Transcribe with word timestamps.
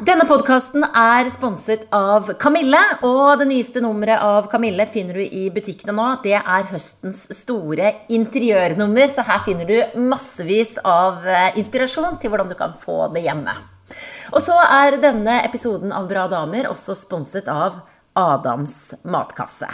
Denne 0.00 0.24
podkasten 0.24 0.80
er 0.96 1.26
sponset 1.28 1.82
av 1.92 2.30
Kamille, 2.40 2.78
og 3.04 3.34
det 3.36 3.44
nyeste 3.50 3.82
nummeret 3.84 4.22
av 4.24 4.46
Kamille 4.48 4.86
finner 4.88 5.18
du 5.18 5.20
i 5.20 5.50
butikkene 5.52 5.92
nå. 5.92 6.06
Det 6.24 6.38
er 6.38 6.70
høstens 6.70 7.26
store 7.36 7.90
interiørnummer, 8.08 9.10
så 9.12 9.26
her 9.28 9.42
finner 9.44 9.68
du 9.68 10.00
massevis 10.00 10.78
av 10.88 11.28
eh, 11.28 11.50
inspirasjon 11.60 12.16
til 12.16 12.32
hvordan 12.32 12.48
du 12.48 12.56
kan 12.56 12.72
få 12.72 13.10
det 13.12 13.26
hjemme. 13.26 13.52
Og 14.32 14.40
så 14.40 14.56
er 14.56 14.96
denne 15.04 15.42
episoden 15.44 15.92
av 15.92 16.08
Bra 16.08 16.24
damer 16.32 16.70
også 16.72 16.96
sponset 16.96 17.52
av 17.52 17.82
Adams 18.16 18.94
matkasse. 19.04 19.68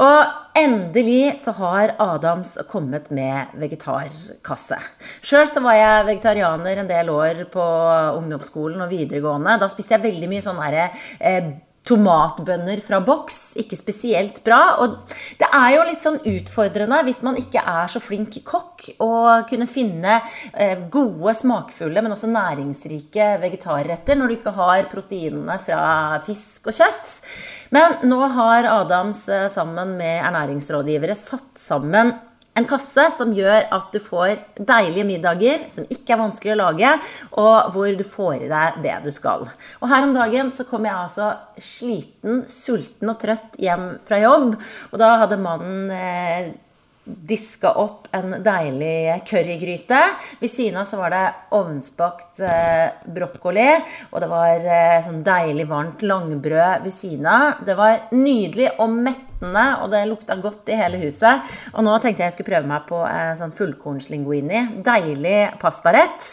Og 0.00 0.58
endelig 0.58 1.36
så 1.42 1.54
har 1.58 1.94
Adams 2.02 2.56
kommet 2.70 3.10
med 3.14 3.54
vegetarkasse. 3.60 4.78
Sjøl 5.22 5.46
så 5.50 5.62
var 5.64 5.78
jeg 5.78 6.08
vegetarianer 6.10 6.82
en 6.82 6.90
del 6.90 7.12
år 7.14 7.44
på 7.52 7.68
ungdomsskolen 8.18 8.82
og 8.84 8.90
videregående. 8.90 9.58
Da 9.60 9.70
spiste 9.70 9.96
jeg 9.96 10.06
veldig 10.08 10.30
mye 10.30 10.44
sånn 10.44 10.60
derre 10.62 10.88
eh, 11.20 11.54
tomatbønner 11.84 12.80
fra 12.84 13.00
boks. 13.04 13.54
Ikke 13.60 13.78
spesielt 13.78 14.40
bra. 14.46 14.60
Og 14.82 14.96
det 15.40 15.48
er 15.48 15.70
jo 15.76 15.86
litt 15.88 16.04
sånn 16.04 16.20
utfordrende 16.20 17.02
hvis 17.06 17.22
man 17.26 17.38
ikke 17.40 17.62
er 17.62 17.90
så 17.92 18.02
flink 18.02 18.38
kokk, 18.44 18.88
å 19.04 19.10
kunne 19.48 19.68
finne 19.70 20.18
eh, 20.52 20.86
gode, 20.90 21.34
smakfulle, 21.36 22.02
men 22.02 22.14
også 22.14 22.30
næringsrike 22.32 23.28
vegetarretter 23.42 24.18
når 24.18 24.30
du 24.30 24.36
ikke 24.38 24.54
har 24.56 24.88
proteinene 24.90 25.58
fra 25.62 25.84
fisk 26.24 26.70
og 26.70 26.78
kjøtt. 26.78 27.16
Men 27.74 27.98
nå 28.08 28.20
har 28.38 28.70
Adams 28.72 29.26
eh, 29.32 29.48
sammen 29.52 29.96
med 30.00 30.22
ernæringsrådgivere 30.24 31.16
satt 31.18 31.52
sammen 31.60 32.14
en 32.54 32.66
kasse 32.68 33.06
som 33.16 33.32
gjør 33.34 33.66
at 33.74 33.88
du 33.94 33.98
får 34.02 34.36
deilige 34.58 35.06
middager 35.08 35.66
som 35.70 35.86
ikke 35.90 36.14
er 36.14 36.20
vanskelig 36.20 36.54
å 36.54 36.60
lage, 36.60 36.92
og 37.40 37.72
hvor 37.74 37.98
du 37.98 38.04
får 38.06 38.44
i 38.46 38.50
deg 38.50 38.80
det 38.84 38.98
du 39.06 39.10
skal. 39.14 39.46
Og 39.80 39.90
her 39.90 40.06
om 40.06 40.14
dagen 40.14 40.52
så 40.54 40.66
kom 40.68 40.86
jeg 40.86 40.94
altså 40.94 41.32
sliten, 41.58 42.44
sulten 42.50 43.10
og 43.10 43.18
trøtt 43.22 43.58
hjem 43.62 43.94
fra 44.04 44.20
jobb, 44.22 44.54
og 44.92 45.00
da 45.02 45.16
hadde 45.24 45.40
mannen 45.42 45.90
eh, 45.94 46.52
diska 47.04 47.72
opp 47.72 48.08
en 48.16 48.38
deilig 48.44 49.26
currygryte. 49.28 50.00
Ved 50.40 50.50
siden 50.50 50.80
av 50.80 50.88
så 50.88 50.98
var 51.00 51.12
det 51.12 51.24
ovnsbakt 51.56 52.40
eh, 52.40 52.86
brokkoli, 53.14 53.68
og 54.10 54.22
det 54.22 54.30
var 54.30 54.64
eh, 54.64 54.96
sånn 55.04 55.20
deilig 55.26 55.68
varmt 55.68 56.04
langbrød 56.06 56.84
ved 56.86 56.94
siden 56.94 57.28
av. 57.28 57.60
Det 57.66 57.76
var 57.76 58.06
nydelig 58.16 58.70
og 58.80 58.94
mettende, 58.94 59.64
og 59.82 59.90
det 59.92 60.04
lukta 60.08 60.38
godt 60.40 60.70
i 60.72 60.78
hele 60.80 61.00
huset. 61.02 61.44
Og 61.74 61.84
nå 61.84 61.96
tenkte 62.00 62.24
jeg 62.24 62.30
jeg 62.30 62.36
skulle 62.38 62.52
prøve 62.54 62.70
meg 62.70 62.86
på 62.88 63.02
eh, 63.08 63.34
sånn 63.36 63.52
fullkornslinguini. 63.56 64.62
Deilig 64.86 65.40
pastarett. 65.60 66.30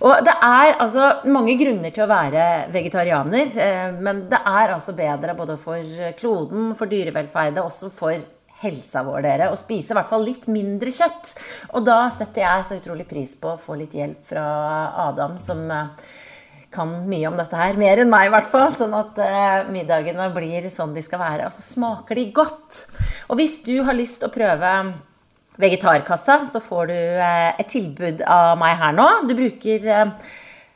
Og 0.00 0.16
det 0.24 0.36
er 0.38 0.78
altså 0.78 1.10
mange 1.28 1.58
grunner 1.60 1.92
til 1.92 2.06
å 2.06 2.12
være 2.12 2.46
vegetarianer, 2.72 3.58
eh, 3.60 3.90
men 4.00 4.24
det 4.32 4.40
er 4.40 4.72
altså 4.78 4.96
bedre 4.96 5.36
både 5.36 5.58
for 5.60 6.08
kloden, 6.16 6.72
for 6.78 6.88
dyrevelferdet, 6.88 7.60
også 7.60 7.92
for 7.92 8.24
helsa 8.64 9.04
vår, 9.06 9.22
dere, 9.26 9.50
og 9.52 9.60
spise 9.60 9.92
i 9.92 9.98
hvert 9.98 10.10
fall 10.10 10.24
litt 10.26 10.48
mindre 10.50 10.92
kjøtt. 10.94 11.34
Og 11.76 11.84
da 11.86 12.04
setter 12.12 12.46
jeg 12.46 12.66
så 12.66 12.78
utrolig 12.80 13.06
pris 13.08 13.36
på 13.38 13.54
å 13.54 13.60
få 13.60 13.78
litt 13.78 13.96
hjelp 13.96 14.24
fra 14.26 14.44
Adam, 15.06 15.36
som 15.40 15.64
eh, 15.70 16.06
kan 16.74 16.90
mye 17.08 17.30
om 17.30 17.38
dette 17.38 17.58
her. 17.58 17.78
Mer 17.78 18.02
enn 18.02 18.12
meg, 18.12 18.28
i 18.28 18.34
hvert 18.34 18.50
fall. 18.50 18.70
Sånn 18.74 18.94
at 18.98 19.18
uh, 19.22 19.66
middagene 19.72 20.28
blir 20.34 20.68
sånn 20.72 20.94
de 20.96 21.02
skal 21.04 21.22
være. 21.22 21.48
Og 21.48 21.54
så 21.54 21.62
smaker 21.62 22.18
de 22.18 22.28
godt. 22.34 22.84
Og 23.30 23.38
hvis 23.38 23.60
du 23.66 23.76
har 23.86 23.96
lyst 23.96 24.20
til 24.20 24.30
å 24.30 24.34
prøve 24.34 24.72
vegetarkassa, 25.60 26.40
så 26.50 26.62
får 26.62 26.90
du 26.90 26.96
uh, 26.98 27.52
et 27.52 27.70
tilbud 27.70 28.24
av 28.26 28.58
meg 28.60 28.74
her 28.80 28.96
nå. 28.96 29.06
Du 29.30 29.36
bruker 29.38 29.86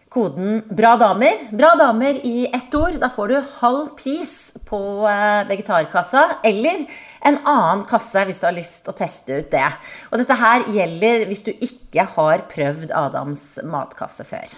koden 0.09 0.62
'Bra 0.70 0.94
damer'. 1.00 1.50
Bra 1.53 1.75
damer 1.78 2.22
i 2.25 2.47
ett 2.47 2.75
ord. 2.78 2.97
Da 3.03 3.11
får 3.12 3.28
du 3.34 3.53
halv 3.59 3.91
pris 3.98 4.34
på 4.70 4.81
vegetarkassa. 5.50 6.41
Eller 6.47 6.86
en 7.27 7.38
annen 7.42 7.83
kasse 7.88 8.22
hvis 8.28 8.41
du 8.42 8.47
har 8.48 8.56
lyst 8.56 8.84
til 8.84 8.94
å 8.94 8.98
teste 8.98 9.41
ut 9.41 9.50
det. 9.52 9.66
Og 10.12 10.22
dette 10.22 10.38
her 10.38 10.66
gjelder 10.75 11.26
hvis 11.31 11.44
du 11.47 11.53
ikke 11.54 12.06
har 12.15 12.47
prøvd 12.50 12.94
Adams 12.94 13.44
matkasse 13.66 14.26
før. 14.28 14.54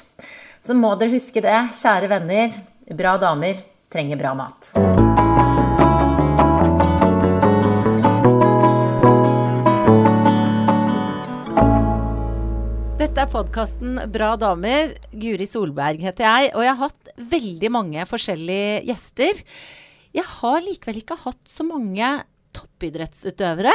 Så 0.60 0.76
må 0.76 0.92
dere 1.00 1.14
huske 1.14 1.40
det, 1.44 1.56
kjære 1.76 2.10
venner. 2.10 2.60
Bra 2.90 3.16
damer 3.20 3.60
trenger 3.90 4.20
bra 4.20 4.34
mat. 4.36 4.74
Dette 13.00 13.24
er 13.24 13.30
podkasten 13.32 13.96
Bra 14.12 14.34
damer. 14.38 14.92
Guri 15.16 15.46
Solberg 15.48 16.02
heter 16.04 16.26
jeg, 16.26 16.50
og 16.52 16.66
jeg 16.66 16.74
har 16.76 16.90
hatt 16.90 17.14
veldig 17.32 17.70
mange 17.72 18.04
forskjellige 18.06 18.82
gjester. 18.90 19.40
Jeg 20.14 20.26
har 20.26 20.60
likevel 20.62 21.00
ikke 21.00 21.16
hatt 21.22 21.40
så 21.48 21.64
mange 21.66 22.10
toppidrettsutøvere, 22.60 23.74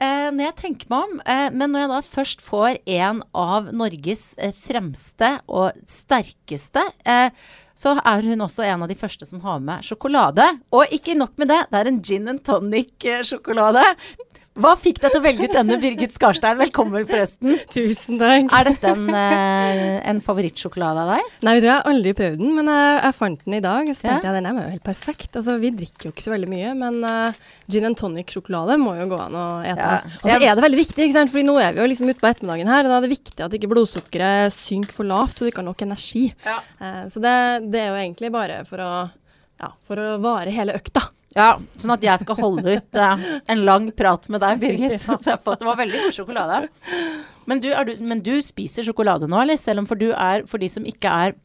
eh, 0.00 0.28
når 0.32 0.46
jeg 0.48 0.58
tenker 0.62 0.92
meg 0.92 1.08
om. 1.08 1.20
Eh, 1.26 1.48
men 1.52 1.72
når 1.72 1.84
jeg 1.84 1.92
da 1.92 2.00
først 2.08 2.44
får 2.44 2.80
en 2.98 3.22
av 3.36 3.72
Norges 3.76 4.24
eh, 4.38 4.54
fremste 4.56 5.34
og 5.48 5.78
sterkeste, 5.88 6.84
eh, 7.06 7.30
så 7.78 7.96
er 7.98 8.26
hun 8.26 8.44
også 8.44 8.66
en 8.66 8.84
av 8.84 8.90
de 8.90 8.98
første 8.98 9.26
som 9.28 9.40
har 9.44 9.62
med 9.64 9.84
sjokolade. 9.86 10.44
Og 10.74 10.92
ikke 10.94 11.16
nok 11.18 11.36
med 11.40 11.50
det, 11.52 11.62
det 11.70 11.80
er 11.80 11.90
en 11.90 12.02
gin 12.04 12.28
and 12.30 12.44
tonic-sjokolade. 12.46 13.84
Hva 14.52 14.74
fikk 14.76 14.98
deg 15.00 15.14
til 15.14 15.20
å 15.22 15.24
velge 15.24 15.46
ut 15.48 15.54
denne, 15.56 15.78
Birgit 15.80 16.12
Skarstein? 16.12 16.58
Velkommen, 16.60 17.06
forresten. 17.08 17.54
Tusen 17.72 18.18
takk. 18.20 18.50
Er 18.52 18.66
dette 18.68 18.90
en, 18.90 19.06
eh, 19.08 19.94
en 20.10 20.18
favorittsjokolade 20.20 21.04
av 21.06 21.12
deg? 21.14 21.30
Nei, 21.48 21.54
du, 21.56 21.68
jeg 21.70 21.72
har 21.72 21.88
aldri 21.88 22.12
prøvd 22.18 22.36
den, 22.42 22.50
men 22.58 22.68
jeg, 22.68 22.98
jeg 22.98 23.16
fant 23.16 23.46
den 23.46 23.56
i 23.56 23.62
dag. 23.64 23.88
Så 23.88 24.04
tenkte 24.04 24.28
ja. 24.28 24.34
jeg 24.34 24.36
den 24.36 24.48
er 24.50 24.58
jo 24.58 24.74
helt 24.74 24.84
perfekt. 24.84 25.30
Altså, 25.40 25.56
vi 25.62 25.70
drikker 25.78 26.10
jo 26.10 26.12
ikke 26.12 26.26
så 26.26 26.34
veldig 26.34 26.50
mye, 26.52 26.74
men 26.82 26.98
uh, 27.00 27.38
gin 27.72 27.88
and 27.88 27.96
tonic-sjokolade 27.96 28.76
må 28.82 28.92
jo 28.98 29.08
gå 29.14 29.22
an 29.24 29.38
å 29.40 29.46
ete. 29.64 29.88
Ja. 29.88 30.12
Og 30.20 30.28
så 30.28 30.36
er 30.36 30.44
det 30.44 30.66
veldig 30.66 30.82
viktig, 30.82 31.00
ikke 31.00 31.16
sant? 31.16 31.32
Fordi 31.32 31.46
nå 31.48 31.56
er 31.62 31.72
vi 31.72 31.80
jo 31.80 31.88
liksom 31.94 32.12
ute 32.12 32.20
på 32.20 32.30
ettermiddagen 32.34 32.74
her, 32.74 32.84
og 32.84 32.92
da 32.92 33.00
er 33.00 33.06
det 33.08 33.12
viktig 33.14 33.46
at 33.48 33.56
ikke 33.56 33.72
blodsukkeret 33.72 34.58
synker 34.58 34.98
for 34.98 35.08
lavt, 35.08 35.38
så 35.38 35.48
du 35.48 35.54
ikke 35.54 35.64
har 35.64 35.70
nok 35.70 35.86
energi. 35.88 36.26
Ja. 36.44 36.60
Uh, 36.76 37.02
så 37.08 37.24
det, 37.24 37.34
det, 37.72 37.86
er 37.86 37.94
jo 37.94 38.04
egentlig 38.04 38.34
bare 38.36 38.60
for 38.68 38.84
å, 38.84 38.92
ja, 39.64 39.72
for 39.88 39.96
å 39.96 40.12
vare 40.20 40.52
hele 40.52 40.76
økta. 40.76 41.08
Ja, 41.36 41.54
sånn 41.80 41.94
at 41.94 42.02
jeg 42.04 42.22
skal 42.22 42.38
holde 42.38 42.74
ut 42.76 42.98
uh, 43.00 43.28
en 43.50 43.62
lang 43.66 43.88
prat 43.96 44.28
med 44.32 44.42
deg, 44.44 44.58
Birgit. 44.60 45.06
Det 45.24 45.68
var 45.68 45.78
veldig 45.78 46.02
god 46.06 46.16
sjokolade. 46.16 46.58
Men 47.48 47.62
du, 47.62 47.70
du, 47.72 47.94
men 48.04 48.20
du, 48.24 48.34
spiser 48.44 48.86
sjokolade 48.86 49.28
nå, 49.30 49.40
eller? 49.44 49.60
Selv 49.60 49.82
om 49.82 49.88
for 49.88 50.00
du 50.00 50.10
er, 50.12 50.46
for 50.50 50.62
de 50.62 50.68
som 50.72 50.86
ikke 50.88 51.14
er 51.26 51.38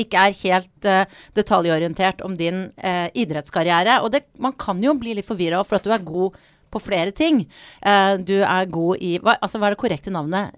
ikke 0.00 0.20
er 0.22 0.36
helt 0.44 0.86
uh, 0.88 1.18
detaljorientert 1.36 2.22
om 2.24 2.36
din 2.38 2.68
uh, 2.78 3.08
idrettskarriere. 3.18 3.98
Og 4.06 4.14
det, 4.14 4.22
man 4.40 4.54
kan 4.56 4.80
jo 4.80 4.94
bli 4.96 5.16
litt 5.18 5.28
forvirra 5.28 5.60
for 5.66 5.76
at 5.76 5.84
du 5.84 5.92
er 5.92 6.06
god 6.06 6.38
på 6.70 6.78
flere 6.78 7.10
ting. 7.10 7.40
Du 8.22 8.36
er 8.46 8.68
god 8.70 9.00
i 9.02 9.16
hva, 9.18 9.32
altså, 9.42 9.58
hva 9.58 9.66
er 9.66 9.74
det 9.74 9.80
korrekte 9.80 10.12
navnet? 10.14 10.54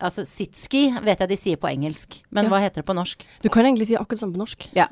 altså 0.00 0.24
Sitski 0.24 0.86
vet 1.04 1.20
jeg 1.20 1.28
de 1.28 1.36
sier 1.36 1.60
på 1.60 1.68
engelsk, 1.68 2.16
men 2.32 2.48
ja. 2.48 2.52
hva 2.54 2.62
heter 2.64 2.80
det 2.80 2.86
på 2.88 2.96
norsk? 2.96 3.26
Du 3.44 3.50
kan 3.52 3.68
egentlig 3.68 3.90
si 3.90 3.98
akkurat 4.00 4.22
sånn 4.22 4.32
på 4.32 4.40
norsk. 4.40 4.64
Ja. 4.72 4.86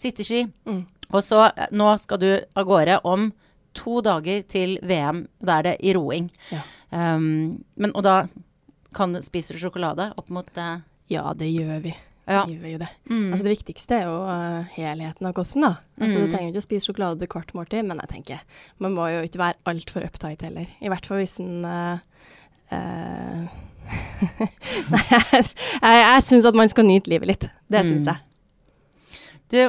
Sitteski. 0.00 0.46
Mm. 0.64 0.86
Og 1.14 1.24
så 1.24 1.44
eh, 1.48 1.70
nå 1.72 1.92
skal 2.02 2.20
du 2.22 2.30
av 2.36 2.66
gårde 2.68 2.98
om 3.08 3.30
to 3.76 4.00
dager 4.04 4.42
til 4.50 4.76
VM. 4.86 5.26
Da 5.38 5.60
er 5.60 5.70
det 5.70 5.76
i 5.86 5.94
roing. 5.96 6.28
Ja. 6.52 6.64
Um, 6.90 7.64
men, 7.76 7.92
og 7.92 8.04
da 8.06 8.22
kan, 8.96 9.16
spiser 9.22 9.54
du 9.54 9.62
sjokolade 9.62 10.10
opp 10.16 10.30
mot 10.32 10.48
uh, 10.56 10.78
Ja, 11.12 11.30
det 11.36 11.50
gjør 11.52 11.82
vi. 11.84 11.94
Ja. 12.28 12.42
Vi 12.48 12.58
gjør 12.58 12.74
jo 12.74 12.80
det. 12.82 12.88
Mm. 13.08 13.28
Altså, 13.30 13.44
det 13.44 13.54
viktigste 13.54 13.96
er 13.96 14.08
jo 14.08 14.16
uh, 14.24 14.74
helheten 14.74 15.28
av 15.28 15.36
kosten. 15.36 15.64
da. 15.64 15.74
Altså, 16.00 16.18
mm. 16.18 16.24
Du 16.24 16.32
trenger 16.32 16.50
ikke 16.52 16.64
å 16.64 16.66
spise 16.66 16.90
sjokolade 16.90 17.28
hvert 17.30 17.54
måltid, 17.56 17.86
men 17.88 18.00
jeg 18.04 18.12
tenker 18.12 18.44
man 18.84 18.96
må 18.96 19.08
jo 19.12 19.24
ikke 19.24 19.40
være 19.40 19.60
altfor 19.72 20.04
uptight 20.08 20.44
heller. 20.44 20.68
I 20.84 20.92
hvert 20.92 21.08
fall 21.08 21.22
hvis 21.22 21.38
en 21.44 21.64
uh, 21.64 21.96
Nei, 24.92 25.04
jeg, 25.08 25.22
jeg, 25.40 26.00
jeg 26.04 26.24
syns 26.26 26.48
at 26.50 26.56
man 26.58 26.68
skal 26.68 26.84
nyte 26.88 27.12
livet 27.12 27.30
litt. 27.30 27.46
Det 27.72 27.80
mm. 27.84 27.92
syns 27.92 28.10
jeg. 28.10 28.24
Du, 29.48 29.60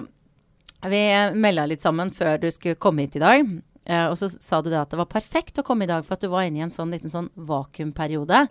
vi 0.87 1.01
melda 1.35 1.65
litt 1.67 1.83
sammen 1.83 2.13
før 2.15 2.39
du 2.39 2.47
skulle 2.53 2.79
komme 2.79 3.03
hit 3.03 3.17
i 3.19 3.23
dag. 3.23 3.49
Uh, 3.89 4.11
og 4.11 4.17
så 4.19 4.29
sa 4.29 4.59
du 4.61 4.69
det 4.69 4.77
at 4.77 4.91
det 4.91 4.99
var 4.99 5.09
perfekt 5.09 5.59
å 5.59 5.65
komme 5.65 5.87
i 5.87 5.89
dag 5.89 6.03
for 6.05 6.15
at 6.15 6.23
du 6.23 6.29
var 6.29 6.45
inne 6.45 6.61
i 6.61 6.65
en 6.67 6.73
sånn 6.73 6.91
liten 6.93 7.11
sånn 7.11 7.31
vakuumperiode. 7.49 8.43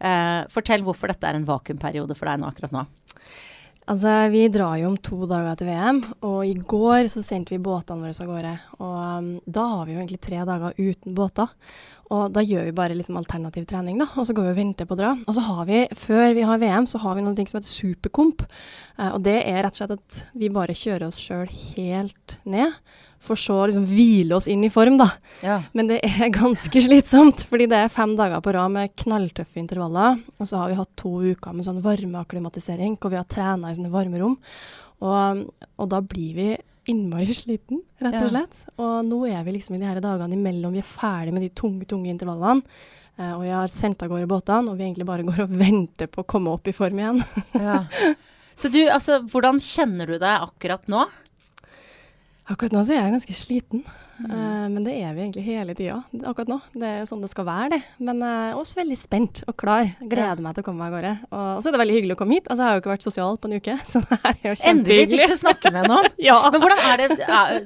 Uh, 0.00 0.46
fortell 0.52 0.86
hvorfor 0.86 1.12
dette 1.12 1.28
er 1.28 1.36
en 1.36 1.48
vakuumperiode 1.48 2.16
for 2.16 2.30
deg 2.30 2.40
nå 2.40 2.48
akkurat 2.48 2.72
nå. 2.74 2.86
Altså, 3.86 4.12
Vi 4.32 4.48
drar 4.50 4.78
jo 4.80 4.88
om 4.90 4.96
to 4.98 5.28
dager 5.30 5.58
til 5.58 5.68
VM, 5.70 6.00
og 6.26 6.40
i 6.42 6.56
går 6.58 7.06
så 7.12 7.22
sendte 7.22 7.54
vi 7.54 7.62
båtene 7.62 8.02
våre 8.02 8.16
av 8.24 8.30
gårde. 8.32 8.54
Og 8.80 8.96
um, 8.96 9.28
da 9.46 9.66
har 9.74 9.84
vi 9.86 9.94
jo 9.94 10.00
egentlig 10.00 10.22
tre 10.26 10.40
dager 10.48 10.80
uten 10.80 11.14
båter. 11.14 11.52
Og 12.14 12.28
da 12.30 12.42
gjør 12.44 12.68
vi 12.68 12.74
bare 12.76 12.94
liksom 12.94 13.18
alternativ 13.18 13.64
trening, 13.66 13.98
da. 13.98 14.06
Og 14.14 14.28
så 14.28 14.34
går 14.36 14.48
vi 14.48 14.52
og 14.52 14.60
venter 14.60 14.86
på 14.86 14.94
å 14.94 15.00
dra. 15.00 15.14
Og 15.26 15.34
så 15.34 15.42
har 15.42 15.64
vi, 15.66 15.80
før 15.98 16.36
vi 16.36 16.44
har 16.46 16.60
VM, 16.62 16.86
så 16.86 17.00
har 17.02 17.16
vi 17.18 17.24
noe 17.26 17.34
som 17.34 17.58
heter 17.58 17.72
superkomp. 17.72 18.44
Eh, 18.98 19.10
og 19.10 19.18
det 19.26 19.40
er 19.42 19.64
rett 19.66 19.74
og 19.74 19.82
slett 19.82 19.96
at 19.96 20.20
vi 20.38 20.52
bare 20.54 20.76
kjører 20.76 21.08
oss 21.08 21.18
sjøl 21.22 21.50
helt 21.50 22.36
ned. 22.46 22.76
For 23.26 23.38
så 23.40 23.56
liksom 23.66 23.88
hvile 23.90 24.36
oss 24.36 24.46
inn 24.52 24.62
i 24.62 24.70
form, 24.70 25.00
da. 25.00 25.08
Ja. 25.42 25.58
Men 25.74 25.90
det 25.90 25.98
er 26.06 26.30
ganske 26.36 26.84
slitsomt. 26.84 27.42
Fordi 27.50 27.66
det 27.72 27.82
er 27.82 27.92
fem 27.92 28.14
dager 28.18 28.44
på 28.44 28.54
rad 28.54 28.76
med 28.76 28.94
knalltøffe 29.02 29.58
intervaller. 29.62 30.22
Og 30.38 30.46
så 30.46 30.62
har 30.62 30.70
vi 30.70 30.78
hatt 30.78 30.94
to 31.00 31.16
uker 31.26 31.56
med 31.56 31.66
sånn 31.66 31.82
varmeakklimatisering, 31.82 33.00
hvor 33.00 33.14
vi 33.14 33.18
har 33.18 33.26
trena 33.30 33.72
i 33.72 33.78
sånne 33.78 33.90
varmerom. 33.94 34.38
Og, 35.02 35.44
og 35.74 35.90
da 35.90 36.04
blir 36.06 36.38
vi 36.38 36.50
innmari 36.90 37.34
sliten, 37.34 37.80
rett 38.02 38.20
og 38.20 38.30
slett. 38.30 38.60
Ja. 38.66 38.74
Og 38.84 39.08
nå 39.08 39.22
er 39.28 39.42
vi 39.46 39.56
liksom 39.56 39.76
i 39.76 39.80
de 39.82 39.88
her 39.88 40.00
dagene 40.04 40.36
imellom. 40.36 40.76
Vi 40.76 40.82
er 40.82 40.88
ferdig 40.88 41.34
med 41.34 41.44
de 41.46 41.50
tunge, 41.56 41.88
tunge 41.88 42.12
intervallene. 42.12 42.62
Uh, 43.16 43.32
og 43.38 43.44
jeg 43.46 43.56
har 43.56 43.72
sendt 43.72 44.02
av 44.04 44.10
gårde 44.12 44.28
båtene, 44.28 44.72
og 44.72 44.76
vi 44.76 44.84
egentlig 44.84 45.06
bare 45.08 45.24
går 45.26 45.46
og 45.46 45.54
venter 45.64 46.10
på 46.12 46.22
å 46.22 46.28
komme 46.28 46.52
opp 46.52 46.68
i 46.68 46.74
form 46.76 47.00
igjen. 47.00 47.22
ja. 47.68 47.78
Så 48.56 48.70
du, 48.72 48.82
altså, 48.88 49.20
hvordan 49.24 49.60
kjenner 49.62 50.12
du 50.12 50.18
deg 50.18 50.46
akkurat 50.48 50.84
nå? 50.92 51.06
Akkurat 52.46 52.76
nå 52.76 52.84
så 52.86 52.94
er 52.94 53.02
jeg 53.02 53.16
ganske 53.16 53.36
sliten. 53.36 53.86
Mm. 54.16 54.30
Uh, 54.30 54.66
men 54.72 54.86
det 54.86 54.94
er 54.96 55.12
vi 55.16 55.24
egentlig 55.24 55.44
hele 55.44 55.74
tida 55.76 55.98
akkurat 56.24 56.50
nå. 56.50 56.58
Det 56.76 56.88
er 56.88 57.08
sånn 57.08 57.24
det 57.24 57.30
skal 57.32 57.46
være, 57.48 57.76
det. 57.76 57.80
Men 58.08 58.22
uh, 58.24 58.56
også 58.58 58.80
veldig 58.80 58.98
spent 59.00 59.42
og 59.46 59.56
klar. 59.60 59.90
Gleder 60.00 60.40
ja. 60.40 60.44
meg 60.46 60.56
til 60.56 60.64
å 60.64 60.68
komme 60.68 60.84
meg 60.84 60.92
av 60.92 60.96
gårde. 60.96 61.12
Og 61.30 61.60
så 61.60 61.70
er 61.70 61.76
det 61.76 61.82
veldig 61.82 61.98
hyggelig 61.98 62.16
å 62.16 62.20
komme 62.22 62.38
hit. 62.38 62.48
Altså, 62.48 62.62
jeg 62.62 62.68
har 62.68 62.78
jo 62.78 62.84
ikke 62.84 62.94
vært 62.94 63.08
sosial 63.08 63.40
på 63.40 63.50
en 63.50 63.58
uke, 63.60 63.76
så 63.92 64.02
det 64.06 64.20
her 64.22 64.32
er 64.32 64.48
jo 64.48 64.56
kjempehyggelig. 64.62 64.72
Endelig 64.72 65.10
fikk 65.12 65.34
du 65.34 65.42
snakke 65.42 65.74
med 65.76 65.90
noen. 65.92 66.10
ja. 66.28 66.38
Men 66.54 66.64
hvordan 66.64 66.82
er, 66.86 67.04
det, 67.04 67.20
er, 67.26 67.60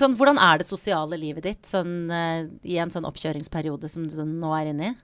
sånn, 0.00 0.16
hvordan 0.20 0.42
er 0.50 0.62
det 0.62 0.70
sosiale 0.70 1.20
livet 1.20 1.48
ditt 1.50 1.62
sånn, 1.68 1.94
uh, 2.08 2.42
i 2.64 2.80
en 2.80 2.92
sånn 2.92 3.08
oppkjøringsperiode 3.08 3.90
som 3.90 4.08
du 4.08 4.20
nå 4.24 4.56
er 4.56 4.74
inne 4.74 4.92
i? 4.92 4.96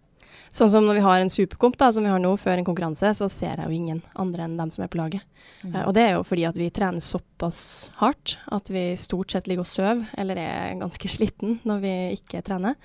Sånn 0.52 0.70
som 0.72 0.86
når 0.86 0.98
vi 0.98 1.04
har 1.04 1.20
en 1.20 1.32
superkomp, 1.32 1.76
da, 1.80 1.90
som 1.92 2.06
vi 2.06 2.12
har 2.12 2.22
nå, 2.22 2.32
før 2.40 2.60
en 2.60 2.66
konkurranse, 2.66 3.12
så 3.18 3.28
ser 3.32 3.58
jeg 3.58 3.66
jo 3.66 3.76
ingen 3.76 4.02
andre 4.14 4.46
enn 4.46 4.56
dem 4.58 4.72
som 4.74 4.84
er 4.86 4.92
på 4.92 5.00
laget. 5.00 5.26
Mm. 5.62 5.74
Uh, 5.74 5.82
og 5.88 5.92
det 5.96 6.06
er 6.06 6.14
jo 6.16 6.24
fordi 6.26 6.46
at 6.48 6.60
vi 6.60 6.70
trener 6.74 7.04
såpass 7.04 7.60
hardt 8.00 8.38
at 8.54 8.72
vi 8.72 8.88
stort 9.00 9.34
sett 9.34 9.50
ligger 9.50 9.66
og 9.66 9.70
sover, 9.70 10.06
eller 10.16 10.40
er 10.40 10.80
ganske 10.80 11.12
sliten 11.16 11.60
når 11.68 11.84
vi 11.84 11.94
ikke 12.20 12.44
trener. 12.46 12.78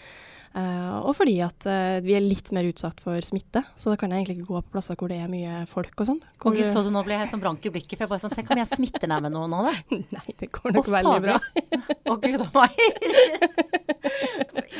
Uh, 0.51 0.97
og 1.07 1.13
fordi 1.15 1.37
at 1.39 1.63
uh, 1.63 2.01
vi 2.03 2.11
er 2.17 2.23
litt 2.25 2.49
mer 2.51 2.67
utsatt 2.67 2.99
for 2.99 3.23
smitte, 3.23 3.61
så 3.79 3.93
da 3.93 3.95
kan 3.99 4.11
jeg 4.11 4.19
egentlig 4.19 4.41
ikke 4.41 4.49
gå 4.49 4.59
på 4.65 4.73
plasser 4.73 4.97
hvor 4.99 5.07
det 5.07 5.21
er 5.23 5.29
mye 5.31 5.61
folk 5.69 5.95
og 5.95 6.09
sånn. 6.09 6.19
Og 6.43 6.57
gud, 6.57 6.65
så 6.67 6.83
du 6.83 6.89
nå 6.91 7.05
ble 7.07 7.15
jeg 7.15 7.29
sånn 7.31 7.43
blank 7.43 7.63
i 7.63 7.71
blikket, 7.71 7.95
for 7.95 8.03
jeg 8.03 8.11
bare 8.11 8.23
sånn 8.25 8.35
Tenk 8.35 8.51
om 8.51 8.59
jeg 8.59 8.67
smitter 8.67 9.07
ned 9.07 9.23
med 9.23 9.31
noe 9.37 9.47
nå, 9.47 9.61
da? 9.69 9.73
Nei, 10.17 10.35
det 10.41 10.51
går 10.51 10.75
nok 10.75 10.89
Å, 10.91 10.95
veldig 10.97 11.23
bra. 11.23 11.37
Å 12.11 12.17
gud 12.25 12.43
a 12.47 12.49
meg. 12.57 12.71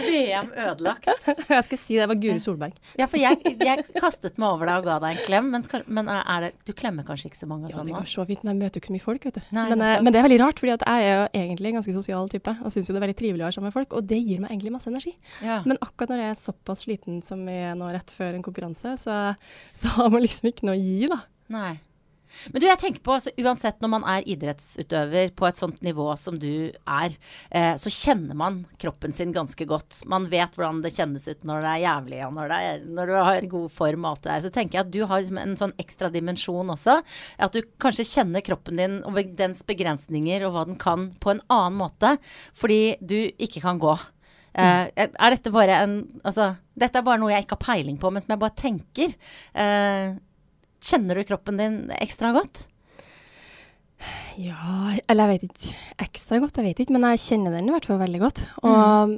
VM 0.05 0.51
ødelagt. 0.51 1.09
jeg 1.55 1.65
skal 1.67 1.81
si 1.81 1.97
det 1.99 2.07
var 2.11 2.19
Guri 2.21 2.39
Solberg. 2.43 2.77
ja, 2.99 3.07
for 3.09 3.19
jeg, 3.21 3.39
jeg, 3.61 3.85
kastet 3.97 4.39
meg 4.41 4.55
over 4.55 4.69
deg 4.69 4.81
og 4.81 4.89
ga 4.89 4.97
deg 5.03 5.17
en 5.17 5.25
klem, 5.27 5.51
men, 5.53 5.65
men 5.87 6.11
er 6.15 6.47
det, 6.47 6.51
du 6.67 6.73
klemmer 6.77 7.07
kanskje 7.07 7.31
ikke 7.31 7.41
så 7.41 7.49
mange 7.49 7.69
og 7.69 7.75
sånn? 7.75 7.89
Ja, 7.89 7.95
det 7.95 7.99
går 7.99 8.09
så 8.13 8.25
vidt, 8.29 8.45
men 8.45 8.53
jeg 8.53 8.61
møter 8.61 8.79
jo 8.79 8.83
ikke 8.83 8.91
så 8.91 8.95
mye 8.97 9.05
folk, 9.05 9.27
vet 9.29 9.39
du. 9.39 9.43
Nei, 9.57 9.67
men, 9.73 9.83
uh, 9.83 9.97
men, 10.01 10.13
det 10.13 10.21
er 10.21 10.27
veldig 10.27 10.41
rart, 10.43 10.61
for 10.61 10.71
jeg 10.71 10.81
er 10.87 11.05
jo 11.07 11.27
egentlig 11.43 11.71
en 11.71 11.79
ganske 11.81 11.95
sosial 11.97 12.31
type, 12.31 12.55
og 12.61 12.73
syns 12.73 12.89
jo 12.89 12.95
det 12.95 13.01
er 13.01 13.07
veldig 13.07 13.19
trivelig 13.21 13.45
å 13.45 13.49
være 13.49 13.57
sammen 13.59 13.71
med 13.71 13.77
folk, 13.77 13.97
og 13.99 14.09
det 14.11 14.19
gir 14.21 14.41
meg 14.43 14.55
egentlig 14.55 14.75
masse 14.77 14.91
energi. 14.91 15.15
Ja. 15.45 15.61
Men 15.67 15.79
akkurat 15.81 16.15
når 16.15 16.25
jeg 16.25 16.33
er 16.33 16.41
såpass 16.41 16.85
sliten 16.87 17.21
som 17.25 17.45
vi 17.47 17.59
er 17.69 17.77
nå 17.79 17.91
rett 17.93 18.13
før 18.15 18.37
en 18.37 18.45
konkurranse, 18.45 18.97
så, 19.01 19.21
så 19.77 19.95
har 19.97 20.11
man 20.13 20.25
liksom 20.25 20.51
ikke 20.51 20.69
noe 20.69 20.77
å 20.77 20.81
gi, 20.81 21.07
da. 21.11 21.21
Nei. 21.51 21.75
Men 22.51 22.61
du, 22.61 22.67
jeg 22.67 22.79
tenker 22.81 23.03
på, 23.05 23.15
altså, 23.17 23.33
uansett 23.41 23.81
når 23.83 23.91
man 23.95 24.05
er 24.07 24.27
idrettsutøver 24.29 25.33
på 25.37 25.47
et 25.47 25.59
sånt 25.59 25.81
nivå 25.85 26.07
som 26.19 26.37
du 26.41 26.71
er, 26.71 27.17
eh, 27.49 27.73
så 27.79 27.91
kjenner 27.93 28.37
man 28.37 28.61
kroppen 28.81 29.15
sin 29.15 29.33
ganske 29.35 29.67
godt. 29.69 30.01
Man 30.11 30.29
vet 30.31 30.55
hvordan 30.57 30.81
det 30.85 30.93
kjennes 30.95 31.27
ut 31.27 31.45
når 31.47 31.65
det 31.65 31.73
er 31.73 31.83
jævlig, 31.85 32.21
og 32.27 32.37
når, 32.37 32.55
er, 32.57 32.85
når 32.99 33.11
du 33.11 33.17
har 33.17 33.49
god 33.55 33.75
form 33.75 34.05
og 34.05 34.13
alt 34.13 34.23
det 34.23 34.31
der. 34.31 34.45
Så 34.45 34.53
tenker 34.55 34.79
jeg 34.79 34.87
at 34.87 34.95
du 34.95 35.01
har 35.03 35.21
liksom 35.23 35.41
en 35.41 35.59
sånn 35.59 35.75
ekstra 35.81 36.11
dimensjon 36.13 36.73
også. 36.75 37.01
At 37.41 37.55
du 37.55 37.61
kanskje 37.81 38.07
kjenner 38.07 38.45
kroppen 38.45 38.79
din 38.81 39.01
og 39.07 39.19
dens 39.37 39.65
begrensninger 39.67 40.47
og 40.47 40.55
hva 40.55 40.65
den 40.69 40.79
kan 40.81 41.11
på 41.21 41.35
en 41.35 41.45
annen 41.51 41.79
måte, 41.81 42.15
fordi 42.57 42.97
du 43.01 43.19
ikke 43.41 43.63
kan 43.63 43.79
gå. 43.81 43.95
Uh, 44.51 44.89
er 44.91 45.31
dette 45.31 45.47
bare 45.47 45.77
en 45.79 45.93
Altså, 46.27 46.49
dette 46.75 46.99
er 46.99 47.05
bare 47.07 47.21
noe 47.21 47.31
jeg 47.31 47.45
ikke 47.45 47.55
har 47.55 47.67
peiling 47.69 47.95
på, 48.01 48.09
men 48.11 48.23
som 48.23 48.33
jeg 48.33 48.41
bare 48.41 48.59
tenker. 48.59 49.13
Uh, 49.55 50.19
Kjenner 50.81 51.19
du 51.19 51.25
kroppen 51.29 51.59
din 51.61 51.81
ekstra 52.01 52.31
godt? 52.35 52.65
Ja 54.41 54.95
Eller 55.09 55.27
jeg 55.27 55.33
vet 55.35 55.45
ikke 55.45 56.07
ekstra 56.07 56.39
godt, 56.41 56.57
jeg 56.57 56.71
vet 56.71 56.81
ikke, 56.81 56.95
men 56.95 57.05
jeg 57.11 57.21
kjenner 57.27 57.53
den 57.53 57.69
i 57.69 57.75
hvert 57.75 57.85
fall 57.85 58.01
veldig 58.01 58.23
godt. 58.23 58.41
Og 58.63 59.11
mm. 59.11 59.13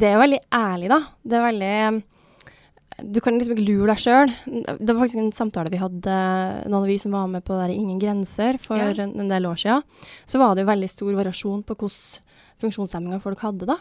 det 0.00 0.08
er 0.08 0.22
veldig 0.22 0.40
ærlig, 0.56 0.88
da. 0.92 0.98
Det 1.20 1.38
er 1.38 1.46
veldig 1.48 3.12
Du 3.12 3.20
kan 3.24 3.36
liksom 3.36 3.56
ikke 3.56 3.66
lure 3.66 3.92
deg 3.92 4.00
sjøl. 4.00 4.32
Det 4.46 4.88
var 4.88 5.00
faktisk 5.02 5.20
en 5.20 5.34
samtale 5.36 5.72
vi 5.72 5.82
hadde, 5.82 6.18
noen 6.64 6.80
av 6.80 6.88
vi 6.88 6.98
som 7.02 7.16
var 7.16 7.28
med 7.28 7.44
på 7.44 7.56
det 7.56 7.66
der 7.66 7.76
Ingen 7.76 8.00
grenser 8.00 8.60
for 8.62 8.80
ja. 8.80 8.92
en, 9.04 9.28
del 9.28 9.48
år 9.50 9.60
siden. 9.60 9.84
Så 10.24 10.40
var 10.40 10.54
det 10.54 10.64
jo 10.64 10.72
veldig 10.72 10.92
stor 10.94 11.16
variasjon 11.20 11.64
på 11.66 11.76
hvordan 11.76 12.30
funksjonshemminga 12.62 13.18
folk 13.20 13.42
hadde, 13.42 13.68
da. 13.68 13.80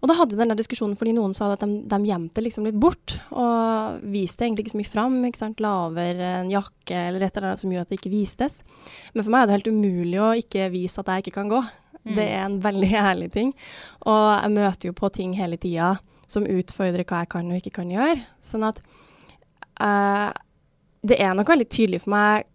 Og 0.00 0.10
da 0.10 0.16
hadde 0.18 0.36
vi 0.36 0.40
denne 0.42 0.56
diskusjonen 0.58 0.96
fordi 0.98 1.14
noen 1.16 1.34
sa 1.36 1.48
at 1.52 1.62
de, 1.64 1.80
de 1.88 1.98
gjemte 2.08 2.42
liksom 2.44 2.66
litt 2.68 2.78
bort, 2.80 3.16
og 3.32 4.02
viste 4.12 4.44
egentlig 4.44 4.66
ikke 4.66 4.74
så 4.74 4.80
mye 4.80 4.92
fram. 4.92 5.16
ikke 5.28 5.42
sant, 5.42 5.62
Laver 5.64 6.22
en 6.30 6.52
jakke 6.52 7.00
eller 7.08 7.26
et 7.26 7.36
eller 7.36 7.50
annet 7.52 7.62
som 7.62 7.72
gjør 7.72 7.86
at 7.86 7.92
det 7.92 8.00
ikke 8.00 8.12
vistes. 8.12 8.60
Men 9.14 9.24
for 9.24 9.32
meg 9.34 9.44
er 9.44 9.50
det 9.50 9.58
helt 9.58 9.72
umulig 9.72 10.20
å 10.22 10.32
ikke 10.42 10.70
vise 10.74 11.02
at 11.02 11.12
jeg 11.12 11.26
ikke 11.26 11.36
kan 11.38 11.52
gå. 11.52 11.62
Mm. 12.06 12.14
Det 12.14 12.26
er 12.26 12.42
en 12.44 12.58
veldig 12.62 12.92
ærlig 13.10 13.30
ting. 13.34 13.54
Og 14.06 14.26
jeg 14.34 14.54
møter 14.58 14.90
jo 14.90 14.96
på 14.96 15.10
ting 15.14 15.34
hele 15.38 15.58
tida 15.60 15.96
som 16.30 16.46
utfordrer 16.50 17.06
hva 17.06 17.22
jeg 17.22 17.32
kan 17.34 17.50
og 17.50 17.60
ikke 17.60 17.78
kan 17.80 17.90
gjøre. 17.90 18.20
Sånn 18.44 18.66
at 18.66 18.82
uh, 19.80 20.30
det 21.06 21.18
er 21.22 21.34
nok 21.38 21.50
veldig 21.54 21.68
tydelig 21.70 22.02
for 22.04 22.14
meg 22.14 22.46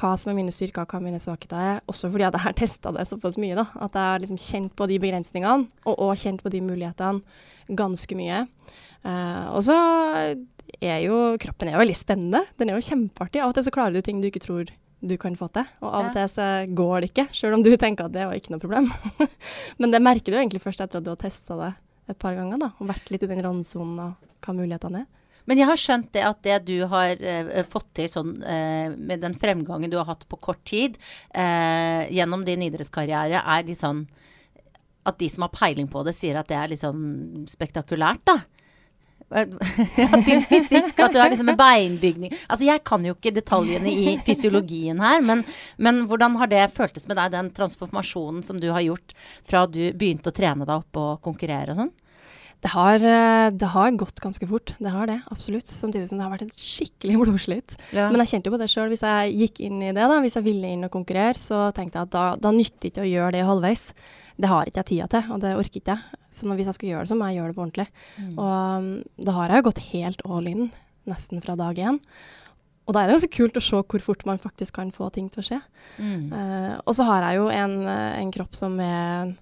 hva 0.00 0.14
som 0.18 0.32
er 0.32 0.38
mine 0.38 0.54
styrker 0.54 0.84
og 0.84 0.94
hva 0.94 1.00
mine 1.04 1.20
svakheter 1.22 1.60
er. 1.60 1.80
Også 1.90 2.10
fordi 2.10 2.26
at 2.26 2.36
jeg 2.36 2.44
har 2.46 2.56
testa 2.58 2.92
det 2.96 3.06
såpass 3.10 3.38
mye. 3.40 3.58
da, 3.58 3.66
At 3.76 3.96
jeg 3.96 4.12
har 4.12 4.22
liksom 4.22 4.40
kjent 4.40 4.76
på 4.76 4.88
de 4.90 5.00
begrensningene, 5.02 5.68
og 5.84 6.04
òg 6.08 6.14
kjent 6.22 6.44
på 6.44 6.52
de 6.52 6.62
mulighetene 6.64 7.76
ganske 7.76 8.16
mye. 8.18 8.44
Uh, 9.04 9.46
og 9.56 9.62
så 9.64 9.76
er 10.80 11.00
jo 11.04 11.18
kroppen 11.40 11.68
er 11.68 11.76
jo 11.76 11.82
veldig 11.82 11.98
spennende. 11.98 12.44
Den 12.60 12.70
er 12.70 12.78
jo 12.78 12.86
kjempeartig. 12.88 13.42
Av 13.42 13.52
og 13.52 13.58
til 13.58 13.66
så 13.66 13.74
klarer 13.74 13.96
du 13.96 14.04
ting 14.04 14.22
du 14.22 14.30
ikke 14.30 14.42
tror 14.44 14.70
du 15.00 15.14
kan 15.20 15.36
få 15.36 15.48
til. 15.52 15.68
Og 15.80 15.88
av 15.88 16.08
og 16.08 16.16
til 16.16 16.32
så 16.32 16.48
går 16.76 16.96
det 17.00 17.12
ikke, 17.12 17.28
sjøl 17.36 17.56
om 17.56 17.64
du 17.64 17.72
tenker 17.80 18.08
at 18.08 18.16
det 18.16 18.26
var 18.28 18.36
ikke 18.36 18.52
noe 18.54 18.62
problem. 18.62 18.90
Men 19.80 19.94
det 19.94 20.02
merker 20.04 20.32
du 20.32 20.40
egentlig 20.40 20.62
først 20.64 20.82
etter 20.84 21.00
at 21.00 21.06
du 21.06 21.12
har 21.12 21.20
testa 21.20 21.56
det 21.60 21.72
et 22.10 22.18
par 22.20 22.34
ganger 22.34 22.58
da, 22.60 22.72
og 22.78 22.90
vært 22.90 23.12
litt 23.12 23.24
i 23.24 23.30
den 23.30 23.42
randsonen 23.44 24.00
og 24.02 24.44
hva 24.44 24.54
mulighetene 24.56 25.04
er. 25.04 25.08
Men 25.50 25.58
jeg 25.58 25.66
har 25.66 25.80
skjønt 25.82 26.12
det 26.14 26.22
at 26.22 26.44
det 26.46 26.58
du 26.68 26.76
har 26.86 27.18
eh, 27.18 27.64
fått 27.66 27.88
til 27.98 28.06
sånn 28.12 28.36
eh, 28.46 28.92
med 28.94 29.24
den 29.24 29.34
fremgangen 29.34 29.90
du 29.90 29.98
har 29.98 30.06
hatt 30.12 30.22
på 30.30 30.38
kort 30.38 30.62
tid 30.68 30.94
eh, 31.34 32.06
gjennom 32.14 32.44
din 32.46 32.62
idrettskarriere, 32.68 33.42
er 33.42 33.66
de 33.66 33.74
sånn 33.74 34.04
At 35.02 35.18
de 35.18 35.26
som 35.32 35.42
har 35.42 35.50
peiling 35.50 35.88
på 35.90 36.04
det, 36.06 36.14
sier 36.14 36.38
at 36.38 36.46
det 36.46 36.54
er 36.54 36.70
litt 36.70 36.84
sånn 36.84 37.48
spektakulært, 37.50 38.22
da. 38.30 38.38
at 39.30 40.24
din 40.26 40.42
fysikk, 40.50 40.94
at 40.98 41.12
du 41.14 41.20
har 41.20 41.30
liksom 41.30 41.52
en 41.52 41.58
beinbygning 41.58 42.32
Altså, 42.34 42.64
jeg 42.66 42.82
kan 42.82 43.04
jo 43.06 43.14
ikke 43.14 43.30
detaljene 43.34 43.90
i 43.90 44.16
fysiologien 44.26 44.98
her, 45.02 45.20
men, 45.22 45.44
men, 45.78 46.04
hvordan 46.10 46.38
har 46.40 46.50
det 46.50 46.64
føltes 46.74 47.06
med 47.06 47.18
deg, 47.18 47.34
den 47.34 47.50
transformasjonen 47.54 48.42
som 48.46 48.58
du 48.62 48.70
har 48.74 48.82
gjort 48.86 49.14
fra 49.46 49.66
du 49.70 49.82
begynte 49.94 50.32
å 50.32 50.34
trene 50.34 50.66
deg 50.66 50.82
opp 50.82 51.02
og 51.02 51.22
konkurrere 51.26 51.74
og 51.74 51.82
sånn? 51.84 51.92
Det 52.60 52.68
har, 52.74 53.00
eh, 53.00 53.50
det 53.56 53.68
har, 53.72 53.90
gått 53.96 54.20
ganske 54.20 54.46
fort, 54.46 54.74
det 54.78 54.92
har 54.92 55.08
det, 55.08 55.20
absolutt. 55.32 55.66
Samtidig 55.66 56.10
som 56.10 56.18
det 56.18 56.26
har 56.26 56.32
vært 56.34 56.50
et 56.50 56.60
skikkelig 56.60 57.16
blodslitt. 57.22 57.76
Ja. 57.96 58.10
Men 58.12 58.20
jeg 58.20 58.34
kjente 58.34 58.50
jo 58.50 58.54
på 58.56 58.60
det 58.60 58.68
sjøl. 58.68 58.90
Hvis 58.92 59.04
jeg 59.06 59.36
gikk 59.38 59.62
inn 59.64 59.80
i 59.80 59.94
det, 59.96 60.04
da, 60.12 60.18
hvis 60.20 60.36
jeg 60.36 60.44
ville 60.44 60.72
inn 60.74 60.84
og 60.84 60.92
konkurrere, 60.92 61.38
så 61.40 61.70
tenkte 61.76 62.00
jeg 62.00 62.10
at 62.10 62.16
da, 62.16 62.24
da 62.36 62.52
nytter 62.52 62.92
ikke 62.92 63.06
å 63.06 63.08
gjøre 63.08 63.32
det 63.38 63.46
halvveis. 63.48 63.86
Det 64.40 64.50
har 64.52 64.68
ikke 64.68 64.82
jeg 64.82 64.90
tida 64.92 65.08
til, 65.14 65.32
og 65.32 65.40
det 65.40 65.54
orker 65.56 65.80
ikke 65.80 65.96
jeg. 65.96 66.20
Så 66.30 66.52
hvis 66.52 66.68
jeg 66.68 66.76
skal 66.76 66.92
gjøre 66.92 67.06
det, 67.06 67.12
så 67.12 67.18
må 67.18 67.30
jeg 67.30 67.40
gjøre 67.40 67.50
det 67.50 67.56
på 67.56 67.64
ordentlig. 67.64 67.88
Mm. 68.20 68.30
Og 68.36 68.52
um, 68.52 68.92
da 69.24 69.38
har 69.38 69.50
jeg 69.50 69.60
jo 69.60 69.68
gått 69.70 69.82
helt 69.88 70.24
all 70.28 70.52
in, 70.52 70.70
nesten 71.10 71.44
fra 71.44 71.56
dag 71.58 71.80
én. 71.80 71.98
Og 72.88 72.94
da 72.94 73.02
er 73.02 73.08
det 73.08 73.16
ganske 73.16 73.34
kult 73.34 73.58
å 73.58 73.62
se 73.64 73.80
hvor 73.80 74.02
fort 74.04 74.24
man 74.28 74.40
faktisk 74.42 74.76
kan 74.76 74.92
få 74.94 75.08
ting 75.14 75.28
til 75.32 75.42
å 75.42 75.46
skje. 75.48 75.60
Mm. 75.96 76.28
Uh, 76.32 76.74
og 76.84 76.96
så 76.96 77.08
har 77.08 77.28
jeg 77.28 77.40
jo 77.40 77.48
en, 77.54 77.76
en 77.88 78.32
kropp 78.34 78.56
som 78.58 78.76
er 78.84 79.32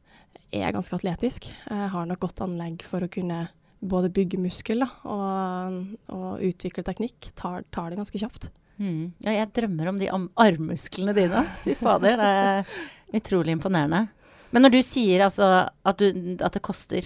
er 0.54 0.74
ganske 0.74 0.96
atletisk. 0.96 1.50
Jeg 1.68 1.90
har 1.92 2.08
nok 2.08 2.20
godt 2.24 2.42
anlegg 2.46 2.84
for 2.86 3.04
å 3.04 3.10
kunne 3.12 3.46
både 3.78 4.10
bygge 4.10 4.40
muskel 4.42 4.82
og, 4.82 5.80
og, 6.10 6.30
utvikle 6.44 6.84
teknikk. 6.86 7.30
Tar, 7.38 7.64
tar 7.74 7.92
det 7.92 8.00
ganske 8.00 8.20
kjapt. 8.20 8.48
Mm. 8.78 9.10
Ja, 9.24 9.34
jeg 9.34 9.50
drømmer 9.56 9.90
om 9.90 9.98
de 10.00 10.10
armmusklene 10.10 11.14
dine. 11.16 11.42
Fy 11.64 11.74
fader, 11.78 12.18
det 12.18 12.30
er 12.30 13.18
utrolig 13.18 13.54
imponerende. 13.56 14.06
Men 14.54 14.64
når 14.64 14.78
du 14.78 14.80
sier 14.86 15.26
altså 15.26 15.48
at, 15.68 16.00
du, 16.00 16.36
at 16.40 16.54
det 16.56 16.64
koster 16.64 17.04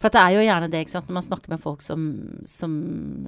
For 0.00 0.08
det 0.08 0.20
er 0.22 0.32
jo 0.32 0.44
gjerne 0.46 0.70
det, 0.72 0.86
når 0.94 1.12
man 1.12 1.26
snakker 1.26 1.52
med 1.52 1.60
folk 1.60 1.82
som, 1.84 2.06
som 2.48 2.72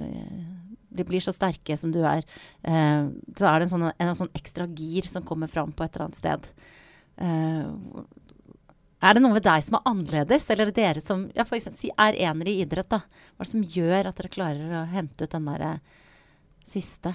de 0.01 1.03
eh, 1.03 1.05
blir 1.05 1.21
så 1.21 1.33
sterke 1.35 1.77
som 1.77 1.93
du 1.93 1.99
er, 2.01 2.25
eh, 2.65 3.11
så 3.37 3.49
er 3.51 3.59
det 3.59 3.67
en 3.67 3.73
sånn, 3.75 3.91
en 3.93 4.15
sånn 4.17 4.33
ekstra 4.33 4.65
gir 4.73 5.05
som 5.05 5.25
kommer 5.27 5.51
fram 5.51 5.69
på 5.69 5.85
et 5.85 5.93
eller 5.93 6.07
annet 6.07 6.17
sted. 6.17 6.49
Eh, 7.21 7.69
Er 9.03 9.17
det 9.17 9.23
noe 9.23 9.35
ved 9.35 9.43
deg 9.43 9.65
som 9.65 9.77
er 9.77 9.89
annerledes, 9.89 10.47
eller 10.53 10.69
er 10.69 10.71
det 10.71 10.79
dere 10.79 11.03
som 11.03 11.25
ja, 11.35 11.43
for 11.43 11.57
eksempel, 11.57 11.81
si 11.81 11.91
er 11.91 12.17
enere 12.29 12.53
i 12.53 12.61
idrett, 12.63 12.87
da? 12.93 13.01
Hva 13.03 13.43
er 13.43 13.49
det 13.49 13.51
som 13.51 13.67
gjør 13.75 14.09
at 14.09 14.19
dere 14.19 14.31
klarer 14.31 14.73
å 14.79 14.87
hente 14.93 15.27
ut 15.27 15.35
den 15.35 15.49
der 15.51 15.67
siste? 16.67 17.11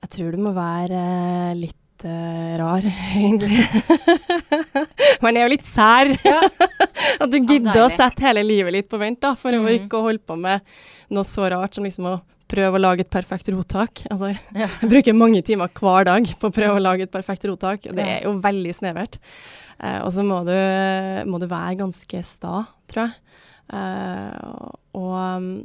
Jeg 0.00 0.12
tror 0.14 0.36
du 0.36 0.44
må 0.46 0.54
være 0.56 1.00
uh, 1.00 1.58
litt 1.58 2.06
uh, 2.06 2.54
rar, 2.60 2.86
egentlig. 3.18 3.60
Man 5.24 5.36
er 5.36 5.44
jo 5.44 5.52
litt 5.56 5.66
sær. 5.66 6.12
Ja. 6.24 6.40
at 7.22 7.28
du 7.32 7.40
gidder 7.40 7.82
å 7.84 7.90
sette 7.92 8.24
hele 8.28 8.46
livet 8.46 8.78
litt 8.78 8.90
på 8.90 9.00
vent 9.00 9.20
da, 9.22 9.34
for 9.38 9.52
mm. 9.52 9.66
å 9.66 9.76
ikke 9.76 9.98
å 9.98 10.06
holde 10.06 10.24
på 10.24 10.38
med 10.40 10.62
noe 11.10 11.26
så 11.26 11.50
rart 11.50 11.76
som 11.76 11.86
liksom 11.86 12.08
å 12.12 12.18
prøve 12.50 12.78
å 12.78 12.82
lage 12.82 13.04
et 13.04 13.10
perfekt 13.10 13.50
rottak. 13.52 14.04
Altså, 14.10 14.32
ja. 14.54 14.68
Jeg 14.82 14.90
bruker 14.90 15.16
mange 15.16 15.42
timer 15.46 15.70
hver 15.74 16.08
dag 16.08 16.30
på 16.40 16.50
å 16.50 16.54
prøve 16.54 16.78
å 16.78 16.82
lage 16.82 17.06
et 17.06 17.12
perfekt 17.12 17.46
rottak, 17.50 17.86
og 17.90 17.98
Det 17.98 18.06
er 18.06 18.24
jo 18.26 18.36
veldig 18.42 18.74
snevert. 18.74 19.20
Uh, 19.80 20.00
og 20.04 20.10
så 20.12 20.24
må, 20.26 20.42
må, 21.26 21.40
du 21.40 21.48
være 21.48 21.78
ganske 21.80 22.24
sta, 22.26 22.64
tror 22.90 23.06
jeg. 23.06 23.38
Eh, 23.70 24.50
og, 24.98 25.64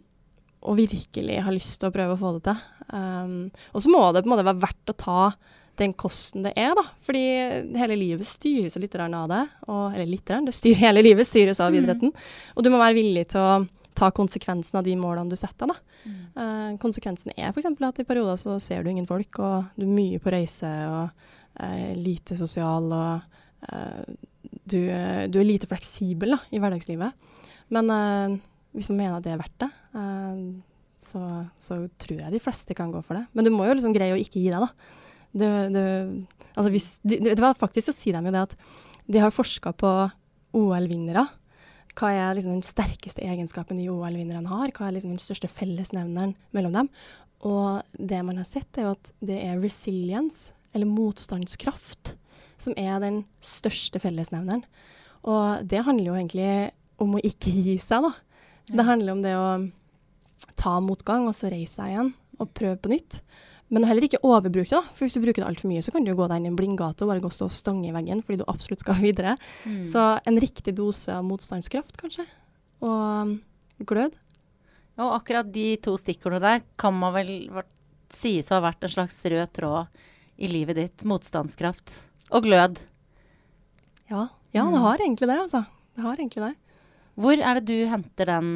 og, 0.62 0.78
virkelig 0.78 1.42
ha 1.42 1.54
lyst 1.54 1.80
til 1.82 1.90
å 1.90 1.96
prøve 1.96 2.16
å 2.16 2.20
få 2.20 2.36
det 2.38 2.52
til. 2.52 2.64
Um, 2.86 3.38
og 3.74 3.82
så 3.82 3.92
må 3.92 4.02
det 4.14 4.22
på 4.24 4.30
en 4.30 4.36
måte 4.36 4.46
være 4.46 4.62
verdt 4.62 4.92
å 4.94 4.98
ta 5.00 5.22
den 5.80 5.96
kosten 5.98 6.46
det 6.46 6.54
er, 6.60 6.76
da. 6.78 6.86
Fordi 7.04 7.24
hele 7.76 7.98
livet 8.00 8.30
styres 8.30 8.78
litt 8.80 8.96
av 8.96 9.26
det. 9.32 9.42
Og, 9.68 9.96
eller 9.96 10.12
litt, 10.12 10.30
det 10.30 10.54
styrer, 10.56 10.84
hele 10.88 11.04
livet 11.04 11.28
styres 11.28 11.60
av 11.64 11.74
mm. 11.74 11.80
idretten. 11.82 12.14
Mm. 12.14 12.54
Og 12.56 12.66
du 12.66 12.72
må 12.72 12.80
være 12.80 13.00
villig 13.00 13.26
til 13.34 13.42
å 13.42 13.66
ta 13.96 14.12
konsekvensen 14.12 14.80
av 14.80 14.88
de 14.88 14.96
målene 15.00 15.32
du 15.32 15.40
setter. 15.40 15.72
Da. 15.72 15.76
Mm. 16.06 16.20
Uh, 16.36 16.72
konsekvensen 16.82 17.34
er 17.36 17.50
f.eks. 17.52 17.68
at 17.74 18.04
i 18.04 18.08
perioder 18.08 18.40
så 18.40 18.60
ser 18.64 18.84
du 18.84 18.92
ingen 18.92 19.10
folk, 19.10 19.40
og 19.40 19.72
du 19.76 19.88
er 19.88 19.96
mye 19.98 20.22
på 20.24 20.34
reise 20.36 20.72
og 20.92 21.10
uh, 21.60 21.92
lite 21.98 22.38
sosial. 22.40 22.92
og 22.92 23.44
du, 23.66 24.80
du, 25.30 25.38
er 25.40 25.48
lite 25.48 25.70
fleksibel 25.70 26.36
da, 26.36 26.40
i 26.54 26.62
hverdagslivet. 26.62 27.28
Men 27.76 27.92
hvis 28.76 28.90
man 28.92 29.00
mener 29.00 29.18
at 29.18 29.26
det 29.26 29.34
er 29.34 29.42
verdt 29.42 29.66
det, 29.66 29.70
så, 31.00 31.22
så, 31.62 31.80
tror 32.02 32.22
jeg 32.24 32.34
de 32.34 32.42
fleste 32.42 32.78
kan 32.78 32.92
gå 32.94 33.02
for 33.06 33.20
det. 33.20 33.26
Men 33.34 33.48
du 33.48 33.52
må 33.54 33.68
jo 33.68 33.78
liksom 33.78 33.96
greie 33.96 34.16
å 34.16 34.20
ikke 34.20 34.42
gi 34.42 34.52
deg, 34.52 34.64
da. 34.64 35.02
Det, 35.36 35.50
det, 35.76 35.86
altså 36.54 36.70
hvis, 36.72 36.90
det, 37.04 37.20
det 37.28 37.42
var 37.44 37.58
faktisk 37.60 37.90
så 37.90 37.96
sier 37.96 38.16
de 38.16 38.30
jo 38.30 38.36
det 38.36 38.46
at 38.48 38.54
de 39.12 39.20
har 39.22 39.34
forska 39.36 39.74
på 39.76 39.92
OL-vinnere 40.56 41.26
hva 41.96 42.12
er 42.12 42.36
liksom 42.36 42.58
den 42.58 42.66
sterkeste 42.66 43.24
egenskapen 43.24 43.80
de 43.80 43.88
OL-vinnerne 43.92 44.52
har? 44.52 44.74
Hva 44.76 44.90
er 44.90 44.98
liksom 44.98 45.14
den 45.14 45.22
største 45.22 45.48
fellesnevneren 45.52 46.34
mellom 46.56 46.76
dem? 46.76 46.90
Og 47.48 47.86
det 47.96 48.20
man 48.26 48.42
har 48.42 48.48
sett, 48.48 48.68
er 48.76 48.90
jo 48.90 48.96
at 48.98 49.12
det 49.24 49.38
er 49.46 49.62
resilience, 49.62 50.52
eller 50.76 50.90
motstandskraft, 50.92 52.16
som 52.62 52.76
er 52.80 53.00
den 53.04 53.24
største 53.44 54.02
fellesnevneren. 54.04 54.64
Og 55.26 55.66
det 55.66 55.84
handler 55.86 56.12
jo 56.12 56.18
egentlig 56.20 56.52
om 57.02 57.18
å 57.18 57.24
ikke 57.26 57.52
gi 57.52 57.80
seg, 57.82 58.06
da. 58.06 58.14
Det 58.66 58.86
handler 58.88 59.16
om 59.16 59.24
det 59.26 59.34
å 59.38 59.50
ta 60.58 60.78
motgang, 60.84 61.28
og 61.30 61.36
så 61.38 61.52
reise 61.52 61.80
seg 61.80 61.94
igjen 61.94 62.14
og 62.42 62.52
prøve 62.58 62.78
på 62.82 62.92
nytt. 62.92 63.20
Men 63.74 63.88
heller 63.88 64.06
ikke 64.06 64.22
overbruke 64.26 64.70
det. 64.70 64.94
For 64.94 65.06
hvis 65.06 65.16
du 65.18 65.24
bruker 65.24 65.42
det 65.42 65.48
altfor 65.48 65.72
mye, 65.72 65.84
så 65.84 65.94
kan 65.94 66.06
du 66.06 66.12
jo 66.12 66.18
gå 66.20 66.28
deg 66.30 66.42
inn 66.42 66.50
i 66.50 66.52
en 66.52 66.58
blindgate 66.60 67.06
og 67.06 67.12
bare 67.12 67.24
gå 67.24 67.32
og 67.32 67.36
stå 67.36 67.48
og 67.50 67.56
stange 67.56 67.90
i 67.90 67.94
veggen 67.96 68.22
fordi 68.26 68.42
du 68.42 68.48
absolutt 68.52 68.84
skal 68.86 69.00
videre. 69.08 69.36
Mm. 69.66 69.84
Så 69.90 70.04
en 70.22 70.42
riktig 70.42 70.76
dose 70.78 71.16
av 71.16 71.26
motstandskraft, 71.26 71.98
kanskje. 72.02 72.28
Og 72.86 73.06
um, 73.26 73.38
glød. 73.90 74.18
Og 75.02 75.16
akkurat 75.18 75.48
de 75.52 75.74
to 75.84 75.96
stikkordene 76.00 76.44
der 76.44 76.68
kan 76.80 76.96
man 76.96 77.16
vel 77.18 77.32
sies 78.14 78.52
å 78.52 78.60
ha 78.60 78.68
vært 78.70 78.86
en 78.86 78.94
slags 78.94 79.18
rød 79.26 79.56
tråd 79.58 80.04
i 80.38 80.52
livet 80.52 80.78
ditt. 80.78 81.08
Motstandskraft 81.08 81.98
og 82.32 82.46
glød. 82.46 82.82
Ja, 84.10 84.28
ja 84.54 84.64
det 84.64 84.80
mm. 84.80 84.86
har 84.86 85.02
egentlig 85.02 85.30
det, 85.30 85.40
altså. 85.48 85.66
Det 85.96 86.06
har 86.06 86.18
egentlig 86.20 86.44
det. 86.48 86.54
Hvor 87.16 87.40
er 87.40 87.60
det 87.60 87.70
du 87.70 87.90
henter 87.90 88.30
den 88.30 88.50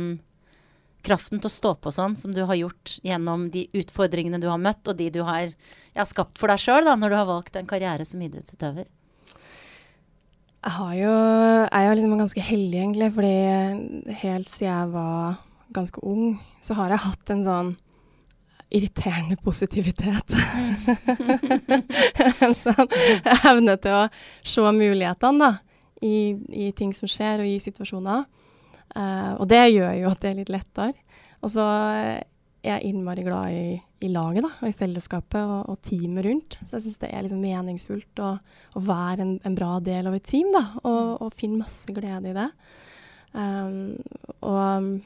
kraften 1.05 1.39
til 1.39 1.47
å 1.47 1.53
stå 1.53 1.73
på 1.79 1.91
sånn 1.95 2.17
som 2.19 2.33
du 2.35 2.41
har 2.47 2.57
gjort 2.59 2.97
gjennom 3.05 3.47
de 3.53 3.65
utfordringene 3.77 4.41
du 4.41 4.49
har 4.51 4.59
møtt, 4.61 4.83
og 4.87 4.97
de 4.99 5.09
du 5.13 5.21
har 5.27 5.47
ja, 5.95 6.05
skapt 6.05 6.39
for 6.39 6.51
deg 6.51 6.61
sjøl 6.61 6.89
når 6.89 7.13
du 7.13 7.17
har 7.21 7.29
valgt 7.29 7.59
en 7.59 7.69
karriere 7.69 8.07
som 8.07 8.21
idrettsutøver? 8.23 8.89
Jeg, 10.59 10.73
har 10.75 10.95
jo, 10.97 11.11
er 11.71 11.85
jo 11.87 11.93
liksom 11.95 12.17
ganske 12.19 12.43
heldig, 12.43 12.81
egentlig, 12.81 13.11
fordi 13.15 14.15
helt 14.25 14.51
siden 14.51 14.73
jeg 14.73 14.91
var 14.97 15.37
ganske 15.71 16.03
ung, 16.03 16.33
så 16.59 16.75
har 16.75 16.91
jeg 16.91 17.05
hatt 17.05 17.31
en 17.31 17.45
sånn 17.47 17.69
irriterende 18.69 19.37
positivitet. 19.43 20.35
en 22.45 22.55
sånn 22.57 22.97
evne 23.49 23.77
til 23.81 23.97
å 23.97 24.03
se 24.45 24.65
mulighetene 24.65 25.39
da, 25.41 25.51
i, 26.05 26.37
i 26.67 26.71
ting 26.77 26.93
som 26.95 27.09
skjer, 27.09 27.43
og 27.43 27.49
i 27.49 27.59
situasjoner. 27.63 28.25
Uh, 28.95 29.37
og 29.37 29.45
det 29.49 29.61
gjør 29.69 29.93
jo 29.99 30.09
at 30.09 30.21
det 30.23 30.31
er 30.31 30.41
litt 30.41 30.51
lettere. 30.53 30.93
Og 31.39 31.53
så 31.53 31.65
er 31.65 32.25
jeg 32.65 32.89
innmari 32.89 33.23
glad 33.23 33.55
i, 33.55 33.77
i 34.03 34.09
laget 34.11 34.43
da, 34.43 34.51
og 34.59 34.67
i 34.67 34.75
fellesskapet 34.75 35.39
og, 35.39 35.69
og 35.71 35.79
teamet 35.85 36.25
rundt. 36.25 36.57
Så 36.65 36.77
jeg 36.77 36.87
syns 36.87 37.01
det 37.03 37.11
er 37.13 37.23
liksom 37.25 37.43
meningsfullt 37.43 38.23
å, 38.25 38.33
å 38.75 38.83
være 38.83 39.23
en, 39.23 39.33
en, 39.47 39.55
bra 39.55 39.77
del 39.83 40.09
av 40.09 40.17
et 40.17 40.27
team 40.27 40.51
da, 40.55 40.65
og, 40.83 40.99
mm. 40.99 41.13
og 41.25 41.37
finne 41.39 41.61
masse 41.61 41.95
glede 41.95 42.33
i 42.33 42.35
det. 42.35 42.49
Um, 43.29 43.95
og 44.41 44.99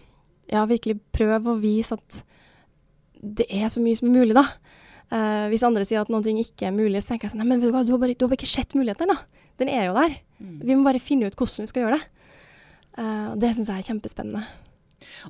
ja, 0.50 0.64
virkelig 0.70 0.98
prøve 1.14 1.54
å 1.54 1.60
vise 1.62 1.98
at 2.00 2.24
det 3.24 3.48
er 3.48 3.72
så 3.72 3.82
mye 3.84 3.98
som 3.98 4.10
er 4.10 4.18
mulig, 4.20 4.36
da. 4.38 4.46
Uh, 5.14 5.46
hvis 5.52 5.64
andre 5.66 5.86
sier 5.86 6.02
at 6.02 6.12
noe 6.12 6.36
ikke 6.42 6.68
er 6.68 6.76
mulig, 6.76 7.02
så 7.04 7.14
tenker 7.14 7.28
jeg 7.28 7.34
sånn 7.36 7.44
Nei, 7.44 7.50
men 7.52 7.62
du 7.62 7.68
har 7.70 7.76
bare, 7.76 8.16
du 8.16 8.26
har 8.26 8.32
bare 8.32 8.40
ikke 8.40 8.50
sett 8.50 8.76
muligheten, 8.78 9.12
da. 9.12 9.46
Den 9.62 9.70
er 9.72 9.88
jo 9.88 9.96
der. 9.98 10.18
Mm. 10.40 10.60
Vi 10.64 10.76
må 10.76 10.88
bare 10.88 11.04
finne 11.04 11.30
ut 11.30 11.38
hvordan 11.38 11.68
vi 11.68 11.72
skal 11.72 11.86
gjøre 11.86 12.00
det. 12.00 12.30
Uh, 12.98 13.34
det 13.40 13.54
syns 13.54 13.72
jeg 13.72 13.84
er 13.84 13.90
kjempespennende. 13.92 14.44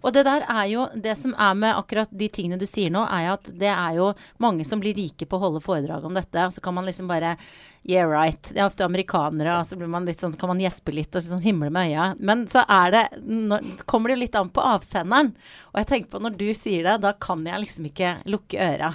Og 0.01 0.13
det 0.15 0.25
der 0.27 0.45
er 0.49 0.65
jo 0.71 0.87
Det 0.93 1.15
som 1.17 1.35
er 1.37 1.53
med 1.57 1.75
akkurat 1.75 2.11
de 2.11 2.29
tingene 2.29 2.59
du 2.59 2.65
sier 2.69 2.91
nå, 2.93 3.03
er 3.05 3.33
at 3.33 3.49
det 3.59 3.71
er 3.71 3.99
jo 3.99 4.13
mange 4.43 4.65
som 4.67 4.81
blir 4.81 4.95
rike 4.97 5.27
på 5.27 5.37
å 5.37 5.45
holde 5.47 5.63
foredrag 5.63 6.05
om 6.05 6.17
dette. 6.17 6.47
Og 6.47 6.53
så 6.55 6.63
kan 6.63 6.75
man 6.77 6.89
liksom 6.89 7.11
bare 7.11 7.37
Yeah, 7.83 8.07
right. 8.07 8.39
Det 8.47 8.61
er 8.61 8.69
ofte 8.69 8.85
amerikanere, 8.85 9.57
og 9.59 9.65
så 9.67 9.75
blir 9.75 9.89
man 9.91 10.05
litt 10.07 10.21
sånn, 10.21 10.37
kan 10.39 10.53
man 10.53 10.61
gjespe 10.63 10.93
litt 10.95 11.17
og 11.19 11.25
sånn 11.25 11.41
himle 11.43 11.67
med 11.73 11.91
øya. 11.91 12.05
Men 12.15 12.45
så 12.47 12.63
er 12.71 12.93
det 12.95 13.01
nå, 13.27 13.57
kommer 13.91 14.07
det 14.07 14.15
jo 14.15 14.21
litt 14.21 14.37
an 14.39 14.51
på 14.55 14.63
avsenderen. 14.63 15.33
Og 15.73 15.81
jeg 15.81 15.89
tenker 15.89 16.13
på 16.13 16.21
når 16.23 16.37
du 16.39 16.45
sier 16.55 16.87
det, 16.87 17.01
da 17.03 17.11
kan 17.19 17.43
jeg 17.43 17.65
liksom 17.65 17.89
ikke 17.91 18.13
lukke 18.31 18.69
øra. 18.69 18.93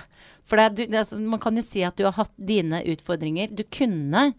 For 0.49 0.57
det, 0.57 0.89
det, 0.89 1.05
man 1.21 1.43
kan 1.45 1.61
jo 1.61 1.67
si 1.67 1.85
at 1.85 2.01
du 2.01 2.07
har 2.07 2.17
hatt 2.17 2.33
dine 2.41 2.81
utfordringer. 2.89 3.53
Du 3.53 3.61
kunne 3.69 4.31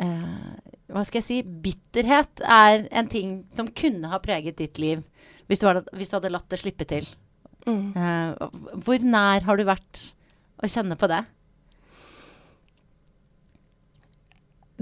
eh, 0.00 0.65
hva 0.92 1.02
skal 1.06 1.18
jeg 1.18 1.26
si, 1.26 1.38
bitterhet 1.42 2.42
er 2.42 2.86
en 2.94 3.08
ting 3.10 3.38
som 3.56 3.70
kunne 3.74 4.10
ha 4.12 4.20
preget 4.22 4.58
ditt 4.60 4.78
liv 4.82 5.02
hvis 5.46 5.62
du 5.62 5.68
hadde, 5.68 5.84
hvis 5.94 6.10
du 6.10 6.16
hadde 6.18 6.32
latt 6.34 6.48
det 6.50 6.58
slippe 6.58 6.86
til. 6.90 7.06
Mm. 7.66 7.94
Uh, 7.94 8.78
hvor 8.86 9.02
nær 9.02 9.46
har 9.46 9.58
du 9.58 9.66
vært 9.66 10.02
å 10.62 10.70
kjenne 10.70 10.98
på 10.98 11.08
det? 11.10 11.20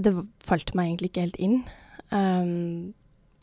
Det 0.01 0.13
falt 0.45 0.73
meg 0.77 0.89
egentlig 0.89 1.11
ikke 1.11 1.25
helt 1.25 1.41
inn. 1.41 1.59
Um, 2.09 2.93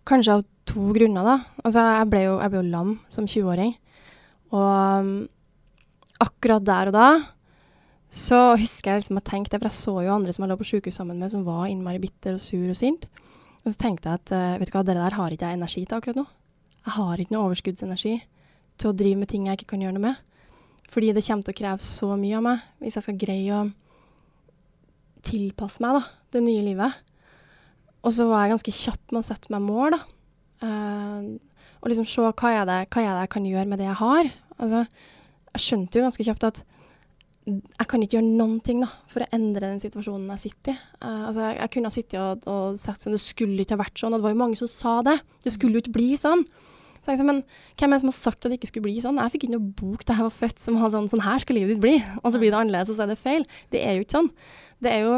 kanskje 0.09 0.39
av 0.39 0.43
to 0.69 0.91
grunner, 0.95 1.27
da. 1.27 1.37
Altså, 1.63 1.85
jeg 1.99 2.11
ble 2.11 2.25
jo, 2.27 2.35
jeg 2.43 2.53
ble 2.53 2.63
jo 2.63 2.73
lam 2.75 2.93
som 3.11 3.29
20-åring. 3.31 3.73
Og 4.53 5.07
um, 5.07 5.15
akkurat 6.23 6.67
der 6.67 6.91
og 6.91 6.99
da 6.99 7.09
så 8.13 8.39
husker 8.61 8.93
jeg 8.93 9.03
liksom 9.03 9.19
jeg 9.19 9.29
tenkte, 9.31 9.57
for 9.57 9.71
jeg 9.71 9.79
så 9.79 9.95
jo 10.05 10.13
andre 10.13 10.33
som 10.35 10.45
jeg 10.45 10.51
lå 10.51 10.57
på 10.61 10.69
sykehus 10.69 10.99
sammen 11.01 11.21
med, 11.23 11.33
som 11.33 11.47
var 11.47 11.65
innmari 11.71 12.01
bitter 12.03 12.37
og 12.37 12.43
sur 12.45 12.69
og 12.69 12.77
sint. 12.77 13.07
Og 13.63 13.71
så 13.71 13.79
tenkte 13.81 14.11
jeg 14.11 14.21
at 14.21 14.33
uh, 14.35 14.59
vet 14.61 14.69
du 14.69 14.75
hva, 14.75 14.83
det 14.85 14.99
der 14.99 15.17
har 15.17 15.33
ikke 15.33 15.49
jeg 15.49 15.57
energi 15.57 15.85
til 15.87 15.97
akkurat 15.97 16.19
nå. 16.21 16.27
Jeg 16.83 16.95
har 16.99 17.23
ikke 17.23 17.33
noe 17.33 17.47
overskuddsenergi 17.47 18.17
til 18.83 18.91
å 18.91 18.97
drive 18.99 19.21
med 19.23 19.31
ting 19.31 19.47
jeg 19.49 19.61
ikke 19.61 19.71
kan 19.73 19.85
gjøre 19.85 19.97
noe 19.97 20.11
med. 20.11 20.51
Fordi 20.93 21.13
det 21.17 21.23
kommer 21.25 21.47
til 21.47 21.55
å 21.55 21.61
kreve 21.63 21.87
så 21.87 22.11
mye 22.21 22.37
av 22.37 22.45
meg 22.45 22.67
hvis 22.83 22.99
jeg 22.99 23.07
skal 23.07 23.21
greie 23.23 23.61
å 23.63 23.63
tilpasse 25.25 25.81
meg 25.81 25.97
da, 25.97 26.03
det 26.35 26.43
nye 26.45 26.67
livet. 26.67 26.99
Og 28.03 28.13
så 28.13 28.27
var 28.29 28.45
jeg 28.45 28.57
ganske 28.57 28.77
kjapp 28.77 29.15
med 29.15 29.23
å 29.23 29.29
sette 29.31 29.55
meg 29.55 29.65
mål, 29.65 29.97
da. 29.97 30.03
Uh, 30.63 31.33
og 31.83 31.91
liksom 31.91 32.07
se 32.07 32.23
hva 32.23 32.53
er, 32.53 32.67
det, 32.69 32.79
hva 32.93 33.03
er 33.03 33.15
det 33.17 33.25
jeg 33.25 33.33
kan 33.33 33.49
gjøre 33.49 33.71
med 33.71 33.81
det 33.81 33.89
jeg 33.89 33.99
har. 34.03 34.31
Altså, 34.59 34.85
jeg 35.55 35.65
skjønte 35.65 35.99
jo 35.99 36.05
ganske 36.07 36.27
kjapt 36.29 36.49
at 36.51 36.63
jeg 37.43 37.87
kan 37.91 38.03
ikke 38.05 38.19
gjøre 38.19 38.35
noen 38.39 38.59
ting 38.63 38.83
da, 38.85 38.89
for 39.11 39.25
å 39.25 39.31
endre 39.35 39.73
den 39.73 39.81
situasjonen 39.83 40.29
jeg 40.37 40.43
sitter 40.45 40.77
i. 40.77 40.83
Uh, 41.03 41.25
altså, 41.29 41.41
jeg, 41.49 41.57
jeg, 41.59 41.71
kunne 41.75 41.91
ha 41.91 41.95
sittet 41.95 42.19
og, 42.21 42.45
og 42.53 42.77
sagt 42.83 43.03
sånn, 43.03 43.17
det 43.17 43.23
skulle 43.23 43.65
ikke 43.65 43.75
ha 43.75 43.83
vært 43.83 43.99
sånn, 43.99 44.15
og 44.15 44.21
det 44.21 44.27
var 44.29 44.35
jo 44.35 44.43
mange 44.45 44.59
som 44.61 44.71
sa 44.71 44.95
det. 45.07 45.17
Det 45.43 45.55
skulle 45.57 45.79
jo 45.79 45.83
ikke 45.83 45.97
bli 45.97 46.13
sånn. 46.21 46.45
Så 47.03 47.17
jeg, 47.17 47.27
men 47.27 47.41
hvem 47.81 47.91
er 47.91 47.99
det 47.99 48.03
som 48.05 48.13
har 48.13 48.19
sagt 48.21 48.47
at 48.47 48.53
det 48.53 48.61
ikke 48.61 48.71
skulle 48.71 48.87
bli 48.87 49.03
sånn? 49.03 49.19
Jeg 49.19 49.35
fikk 49.35 49.47
ikke 49.49 49.57
noe 49.57 49.73
bok 49.81 50.05
da 50.07 50.15
jeg 50.15 50.27
var 50.29 50.37
født 50.37 50.63
som 50.63 50.79
har 50.79 50.93
sånn 50.95 51.09
sånn 51.11 51.25
her 51.25 51.43
skal 51.43 51.59
livet 51.59 51.75
ditt 51.75 51.83
bli, 51.83 51.97
og 52.23 52.29
så 52.31 52.39
blir 52.39 52.55
det 52.55 52.61
annerledes, 52.61 52.93
og 52.93 52.99
så 52.99 53.07
er 53.07 53.11
det 53.11 53.19
feil. 53.19 53.47
Det 53.75 53.83
er 53.83 53.97
jo 53.97 54.05
ikke 54.07 54.19
sånn. 54.21 54.31
Det 54.83 54.93
er 54.93 55.09
jo 55.09 55.17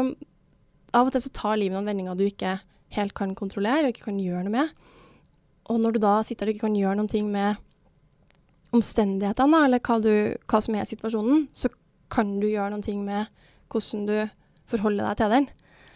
Av 0.95 1.09
og 1.09 1.11
til 1.11 1.19
så 1.25 1.29
tar 1.35 1.57
livet 1.59 1.75
noen 1.75 1.89
vendinger 1.89 2.15
du 2.15 2.21
ikke 2.23 2.53
helt 2.95 3.11
kan 3.17 3.33
kontrollere 3.35 3.83
og 3.83 3.91
ikke 3.91 4.05
kan 4.05 4.19
gjøre 4.21 4.45
noe 4.45 4.53
med. 4.53 4.69
Og 5.67 5.81
når 5.81 5.95
du 5.95 5.99
da 6.05 6.13
sitter 6.23 6.47
der 6.47 6.53
og 6.53 6.55
ikke 6.55 6.67
kan 6.69 6.77
gjøre 6.79 6.97
noen 7.01 7.09
ting 7.11 7.25
med 7.33 7.59
omstendighetene, 8.75 9.59
eller 9.67 9.81
hva, 9.83 9.97
du, 9.99 10.13
hva 10.47 10.61
som 10.63 10.77
er 10.79 10.87
situasjonen, 10.87 11.49
så 11.51 11.67
kan 12.11 12.35
du 12.39 12.47
gjøre 12.47 12.71
noen 12.73 12.85
ting 12.85 13.03
med 13.05 13.29
hvordan 13.71 14.07
du 14.09 14.17
forholder 14.71 15.09
deg 15.09 15.21
til 15.21 15.33
den. 15.35 15.47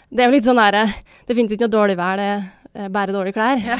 Det 0.09 0.23
er 0.23 0.29
jo 0.29 0.35
litt 0.37 0.47
sånn 0.47 0.61
der, 0.61 0.79
Det 1.27 1.35
finnes 1.37 1.53
ikke 1.53 1.67
noe 1.67 1.75
dårlig 1.75 1.97
vær, 1.99 2.17
det 2.17 2.85
er 2.85 2.93
bare 2.93 3.13
dårlige 3.13 3.37
klær. 3.37 3.61
Ja. 3.61 3.77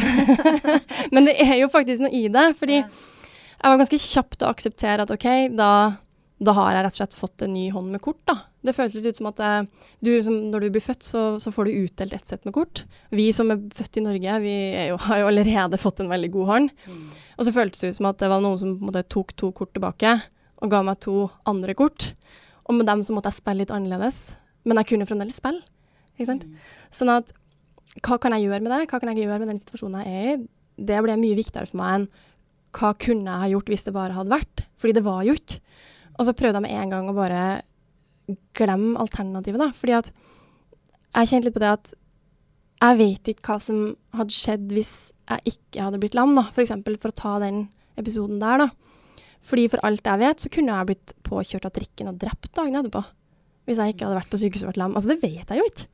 Men 1.14 1.30
det 1.30 1.40
er 1.42 1.58
jo 1.62 1.72
faktisk 1.74 2.04
noe 2.04 2.14
i 2.14 2.28
det. 2.32 2.52
Fordi 2.60 2.78
jeg 2.80 3.66
var 3.66 3.82
ganske 3.82 4.02
kjapp 4.02 4.38
til 4.38 4.48
å 4.48 4.54
akseptere 4.54 5.06
at 5.06 5.12
OK, 5.14 5.28
da, 5.58 5.72
da, 6.40 6.56
har 6.58 6.78
jeg 6.78 6.86
rett 6.86 6.96
og 6.96 7.02
slett 7.02 7.18
fått 7.18 7.46
en 7.46 7.54
ny 7.56 7.66
hånd 7.74 7.92
med 7.92 8.04
kort, 8.04 8.22
da. 8.30 8.38
Det 8.66 8.76
føles 8.76 8.96
litt 8.98 9.10
ut 9.10 9.20
som 9.20 9.30
at 9.32 9.42
eh, 9.44 9.86
du, 10.06 10.12
som, 10.24 10.36
når 10.52 10.66
du 10.66 10.70
blir 10.76 10.84
født, 10.84 11.06
så, 11.06 11.24
så, 11.42 11.52
får 11.56 11.68
du 11.68 11.86
utdelt 11.86 12.16
ett 12.16 12.32
sett 12.32 12.46
med 12.48 12.56
kort. 12.56 12.84
Vi 13.16 13.30
som 13.36 13.52
er 13.54 13.62
født 13.76 14.02
i 14.02 14.06
Norge, 14.06 14.40
vi 14.44 14.56
jo, 14.92 15.00
har 15.08 15.24
jo 15.24 15.30
allerede 15.32 15.82
fått 15.82 16.04
en 16.04 16.12
veldig 16.12 16.32
god 16.36 16.52
hånd. 16.54 16.76
Mm. 16.86 17.06
Og 17.38 17.48
så 17.48 17.56
føltes 17.56 17.84
det 17.84 17.94
ut 17.94 18.00
som 18.02 18.12
at 18.12 18.22
det 18.22 18.32
var 18.32 18.44
noen 18.44 18.60
som 18.62 18.76
måte, 18.84 19.06
tok 19.10 19.34
to 19.40 19.54
kort 19.56 19.74
tilbake 19.76 20.20
og 20.60 20.72
ga 20.72 20.82
meg 20.86 21.00
to 21.04 21.30
andre 21.50 21.76
kort. 21.78 22.14
Og 22.68 22.78
med 22.78 22.88
dem 22.90 23.04
så 23.06 23.16
måtte 23.16 23.32
jeg 23.32 23.40
spille 23.40 23.64
litt 23.64 23.74
annerledes. 23.74 24.36
Men 24.68 24.82
jeg 24.82 24.92
kunne 24.92 25.08
fremdeles 25.10 25.40
spille. 25.40 25.64
Ikke 26.18 26.30
sant? 26.30 26.46
Mm. 26.46 26.58
Sånn 26.94 27.14
at 27.14 27.32
hva 28.06 28.20
kan 28.22 28.36
jeg 28.36 28.46
gjøre 28.46 28.62
med 28.62 28.74
det? 28.74 28.88
Hva 28.92 29.00
kan 29.02 29.10
jeg 29.12 29.24
gjøre 29.24 29.40
med 29.42 29.50
den 29.54 29.62
situasjonen 29.62 30.04
jeg 30.04 30.18
er 30.18 30.34
i? 30.34 30.42
Det 30.90 31.00
ble 31.04 31.16
mye 31.20 31.38
viktigere 31.40 31.70
for 31.70 31.80
meg 31.82 31.96
enn 31.96 32.10
hva 32.78 32.92
kunne 33.02 33.32
jeg 33.32 33.42
ha 33.42 33.48
gjort 33.50 33.72
hvis 33.74 33.88
det 33.88 33.96
bare 33.96 34.16
hadde 34.16 34.34
vært? 34.36 34.66
Fordi 34.80 34.96
det 35.00 35.06
var 35.08 35.24
jo 35.26 35.34
ikke. 35.40 35.58
Og 36.20 36.28
så 36.28 36.36
prøvde 36.38 36.60
jeg 36.60 36.66
med 36.68 36.76
en 36.76 36.94
gang 36.94 37.10
å 37.10 37.16
bare 37.18 37.44
glemme 38.58 39.00
alternativet, 39.02 39.62
da. 39.62 39.72
Fordi 39.74 39.96
at 39.98 40.12
jeg 41.16 41.32
kjente 41.32 41.50
litt 41.50 41.56
på 41.56 41.64
det 41.64 41.72
at 41.74 41.94
jeg 42.80 43.00
vet 43.00 43.32
ikke 43.32 43.48
hva 43.48 43.58
som 43.64 43.80
hadde 44.16 44.36
skjedd 44.36 44.76
hvis 44.76 44.94
jeg 45.30 45.56
ikke 45.56 45.88
hadde 45.88 46.02
blitt 46.04 46.18
lam, 46.20 46.36
da. 46.38 46.46
For 46.54 46.64
eksempel 46.64 47.00
for 47.02 47.12
å 47.12 47.20
ta 47.24 47.34
den 47.42 47.66
episoden 48.00 48.38
der, 48.44 48.68
da. 48.68 48.89
Fordi 49.46 49.70
for 49.72 49.82
alt 49.88 50.06
jeg 50.06 50.22
vet, 50.22 50.44
så 50.44 50.52
kunne 50.54 50.76
jeg 50.76 50.90
blitt 50.90 51.16
påkjørt 51.26 51.68
av 51.70 51.74
trikken 51.76 52.12
og 52.12 52.20
drept 52.22 52.52
dagen 52.58 52.76
etterpå. 52.82 53.04
Hvis 53.70 53.80
jeg 53.80 53.94
ikke 53.94 54.08
hadde 54.08 54.20
vært 54.20 54.32
på 54.32 54.40
sykehuset 54.42 54.66
og 54.68 54.72
vært 54.74 54.82
lam. 54.82 54.96
Altså, 54.98 55.12
det 55.14 55.22
vet 55.24 55.52
jeg 55.54 55.62
jo 55.62 55.68
ikke. 55.70 55.88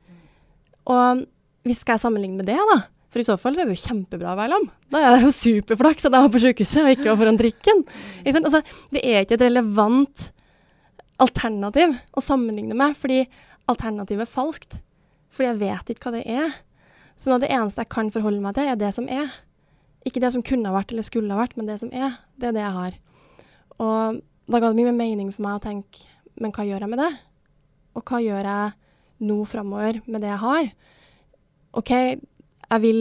Og 0.96 1.24
hvis 1.66 1.82
skal 1.82 1.96
jeg 1.96 2.04
sammenligne 2.06 2.40
med 2.40 2.48
det, 2.50 2.58
da? 2.70 2.78
For 3.12 3.22
i 3.22 3.26
så 3.26 3.36
fall 3.40 3.56
så 3.56 3.62
er 3.62 3.70
det 3.70 3.76
jo 3.78 3.86
kjempebra 3.86 4.34
å 4.34 4.38
være 4.38 4.52
lam. 4.52 4.66
Da 4.92 5.00
er 5.02 5.14
det 5.14 5.24
jo 5.24 5.32
superflaks 5.34 6.06
at 6.06 6.12
jeg 6.12 6.24
var 6.26 6.32
på 6.34 6.42
sykehuset 6.42 6.82
og 6.82 6.92
ikke 6.92 7.08
var 7.10 7.20
foran 7.22 7.38
trikken. 7.40 7.84
Altså, 8.32 8.60
det 8.92 9.02
er 9.02 9.24
ikke 9.24 9.38
et 9.38 9.46
relevant 9.46 10.26
alternativ 11.22 11.94
å 12.12 12.24
sammenligne 12.24 12.76
med, 12.76 12.96
fordi 12.98 13.22
alternativet 13.70 14.26
er 14.26 14.30
falskt. 14.30 14.78
Fordi 15.32 15.48
jeg 15.48 15.60
vet 15.62 15.92
ikke 15.92 16.10
hva 16.10 16.14
det 16.18 16.26
er. 16.28 16.60
Så 17.16 17.32
nå 17.32 17.40
det 17.40 17.50
eneste 17.52 17.82
jeg 17.84 17.92
kan 17.92 18.12
forholde 18.12 18.42
meg 18.44 18.56
til, 18.58 18.68
er 18.68 18.78
det 18.80 18.92
som 18.96 19.08
er. 19.08 19.32
Ikke 20.06 20.20
det 20.22 20.34
som 20.34 20.44
kunne 20.44 20.68
ha 20.68 20.76
vært 20.76 20.92
eller 20.92 21.06
skulle 21.06 21.32
ha 21.32 21.40
vært, 21.40 21.56
men 21.56 21.68
det 21.70 21.80
som 21.82 21.92
er. 21.92 22.18
Det 22.36 22.50
er 22.50 22.56
det 22.56 22.64
jeg 22.66 22.76
har. 22.76 22.98
Og 23.82 24.20
da 24.46 24.60
ga 24.60 24.70
det 24.70 24.78
mye 24.78 24.92
mer 24.92 25.00
mening 25.00 25.32
for 25.34 25.46
meg 25.46 25.58
å 25.58 25.64
tenke 25.64 26.06
men 26.42 26.52
hva 26.52 26.66
gjør 26.66 26.84
jeg 26.84 26.92
med 26.92 27.00
det? 27.00 27.12
Og 27.96 28.04
hva 28.04 28.20
gjør 28.20 28.48
jeg 28.50 29.26
nå 29.26 29.36
framover 29.48 30.02
med 30.04 30.22
det 30.22 30.32
jeg 30.32 30.42
har? 30.42 30.72
OK, 31.80 31.92
jeg 31.92 32.82
vil 32.82 33.00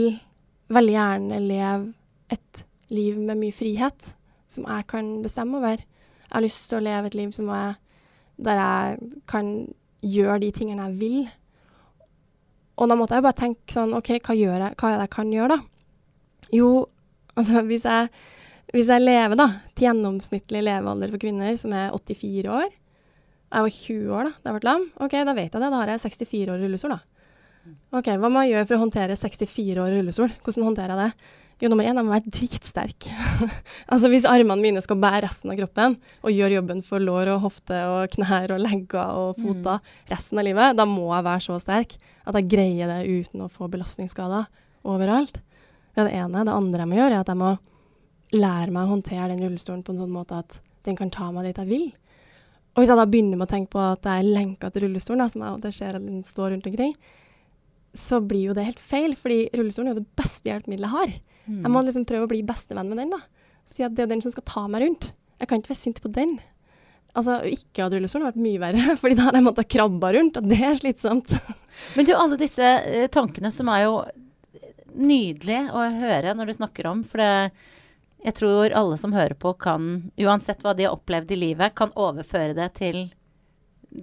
veldig 0.71 0.93
gjerne 0.95 1.39
leve 1.43 2.35
et 2.35 2.61
liv 2.95 3.17
med 3.19 3.39
mye 3.41 3.55
frihet, 3.55 4.13
som 4.51 4.67
jeg 4.69 4.87
kan 4.87 5.09
bestemme 5.23 5.59
over. 5.59 5.81
Jeg 5.81 6.31
har 6.31 6.45
lyst 6.45 6.69
til 6.69 6.79
å 6.79 6.85
leve 6.85 7.11
et 7.11 7.17
liv 7.19 7.33
er, 7.43 7.75
der 8.37 8.61
jeg 8.61 9.11
kan 9.27 9.51
gjøre 10.01 10.39
de 10.45 10.51
tingene 10.55 10.87
jeg 10.87 10.99
vil. 10.99 11.19
Og 12.75 12.89
da 12.89 12.95
måtte 12.99 13.15
jeg 13.15 13.23
bare 13.23 13.39
tenke 13.39 13.71
sånn 13.71 13.95
OK, 13.95 14.15
hva, 14.23 14.35
jeg, 14.35 14.75
hva 14.79 14.91
er 14.91 14.97
det 14.97 15.07
jeg 15.07 15.15
kan 15.15 15.31
gjøre, 15.33 15.57
da? 15.57 16.49
Jo, 16.55 16.69
altså 17.37 17.65
hvis 17.67 17.87
jeg 17.87 18.09
hvis 18.75 18.91
jeg 18.91 19.03
lever 19.03 19.39
da, 19.39 19.47
til 19.71 19.87
gjennomsnittlig 19.87 20.61
levealder 20.67 21.13
for 21.13 21.21
kvinner, 21.21 21.55
som 21.59 21.71
er 21.75 21.93
84 21.95 22.49
år 22.51 22.67
Jeg 22.67 23.63
var 23.63 23.71
20 23.71 24.15
år 24.17 24.27
da 24.27 24.31
da 24.35 24.51
jeg 24.51 24.59
ble 24.59 24.67
lam. 24.67 24.87
Ok, 24.99 25.13
da 25.15 25.35
vet 25.37 25.53
jeg 25.53 25.61
det. 25.63 25.69
Da 25.71 25.79
har 25.79 25.91
jeg 25.93 26.01
64 26.03 26.51
år 26.51 26.59
i 26.59 26.65
rullestol, 26.65 26.95
da. 26.97 26.99
Ok, 27.95 28.11
Hva 28.19 28.29
må 28.29 28.43
jeg 28.43 28.55
gjøre 28.55 28.67
for 28.67 28.77
å 28.77 28.83
håndtere 28.83 29.15
64 29.17 29.81
år 29.81 29.93
i 29.93 29.99
rullestol? 29.99 30.33
Hvordan 30.43 30.67
håndterer 30.67 30.93
jeg 30.93 31.05
det? 31.05 31.31
Jo, 31.63 31.69
nummer 31.71 31.87
én, 31.87 31.95
jeg 31.95 32.03
må 32.03 32.11
være 32.11 32.33
dritsterk. 32.35 33.07
altså 33.95 34.09
Hvis 34.11 34.27
armene 34.27 34.59
mine 34.59 34.83
skal 34.83 34.99
bære 34.99 35.23
resten 35.23 35.53
av 35.53 35.59
kroppen 35.61 35.95
og 36.19 36.33
gjøre 36.35 36.57
jobben 36.57 36.81
for 36.83 36.99
lår 36.99 37.31
og 37.31 37.45
hofte 37.45 37.77
og 37.93 38.11
knær 38.17 38.57
og 38.57 38.59
legger 38.59 39.21
og 39.21 39.39
foter 39.39 39.79
mm. 39.79 39.93
resten 40.11 40.41
av 40.41 40.47
livet, 40.49 40.75
da 40.75 40.87
må 40.89 41.07
jeg 41.13 41.27
være 41.29 41.45
så 41.47 41.61
sterk 41.63 41.95
at 42.27 42.41
jeg 42.41 42.49
greier 42.51 42.91
det 42.91 42.99
uten 43.07 43.45
å 43.45 43.49
få 43.53 43.69
belastningsskader 43.71 44.49
overalt. 44.83 45.39
Det 45.95 46.03
er 46.03 46.11
det 46.11 46.19
ene. 46.19 46.43
Det 46.43 46.57
andre 46.59 46.83
jeg 46.83 46.91
må 46.91 46.99
gjøre, 46.99 47.13
er 47.15 47.23
at 47.23 47.31
jeg 47.31 47.39
må 47.39 47.53
lære 48.33 48.71
meg 48.73 48.85
å 48.85 48.93
håndtere 48.95 49.29
den 49.33 49.43
rullestolen 49.43 49.83
på 49.85 49.93
en 49.93 50.01
sånn 50.01 50.13
måte 50.13 50.39
at 50.41 50.57
den 50.87 50.97
kan 50.97 51.11
ta 51.13 51.29
meg 51.33 51.47
dit 51.49 51.59
jeg 51.61 51.69
vil. 51.69 51.85
Og 52.75 52.81
hvis 52.81 52.91
jeg 52.91 52.99
da 52.99 53.05
begynner 53.07 53.39
med 53.39 53.47
å 53.47 53.51
tenke 53.51 53.71
på 53.71 53.81
at 53.81 54.07
jeg 54.07 54.23
er 54.23 54.33
lenka 54.35 54.69
til 54.73 54.85
rullestolen, 54.85 55.23
da, 55.23 55.29
som 55.31 55.45
jeg, 55.45 55.61
det 55.63 55.71
ser 55.77 55.99
at 55.99 56.03
den 56.03 56.25
står 56.25 56.51
rundt 56.53 56.67
omkring, 56.69 56.95
så 57.95 58.19
blir 58.19 58.49
jo 58.49 58.55
det 58.57 58.65
helt 58.67 58.81
feil, 58.83 59.13
fordi 59.15 59.45
rullestolen 59.55 59.91
er 59.91 59.95
jo 59.95 60.01
det 60.01 60.19
beste 60.19 60.51
hjelpemiddelet 60.51 60.89
jeg 60.89 60.95
har. 60.97 61.13
Mm. 61.45 61.61
Jeg 61.61 61.71
må 61.71 61.83
liksom 61.85 62.07
prøve 62.09 62.27
å 62.27 62.31
bli 62.33 62.41
bestevenn 62.47 62.89
med 62.91 62.99
den, 62.99 63.13
da. 63.15 63.21
Si 63.71 63.85
at 63.85 63.95
det 63.95 64.03
er 64.03 64.11
den 64.11 64.23
som 64.25 64.33
skal 64.33 64.45
ta 64.49 64.65
meg 64.71 64.83
rundt. 64.83 65.07
Jeg 65.39 65.49
kan 65.49 65.61
ikke 65.61 65.71
være 65.71 65.83
sint 65.85 66.01
på 66.03 66.11
den. 66.11 66.35
Altså, 67.15 67.37
Ikke 67.47 67.85
ha 67.85 67.87
rullestolen 67.91 68.27
har 68.27 68.33
vært 68.33 68.43
mye 68.43 68.61
verre, 68.65 68.95
fordi 69.01 69.17
da 69.19 69.29
har 69.29 69.39
jeg 69.39 69.47
måttet 69.47 69.71
krabbe 69.71 70.11
rundt, 70.17 70.41
og 70.41 70.51
det 70.51 70.59
er 70.59 70.77
slitsomt. 70.81 71.31
Men 71.95 72.09
du, 72.09 72.11
alle 72.17 72.39
disse 72.41 72.75
uh, 72.83 73.07
tankene 73.13 73.51
som 73.55 73.71
er 73.71 73.85
jo 73.85 73.95
nydelige 74.95 75.71
å 75.75 75.87
høre 75.95 76.35
når 76.35 76.51
du 76.51 76.57
snakker 76.59 76.91
om, 76.91 77.01
for 77.07 77.23
det 77.23 77.31
jeg 78.25 78.33
tror 78.39 78.73
alle 78.73 78.97
som 78.97 79.13
hører 79.13 79.37
på, 79.37 79.53
kan, 79.61 80.09
uansett 80.17 80.63
hva 80.65 80.73
de 80.73 80.87
har 80.87 80.95
opplevd 80.95 81.33
i 81.35 81.37
livet, 81.37 81.75
kan 81.77 81.93
overføre 81.93 82.55
det 82.57 82.71
til, 82.79 83.03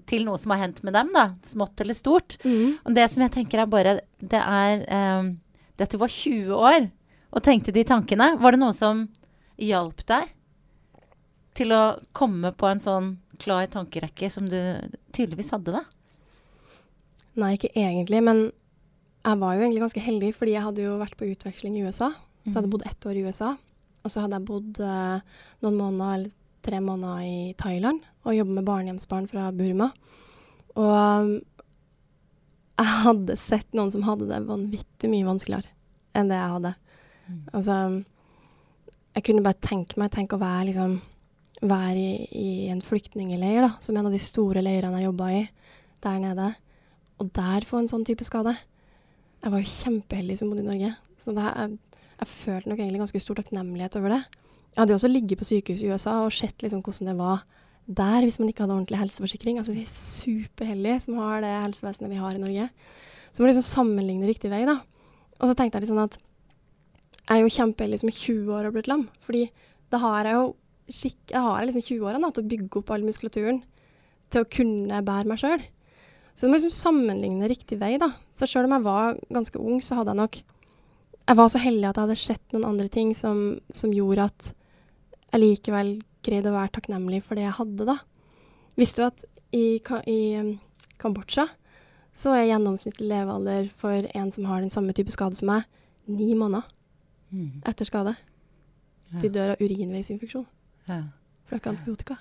til 0.06 0.26
noe 0.28 0.38
som 0.38 0.54
har 0.54 0.62
hendt 0.62 0.82
med 0.86 0.94
dem, 0.94 1.10
da. 1.14 1.32
Smått 1.46 1.82
eller 1.82 1.98
stort. 1.98 2.36
Mm. 2.46 2.78
Og 2.86 2.94
det 2.98 3.08
som 3.10 3.24
jeg 3.24 3.34
tenker 3.34 3.64
er 3.64 3.72
bare 3.72 3.96
Det 4.22 4.38
er 4.38 4.84
um, 4.86 5.32
det 5.74 5.88
at 5.88 5.96
du 5.96 5.98
var 5.98 6.12
20 6.12 6.54
år 6.54 6.86
og 7.32 7.42
tenkte 7.42 7.74
de 7.74 7.82
tankene. 7.88 8.36
Var 8.38 8.54
det 8.54 8.60
noe 8.60 8.76
som 8.76 9.06
hjalp 9.58 10.04
deg 10.06 10.30
til 11.58 11.74
å 11.74 11.82
komme 12.16 12.52
på 12.56 12.68
en 12.68 12.80
sånn 12.80 13.10
klar 13.42 13.66
tankerekke 13.72 14.30
som 14.30 14.46
du 14.48 14.58
tydeligvis 15.12 15.50
hadde, 15.52 15.74
da? 15.74 15.82
Nei, 17.40 17.54
ikke 17.56 17.72
egentlig. 17.74 18.22
Men 18.22 18.44
jeg 19.24 19.40
var 19.40 19.56
jo 19.56 19.64
egentlig 19.64 19.82
ganske 19.88 20.04
heldig, 20.04 20.30
fordi 20.36 20.54
jeg 20.54 20.66
hadde 20.68 20.86
jo 20.86 20.94
vært 21.00 21.18
på 21.18 21.28
utveksling 21.32 21.80
i 21.80 21.84
USA. 21.88 22.12
Så 22.44 22.52
jeg 22.52 22.58
hadde 22.60 22.70
mm. 22.70 22.74
bodd 22.76 22.88
ett 22.90 23.08
år 23.08 23.18
i 23.18 23.26
USA. 23.26 23.52
Og 24.02 24.10
så 24.10 24.24
hadde 24.24 24.38
jeg 24.38 24.48
bodd 24.48 24.80
eh, 24.82 25.42
noen 25.62 25.78
måneder, 25.78 26.14
eller 26.16 26.38
tre 26.62 26.78
måneder 26.82 27.22
i 27.26 27.38
Thailand 27.58 28.02
og 28.22 28.36
jobbet 28.36 28.58
med 28.58 28.66
barnehjemsbarn 28.68 29.28
fra 29.30 29.48
Burma. 29.54 29.88
Og 30.78 30.92
um, 30.94 31.32
jeg 32.78 33.00
hadde 33.04 33.38
sett 33.40 33.76
noen 33.76 33.90
som 33.92 34.04
hadde 34.06 34.28
det 34.30 34.40
vanvittig 34.46 35.10
mye 35.10 35.26
vanskeligere 35.26 35.70
enn 36.16 36.30
det 36.30 36.38
jeg 36.38 36.54
hadde. 36.54 36.72
Mm. 37.26 37.40
Altså 37.52 37.76
Jeg 39.12 39.24
kunne 39.28 39.44
bare 39.44 39.60
tenke 39.60 40.00
meg 40.00 40.12
tenk 40.14 40.32
å 40.32 40.40
være, 40.40 40.70
liksom, 40.70 40.96
være 41.60 42.00
i, 42.00 42.26
i, 42.32 42.48
en 42.72 42.80
flyktningleir, 42.84 43.60
da, 43.66 43.72
som 43.84 43.96
en 43.96 44.08
av 44.08 44.14
de 44.14 44.20
store 44.22 44.62
leirene 44.64 45.02
jeg 45.02 45.10
jobba 45.10 45.32
i 45.36 45.42
der 46.02 46.22
nede, 46.22 46.46
og 47.20 47.28
der 47.36 47.66
få 47.68 47.82
en 47.82 47.90
sånn 47.90 48.06
type 48.08 48.24
skade. 48.26 48.54
Jeg 49.42 49.52
var 49.52 49.60
jo 49.60 49.74
kjempeheldig 49.74 50.38
som 50.38 50.50
bodde 50.50 50.64
i 50.64 50.70
Norge. 50.70 50.94
Så 51.20 51.34
det, 51.36 51.44
er 51.44 51.76
jeg 52.22 52.30
følte 52.30 52.70
nok 52.70 52.80
egentlig 52.80 53.02
ganske 53.02 53.22
stor 53.22 53.38
takknemlighet 53.40 53.98
over 53.98 54.14
det. 54.14 54.22
Jeg 54.72 54.80
hadde 54.80 54.94
jo 54.94 54.98
også 55.00 55.10
ligget 55.10 55.40
på 55.40 55.48
sykehus 55.48 55.82
i 55.84 55.90
USA 55.90 56.14
og 56.22 56.32
sett 56.34 56.62
liksom 56.64 56.80
hvordan 56.84 57.10
det 57.10 57.18
var 57.18 57.42
der 57.86 58.22
hvis 58.22 58.38
man 58.38 58.48
ikke 58.48 58.62
hadde 58.62 58.76
ordentlig 58.76 59.00
helseforsikring. 59.00 59.58
Altså 59.58 59.74
Vi 59.74 59.82
er 59.82 59.90
superheldige 59.90 61.00
som 61.02 61.18
har 61.18 61.42
det 61.42 61.50
helsevesenet 61.64 62.12
vi 62.12 62.20
har 62.20 62.36
i 62.36 62.40
Norge. 62.40 62.68
Så 63.32 63.42
må 63.42 63.50
liksom 63.50 63.66
sammenligne 63.66 64.28
riktig 64.28 64.52
vei, 64.52 64.62
da. 64.68 64.78
Og 65.40 65.50
så 65.50 65.56
tenkte 65.58 65.76
jeg 65.78 65.84
litt 65.84 65.92
sånn 65.92 66.04
at 66.04 66.18
jeg 67.22 67.38
er 67.38 67.42
jo 67.42 67.54
kjempeheldig 67.56 68.00
som 68.02 68.10
i 68.10 68.16
20 68.16 68.54
år 68.54 68.66
har 68.68 68.74
blitt 68.74 68.90
lam. 68.90 69.04
Fordi 69.24 69.44
da 69.92 70.00
har 70.02 70.28
jeg 70.28 70.38
jo 70.38 70.48
skikk, 70.92 71.20
jeg 71.32 71.42
har 71.42 71.66
liksom 71.66 71.84
20-årene 71.88 72.32
til 72.32 72.44
å 72.44 72.50
bygge 72.52 72.80
opp 72.80 72.90
all 72.92 73.06
muskulaturen 73.06 73.62
til 74.32 74.44
å 74.44 74.50
kunne 74.52 75.02
bære 75.06 75.30
meg 75.30 75.40
sjøl. 75.40 75.64
Så 76.32 76.46
du 76.46 76.52
må 76.52 76.58
liksom 76.58 76.74
sammenligne 76.74 77.50
riktig 77.50 77.78
vei, 77.80 77.94
da. 78.00 78.10
Så 78.38 78.48
sjøl 78.48 78.68
om 78.68 78.76
jeg 78.76 78.86
var 78.86 79.18
ganske 79.32 79.60
ung, 79.60 79.82
så 79.84 79.98
hadde 79.98 80.14
jeg 80.14 80.22
nok 80.22 80.40
jeg 81.26 81.38
var 81.38 81.50
så 81.52 81.60
heldig 81.62 81.88
at 81.88 81.98
jeg 81.98 82.06
hadde 82.06 82.20
sett 82.20 82.54
noen 82.54 82.68
andre 82.72 82.88
ting 82.92 83.12
som, 83.16 83.42
som 83.74 83.92
gjorde 83.94 84.26
at 84.30 84.50
jeg 85.32 85.42
likevel 85.42 85.94
greide 86.22 86.50
å 86.50 86.56
være 86.56 86.74
takknemlig 86.76 87.22
for 87.24 87.38
det 87.38 87.46
jeg 87.46 87.56
hadde, 87.56 87.86
da. 87.88 87.96
Visste 88.78 89.02
du 89.02 89.06
at 89.08 89.22
i, 89.52 89.64
i 90.08 90.18
um, 90.40 90.52
Kambodsja 91.00 91.46
så 92.12 92.34
er 92.36 92.50
gjennomsnittlig 92.50 93.08
levealder 93.08 93.70
for 93.78 94.08
en 94.12 94.32
som 94.34 94.48
har 94.50 94.60
den 94.60 94.72
samme 94.72 94.92
type 94.96 95.12
skade 95.14 95.38
som 95.38 95.48
meg, 95.48 95.64
ni 96.10 96.34
måneder 96.36 96.66
mm. 97.32 97.62
etter 97.68 97.88
skade. 97.88 98.14
De 99.22 99.30
dør 99.32 99.54
av 99.54 99.62
urinveisinfeksjon. 99.62 100.44
Ja. 100.88 101.00
For 101.48 101.60
ikke 101.60 101.72
antibiotika. 101.72 102.18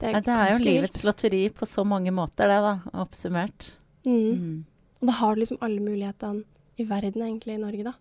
Det 0.00 0.08
er, 0.08 0.16
ja, 0.16 0.22
det 0.24 0.34
er 0.36 0.50
jo 0.54 0.64
livets 0.64 1.02
lotteri 1.04 1.42
på 1.52 1.68
så 1.68 1.84
mange 1.84 2.12
måter, 2.14 2.48
det, 2.48 2.60
da, 2.64 2.74
oppsummert. 3.02 3.74
Mm. 4.06 4.14
Mm. 4.16 4.58
Og 5.00 5.10
da 5.10 5.16
har 5.18 5.36
du 5.36 5.42
liksom 5.42 5.60
alle 5.64 5.84
mulighetene 5.84 6.59
i 6.80 6.88
verden, 6.88 7.24
egentlig, 7.26 7.56
i 7.56 7.62
Norge, 7.62 7.90
da. 7.90 7.94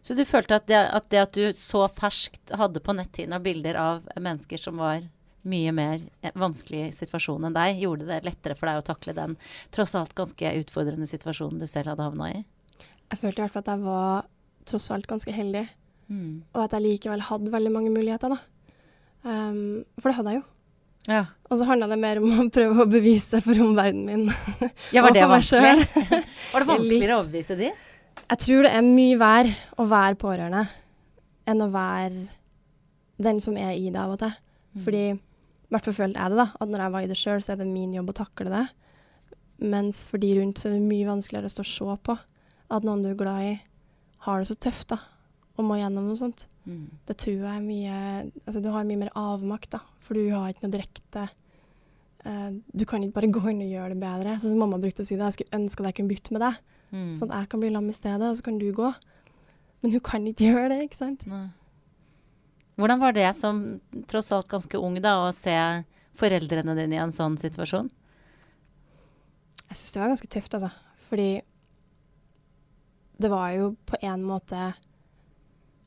Så 0.00 0.14
du 0.16 0.24
følte 0.24 0.56
at 0.56 0.68
det, 0.70 0.78
at 0.96 1.10
det 1.12 1.20
at 1.20 1.36
du 1.36 1.56
så 1.56 1.84
ferskt 1.92 2.54
hadde 2.56 2.80
på 2.80 2.94
netthinna 2.96 3.40
bilder 3.42 3.76
av 3.80 4.08
mennesker 4.16 4.60
som 4.60 4.80
var 4.80 5.04
mye 5.44 5.72
mer 5.76 6.00
vanskelig 6.40 6.94
situasjon 6.96 7.44
enn 7.48 7.56
deg, 7.56 7.82
gjorde 7.82 8.08
det 8.08 8.22
lettere 8.24 8.56
for 8.56 8.70
deg 8.70 8.80
å 8.80 8.86
takle 8.86 9.12
den 9.16 9.36
tross 9.74 9.92
alt 9.98 10.14
ganske 10.16 10.54
utfordrende 10.62 11.08
situasjonen 11.08 11.60
du 11.60 11.66
selv 11.68 11.92
hadde 11.92 12.06
havna 12.06 12.30
i? 12.32 12.40
Jeg 13.12 13.20
følte 13.20 13.42
i 13.42 13.44
hvert 13.44 13.52
fall 13.52 13.66
at 13.66 13.72
jeg 13.74 13.84
var 13.84 14.24
tross 14.64 14.88
alt 14.94 15.08
ganske 15.10 15.36
heldig, 15.36 15.66
mm. 16.08 16.32
og 16.54 16.64
at 16.64 16.76
jeg 16.76 16.86
likevel 16.86 17.26
hadde 17.28 17.52
veldig 17.52 17.72
mange 17.74 17.92
muligheter, 17.92 18.32
da. 18.32 18.40
Um, 19.24 19.84
for 20.00 20.10
det 20.10 20.18
hadde 20.18 20.32
jeg 20.32 20.40
jo. 20.40 20.46
Ja. 21.04 21.24
Og 21.52 21.58
så 21.60 21.66
handla 21.68 21.88
det 21.90 21.98
mer 22.00 22.20
om 22.20 22.30
å 22.32 22.46
prøve 22.52 22.84
å 22.84 22.88
bevise 22.88 23.40
for 23.44 23.60
omverdenen 23.60 24.24
min. 24.24 24.70
Ja, 24.96 25.04
var 25.04 25.12
det 25.16 25.26
vanskelig? 25.28 25.84
var 26.54 26.64
det 26.64 26.70
vanskeligere 26.72 27.18
å 27.18 27.20
overbevise 27.20 27.58
de? 27.60 27.70
Jeg 28.34 28.40
tror 28.42 28.66
det 28.66 28.72
er 28.74 28.82
mye 28.82 29.18
vær 29.20 29.46
å 29.78 29.84
være 29.86 30.18
pårørende 30.18 30.64
enn 31.46 31.60
å 31.62 31.68
være 31.70 32.24
den 33.22 33.38
som 33.38 33.54
er 33.60 33.76
i 33.76 33.92
det 33.94 34.00
av 34.00 34.16
og 34.16 34.18
til. 34.24 34.32
Mm. 34.74 34.80
Fordi 34.82 35.02
i 35.14 35.70
hvert 35.70 35.86
fall 35.86 35.94
følte 35.94 36.18
jeg 36.18 36.32
det, 36.32 36.40
da, 36.40 36.48
at 36.58 36.72
når 36.72 36.82
jeg 36.82 36.94
var 36.96 37.04
i 37.04 37.10
det 37.12 37.18
sjøl, 37.20 37.44
så 37.44 37.54
er 37.54 37.60
det 37.60 37.68
min 37.70 37.92
jobb 37.94 38.10
å 38.10 38.16
takle 38.18 38.50
det. 38.50 38.64
Mens 39.62 40.08
for 40.10 40.18
de 40.18 40.32
rundt 40.40 40.58
så 40.58 40.72
er 40.72 40.74
det 40.74 40.88
mye 40.88 41.06
vanskeligere 41.12 41.46
å 41.46 41.54
stå 41.54 41.62
og 41.62 41.70
se 41.70 41.96
på 42.10 42.18
at 42.74 42.88
noen 42.88 43.06
du 43.06 43.12
er 43.12 43.16
glad 43.22 43.52
i, 43.52 43.54
har 44.26 44.42
det 44.42 44.50
så 44.50 44.58
tøft, 44.66 44.88
da, 44.90 44.98
og 45.54 45.68
må 45.68 45.78
gjennom 45.78 46.10
noe 46.10 46.18
sånt. 46.18 46.48
Mm. 46.66 46.84
Det 47.06 47.18
tror 47.20 47.38
jeg 47.38 47.54
er 47.54 47.64
mye 47.68 47.96
Altså, 48.48 48.58
du 48.64 48.70
har 48.74 48.86
mye 48.88 49.02
mer 49.04 49.14
avmakt, 49.14 49.70
da, 49.76 49.84
for 50.02 50.18
du 50.18 50.26
har 50.32 50.50
ikke 50.50 50.66
noe 50.66 50.74
direkte 50.74 51.26
uh, 52.24 52.50
Du 52.72 52.86
kan 52.88 53.04
ikke 53.04 53.20
bare 53.20 53.34
gå 53.38 53.46
inn 53.52 53.62
og 53.62 53.74
gjøre 53.78 53.94
det 53.94 54.02
bedre. 54.02 54.38
Sånn 54.42 54.56
som 54.56 54.64
mamma 54.66 54.82
brukte 54.82 55.06
å 55.06 55.06
si 55.06 55.14
det, 55.14 55.22
jeg 55.28 55.38
skulle 55.38 55.60
ønske 55.62 55.84
at 55.84 55.92
jeg 55.92 56.00
kunne 56.00 56.16
bytte 56.16 56.34
med 56.34 56.48
deg, 56.48 56.62
mm. 56.94 57.10
sånn 57.18 57.32
at 57.32 57.44
jeg 57.44 57.50
kan 57.52 57.64
bli 57.64 57.72
lam 57.74 57.90
i 57.90 57.96
stedet, 57.96 58.30
og 58.30 58.38
så 58.38 58.46
kan 58.46 58.60
du 58.60 58.68
gå. 58.74 58.92
Men 59.82 59.92
hun 59.96 60.04
kan 60.06 60.26
ikke 60.30 60.48
gjøre 60.48 60.70
det, 60.72 60.80
ikke 60.86 61.00
sant. 61.02 61.26
Nei. 61.28 61.46
Hvordan 62.80 63.02
var 63.02 63.14
det 63.14 63.28
som 63.38 63.60
tross 64.10 64.32
alt 64.34 64.48
ganske 64.50 64.78
ung, 64.80 64.96
da, 65.02 65.18
å 65.22 65.34
se 65.34 65.54
foreldrene 66.18 66.74
dine 66.78 66.96
i 66.96 67.02
en 67.02 67.14
sånn 67.14 67.36
situasjon? 67.38 67.90
Jeg 69.68 69.78
syns 69.78 69.94
det 69.94 70.02
var 70.02 70.14
ganske 70.14 70.30
tøft, 70.30 70.56
altså. 70.56 70.70
Fordi 71.08 71.28
det 73.22 73.30
var 73.30 73.52
jo 73.54 73.74
på 73.86 73.98
en 74.02 74.24
måte 74.26 74.72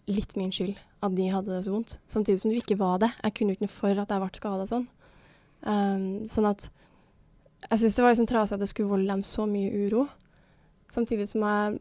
litt 0.08 0.38
min 0.40 0.54
skyld 0.56 0.78
at 1.04 1.16
de 1.18 1.28
hadde 1.32 1.52
det 1.52 1.66
så 1.66 1.74
vondt. 1.74 1.98
Samtidig 2.08 2.42
som 2.42 2.52
det 2.52 2.62
ikke 2.62 2.80
var 2.80 3.02
det. 3.04 3.12
Jeg 3.24 3.36
kunne 3.36 3.56
ikke 3.56 3.68
noe 3.68 3.74
for 3.74 4.04
at 4.04 4.14
jeg 4.14 4.24
ble 4.24 4.40
skada 4.40 4.68
sånn. 4.70 4.88
Um, 5.68 6.06
sånn 6.30 6.48
at 6.48 6.70
jeg 7.66 7.82
syns 7.82 7.98
det 7.98 8.06
var 8.06 8.14
liksom 8.14 8.30
trasig 8.30 8.56
at 8.56 8.64
det 8.64 8.70
skulle 8.72 8.92
volde 8.92 9.10
dem 9.12 9.24
så 9.26 9.48
mye 9.50 9.74
uro. 9.88 10.06
Samtidig 10.92 11.28
som 11.32 11.44
jeg 11.44 11.78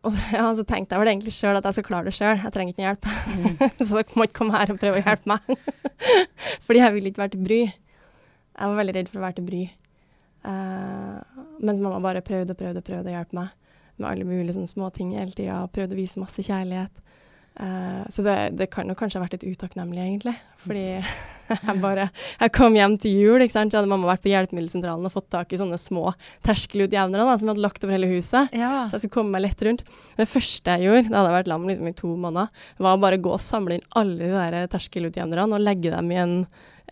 og 0.00 0.14
så, 0.14 0.20
ja, 0.38 0.46
så 0.56 0.64
tenkte 0.64 0.96
jeg 0.96 1.02
vel 1.02 1.12
egentlig 1.12 1.34
sjøl 1.36 1.58
at 1.58 1.66
jeg 1.68 1.76
skal 1.76 1.88
klare 1.90 2.08
det 2.08 2.16
sjøl. 2.16 2.38
Jeg 2.40 2.54
trenger 2.54 2.72
ikke 2.72 2.82
noe 2.82 2.88
hjelp. 2.88 3.10
Mm. 3.36 3.58
så 3.86 3.90
dere 3.98 4.16
må 4.16 4.26
ikke 4.26 4.38
komme 4.40 4.56
her 4.56 4.72
og 4.72 4.80
prøve 4.80 5.00
å 5.00 5.04
hjelpe 5.04 5.32
meg. 5.34 5.52
Fordi 6.66 6.82
jeg 6.82 6.96
ville 6.96 7.12
ikke 7.12 7.24
være 7.24 7.34
til 7.34 7.44
bry. 7.44 7.60
Jeg 7.68 8.72
var 8.72 8.80
veldig 8.80 8.96
redd 8.96 9.10
for 9.12 9.20
å 9.20 9.24
være 9.26 9.38
til 9.38 9.48
bry. 9.50 9.62
Uh, 10.40 11.44
mens 11.60 11.82
mamma 11.84 12.00
bare 12.00 12.24
prøvde 12.24 12.56
og 12.56 12.60
prøvde 12.60 12.80
og 12.80 12.86
prøvde 12.86 13.12
å 13.12 13.16
hjelpe 13.18 13.36
meg 13.36 13.56
med 14.00 14.08
alle 14.08 14.24
mulige 14.24 14.56
sånne 14.56 14.72
småting 14.72 15.12
hele 15.18 15.36
tida. 15.36 15.60
Prøvde 15.72 15.96
å 15.96 16.00
vise 16.00 16.22
masse 16.22 16.44
kjærlighet. 16.44 17.02
Uh, 17.58 18.06
så 18.08 18.22
det, 18.24 18.36
det, 18.56 18.70
kan 18.72 18.88
jo 18.88 18.94
kanskje 18.96 19.18
ha 19.18 19.24
vært 19.24 19.34
litt 19.36 19.56
utakknemlig, 19.56 20.00
egentlig. 20.00 20.34
Fordi 20.62 20.84
jeg 21.66 21.74
bare 21.82 22.06
Jeg 22.12 22.52
kom 22.56 22.76
hjem 22.78 22.94
til 23.02 23.18
jul, 23.18 23.42
ikke 23.42 23.56
sant. 23.56 23.74
Så 23.74 23.80
hadde 23.80 23.90
mamma 23.90 24.08
vært 24.12 24.24
på 24.24 24.32
hjelpemiddelsentralen 24.32 25.08
og 25.08 25.14
fått 25.14 25.28
tak 25.34 25.52
i 25.52 25.60
sånne 25.60 25.80
små 25.80 26.14
terskelutjevnere 26.46 27.26
da, 27.26 27.36
som 27.36 27.50
jeg 27.50 27.56
hadde 27.56 27.66
lagt 27.66 27.84
over 27.84 27.96
hele 27.96 28.10
huset. 28.14 28.54
Ja. 28.56 28.86
Så 28.86 28.96
jeg 28.96 29.04
skulle 29.04 29.18
komme 29.18 29.36
meg 29.36 29.48
lett 29.48 29.66
rundt. 29.66 29.84
Det 30.16 30.28
første 30.30 30.76
jeg 30.76 30.88
gjorde, 30.88 31.10
da 31.10 31.20
hadde 31.20 31.32
jeg 31.32 31.38
vært 31.40 31.52
lam 31.52 31.68
liksom, 31.68 31.90
i 31.90 31.98
to 32.00 32.14
måneder, 32.14 32.66
var 32.80 32.96
å 32.96 33.04
bare 33.04 33.22
gå 33.22 33.34
og 33.36 33.44
samle 33.44 33.78
inn 33.78 33.88
alle 34.00 34.20
de 34.22 34.34
der 34.36 34.70
terskelutjevnerne 34.72 35.58
og 35.58 35.64
legge 35.64 35.92
dem 35.92 36.12
i 36.14 36.20
en 36.22 36.36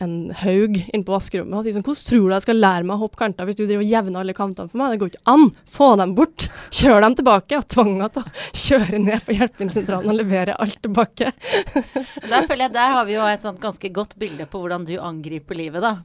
en 0.05 0.31
haug 0.43 0.77
inne 0.79 1.05
på 1.07 1.15
vaskerommet 1.15 1.59
og 1.59 1.67
si 1.67 1.75
sånn 1.75 1.85
Hvordan 1.87 2.09
tror 2.11 2.27
du 2.27 2.35
jeg 2.35 2.45
skal 2.47 2.61
lære 2.63 2.87
meg 2.89 2.97
å 2.97 3.03
hoppe 3.05 3.21
kanter 3.21 3.49
hvis 3.49 3.59
du 3.59 3.65
driver 3.65 3.85
og 3.85 3.93
jevner 3.93 4.23
alle 4.23 4.37
kantene 4.37 4.71
for 4.71 4.81
meg? 4.81 4.93
Det 4.93 5.01
går 5.03 5.13
ikke 5.13 5.33
an! 5.35 5.47
Få 5.69 5.89
dem 6.01 6.15
bort! 6.19 6.49
Kjør 6.81 7.07
dem 7.07 7.17
tilbake! 7.19 7.57
Jeg 7.57 7.69
tvang 7.75 7.95
henne 7.95 8.11
til 8.15 8.25
å 8.25 8.61
kjøre 8.65 9.03
ned 9.05 9.25
på 9.25 9.39
hjelpemiddelsentralen 9.39 10.13
og 10.13 10.21
levere 10.21 10.59
alt 10.59 10.79
tilbake. 10.85 11.33
der 12.33 12.47
føler 12.47 12.69
jeg 12.69 12.77
der 12.77 12.95
har 12.99 13.09
vi 13.09 13.19
jo 13.19 13.27
et 13.29 13.49
ganske 13.63 13.93
godt 13.95 14.15
bilde 14.21 14.49
på 14.51 14.63
hvordan 14.63 14.87
du 14.89 14.97
angriper 15.01 15.59
livet, 15.59 15.85
da. 15.85 15.97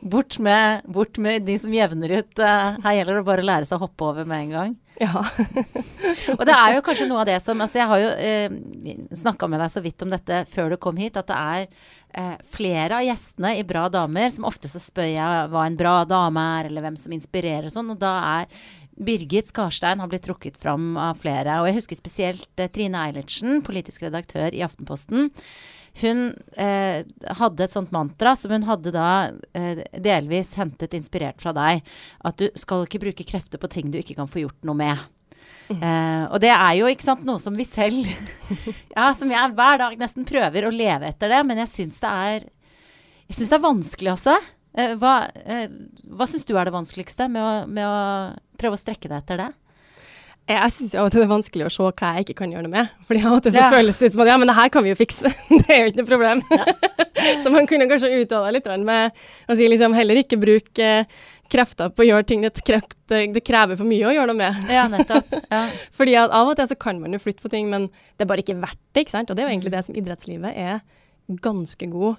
Bort 0.00 0.38
med, 0.40 0.86
bort 0.88 1.18
med 1.20 1.44
de 1.44 1.58
som 1.60 1.72
jevner 1.74 2.20
ut. 2.20 2.32
Uh, 2.40 2.78
her 2.84 2.96
gjelder 2.96 3.20
det 3.20 3.26
bare 3.26 3.44
å 3.44 3.48
lære 3.50 3.68
seg 3.68 3.76
å 3.76 3.84
hoppe 3.84 4.06
over 4.06 4.28
med 4.28 4.46
en 4.46 4.54
gang. 4.54 4.78
Ja. 5.00 5.22
og 6.38 6.42
det 6.44 6.54
er 6.54 6.74
jo 6.74 6.82
kanskje 6.84 7.06
noe 7.08 7.22
av 7.22 7.28
det 7.30 7.38
som 7.40 7.60
altså 7.64 7.78
Jeg 7.80 7.88
har 7.88 8.00
jo 8.02 8.08
eh, 8.20 8.56
snakka 9.16 9.48
med 9.48 9.62
deg 9.62 9.72
så 9.72 9.80
vidt 9.80 10.04
om 10.04 10.12
dette 10.12 10.42
før 10.50 10.74
du 10.74 10.76
kom 10.82 11.00
hit, 11.00 11.16
at 11.16 11.30
det 11.30 11.38
er 11.38 11.62
eh, 12.20 12.34
flere 12.52 12.98
av 12.98 13.06
gjestene 13.06 13.54
i 13.56 13.64
Bra 13.64 13.86
damer 13.92 14.28
som 14.34 14.44
ofte 14.48 14.68
så 14.68 14.82
spør 14.82 15.08
jeg 15.08 15.48
hva 15.54 15.64
en 15.64 15.78
bra 15.80 15.94
dame 16.08 16.44
er, 16.58 16.68
eller 16.68 16.84
hvem 16.84 17.00
som 17.00 17.16
inspirerer 17.16 17.70
og 17.70 17.74
sånn, 17.78 17.94
og 17.94 18.02
da 18.02 18.12
er 18.42 18.60
Birgit 19.00 19.48
Skarstein 19.48 20.02
har 20.02 20.10
blitt 20.12 20.26
trukket 20.26 20.58
fram 20.60 20.92
av 21.00 21.22
flere. 21.22 21.62
Og 21.62 21.70
jeg 21.70 21.78
husker 21.78 21.96
spesielt 21.96 22.60
eh, 22.60 22.68
Trine 22.68 23.06
Eilertsen, 23.06 23.62
politisk 23.64 24.04
redaktør 24.04 24.52
i 24.52 24.64
Aftenposten. 24.66 25.30
Hun 26.00 26.26
eh, 26.56 27.06
hadde 27.40 27.64
et 27.64 27.72
sånt 27.72 27.92
mantra 27.94 28.34
som 28.38 28.52
hun 28.54 28.66
hadde 28.68 28.92
da 28.94 29.08
eh, 29.56 29.82
delvis 30.00 30.54
hentet 30.60 30.96
inspirert 30.96 31.40
fra 31.42 31.52
deg. 31.56 31.84
At 32.24 32.40
du 32.40 32.48
skal 32.58 32.86
ikke 32.86 33.02
bruke 33.02 33.26
krefter 33.28 33.60
på 33.60 33.70
ting 33.72 33.90
du 33.92 34.00
ikke 34.00 34.18
kan 34.18 34.30
få 34.30 34.44
gjort 34.44 34.60
noe 34.68 34.78
med. 34.78 35.08
Uh, 35.70 36.26
og 36.34 36.40
det 36.42 36.50
er 36.50 36.72
jo 36.80 36.88
ikke 36.90 37.06
sant, 37.06 37.22
noe 37.22 37.38
som 37.38 37.54
vi 37.54 37.62
selv 37.62 38.02
Ja, 38.96 39.12
som 39.14 39.30
jeg 39.30 39.52
hver 39.54 39.78
dag 39.78 39.92
nesten 40.00 40.26
prøver 40.26 40.66
å 40.66 40.72
leve 40.74 41.06
etter 41.06 41.30
det, 41.30 41.44
men 41.46 41.60
jeg 41.62 41.70
syns 41.70 42.00
det 42.02 42.10
er 42.10 42.46
Jeg 43.28 43.36
syns 43.38 43.52
det 43.52 43.58
er 43.60 43.62
vanskelig 43.62 44.12
også. 44.16 44.34
Uh, 44.74 44.96
hva 44.98 45.14
uh, 45.30 45.68
hva 46.10 46.26
syns 46.30 46.46
du 46.48 46.56
er 46.56 46.66
det 46.66 46.74
vanskeligste 46.74 47.28
med 47.30 47.42
å, 47.42 47.52
med 47.70 47.86
å, 47.86 48.00
prøve 48.58 48.78
å 48.78 48.82
strekke 48.82 49.10
deg 49.10 49.20
etter 49.22 49.44
det? 49.44 49.48
Jeg 50.50 50.74
syns 50.74 50.94
av 50.98 51.06
og 51.06 51.12
til 51.12 51.22
det 51.22 51.26
er 51.26 51.30
vanskelig 51.30 51.66
å 51.66 51.72
se 51.72 51.84
hva 51.86 52.12
jeg 52.16 52.26
ikke 52.26 52.38
kan 52.42 52.54
gjøre 52.54 52.66
noe 52.66 52.72
med. 52.74 52.94
Fordi 53.06 53.24
av 53.24 53.36
og 53.36 53.42
til 53.44 53.54
så 53.54 53.64
ja. 53.64 53.72
føles 53.72 53.98
det 54.00 54.10
ut 54.10 54.16
som 54.16 54.22
at 54.24 54.30
ja, 54.32 54.38
men 54.40 54.50
det 54.50 54.56
her 54.56 54.70
kan 54.74 54.86
vi 54.86 54.92
jo 54.92 54.98
fikse. 54.98 55.32
det 55.50 55.66
er 55.66 55.82
jo 55.82 55.90
ikke 55.90 56.02
noe 56.02 56.10
problem. 56.10 56.42
Ja. 56.50 56.96
så 57.44 57.52
man 57.54 57.68
kunne 57.70 57.88
kanskje 57.90 58.12
uttale 58.22 58.54
litt 58.56 58.70
med 58.86 59.20
å 59.46 59.58
si 59.58 59.68
liksom 59.70 59.94
heller 59.96 60.22
ikke 60.22 60.40
bruke 60.40 60.90
krefter 61.50 61.90
på 61.90 62.04
å 62.04 62.06
gjøre 62.06 62.26
ting 62.30 62.44
det, 62.44 62.52
det, 63.10 63.42
krever 63.46 63.78
for 63.78 63.88
mye 63.88 64.06
å 64.06 64.14
gjøre 64.14 64.30
noe 64.30 64.38
med. 64.38 64.70
Ja, 64.70 64.86
nettopp. 64.90 65.34
Ja. 65.50 65.64
Fordi 65.98 66.16
at 66.20 66.34
av 66.36 66.50
og 66.50 66.58
til 66.58 66.70
så 66.70 66.78
kan 66.78 67.00
man 67.02 67.14
jo 67.16 67.22
flytte 67.22 67.44
på 67.44 67.52
ting, 67.52 67.70
men 67.72 67.88
det 67.90 68.26
er 68.26 68.30
bare 68.30 68.44
ikke 68.44 68.58
verdt 68.60 68.80
det. 68.92 69.04
ikke 69.04 69.16
sant? 69.16 69.30
Og 69.30 69.38
det 69.38 69.44
er 69.44 69.50
jo 69.50 69.54
egentlig 69.56 69.72
mm. 69.72 69.76
det 69.76 69.84
som 69.86 69.98
idrettslivet 69.98 70.58
er 70.58 70.82
ganske 71.42 71.90
god 71.90 72.18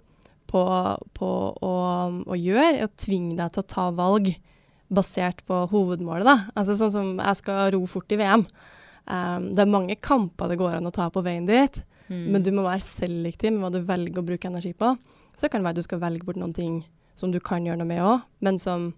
på, 0.51 0.63
på 1.15 1.29
å, 1.55 1.75
å, 2.27 2.39
gjøre, 2.39 2.87
å 2.87 2.93
tvinge 2.99 3.37
deg 3.39 3.53
til 3.55 3.63
å 3.63 3.71
ta 3.71 3.87
valg 3.95 4.33
basert 4.91 5.41
på 5.47 5.63
hovedmålet. 5.71 6.27
da. 6.27 6.37
Altså 6.55 6.75
Sånn 6.79 6.93
som 6.93 7.11
jeg 7.15 7.39
skal 7.39 7.71
ro 7.75 7.81
fort 7.89 8.11
i 8.11 8.19
VM. 8.19 8.45
Um, 9.05 9.51
det 9.55 9.63
er 9.63 9.71
mange 9.71 9.97
kamper 9.97 10.51
det 10.51 10.59
går 10.61 10.77
an 10.77 10.87
å 10.87 10.93
ta 10.93 11.07
på 11.11 11.23
veien 11.25 11.47
dit, 11.47 11.79
mm. 12.07 12.25
men 12.31 12.43
du 12.45 12.51
må 12.53 12.67
være 12.67 12.85
selektiv 12.85 13.55
med 13.55 13.63
hva 13.65 13.71
du 13.73 13.81
velger 13.87 14.21
å 14.21 14.27
bruke 14.27 14.51
energi 14.51 14.75
på. 14.77 14.93
Så 15.33 15.49
kan 15.49 15.61
det 15.61 15.69
være 15.69 15.79
at 15.79 15.81
du 15.81 15.87
skal 15.87 16.03
velge 16.03 16.27
bort 16.27 16.39
noen 16.39 16.53
ting 16.55 16.81
som 17.17 17.31
du 17.33 17.39
kan 17.43 17.65
gjøre 17.65 17.81
noe 17.81 17.89
med 17.89 18.03
òg, 18.05 18.27
men 18.45 18.59
som 18.61 18.91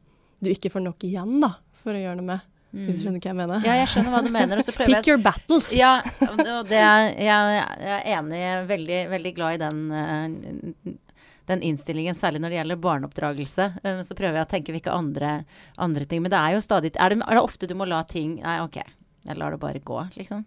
du 0.44 0.52
ikke 0.52 0.74
får 0.74 0.84
nok 0.84 1.06
igjen 1.08 1.40
da, 1.44 1.54
for 1.84 1.96
å 1.96 2.02
gjøre 2.02 2.20
noe 2.20 2.30
med. 2.34 2.50
Mm. 2.74 2.86
Hvis 2.88 3.00
du 3.00 3.04
skjønner 3.06 3.22
hva 3.22 3.30
jeg 3.30 3.38
mener? 3.38 3.66
Ja, 3.68 3.74
jeg 3.78 3.90
skjønner 3.92 4.14
hva 4.16 4.22
du 4.26 4.30
mener. 4.34 4.62
Pick 4.82 5.10
your 5.12 5.20
battles. 5.22 5.70
Ja, 5.78 5.94
og 6.26 6.40
det 6.42 6.80
er, 6.82 7.10
jeg, 7.22 7.60
jeg 7.86 8.00
er 8.00 8.08
enig, 8.18 8.42
veldig, 8.72 9.02
veldig 9.14 9.34
glad 9.38 9.60
i 9.60 9.62
den, 9.62 9.84
uh, 9.94 10.96
den 11.50 11.64
innstillingen, 11.66 12.16
særlig 12.16 12.42
når 12.42 12.54
det 12.54 12.60
gjelder 12.60 12.82
barneoppdragelse. 12.84 13.70
Uh, 13.84 14.02
så 14.06 14.18
prøver 14.18 14.40
jeg 14.40 14.48
å 14.48 14.52
tenke 14.54 14.76
hvilke 14.76 14.96
andre, 14.96 15.36
andre 15.82 16.08
ting. 16.10 16.24
Men 16.24 16.34
det 16.34 16.40
er 16.40 16.56
jo 16.56 16.64
stadig 16.64 16.94
er 16.96 17.14
det, 17.14 17.22
er 17.24 17.40
det 17.40 17.44
ofte 17.44 17.70
du 17.70 17.76
må 17.80 17.90
la 17.90 18.04
ting 18.08 18.40
Nei, 18.44 18.58
OK, 18.64 18.80
jeg 19.24 19.40
lar 19.40 19.56
det 19.56 19.62
bare 19.62 19.84
gå, 19.84 20.02
liksom? 20.18 20.46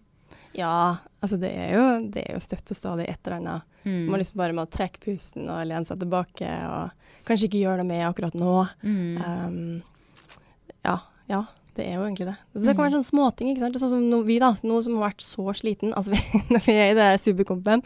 Ja, 0.57 0.97
altså 1.21 1.37
det 1.37 1.51
er 1.53 1.75
jo, 1.77 1.85
det 2.13 2.23
er 2.25 2.37
jo 2.39 2.45
støtt 2.45 2.73
og 2.73 2.79
stadig 2.79 3.11
et 3.11 3.21
eller 3.29 3.43
annet. 3.43 3.75
Mm. 3.85 4.07
Man 4.09 4.23
liksom 4.23 4.41
bare 4.41 4.57
må 4.57 4.65
trekke 4.73 5.03
pusten 5.03 5.51
og 5.53 5.67
lene 5.69 5.85
seg 5.85 6.01
tilbake. 6.01 6.49
og 6.49 7.27
kanskje 7.29 7.51
ikke 7.51 7.61
gjøre 7.61 7.83
noe 7.83 7.91
med 7.91 8.07
akkurat 8.07 8.39
nå. 8.39 8.55
Mm. 8.87 9.19
Um, 9.21 10.73
ja, 10.87 10.97
ja. 11.31 11.43
Det 11.77 11.85
er 11.85 11.99
jo 11.99 12.07
egentlig 12.07 12.29
det. 12.31 12.35
Altså, 12.55 12.63
det 12.65 12.73
kan 12.73 12.85
være 12.85 12.89
mm. 12.89 12.97
sånne 12.97 13.11
småting. 13.11 13.51
ikke 13.53 13.63
sant? 13.63 13.79
Sånn 13.83 13.93
som 13.93 14.05
no, 14.09 14.23
vi, 14.25 14.39
da, 14.41 14.53
noen 14.65 14.85
som 14.87 14.97
har 14.97 15.11
vært 15.11 15.25
så 15.25 15.55
sliten 15.59 15.93
altså 15.93 16.15
vi, 16.15 16.21
Når 16.55 16.65
vi 16.65 16.77
er 16.81 16.93
i 16.93 16.97
det 16.97 17.09
superkompen, 17.21 17.85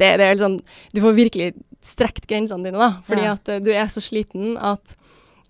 det, 0.00 0.10
det 0.20 0.26
er 0.26 0.40
sånn 0.40 0.58
Du 0.94 1.02
får 1.02 1.16
virkelig 1.18 1.52
strekt 1.82 2.28
grensene 2.30 2.68
dine, 2.68 2.78
da. 2.78 3.02
Fordi 3.08 3.26
ja. 3.26 3.34
at 3.34 3.50
uh, 3.50 3.58
du 3.62 3.72
er 3.74 3.88
så 3.90 4.02
sliten 4.04 4.54
at 4.62 4.94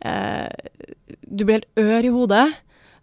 uh, 0.07 0.49
du 1.29 1.45
blir 1.45 1.61
helt 1.61 1.83
ør 1.83 2.09
i 2.09 2.15
hodet. 2.15 2.47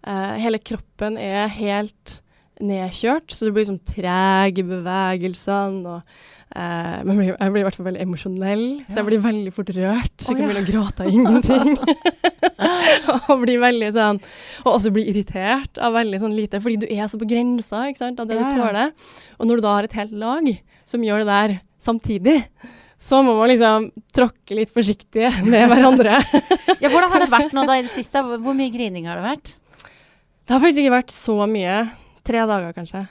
Uh, 0.01 0.35
hele 0.41 0.61
kroppen 0.63 1.19
er 1.21 1.51
helt 1.53 2.19
nedkjørt, 2.59 3.31
så 3.31 3.47
du 3.47 3.53
blir 3.53 3.65
liksom 3.65 3.79
treg 3.87 4.59
i 4.59 4.65
bevegelsene. 4.67 5.95
og 5.95 6.01
eh, 6.55 6.97
men 7.07 7.21
jeg 7.27 7.37
blir, 7.37 7.61
i 7.61 7.65
hvert 7.67 7.77
fall 7.77 7.87
veldig 7.89 8.03
emosjonell, 8.03 8.65
så 8.87 8.99
jeg 8.99 9.07
blir 9.09 9.23
veldig 9.23 9.53
fort 9.55 9.71
rørt. 9.77 10.15
Så 10.17 10.33
jeg 10.33 10.39
kan 10.39 10.49
begynne 10.49 10.65
å 10.65 10.69
gråte 10.69 11.05
av 11.05 11.13
ingenting. 11.13 11.77
og 13.29 13.43
bli 13.43 13.55
veldig 13.61 13.89
sånn 13.95 14.17
Og 14.65 14.67
også 14.73 14.91
bli 14.93 15.05
irritert 15.11 15.79
av 15.81 15.93
veldig 15.95 16.19
sånn 16.21 16.35
lite, 16.35 16.59
fordi 16.63 16.81
du 16.83 16.87
er 16.91 17.07
så 17.09 17.19
på 17.21 17.29
grensa 17.29 17.85
ikke 17.87 18.03
sant, 18.03 18.19
av 18.19 18.27
det 18.29 18.39
ja, 18.39 18.49
du 18.49 18.59
tåler. 18.59 18.91
Og 19.39 19.49
når 19.49 19.59
du 19.59 19.65
da 19.65 19.77
har 19.77 19.87
et 19.87 19.97
helt 20.01 20.19
lag 20.19 20.51
som 20.89 21.05
gjør 21.05 21.23
det 21.23 21.29
der 21.29 21.55
samtidig, 21.79 22.37
så 22.99 23.21
må 23.23 23.33
man 23.37 23.47
liksom 23.47 23.87
tråkke 24.11 24.57
litt 24.57 24.73
forsiktig 24.75 25.29
med 25.47 25.69
hverandre. 25.71 26.19
ja, 26.83 26.89
hvordan 26.89 27.13
har 27.13 27.23
det 27.23 27.31
vært 27.31 27.55
nå 27.55 27.63
da 27.69 27.79
i 27.79 27.85
det 27.85 27.93
siste? 27.93 28.23
Hvor 28.43 28.57
mye 28.57 28.73
grining 28.73 29.07
har 29.07 29.21
det 29.21 29.27
vært? 29.29 29.55
Det 29.79 30.55
har 30.55 30.63
faktisk 30.63 30.83
ikke 30.83 30.97
vært 30.97 31.13
så 31.13 31.37
mye. 31.47 31.77
Tre 32.29 32.43
dager, 32.45 32.75
kanskje. 32.77 33.05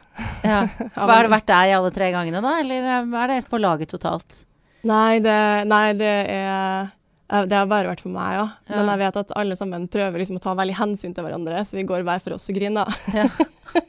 Ja. 0.46 0.61
Hva 0.94 1.09
Har 1.11 1.26
det 1.26 1.33
vært 1.33 1.48
der 1.50 1.72
i 1.72 1.74
alle 1.74 1.90
tre 1.94 2.12
gangene, 2.14 2.42
da? 2.44 2.54
Eller 2.62 2.87
er 3.02 3.33
det 3.33 3.40
på 3.50 3.59
laget 3.59 3.90
totalt? 3.90 4.44
Nei, 4.87 5.18
det, 5.24 5.40
nei, 5.66 5.87
det 5.98 6.14
er 6.38 6.94
det 7.28 7.59
har 7.59 7.66
bare 7.68 7.90
vært 7.90 8.00
for 8.00 8.12
meg, 8.14 8.38
ja. 8.38 8.44
ja. 8.70 8.78
Men 8.78 8.88
jeg 8.94 9.00
vet 9.02 9.16
at 9.20 9.33
alle 9.37 9.57
sammen 9.59 9.85
prøver 9.92 10.22
liksom 10.22 10.38
å 10.38 10.44
ta 10.46 10.54
veldig 10.57 10.78
hensyn 10.78 11.12
til 11.12 11.26
hverandre, 11.26 11.61
så 11.66 11.76
vi 11.76 11.85
går 11.88 12.07
hver 12.07 12.22
for 12.24 12.38
oss 12.38 12.48
og 12.48 12.57
griner. 12.57 12.88
Ja. 13.12 13.26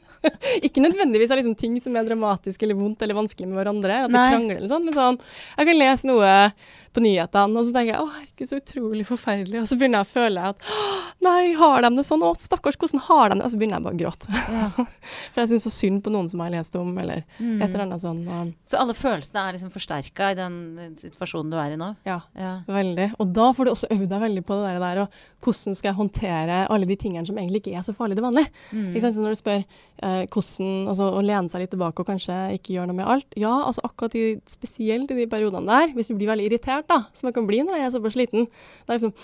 ikke 0.66 0.82
nødvendigvis 0.84 1.30
av 1.32 1.40
liksom 1.40 1.54
ting 1.56 1.78
som 1.80 1.96
er 1.96 2.04
dramatisk 2.04 2.60
eller 2.66 2.76
vondt 2.76 3.00
eller 3.00 3.16
vanskelig 3.16 3.48
med 3.48 3.56
hverandre, 3.56 4.02
at 4.04 4.12
vi 4.12 4.18
krangler 4.18 4.58
eller 4.58 4.68
sånn, 4.68 4.84
men 4.84 4.96
sånn 4.96 5.16
Jeg 5.22 5.70
kan 5.70 5.80
lese 5.80 6.10
noe 6.10 6.34
på 6.94 7.02
nyhetene, 7.04 7.60
og 7.60 7.66
så 7.66 7.74
tenker 7.74 7.92
jeg 7.94 8.02
å 8.02 8.10
herregud, 8.10 8.48
så 8.50 8.58
utrolig 8.58 9.06
forferdelig. 9.08 9.62
Og 9.62 9.68
så 9.70 9.78
begynner 9.78 10.02
jeg 10.02 10.08
å 10.08 10.10
føle 10.10 10.46
at 10.50 10.64
nei, 11.24 11.52
har 11.58 11.84
de 11.84 11.90
det 11.96 12.04
sånn? 12.08 12.24
Å, 12.26 12.32
stakkars, 12.40 12.78
hvordan 12.80 13.04
har 13.06 13.30
de 13.30 13.38
det? 13.38 13.46
Og 13.46 13.52
så 13.52 13.60
begynner 13.60 13.78
jeg 13.78 13.86
bare 13.86 13.96
å 13.96 14.00
gråte. 14.00 14.40
Ja. 14.50 14.68
For 15.32 15.42
jeg 15.42 15.52
syns 15.52 15.66
så 15.68 15.72
synd 15.74 16.02
på 16.04 16.14
noen 16.14 16.30
som 16.32 16.42
har 16.44 16.52
lest 16.54 16.76
om, 16.80 16.90
eller 17.02 17.22
mm. 17.38 17.60
et 17.60 17.68
eller 17.68 17.84
annet 17.86 18.04
sånn. 18.04 18.22
Um. 18.26 18.52
Så 18.66 18.80
alle 18.80 18.96
følelsene 18.98 19.44
er 19.44 19.56
liksom 19.56 19.74
forsterka 19.74 20.32
i 20.32 20.38
den 20.38 20.96
situasjonen 21.00 21.52
du 21.52 21.58
er 21.60 21.76
i 21.76 21.80
nå? 21.80 21.92
Ja, 22.08 22.20
ja, 22.38 22.54
veldig. 22.70 23.10
Og 23.22 23.34
da 23.36 23.50
får 23.56 23.68
du 23.68 23.74
også 23.74 23.92
øvd 23.94 24.08
deg 24.10 24.24
veldig 24.26 24.46
på 24.48 24.58
det 24.62 24.74
der, 24.82 25.04
og 25.04 25.44
hvordan 25.44 25.76
skal 25.76 25.92
jeg 25.92 25.98
håndtere 26.00 26.64
alle 26.70 26.88
de 26.88 26.96
tingene 27.00 27.26
som 27.28 27.38
egentlig 27.38 27.62
ikke 27.62 27.78
er 27.78 27.86
så 27.86 27.94
farlige 27.96 28.20
til 28.20 28.26
vanlig. 28.26 28.46
Mm. 28.72 28.90
Så 29.00 29.12
når 29.20 29.34
du 29.34 29.40
spør 29.40 29.60
eh, 29.60 30.24
hvordan 30.26 30.88
altså, 30.90 31.08
å 31.16 31.22
lene 31.24 31.52
seg 31.52 31.64
litt 31.64 31.72
tilbake 31.74 32.02
og 32.02 32.08
kanskje 32.10 32.36
ikke 32.56 32.74
gjøre 32.74 32.90
noe 32.90 32.98
med 33.00 33.10
alt. 33.14 33.38
Ja, 33.40 33.52
altså 33.66 33.84
akkurat 33.86 34.16
i, 34.18 34.24
spesielt 34.50 35.12
i 35.12 35.18
de 35.18 35.28
periodene 35.30 35.68
der, 35.70 35.94
hvis 35.96 36.10
du 36.10 36.16
blir 36.18 36.30
veldig 36.32 36.48
irritert, 36.48 36.79
da, 36.88 37.02
som 37.14 37.28
jeg 37.28 37.36
kan 37.36 37.48
bli 37.48 37.64
når 37.66 37.80
jeg 37.80 37.88
er 37.88 37.96
såpass 37.96 38.16
sliten. 38.16 38.46
Det 38.46 38.94
er 38.94 39.00
liksom 39.00 39.16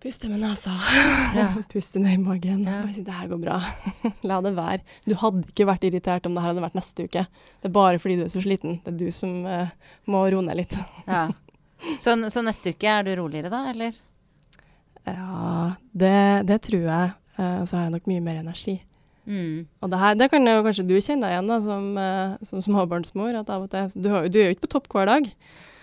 Puste 0.00 0.28
med 0.28 0.40
nesa. 0.40 0.72
Ja. 1.36 1.48
Puste 1.72 2.00
ned 2.00 2.14
i 2.14 2.18
magen. 2.18 2.64
Ja. 2.64 2.80
Bare 2.80 2.94
si 2.94 3.02
'det 3.02 3.12
her 3.12 3.28
går 3.28 3.36
bra'. 3.36 3.60
La 4.28 4.40
det 4.40 4.56
være. 4.56 4.80
Du 5.04 5.14
hadde 5.14 5.44
ikke 5.44 5.66
vært 5.68 5.84
irritert 5.84 6.26
om 6.26 6.34
det 6.34 6.40
her 6.40 6.54
hadde 6.54 6.64
vært 6.64 6.78
neste 6.78 7.04
uke. 7.04 7.26
Det 7.60 7.68
er 7.68 7.74
bare 7.74 7.98
fordi 7.98 8.16
du 8.16 8.24
er 8.24 8.32
så 8.32 8.40
sliten. 8.40 8.80
Det 8.80 8.94
er 8.94 8.96
du 8.96 9.10
som 9.12 9.44
uh, 9.44 9.68
må 10.06 10.24
roe 10.24 10.42
ned 10.42 10.56
litt. 10.56 10.72
ja. 11.06 11.28
så, 12.00 12.16
så, 12.32 12.40
neste 12.40 12.72
uke 12.72 12.88
er 12.88 13.04
du 13.04 13.12
roligere 13.20 13.52
da, 13.52 13.66
eller? 13.74 13.92
Ja, 15.04 15.76
det, 15.92 16.48
det 16.48 16.62
tror 16.62 16.80
jeg. 16.80 17.12
Uh, 17.36 17.64
så 17.68 17.76
har 17.76 17.82
jeg 17.84 17.98
nok 17.98 18.08
mye 18.08 18.24
mer 18.24 18.40
energi. 18.40 18.80
Mm. 19.28 19.66
Og 19.84 19.90
det 19.92 20.00
her 20.00 20.16
det 20.16 20.30
kan 20.32 20.48
jo 20.48 20.62
kanskje 20.64 20.88
du 20.88 20.96
kjenne 20.96 21.28
deg 21.28 21.36
igjen 21.36 21.52
da, 21.52 21.60
som, 21.60 21.90
uh, 22.00 22.40
som 22.40 22.64
småbarnsmor. 22.64 23.36
at 23.36 23.52
av 23.52 23.68
og 23.68 23.70
til, 23.70 23.92
du, 24.00 24.08
du 24.32 24.40
er 24.40 24.48
jo 24.48 24.56
ikke 24.56 24.64
på 24.64 24.78
topp 24.78 24.88
hver 24.96 25.12
dag. 25.12 25.28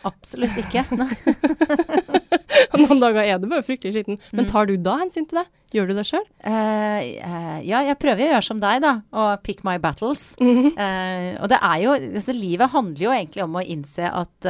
Absolutt 0.06 0.58
ikke. 0.62 0.84
Noen 2.78 3.00
dager 3.02 3.24
er 3.24 3.40
du 3.42 3.48
bare 3.50 3.66
fryktelig 3.66 3.96
skitten. 3.96 4.20
Men 4.32 4.46
mm. 4.46 4.50
tar 4.52 4.70
du 4.70 4.76
da 4.82 4.98
hensyn 5.02 5.26
til 5.30 5.42
det? 5.42 5.48
Gjør 5.76 5.90
du 5.90 5.94
det 5.98 6.06
sjøl? 6.08 6.24
Uh, 6.46 6.52
uh, 6.54 7.02
eh, 7.02 7.58
ja, 7.68 7.82
jeg 7.90 7.98
prøver 8.00 8.24
å 8.24 8.30
gjøre 8.30 8.46
som 8.46 8.62
deg, 8.62 8.80
da. 8.86 8.94
Og 9.20 9.44
pick 9.44 9.66
my 9.68 9.76
battles. 9.84 10.30
Mm 10.40 10.54
-hmm. 10.56 10.72
uh, 10.78 11.42
og 11.44 11.50
det 11.52 11.60
er 11.62 11.78
jo 11.84 11.92
altså, 11.98 12.34
Livet 12.34 12.72
handler 12.72 13.04
jo 13.04 13.12
egentlig 13.12 13.44
om 13.44 13.56
å 13.56 13.66
innse 13.66 14.12
at, 14.12 14.46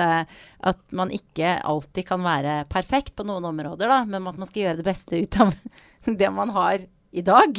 at 0.60 0.80
man 0.92 1.12
ikke 1.12 1.62
alltid 1.64 2.06
kan 2.06 2.24
være 2.24 2.66
perfekt 2.70 3.16
på 3.16 3.24
noen 3.24 3.46
områder, 3.46 3.88
da. 3.88 4.06
Men 4.06 4.28
at 4.28 4.38
man 4.38 4.48
skal 4.48 4.62
gjøre 4.64 4.78
det 4.78 4.86
beste 4.86 5.18
ut 5.18 5.40
av 5.40 5.54
det 6.22 6.32
man 6.32 6.50
har 6.50 6.86
i 7.12 7.24
dag. 7.26 7.58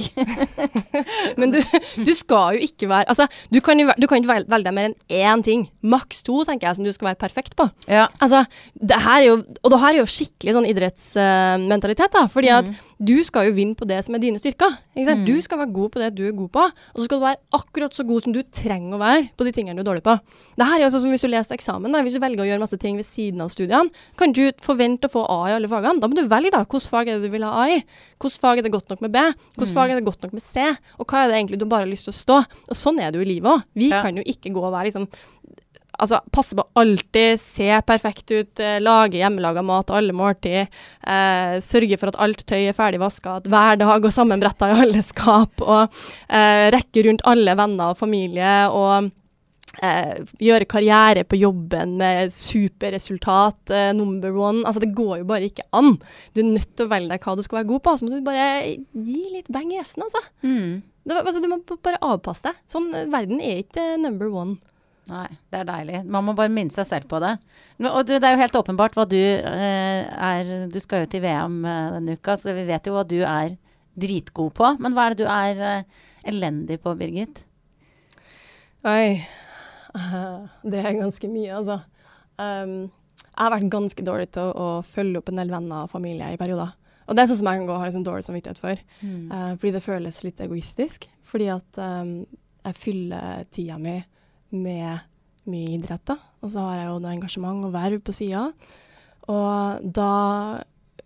Men 1.40 1.52
du, 1.54 1.58
du, 2.04 2.12
skal 2.16 2.56
jo 2.56 2.66
ikke 2.68 2.88
være 2.90 3.08
Altså, 3.08 3.26
du 3.52 3.60
kan 3.64 3.80
jo 3.80 3.88
du 3.96 4.06
kan 4.10 4.20
ikke 4.20 4.34
velge 4.48 4.66
deg 4.66 4.74
mer 4.76 4.90
enn 4.90 4.96
én 5.08 5.44
ting. 5.44 5.64
Maks 5.82 6.22
to, 6.26 6.42
tenker 6.48 6.68
jeg, 6.68 6.78
som 6.78 6.86
du 6.86 6.92
skal 6.94 7.10
være 7.10 7.20
perfekt 7.20 7.56
på. 7.58 7.68
Ja. 7.88 8.06
Altså, 8.20 8.44
det 8.74 9.00
her 9.04 9.22
er 9.22 9.26
jo 9.30 9.38
Og 9.62 9.72
det 9.72 9.80
her 9.82 9.94
er 9.94 10.00
jo 10.02 10.10
skikkelig 10.10 10.56
sånn 10.56 10.68
idrettsmentalitet, 10.68 12.12
uh, 12.12 12.20
da. 12.20 12.24
Fordi 12.32 12.52
at 12.52 12.68
mm. 12.68 12.76
du 13.10 13.16
skal 13.26 13.48
jo 13.48 13.56
vinne 13.56 13.78
på 13.78 13.88
det 13.88 14.02
som 14.06 14.16
er 14.16 14.22
dine 14.22 14.42
styrker. 14.42 14.76
Mm. 14.98 15.24
Du 15.28 15.36
skal 15.44 15.62
være 15.62 15.72
god 15.74 15.94
på 15.94 16.02
det 16.02 16.10
du 16.18 16.24
er 16.26 16.36
god 16.36 16.50
på, 16.54 16.64
og 16.66 16.98
så 16.98 17.06
skal 17.06 17.20
du 17.20 17.24
være 17.24 17.40
akkurat 17.54 17.94
så 17.94 18.04
god 18.06 18.24
som 18.24 18.34
du 18.34 18.40
trenger 18.42 18.96
å 18.96 19.00
være 19.00 19.28
på 19.38 19.46
de 19.46 19.52
tingene 19.54 19.78
du 19.78 19.84
er 19.84 19.90
dårlig 19.92 20.04
på. 20.06 20.16
Det 20.58 20.66
her 20.66 20.80
er 20.80 20.86
jo 20.86 20.92
sånn 20.94 21.04
som 21.06 21.14
hvis 21.14 21.24
du 21.24 21.30
leser 21.30 21.56
eksamen. 21.56 21.94
Da. 21.94 22.02
Hvis 22.06 22.18
du 22.18 22.22
velger 22.22 22.44
å 22.44 22.48
gjøre 22.48 22.62
masse 22.64 22.78
ting 22.80 22.98
ved 22.98 23.06
siden 23.06 23.44
av 23.44 23.52
studiene, 23.54 23.94
kan 24.18 24.34
du 24.34 24.44
forvente 24.64 25.08
å 25.08 25.14
få 25.14 25.24
A 25.30 25.40
i 25.52 25.56
alle 25.56 25.70
fagene. 25.70 26.02
Da 26.02 26.10
må 26.10 26.18
du 26.18 26.26
velge, 26.26 26.52
da. 26.54 26.64
Hvilket 26.66 26.90
fag 26.90 27.08
er 27.08 27.18
det 27.18 27.30
du 27.30 27.34
vil 27.34 27.46
ha 27.46 27.54
A 27.62 27.68
i? 27.76 27.78
Hvilket 28.18 28.42
fag 28.42 28.60
er 28.60 28.66
det 28.66 28.74
godt 28.74 28.90
nok 28.92 29.04
med 29.06 29.14
B? 29.14 29.22
Hvilket 29.56 29.74
fag 29.74 29.92
er 29.92 29.98
det 29.98 30.06
godt 30.06 30.26
nok 30.26 30.36
med 30.36 30.44
C? 30.44 30.68
Og 30.98 31.08
hva 31.08 31.24
er 31.24 31.30
det 31.30 31.38
egentlig 31.40 31.58
du 31.60 31.66
bare 31.70 31.86
har 31.86 31.90
lyst 31.90 32.08
til 32.08 32.14
å 32.14 32.18
stå? 32.18 32.38
Og 32.68 32.78
sånn 32.78 33.00
er 33.02 33.10
det 33.10 33.20
jo 33.20 33.26
i 33.26 33.32
livet 33.32 33.50
òg. 33.52 33.66
Vi 33.78 33.90
ja. 33.90 34.04
kan 34.04 34.18
jo 34.18 34.24
ikke 34.26 34.54
gå 34.54 34.62
og 34.62 34.74
være 34.74 34.90
liksom 34.90 35.08
Altså, 35.98 36.20
passe 36.30 36.54
på 36.54 36.62
alltid, 36.78 37.40
se 37.42 37.66
perfekt 37.82 38.30
ut, 38.30 38.60
eh, 38.62 38.76
lage 38.78 39.18
hjemmelaga 39.18 39.64
mat 39.66 39.90
alle 39.90 40.14
måltid. 40.14 40.68
Eh, 41.02 41.56
sørge 41.58 41.98
for 41.98 42.12
at 42.12 42.20
alt 42.22 42.44
tøy 42.46 42.68
er 42.68 42.76
ferdig 42.76 43.00
vaska, 43.02 43.40
at 43.40 43.48
hver 43.50 43.80
dag 43.80 44.06
og 44.06 44.14
sammenbretta 44.14 44.68
i 44.70 44.76
alle 44.84 45.02
skap. 45.10 45.58
Og 45.58 45.90
eh, 46.30 46.68
rekke 46.70 47.02
rundt 47.08 47.26
alle 47.26 47.56
venner 47.58 47.90
og 47.90 47.98
familie. 47.98 48.68
og 48.70 49.10
Eh, 49.78 50.22
gjøre 50.42 50.66
karriere 50.66 51.22
på 51.22 51.38
jobben 51.38 51.92
med 52.00 52.32
superresultat, 52.34 53.70
eh, 53.70 53.92
number 53.94 54.34
one. 54.34 54.64
Altså, 54.66 54.82
det 54.82 54.94
går 54.96 55.20
jo 55.20 55.28
bare 55.28 55.46
ikke 55.46 55.68
an. 55.72 55.94
Du 56.34 56.40
er 56.42 56.48
nødt 56.48 56.72
til 56.74 56.88
å 56.88 56.90
velge 56.90 57.12
deg 57.12 57.22
hva 57.22 57.36
du 57.38 57.44
skal 57.46 57.60
være 57.60 57.70
god 57.70 57.84
på, 57.86 57.94
så 57.94 58.06
må 58.06 58.10
du 58.10 58.24
bare 58.26 58.48
gi 58.90 59.20
litt 59.36 59.52
bang 59.54 59.70
i 59.70 59.78
resten, 59.78 60.02
altså. 60.02 60.24
Mm. 60.42 60.82
Det, 61.06 61.20
altså. 61.20 61.42
Du 61.44 61.46
må 61.52 61.60
bare 61.62 62.02
avpasse 62.02 62.48
deg. 62.48 62.58
Sånn, 62.66 62.90
verden 63.12 63.38
er 63.38 63.62
ikke 63.62 63.86
number 64.02 64.34
one. 64.34 64.58
Nei, 65.08 65.28
det 65.48 65.62
er 65.62 65.70
deilig. 65.70 66.02
Man 66.04 66.26
må 66.26 66.34
bare 66.36 66.52
minne 66.52 66.74
seg 66.74 66.84
selv 66.88 67.08
på 67.08 67.22
det. 67.22 67.36
Og 67.86 68.02
du, 68.04 68.18
det 68.18 68.26
er 68.26 68.34
jo 68.34 68.42
helt 68.42 68.58
åpenbart 68.60 68.98
hva 68.98 69.06
du 69.08 69.16
eh, 69.16 70.02
er 70.04 70.68
Du 70.68 70.76
skal 70.82 71.06
jo 71.06 71.12
til 71.14 71.22
VM 71.24 71.62
eh, 71.64 71.90
denne 71.94 72.18
uka, 72.18 72.36
så 72.36 72.52
vi 72.56 72.66
vet 72.68 72.90
jo 72.90 72.98
hva 72.98 73.06
du 73.08 73.20
er 73.22 73.54
dritgod 73.98 74.52
på. 74.58 74.74
Men 74.82 74.92
hva 74.92 75.06
er 75.06 75.16
det 75.16 75.24
du 75.24 75.30
er 75.32 75.66
eh, 75.70 76.06
elendig 76.28 76.82
på, 76.82 76.92
Birgit? 76.98 77.44
Oi. 78.84 79.22
det 80.70 80.82
er 80.82 80.98
ganske 80.98 81.30
mye, 81.30 81.60
altså. 81.60 81.80
Um, 82.38 82.90
jeg 83.28 83.40
har 83.40 83.54
vært 83.54 83.72
ganske 83.72 84.04
dårlig 84.06 84.28
til 84.34 84.50
å, 84.50 84.52
å, 84.54 84.68
følge 84.86 85.20
opp 85.20 85.30
en 85.32 85.40
del 85.40 85.50
venner 85.52 85.86
og 85.86 85.92
familie 85.92 86.32
i 86.34 86.40
perioder. 86.40 86.74
Og 87.08 87.16
det 87.16 87.22
er 87.22 87.30
sånn 87.30 87.40
som 87.40 87.48
jeg 87.50 87.60
kan 87.60 87.68
gå 87.68 87.74
og 87.74 87.80
ha 87.80 87.88
liksom 87.88 88.04
dårlig 88.06 88.26
samvittighet 88.26 88.60
for. 88.60 88.82
Mm. 89.00 89.30
Uh, 89.32 89.52
fordi 89.56 89.72
det 89.74 89.84
føles 89.84 90.20
litt 90.26 90.42
egoistisk. 90.44 91.08
Fordi 91.28 91.48
at 91.54 91.80
um, 91.80 92.12
jeg 92.66 92.78
fyller 92.78 93.46
tida 93.54 93.78
mi 93.80 93.96
med 94.58 95.06
mye 95.48 95.72
idrett, 95.78 96.04
da. 96.08 96.18
Og 96.44 96.52
så 96.52 96.66
har 96.66 96.82
jeg 96.82 96.90
jo 96.90 97.00
noe 97.02 97.14
engasjement 97.14 97.66
og 97.66 97.74
verv 97.74 98.02
på 98.04 98.14
sida. 98.16 98.44
Og 99.28 99.88
da 99.96 100.12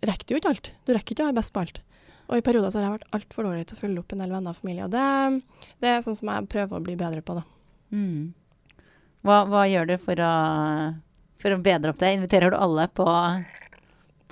rekker 0.03 0.27
du 0.27 0.35
jo 0.35 0.41
ikke 0.41 0.53
alt. 0.53 0.71
Du 0.83 0.93
rekker 0.93 1.15
ikke 1.15 1.25
å 1.25 1.31
være 1.31 1.39
best 1.39 1.53
på 1.55 1.63
alt. 1.63 1.81
Og 2.29 2.39
i 2.39 2.45
perioder 2.45 2.71
så 2.71 2.79
har 2.79 2.87
jeg 2.87 2.95
vært 2.97 3.17
altfor 3.17 3.47
dårlig 3.47 3.65
til 3.67 3.77
å 3.77 3.81
følge 3.81 4.03
opp 4.03 4.13
en 4.15 4.23
del 4.23 4.33
venner 4.33 4.55
og 4.55 4.59
familie. 4.59 4.87
Og 4.87 4.93
det, 4.93 5.73
det, 5.83 5.91
er 5.91 6.05
sånn 6.05 6.17
som 6.17 6.31
jeg 6.31 6.49
prøver 6.51 6.79
å 6.79 6.83
bli 6.83 6.95
bedre 6.99 7.23
på, 7.25 7.35
da. 7.39 7.43
Mm. 7.93 8.31
Hva, 9.23 9.43
hva, 9.47 9.65
gjør 9.71 9.93
du 9.93 9.97
for 10.03 10.19
å, 10.19 10.31
for 11.39 11.55
å 11.55 11.59
bedre 11.63 11.93
opp 11.93 12.01
det? 12.01 12.13
Inviterer 12.17 12.51
du 12.51 12.57
alle 12.59 12.89
på 12.91 13.07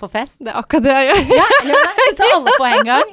på 0.02 0.10
fest. 0.10 0.40
Det 0.42 0.50
er 0.50 0.58
akkurat 0.58 0.86
det 0.88 0.94
jeg 0.98 1.10
gjør. 1.12 1.20
Ja, 1.38 1.48
gjør 1.70 1.84
det. 1.86 2.06
Du 2.10 2.16
tar 2.18 2.32
alle 2.36 2.54
på 2.58 2.70
en 2.72 2.88
gang. 2.88 3.12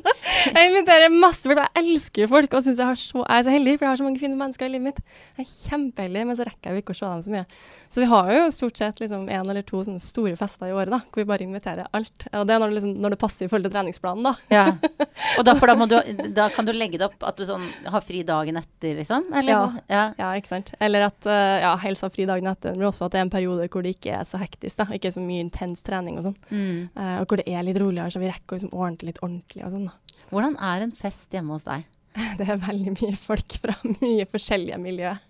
Jeg 0.48 0.70
inviterer 0.70 1.12
masse 1.12 1.44
folk. 1.46 1.60
Jeg 1.60 1.84
elsker 1.84 2.30
folk 2.30 2.54
og 2.56 2.64
syns 2.64 2.80
jeg, 2.82 3.00
jeg, 3.14 3.24
er 3.24 3.44
så 3.46 3.52
heldig, 3.54 3.74
for 3.76 3.86
jeg 3.86 3.92
har 3.92 4.00
så 4.00 4.06
mange 4.06 4.20
fine 4.22 4.38
mennesker 4.38 4.68
i 4.68 4.72
livet 4.74 4.86
mitt. 4.90 5.00
Jeg 5.38 5.44
er 5.44 5.50
kjempeheldig, 5.68 6.24
men 6.28 6.38
så 6.38 6.46
rekker 6.48 6.70
jeg 6.72 6.84
ikke 6.84 6.96
å 6.96 6.98
se 6.98 7.10
dem 7.10 7.24
så 7.24 7.34
mye. 7.34 7.44
Så 7.88 8.02
vi 8.02 8.08
har 8.10 8.32
jo 8.34 8.42
stort 8.54 8.80
sett 8.80 9.02
liksom 9.02 9.28
en 9.32 9.52
eller 9.52 9.64
to 9.66 9.82
store 10.02 10.34
fester 10.38 10.68
i 10.68 10.74
året 10.76 10.92
da, 10.92 11.00
hvor 11.06 11.22
vi 11.22 11.28
bare 11.28 11.46
inviterer 11.46 11.88
alt. 11.96 12.26
Og 12.32 12.46
det 12.48 12.54
er 12.54 12.62
når 12.62 12.72
det, 12.72 12.78
liksom, 12.78 12.94
når 13.04 13.14
det 13.14 13.20
passer 13.22 13.46
i 13.46 13.50
forhold 13.50 13.68
til 13.68 13.74
treningsplanen, 13.76 14.28
da. 14.28 14.34
Ja. 14.52 14.66
Og 15.38 15.46
da, 15.46 15.54
da, 15.54 15.86
du, 15.86 16.22
da, 16.34 16.48
kan 16.54 16.66
du 16.66 16.72
legge 16.74 17.00
det 17.00 17.08
opp 17.08 17.24
at 17.26 17.38
du 17.38 17.44
sånn, 17.48 17.64
har 17.88 18.04
fri 18.04 18.22
dagen 18.26 18.58
etter, 18.60 18.96
liksom? 18.98 19.28
Eller? 19.34 19.54
Ja. 19.54 19.84
ja. 19.92 20.04
ja 20.18 20.32
ikke 20.38 20.52
sant. 20.52 20.72
Eller 20.82 21.08
at 21.08 21.28
uh, 21.28 21.58
ja, 21.62 21.72
helst 21.82 22.06
har 22.06 22.12
fri 22.14 22.26
dagen 22.28 22.48
etter, 22.50 22.76
men 22.76 22.88
også 22.90 23.08
at 23.08 23.14
det 23.14 23.22
er 23.22 23.26
en 23.26 23.32
periode 23.32 23.68
hvor 23.72 23.84
det 23.84 23.96
ikke 23.96 24.18
er 24.20 24.28
så 24.28 24.40
hektisk, 24.40 24.80
da. 24.80 24.88
Ikke 24.94 25.12
så 25.14 25.22
mye 25.24 25.44
intens 25.44 25.84
trening 25.86 26.20
og 26.20 26.28
sånn. 26.28 26.38
Mm. 26.50 26.76
Uh, 26.96 27.16
og 27.22 27.30
hvor 27.30 27.40
det 27.40 27.48
er 27.50 27.66
litt 27.66 27.80
roligere, 27.80 28.12
så 28.14 28.22
vi 28.22 28.30
rekker 28.30 28.54
å 28.54 28.60
liksom 28.60 28.76
ordne 28.76 29.10
litt 29.10 29.22
ordentlig 29.24 29.64
og 29.66 29.74
sånn. 29.74 29.88
Hvordan 30.28 30.58
er 30.60 30.84
en 30.84 30.94
fest 30.96 31.32
hjemme 31.34 31.56
hos 31.56 31.66
deg? 31.68 31.86
Det 32.38 32.46
er 32.48 32.60
veldig 32.60 32.94
mye 32.96 33.16
folk 33.18 33.58
fra 33.62 33.76
mye 34.02 34.26
forskjellige 34.28 34.78
miljøer. 34.82 35.20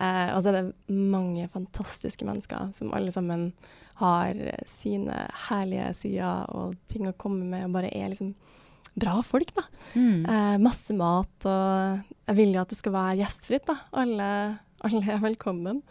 Eh, 0.00 0.30
og 0.32 0.40
så 0.40 0.52
er 0.52 0.60
det 0.60 0.98
mange 1.12 1.48
fantastiske 1.52 2.26
mennesker 2.28 2.70
som 2.76 2.94
alle 2.96 3.12
sammen 3.12 3.50
har 4.00 4.38
sine 4.70 5.26
herlige 5.48 5.90
sider 5.98 6.46
og 6.56 6.78
ting 6.88 7.08
å 7.08 7.16
komme 7.20 7.44
med, 7.44 7.66
og 7.66 7.74
bare 7.74 7.90
er 7.92 8.08
liksom 8.08 8.32
bra 9.00 9.18
folk, 9.24 9.52
da. 9.56 9.66
Mm. 9.94 10.24
Eh, 10.24 10.56
masse 10.62 10.96
mat, 10.96 11.34
og 11.44 12.00
jeg 12.30 12.38
vil 12.38 12.56
jo 12.56 12.62
at 12.62 12.72
det 12.72 12.78
skal 12.80 12.96
være 12.96 13.18
gjestfritt, 13.20 13.68
da. 13.68 13.76
Alle, 14.00 14.30
alle 14.86 15.04
er 15.04 15.20
velkommen. 15.22 15.82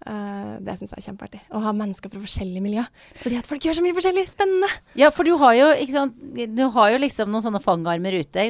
Uh, 0.00 0.56
det 0.64 0.78
syns 0.78 0.94
jeg 0.94 1.02
er 1.02 1.06
kjempeartig. 1.10 1.38
Å 1.52 1.60
ha 1.60 1.72
mennesker 1.76 2.08
fra 2.12 2.22
forskjellige 2.22 2.64
miljø. 2.64 2.84
Fordi 3.20 3.36
at 3.36 3.48
folk 3.48 3.66
gjør 3.66 3.76
så 3.76 3.84
mye 3.84 3.96
forskjellig. 3.98 4.24
Spennende. 4.30 4.70
Ja, 4.96 5.10
for 5.12 5.28
du 5.28 5.34
har 5.42 5.56
jo, 5.58 5.66
sant, 5.92 6.16
du 6.56 6.62
har 6.72 6.92
jo 6.94 7.02
liksom 7.02 7.28
noen 7.32 7.44
sånne 7.44 7.60
fangarmer 7.60 8.16
ute. 8.16 8.46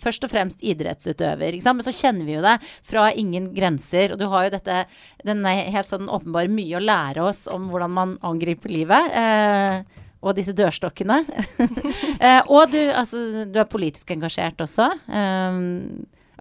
Først 0.00 0.24
og 0.24 0.32
fremst 0.32 0.64
idrettsutøver. 0.64 1.60
Men 1.60 1.84
så 1.84 1.94
kjenner 1.98 2.28
vi 2.28 2.38
jo 2.38 2.46
det 2.46 2.56
fra 2.64 3.10
ingen 3.12 3.50
grenser. 3.52 4.16
Og 4.16 4.22
du 4.22 4.26
har 4.32 4.48
jo 4.48 4.54
dette 4.56 4.82
Den 5.20 5.44
er 5.48 5.68
helt 5.74 5.90
sånn 5.90 6.08
åpenbart 6.08 6.52
mye 6.52 6.80
å 6.80 6.84
lære 6.84 7.28
oss 7.28 7.44
om 7.52 7.68
hvordan 7.68 7.92
man 7.92 8.18
angriper 8.24 8.72
livet. 8.72 9.12
Uh, 9.12 10.02
og 10.22 10.36
disse 10.38 10.56
dørstokkene. 10.56 11.24
uh, 11.28 12.42
og 12.54 12.72
du, 12.72 12.80
altså, 12.88 13.44
du, 13.44 13.60
er 13.60 13.68
politisk 13.68 14.16
engasjert 14.16 14.64
også. 14.64 14.88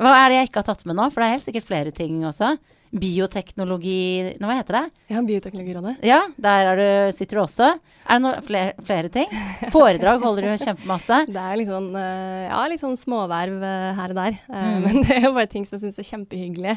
Hva 0.02 0.12
er 0.16 0.30
det 0.32 0.38
jeg 0.38 0.48
ikke 0.48 0.62
har 0.64 0.72
tatt 0.72 0.88
med 0.88 0.96
nå? 0.96 1.12
For 1.12 1.20
det 1.20 1.28
er 1.28 1.36
helt 1.42 1.52
sikkert 1.52 1.68
flere 1.68 1.92
ting 1.92 2.22
også 2.24 2.56
bioteknologi 2.92 4.36
Hva 4.42 4.56
heter 4.58 4.78
det? 4.78 4.84
Ja, 5.14 5.22
Bioteknologirådet. 5.24 5.94
Ja, 6.04 6.20
der 6.36 6.72
du, 6.76 6.88
sitter 7.16 7.40
du 7.40 7.44
også. 7.46 7.70
Er 8.04 8.20
det 8.20 8.24
noe, 8.26 8.42
flere, 8.44 8.74
flere, 8.88 9.12
ting? 9.14 9.32
Foredrag 9.76 10.24
holder 10.24 10.50
du 10.50 10.66
kjempemasse? 10.66 11.22
Det 11.32 11.40
er 11.40 11.60
litt 11.60 11.72
sånn, 11.72 11.90
eh, 11.96 12.50
ja, 12.50 12.60
litt 12.68 12.84
sånn 12.84 13.00
småverv 13.00 13.64
eh, 13.64 13.88
her 13.98 14.14
og 14.14 14.20
der. 14.20 14.38
Eh, 14.52 14.68
mm. 14.76 14.78
Men 14.86 15.08
det 15.08 15.18
er 15.18 15.28
jo 15.30 15.34
bare 15.38 15.52
ting 15.52 15.68
som 15.68 15.78
jeg 15.78 15.88
syns 15.88 16.02
er 16.04 16.10
kjempehyggelig 16.10 16.76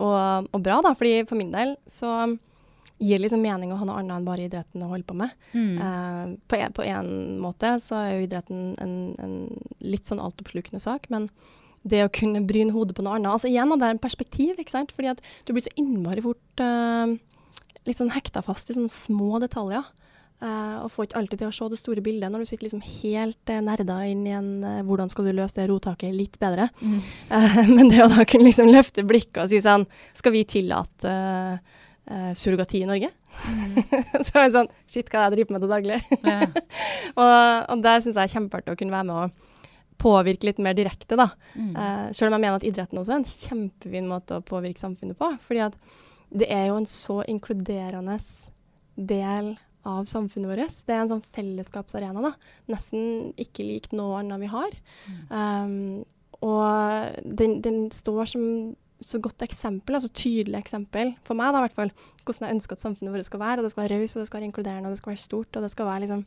og, 0.00 0.48
og, 0.48 0.58
bra, 0.64 0.80
da. 0.84 0.94
Fordi 0.96 1.20
for 1.28 1.40
min 1.40 1.52
del 1.52 1.76
så 1.90 2.14
gir 3.02 3.18
det 3.18 3.26
liksom 3.26 3.42
mening 3.44 3.74
å 3.74 3.78
ha 3.80 3.88
noe 3.88 3.98
annet 4.00 4.16
enn 4.16 4.28
bare 4.28 4.46
idretten 4.46 4.84
å 4.86 4.88
holde 4.92 5.06
på 5.08 5.16
med. 5.18 5.34
Mm. 5.52 5.74
Uh, 5.76 6.34
på, 6.48 6.56
en, 6.56 6.72
på, 6.72 6.86
en, 6.88 7.10
måte 7.42 7.74
så 7.82 7.98
er 8.00 8.14
jo 8.14 8.24
idretten 8.28 8.70
en, 8.80 8.94
en 9.20 9.34
litt 9.84 10.08
sånn 10.08 10.22
altoppslukende 10.22 10.80
sak, 10.80 11.10
men 11.12 11.28
det 11.84 12.04
å 12.04 12.12
kunne 12.12 12.44
bryne 12.48 12.72
hodet 12.74 12.96
på 12.96 13.04
noe 13.04 13.18
annet. 13.18 13.32
Altså 13.34 13.50
igjen, 13.50 13.72
det 13.76 13.88
er 13.88 13.96
en 13.96 14.02
perspektiv, 14.02 14.56
ikke 14.58 14.72
sant. 14.72 14.94
Fordi 14.96 15.12
at 15.12 15.20
du 15.44 15.52
blir 15.52 15.64
så 15.64 15.74
innmari 15.80 16.24
fort 16.24 16.64
uh, 16.64 17.12
litt 17.84 18.00
sånn 18.00 18.14
hekta 18.14 18.42
fast 18.44 18.72
i 18.72 18.78
sånne 18.78 18.92
små 18.92 19.40
detaljer. 19.44 19.84
Uh, 20.44 20.82
og 20.82 20.90
får 20.92 21.06
ikke 21.06 21.20
alltid 21.20 21.40
til 21.40 21.48
å 21.48 21.54
se 21.54 21.66
det 21.72 21.78
store 21.78 22.02
bildet 22.04 22.28
når 22.28 22.42
du 22.42 22.48
sitter 22.50 22.66
liksom 22.66 22.82
helt 22.84 23.52
uh, 23.54 23.60
nerda 23.64 24.00
inn 24.10 24.26
i 24.26 24.34
en 24.34 24.48
uh, 24.66 24.82
'hvordan 24.84 25.08
skal 25.08 25.28
du 25.28 25.32
løse 25.32 25.56
det 25.56 25.68
rotaket 25.70 26.12
litt 26.12 26.36
bedre'. 26.42 26.66
Mm. 26.82 26.98
Men 27.78 27.92
det 27.92 28.02
å 28.04 28.10
da 28.12 28.26
kunne 28.28 28.50
liksom 28.50 28.68
løfte 28.68 29.06
blikket 29.08 29.44
og 29.44 29.52
si 29.52 29.62
sånn 29.64 29.86
'skal 30.12 30.34
vi 30.34 30.44
tillate 30.44 31.14
surrogati 32.36 32.82
i 32.82 32.88
Norge?' 32.90 33.14
Mm. 33.34 33.82
så 34.26 34.36
er 34.36 34.44
det 34.44 34.54
sånn 34.54 34.68
'shit, 34.86 35.08
hva 35.08 35.24
er 35.24 35.32
det 35.32 35.38
jeg 35.38 35.46
driver 35.48 35.54
med 35.54 35.64
til 35.64 35.72
daglig?' 35.72 36.02
Ja. 36.28 36.38
og, 37.22 37.72
og 37.72 37.82
det 37.82 37.94
syns 38.04 38.14
jeg 38.18 38.22
er 38.28 38.34
kjempeartig 38.34 38.74
å 38.74 38.78
kunne 38.78 38.94
være 38.94 39.08
med 39.08 39.16
og 39.22 39.53
påvirke 40.04 40.50
litt 40.50 40.62
mer 40.62 40.76
direkte, 40.76 41.16
da. 41.18 41.30
Mm. 41.56 41.74
Uh, 41.74 42.06
selv 42.12 42.30
om 42.30 42.36
jeg 42.36 42.44
mener 42.44 42.58
at 42.60 42.66
idretten 42.68 43.00
også 43.00 43.16
er 43.16 43.22
en 43.22 43.30
kjempefin 43.30 44.10
måte 44.10 44.38
å 44.38 44.44
påvirke 44.44 44.82
samfunnet 44.82 45.18
på. 45.20 45.30
fordi 45.44 45.64
at 45.70 45.78
det 46.34 46.48
er 46.50 46.68
jo 46.68 46.80
en 46.80 46.88
så 46.88 47.20
inkluderende 47.30 48.18
del 48.94 49.54
av 49.84 50.06
samfunnet 50.08 50.50
vårt. 50.50 50.78
Det 50.86 50.94
er 50.94 51.02
en 51.02 51.12
sånn 51.12 51.26
fellesskapsarena, 51.36 52.22
da. 52.24 52.32
Nesten 52.72 53.34
ikke 53.40 53.66
lik 53.66 53.90
noe 53.94 54.22
annet 54.22 54.42
vi 54.42 54.50
har. 54.50 54.78
Mm. 55.10 55.20
Um, 55.30 56.38
og 56.44 57.20
den, 57.24 57.60
den, 57.64 57.84
står 57.94 58.32
som 58.34 58.46
så 59.04 59.20
godt 59.20 59.42
eksempel, 59.44 59.98
altså 59.98 60.10
tydelig 60.16 60.62
eksempel, 60.62 61.12
for 61.26 61.36
meg 61.36 61.52
da 61.52 61.60
i 61.60 61.66
hvert 61.66 61.76
fall, 61.76 61.92
hvordan 62.24 62.46
jeg 62.46 62.56
ønsker 62.56 62.76
at 62.76 62.84
samfunnet 62.84 63.12
vårt 63.12 63.28
skal 63.28 63.42
være. 63.42 63.60
og 63.60 63.66
Det 63.66 63.74
skal 63.74 63.84
være 63.84 64.00
raust, 64.00 64.16
og 64.16 64.22
det 64.22 64.30
skal 64.30 64.40
være 64.40 64.48
inkluderende, 64.48 64.88
og 64.88 64.94
det 64.94 65.02
skal 65.02 65.12
være 65.12 65.24
stort, 65.24 65.56
og 65.56 65.66
det 65.66 65.70
skal 65.74 65.90
være 65.90 66.04
liksom 66.06 66.24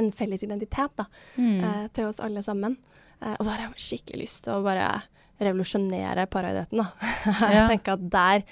en 0.00 0.12
felles 0.14 0.44
identitet 0.44 0.94
da, 0.98 1.06
mm. 1.36 1.58
eh, 1.64 1.88
til 1.96 2.10
oss 2.10 2.20
alle 2.22 2.44
sammen. 2.44 2.76
Eh, 3.20 3.34
og 3.34 3.44
så 3.44 3.52
har 3.54 3.64
jeg 3.64 3.86
skikkelig 3.86 4.24
lyst 4.24 4.44
til 4.46 4.56
å 4.56 4.64
bare 4.64 4.88
revolusjonere 5.42 6.28
paraidretten. 6.30 6.82
jeg 7.56 7.68
tenker 7.72 7.96
at 7.96 8.08
der, 8.14 8.46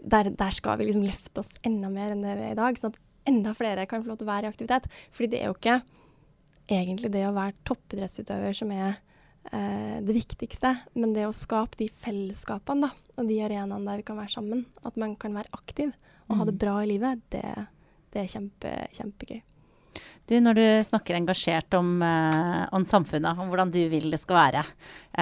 der, 0.00 0.30
der, 0.36 0.56
skal 0.56 0.78
vi 0.80 0.88
liksom 0.88 1.06
løfte 1.06 1.42
oss 1.42 1.52
enda 1.66 1.90
mer 1.92 2.12
enn 2.12 2.24
det 2.24 2.36
vi 2.38 2.48
er 2.50 2.56
i 2.56 2.60
dag. 2.60 2.80
sånn 2.80 2.94
at 2.94 3.02
enda 3.26 3.54
flere 3.58 3.88
kan 3.90 4.04
få 4.04 4.12
lov 4.12 4.20
til 4.20 4.28
å 4.28 4.32
være 4.32 4.48
i 4.48 4.52
aktivitet. 4.52 4.88
Fordi 5.14 5.32
det 5.32 5.42
er 5.42 5.50
jo 5.50 5.56
ikke 5.56 5.80
egentlig 6.66 7.12
det 7.14 7.26
å 7.28 7.34
være 7.36 7.56
toppidrettsutøver 7.66 8.56
som 8.58 8.72
er 8.74 8.98
eh, 9.52 9.98
det 10.04 10.16
viktigste, 10.16 10.74
men 10.98 11.14
det 11.16 11.28
å 11.28 11.34
skape 11.36 11.78
de 11.80 11.88
fellesskapene 12.02 12.88
da, 12.88 12.92
og 13.16 13.30
de 13.30 13.40
arenaene 13.46 13.86
der 13.86 14.02
vi 14.02 14.06
kan 14.08 14.18
være 14.18 14.34
sammen, 14.34 14.64
at 14.86 14.98
man 15.00 15.14
kan 15.20 15.36
være 15.36 15.52
aktiv 15.56 15.92
og 16.26 16.34
mm. 16.34 16.38
ha 16.40 16.48
det 16.48 16.56
bra 16.58 16.78
i 16.82 16.88
livet, 16.90 17.22
det, 17.34 17.44
det 18.14 18.24
er 18.24 18.32
kjempe, 18.32 18.72
kjempegøy. 18.96 19.42
Du, 20.26 20.34
når 20.42 20.58
du 20.58 20.64
snakker 20.82 21.14
engasjert 21.14 21.74
om, 21.78 22.00
uh, 22.02 22.66
om, 22.74 22.84
samfunnet, 22.86 23.38
om 23.38 23.50
hvordan 23.50 23.70
du 23.74 23.80
vil 23.92 24.08
det 24.10 24.18
skal 24.18 24.40
være, 24.40 24.64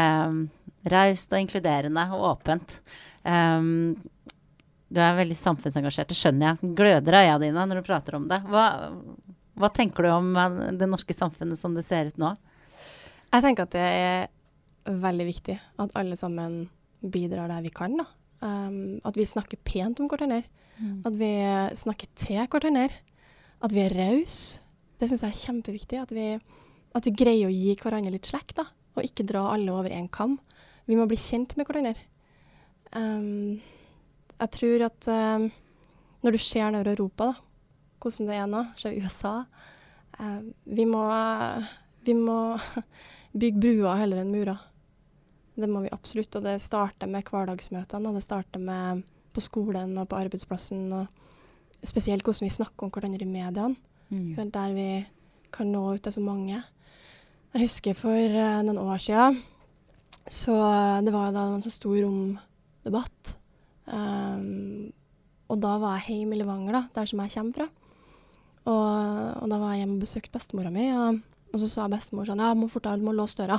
um, 0.00 0.46
raust 0.88 1.32
og 1.32 1.44
inkluderende 1.44 2.04
og 2.16 2.24
åpent 2.30 2.78
um, 3.24 3.92
Du 4.88 5.00
er 5.00 5.18
veldig 5.18 5.36
samfunnsengasjert, 5.36 6.08
det 6.12 6.16
skjønner 6.16 6.54
jeg. 6.54 6.72
Gløder 6.78 7.18
øya 7.20 7.36
dine 7.42 7.66
når 7.68 7.80
du 7.80 7.86
prater 7.86 8.16
om 8.16 8.28
det. 8.30 8.40
Hva, 8.48 8.64
hva 9.60 9.70
tenker 9.76 10.06
du 10.06 10.12
om 10.14 10.32
det 10.78 10.88
norske 10.88 11.16
samfunnet 11.16 11.60
som 11.60 11.76
det 11.76 11.84
ser 11.86 12.08
ut 12.08 12.20
nå? 12.20 12.32
Jeg 13.34 13.44
tenker 13.44 13.66
at 13.66 13.74
det 13.74 13.84
er 13.84 14.98
veldig 15.04 15.26
viktig 15.26 15.56
at 15.82 15.96
alle 15.98 16.16
sammen 16.20 16.66
bidrar 17.04 17.50
der 17.52 17.64
vi 17.64 17.72
kan. 17.74 17.98
Um, 18.44 19.00
at 19.04 19.16
vi 19.18 19.28
snakker 19.28 19.60
pent 19.66 20.00
om 20.00 20.08
hverandre. 20.08 20.44
Mm. 20.78 21.00
At 21.06 21.16
vi 21.20 21.32
snakker 21.84 22.12
til 22.16 22.44
hverandre. 22.48 23.02
At 23.64 23.72
vi 23.74 23.84
er 23.84 23.96
rause. 23.96 24.63
Det 24.98 25.08
syns 25.10 25.24
jeg 25.24 25.32
er 25.32 25.42
kjempeviktig. 25.42 26.00
At 26.02 26.14
vi, 26.14 26.26
at 26.94 27.08
vi, 27.08 27.14
greier 27.16 27.50
å 27.50 27.54
gi 27.54 27.74
hverandre 27.80 28.14
litt 28.14 28.30
slekk, 28.30 28.56
da. 28.60 28.66
Og 28.94 29.06
ikke 29.06 29.26
dra 29.26 29.48
alle 29.52 29.72
over 29.74 29.92
én 29.94 30.08
kam. 30.12 30.38
Vi 30.86 30.98
må 30.98 31.06
bli 31.10 31.18
kjent 31.18 31.56
med 31.58 31.66
hverandre. 31.68 31.96
Um, 32.94 33.56
jeg 34.38 34.52
tror 34.54 34.84
at 34.86 35.08
um, 35.10 35.48
når 36.22 36.36
du 36.36 36.42
ser 36.42 36.70
nedover 36.70 36.94
Europa, 36.94 37.32
da, 37.32 37.80
hvordan 38.04 38.28
det 38.28 38.36
er 38.36 38.50
nå, 38.50 38.60
ser 38.78 38.98
USA 39.00 39.32
um, 40.20 40.52
vi, 40.64 40.84
må, 40.86 41.02
vi 42.06 42.14
må 42.18 42.38
bygge 43.40 43.62
bruer 43.64 43.98
heller 44.02 44.22
enn 44.22 44.30
murer. 44.34 44.60
Det 45.54 45.70
må 45.70 45.84
vi 45.84 45.92
absolutt. 45.94 46.34
Og 46.38 46.46
det 46.46 46.58
starter 46.62 47.10
med 47.10 47.26
hverdagsmøtene. 47.30 48.10
Og 48.10 48.18
det 48.18 48.24
starter 48.26 48.62
med 48.62 49.04
på 49.34 49.42
skolen 49.42 49.96
og 49.98 50.08
på 50.10 50.18
arbeidsplassen. 50.18 50.86
Og 50.94 51.86
spesielt 51.86 52.24
hvordan 52.26 52.46
vi 52.48 52.54
snakker 52.54 52.86
om 52.86 52.94
hverandre 52.94 53.26
i 53.26 53.30
mediene. 53.30 53.93
Mm. 54.14 54.52
Der 54.54 54.76
vi 54.76 54.88
kan 55.54 55.72
nå 55.74 55.82
ut 55.96 56.06
til 56.06 56.14
så 56.14 56.22
mange. 56.22 56.62
Jeg 57.54 57.66
husker 57.66 57.98
for 57.98 58.14
uh, 58.14 58.62
noen 58.66 58.78
år 58.78 59.02
siden 59.02 59.42
så 60.30 60.54
det 61.04 61.12
var 61.12 61.32
da 61.34 61.48
en 61.52 61.64
så 61.64 61.72
stor 61.72 61.96
romdebatt. 62.00 63.34
Um, 63.84 64.92
og 65.52 65.60
da 65.60 65.74
var 65.80 65.98
jeg 66.00 66.22
hjemme 66.22 66.36
i 66.36 66.40
Levanger, 66.40 66.72
da, 66.72 66.82
der 66.96 67.10
som 67.10 67.20
jeg 67.20 67.34
kommer 67.34 67.58
fra. 67.58 67.66
Og, 68.64 69.42
og 69.42 69.50
da 69.52 69.58
var 69.60 69.74
jeg 69.74 69.82
hjemme 69.82 69.98
og 69.98 70.06
besøkte 70.06 70.32
bestemora 70.32 70.72
mi, 70.72 70.86
og, 70.96 71.20
og, 71.52 71.58
så 71.60 71.68
sa 71.68 71.88
bestemor 71.92 72.24
sånn 72.28 72.40
Ja, 72.40 72.54
må 72.56 72.70
fortelle, 72.72 73.04
må 73.04 73.12
låse 73.12 73.36
døra, 73.42 73.58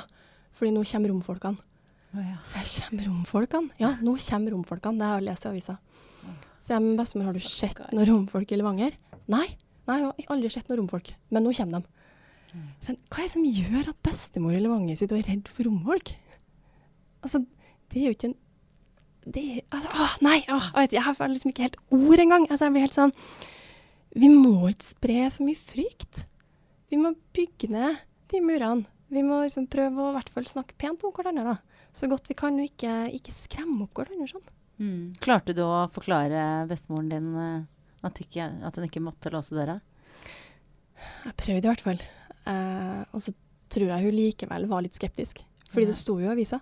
fordi 0.57 0.73
nå 0.73 0.81
kommer 0.89 1.13
romfolkene. 1.13 1.61
Oh, 2.15 2.23
ja. 2.23 2.39
Så 2.49 2.63
jeg 2.63 2.87
kommer 2.87 3.09
romfolkene? 3.11 3.77
Ja, 3.81 3.91
nå 4.01 4.15
kommer 4.23 4.55
romfolkene. 4.55 4.97
Det 4.97 5.11
har 5.11 5.21
jeg 5.21 5.27
lest 5.27 5.45
i 5.45 5.51
avisa. 5.51 5.77
Så 6.65 6.73
jeg, 6.73 6.81
men 6.81 6.97
bestemor, 6.97 7.29
har 7.29 7.37
du 7.37 7.45
sett 7.45 7.81
noen 7.91 8.09
romfolk 8.09 8.55
i 8.55 8.57
Levanger? 8.57 8.97
Nei. 9.29 9.45
Nei, 9.85 9.99
jeg 10.01 10.25
har 10.25 10.33
aldri 10.35 10.51
sett 10.53 10.69
noen 10.69 10.81
romfolk, 10.81 11.11
men 11.33 11.45
nå 11.45 11.53
kommer 11.55 11.83
de. 11.83 11.95
Så, 12.83 12.95
hva 13.11 13.19
er 13.19 13.27
det 13.27 13.33
som 13.33 13.43
gjør 13.45 13.91
at 13.91 14.01
bestemor 14.05 14.55
i 14.55 14.61
Levanger 14.63 14.97
sitter 14.97 15.17
og 15.17 15.23
er 15.23 15.33
redd 15.33 15.51
for 15.51 15.67
romfolk? 15.67 16.13
Altså, 17.25 17.41
det 17.91 18.01
er 18.01 18.09
jo 18.09 18.15
ikke 18.15 18.31
en 18.31 18.41
det, 19.25 19.43
altså, 19.73 19.89
å, 19.89 20.07
Nei, 20.21 20.37
å, 20.53 20.59
jeg, 20.85 21.01
har 21.01 21.29
liksom 21.31 21.49
ikke 21.49 21.65
helt 21.65 21.79
ord 21.97 22.21
engang. 22.21 22.43
Altså, 22.45 22.67
jeg 22.67 22.75
blir 22.75 22.83
helt 22.85 22.97
sånn 22.97 23.13
Vi 24.13 24.29
må 24.29 24.69
ikke 24.69 24.85
spre 24.85 25.23
så 25.33 25.45
mye 25.47 25.57
frykt. 25.57 26.19
Vi 26.93 26.99
må 27.01 27.15
bygge 27.33 27.71
ned 27.73 28.03
de 28.29 28.41
murene. 28.45 28.85
Vi 29.09 29.23
må 29.25 29.41
liksom 29.41 29.65
prøve 29.71 30.01
å 30.01 30.13
hvert 30.13 30.29
fall 30.33 30.45
snakke 30.49 30.77
pent 30.81 31.01
om 31.05 31.13
hverandre. 31.15 31.57
Så 31.95 32.09
godt 32.11 32.29
vi 32.29 32.37
kan, 32.37 32.57
og 32.61 32.69
ikke, 32.69 32.93
ikke 33.17 33.33
skremme 33.33 33.87
opp 33.87 33.97
hverandre 33.97 34.29
sånn. 34.29 34.45
Mm. 34.77 35.01
Klarte 35.23 35.55
du 35.57 35.63
å 35.65 35.87
forklare 35.95 36.67
bestemoren 36.69 37.09
din 37.09 37.33
uh 37.33 37.74
at, 38.05 38.21
ikke, 38.21 38.47
at, 38.67 38.77
hun 38.77 38.87
ikke 38.87 39.03
måtte 39.03 39.31
låse 39.33 39.55
døra? 39.57 39.79
Jeg 41.25 41.35
prøvde 41.41 41.65
i 41.65 41.71
hvert 41.71 41.83
fall. 41.83 42.01
Eh, 42.45 43.01
og 43.11 43.23
så 43.23 43.33
tror 43.73 43.91
jeg 43.91 44.05
hun 44.05 44.15
likevel 44.15 44.69
var 44.71 44.85
litt 44.85 44.97
skeptisk. 44.97 45.41
Fordi 45.71 45.87
ja. 45.87 45.91
det 45.91 45.97
sto 45.97 46.17
jo 46.21 46.29
i 46.29 46.33
avisa. 46.33 46.61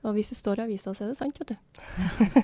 Og 0.00 0.16
hvis 0.16 0.32
det 0.32 0.38
står 0.38 0.60
i 0.60 0.64
avisa, 0.64 0.94
så 0.96 1.04
er 1.04 1.12
det 1.12 1.18
sant, 1.18 1.38
vet 1.40 1.52
du. 1.52 1.56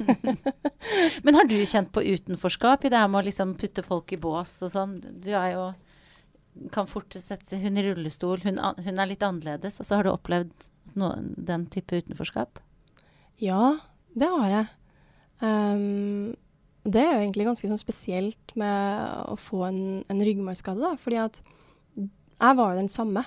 Men 1.25 1.39
har 1.39 1.49
du 1.49 1.57
kjent 1.57 1.91
på 1.95 2.05
utenforskap 2.05 2.85
i 2.85 2.93
det 2.93 3.01
her 3.01 3.09
med 3.09 3.23
å 3.23 3.27
liksom 3.31 3.57
putte 3.61 3.85
folk 3.87 4.13
i 4.13 4.21
bås 4.21 4.59
og 4.67 4.73
sånn? 4.75 4.99
Du 5.01 5.33
er 5.33 5.55
jo 5.55 5.67
kan 6.73 6.89
fort 6.89 7.13
sette 7.13 7.59
Hun 7.61 7.77
i 7.77 7.85
rullestol, 7.85 8.41
hun, 8.45 8.59
hun 8.61 9.01
er 9.01 9.11
litt 9.11 9.25
annerledes. 9.25 9.81
Altså, 9.81 9.99
har 9.99 10.07
du 10.07 10.13
opplevd 10.13 10.69
noen, 10.97 11.35
den 11.37 11.67
type 11.73 12.01
utenforskap? 12.01 12.61
Ja, 13.43 13.77
det 14.17 14.31
har 14.33 14.53
jeg. 14.53 14.69
Um, 15.41 16.33
det 16.87 17.03
er 17.03 17.13
jo 17.17 17.23
egentlig 17.25 17.47
ganske 17.49 17.69
sånn 17.71 17.81
spesielt 17.81 18.53
med 18.59 19.27
å 19.27 19.37
få 19.41 19.65
en, 19.67 19.81
en 20.07 20.23
ryggmargskade, 20.23 20.79
da. 20.83 20.95
Fordi 21.01 21.19
at 21.25 21.41
jeg 21.97 22.59
var 22.59 22.73
jo 22.73 22.79
den 22.79 22.93
samme 22.93 23.25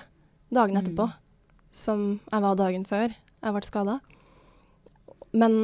dagen 0.54 0.76
mm. 0.76 0.80
etterpå 0.80 1.06
mm. 1.10 1.18
som 1.82 2.04
jeg 2.24 2.44
var 2.46 2.58
dagen 2.60 2.86
før 2.88 3.12
jeg 3.12 3.56
ble 3.56 3.66
skada. 3.66 3.98
Men 5.36 5.56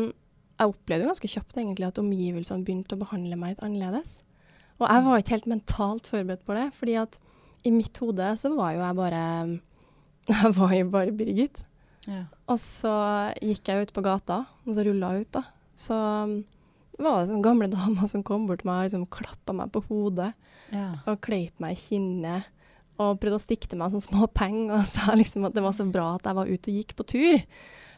jeg 0.57 0.73
opplevde 0.73 1.05
jo 1.05 1.13
ganske 1.13 1.31
kjapt 1.31 1.59
egentlig 1.61 1.89
at 1.89 2.01
omgivelsene 2.01 2.65
begynte 2.67 2.97
å 2.97 3.03
behandle 3.03 3.39
meg 3.39 3.55
litt 3.55 3.65
annerledes. 3.67 4.19
Og 4.77 4.89
jeg 4.89 5.05
var 5.07 5.23
ikke 5.23 5.35
helt 5.37 5.49
mentalt 5.51 6.11
forberedt 6.13 6.45
på 6.47 6.57
det, 6.57 6.67
fordi 6.77 6.99
at 7.01 7.17
i 7.67 7.73
mitt 7.73 7.97
hode 8.03 8.29
så 8.39 8.53
var 8.55 8.75
jo 8.77 8.85
jeg 8.85 8.99
bare 9.01 9.23
Jeg 10.33 10.53
var 10.57 10.73
jo 10.75 10.87
bare 10.91 11.15
Birgit. 11.15 11.61
Ja. 12.07 12.25
Og 12.51 12.59
så 12.63 12.93
gikk 13.43 13.69
jeg 13.71 13.87
ut 13.87 13.93
på 13.95 14.03
gata, 14.03 14.41
og 14.67 14.75
så 14.75 14.83
rulla 14.87 15.13
jeg 15.15 15.27
ut, 15.27 15.39
da. 15.39 15.43
Så 15.77 15.97
det 16.97 17.05
var 17.05 17.27
det 17.29 17.39
gamle 17.45 17.69
damer 17.69 18.09
som 18.09 18.25
kom 18.25 18.47
bort 18.49 18.63
til 18.63 18.71
meg 18.71 18.81
og 18.81 18.87
liksom 18.89 19.07
klappa 19.13 19.55
meg 19.57 19.73
på 19.75 19.83
hodet 19.91 20.33
ja. 20.73 20.95
og 21.05 21.21
kleip 21.25 21.61
meg 21.63 21.77
i 21.77 21.81
kinnet 21.81 22.53
og 22.97 23.19
prøvde 23.21 23.37
å 23.37 23.43
stikke 23.43 23.69
til 23.69 23.81
meg 23.81 23.93
sånne 23.93 24.07
små 24.07 24.29
penger 24.33 24.79
og 24.79 24.87
sa 24.89 25.17
liksom 25.17 25.45
at 25.49 25.57
det 25.57 25.65
var 25.65 25.75
så 25.77 25.85
bra 25.89 26.15
at 26.17 26.29
jeg 26.29 26.39
var 26.39 26.49
ute 26.49 26.73
og 26.73 26.79
gikk 26.81 26.95
på 26.97 27.09
tur. 27.13 27.43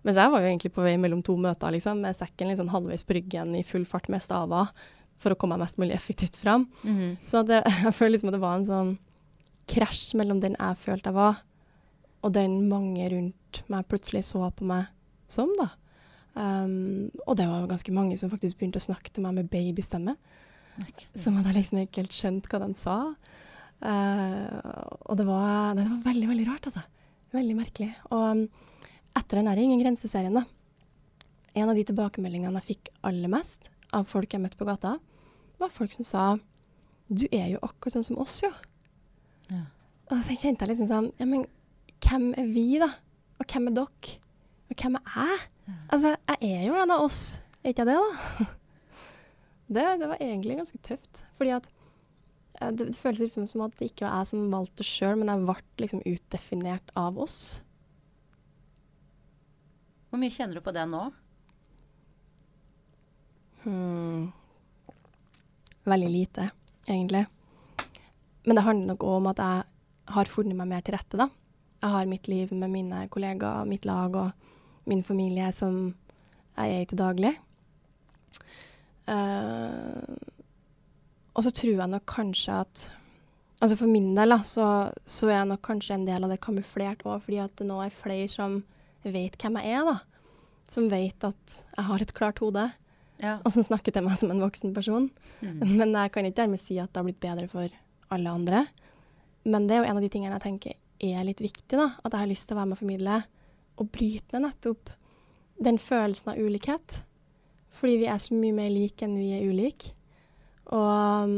Mens 0.06 0.18
jeg 0.18 0.32
var 0.32 0.42
jo 0.42 0.50
egentlig 0.50 0.72
på 0.74 0.84
vei 0.84 0.94
mellom 1.00 1.22
to 1.26 1.36
møter 1.38 1.74
liksom, 1.74 2.02
med 2.02 2.18
sekken 2.18 2.50
liksom 2.50 2.70
halvveis 2.72 3.06
på 3.06 3.14
ryggen 3.18 3.54
i 3.58 3.64
full 3.66 3.86
fart 3.86 4.10
med 4.10 4.22
staver 4.24 4.70
for 5.18 5.34
å 5.34 5.38
komme 5.38 5.58
meg 5.58 5.66
mest 5.66 5.78
mulig 5.78 5.94
effektivt 5.94 6.36
fram. 6.38 6.66
Mm 6.82 6.96
-hmm. 6.96 7.16
Så 7.26 7.42
det, 7.42 7.62
jeg 7.84 7.94
føler 7.94 8.12
liksom 8.12 8.28
at 8.28 8.34
det 8.34 8.46
var 8.46 8.54
en 8.56 8.66
sånn 8.66 8.98
krasj 9.66 10.16
mellom 10.16 10.40
den 10.40 10.56
jeg 10.58 10.76
følte 10.76 11.10
jeg 11.10 11.14
var, 11.14 11.36
og 12.22 12.32
den 12.32 12.68
mange 12.68 13.08
rundt 13.10 13.62
meg 13.68 13.88
plutselig 13.88 14.24
så 14.24 14.50
på 14.50 14.64
meg 14.64 14.86
som, 15.26 15.50
da. 15.58 15.68
Um, 16.38 17.08
og 17.26 17.34
det 17.38 17.48
var 17.50 17.66
ganske 17.66 17.92
mange 17.94 18.18
som 18.20 18.30
faktisk 18.30 18.60
begynte 18.60 18.78
å 18.78 18.84
snakke 18.84 19.10
til 19.10 19.24
meg 19.24 19.40
med 19.40 19.50
babystemme. 19.50 20.14
Okay. 20.78 21.08
Som 21.18 21.38
hadde 21.40 21.56
liksom 21.56 21.80
ikke 21.82 22.04
helt 22.04 22.14
skjønt 22.14 22.46
hva 22.50 22.60
de 22.62 22.68
sa. 22.78 22.98
Uh, 23.82 24.58
og 25.06 25.18
det 25.18 25.26
var, 25.26 25.74
det 25.78 25.86
var, 25.88 25.98
veldig, 26.06 26.28
veldig 26.30 26.46
rart, 26.50 26.70
altså. 26.70 26.84
Veldig 27.34 27.56
merkelig. 27.58 27.90
Og 28.14 28.22
um, 28.38 28.44
etter 29.18 29.40
den 29.40 29.50
der 29.50 29.62
Ingen 29.62 29.82
grenseserien, 29.82 30.38
da, 30.38 30.44
en 31.58 31.72
av 31.72 31.78
de 31.78 31.84
tilbakemeldingene 31.88 32.62
jeg 32.62 32.76
fikk 32.76 32.92
aller 33.08 33.30
mest 33.32 33.66
av 33.96 34.06
folk 34.06 34.32
jeg 34.32 34.42
møtte 34.42 34.60
på 34.60 34.68
gata, 34.68 34.94
var 35.58 35.74
folk 35.74 35.90
som 35.94 36.06
sa 36.06 36.24
Du 37.08 37.24
er 37.32 37.54
jo 37.54 37.60
akkurat 37.64 37.96
sånn 37.96 38.06
som 38.06 38.22
oss, 38.22 38.36
jo. 38.44 38.50
Ja. 39.48 39.64
Og 40.12 40.22
så 40.28 40.36
kjente 40.36 40.66
jeg 40.66 40.74
litt 40.76 40.90
sånn 40.90 41.10
Ja, 41.18 41.26
men 41.26 41.46
hvem 42.04 42.30
er 42.38 42.50
vi, 42.52 42.66
da? 42.78 42.92
Og 43.40 43.48
hvem 43.48 43.70
er 43.70 43.78
dere? 43.80 44.18
Og 44.68 44.76
hvem 44.76 44.98
er 45.00 45.12
jeg? 45.16 45.44
Altså, 45.92 46.14
jeg 46.40 46.56
er 46.56 46.66
jo 46.68 46.76
en 46.76 46.92
av 46.92 47.04
oss. 47.04 47.40
Er 47.62 47.72
ikke 47.72 47.84
jeg 47.84 47.90
det, 47.90 47.98
da? 47.98 48.48
det, 49.74 49.86
det, 50.00 50.08
var 50.10 50.24
egentlig 50.24 50.58
ganske 50.60 50.80
tøft. 50.84 51.22
Fordi 51.36 51.54
at 51.56 51.68
eh, 52.60 52.70
det, 52.72 52.90
det 52.90 52.98
føles 52.98 53.22
liksom 53.24 53.46
som 53.50 53.64
at 53.66 53.78
det 53.78 53.90
ikke 53.92 54.06
var 54.06 54.20
jeg 54.20 54.32
som 54.32 54.50
valgte 54.52 54.86
sjøl, 54.86 55.16
men 55.20 55.32
jeg 55.32 55.46
ble 55.46 55.56
liksom 55.84 56.04
utdefinert 56.04 56.92
av 56.96 57.18
oss. 57.20 57.38
Hvor 60.08 60.20
mye 60.20 60.32
kjenner 60.32 60.56
du 60.56 60.64
på 60.64 60.72
det 60.76 60.84
nå? 60.88 61.02
Hmm. 63.64 64.28
Veldig 65.88 66.08
lite, 66.12 66.50
egentlig. 66.86 67.26
Men 68.44 68.56
det 68.56 68.64
handler 68.64 68.92
nok 68.92 69.04
òg 69.04 69.18
om 69.18 69.28
at 69.32 69.42
jeg 69.44 70.14
har 70.14 70.30
funnet 70.32 70.56
meg 70.56 70.70
mer 70.70 70.84
til 70.84 70.96
rette, 70.96 71.20
da. 71.20 71.28
Jeg 71.82 71.94
har 71.94 72.08
mitt 72.10 72.28
liv 72.28 72.52
med 72.56 72.72
mine 72.72 73.04
kollegaer, 73.12 73.68
mitt 73.68 73.84
lag 73.86 74.16
og 74.16 74.48
min 74.88 75.04
familie 75.06 75.50
som 75.54 75.92
jeg 76.58 76.74
er 76.74 76.82
i 76.82 76.88
til 76.90 77.00
daglig. 77.00 77.34
Uh, 79.08 80.16
og 81.38 81.44
så 81.46 81.52
tror 81.54 81.78
jeg 81.78 81.92
nok 81.94 82.08
kanskje 82.10 82.62
at 82.64 82.88
Altså 83.58 83.74
for 83.74 83.90
min 83.90 84.12
del, 84.14 84.30
da, 84.30 84.36
så, 84.46 84.64
så 85.02 85.32
er 85.34 85.46
nok 85.48 85.64
kanskje 85.66 85.96
en 85.96 86.04
del 86.06 86.22
av 86.22 86.30
det 86.30 86.36
kamuflert 86.44 87.00
òg, 87.02 87.24
fordi 87.24 87.40
at 87.42 87.56
det 87.58 87.64
nå 87.66 87.80
er 87.82 87.90
flere 87.90 88.28
som 88.30 88.60
vet 89.02 89.34
hvem 89.34 89.58
jeg 89.58 89.72
er, 89.74 89.88
da. 89.88 90.28
Som 90.70 90.86
vet 90.92 91.26
at 91.26 91.56
jeg 91.74 91.86
har 91.88 92.04
et 92.04 92.12
klart 92.14 92.38
hode. 92.38 92.68
Ja. 93.18 93.40
Og 93.42 93.50
som 93.50 93.66
snakker 93.66 93.94
til 93.94 94.06
meg 94.06 94.14
som 94.20 94.30
en 94.30 94.44
voksen 94.44 94.76
person. 94.76 95.08
Mm. 95.42 95.58
Men 95.80 95.96
jeg 95.96 96.12
kan 96.14 96.28
ikke 96.28 96.44
dermed 96.44 96.62
si 96.62 96.78
at 96.78 96.92
det 96.92 97.02
har 97.02 97.08
blitt 97.08 97.18
bedre 97.24 97.48
for 97.50 97.74
alle 98.14 98.36
andre. 98.38 98.62
Men 99.42 99.66
det 99.66 99.74
er 99.74 99.82
jo 99.82 99.90
en 99.90 99.98
av 99.98 100.06
de 100.06 100.12
tingene 100.12 100.38
jeg 100.38 100.46
tenker 100.46 100.78
er 101.08 101.26
litt 101.26 101.42
viktig, 101.42 101.74
da. 101.78 101.90
At 102.02 102.14
jeg 102.14 102.22
har 102.22 102.30
lyst 102.30 102.46
til 102.46 102.54
å 102.54 102.60
være 102.60 102.70
med 102.70 102.78
og 102.78 102.82
formidle. 102.84 103.18
Og 103.78 103.90
bryte 103.94 104.34
ned 104.34 104.48
nettopp 104.48 104.90
den 105.62 105.78
følelsen 105.82 106.32
av 106.32 106.40
ulikhet. 106.40 107.00
Fordi 107.78 107.98
vi 108.00 108.08
er 108.10 108.20
så 108.22 108.34
mye 108.34 108.56
mer 108.56 108.70
like 108.72 109.06
enn 109.06 109.18
vi 109.18 109.32
er 109.36 109.46
ulike. 109.46 109.94
Og 110.74 111.24
um, 111.24 111.36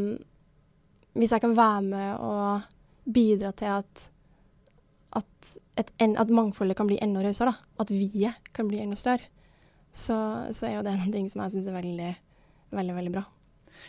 hvis 1.19 1.35
jeg 1.35 1.43
kan 1.43 1.57
være 1.57 1.83
med 1.87 2.23
og 2.25 3.13
bidra 3.13 3.53
til 3.57 3.77
at 3.81 4.07
at, 5.17 5.59
et, 5.77 5.91
at 5.99 6.31
mangfoldet 6.31 6.77
kan 6.79 6.87
bli 6.87 6.99
enda 7.03 7.23
rausere, 7.25 7.55
at 7.81 7.91
vi 7.91 8.31
kan 8.55 8.69
bli 8.69 8.79
enda 8.79 8.97
større, 8.97 9.27
så, 9.93 10.47
så, 10.53 10.67
er 10.67 10.77
jo 10.77 10.85
det 10.87 10.97
ting 11.13 11.27
som 11.31 11.43
jeg 11.43 11.57
syns 11.57 11.67
er 11.67 11.75
veldig, 11.75 12.11
veldig, 12.71 12.95
veldig 12.95 13.13
bra. 13.17 13.25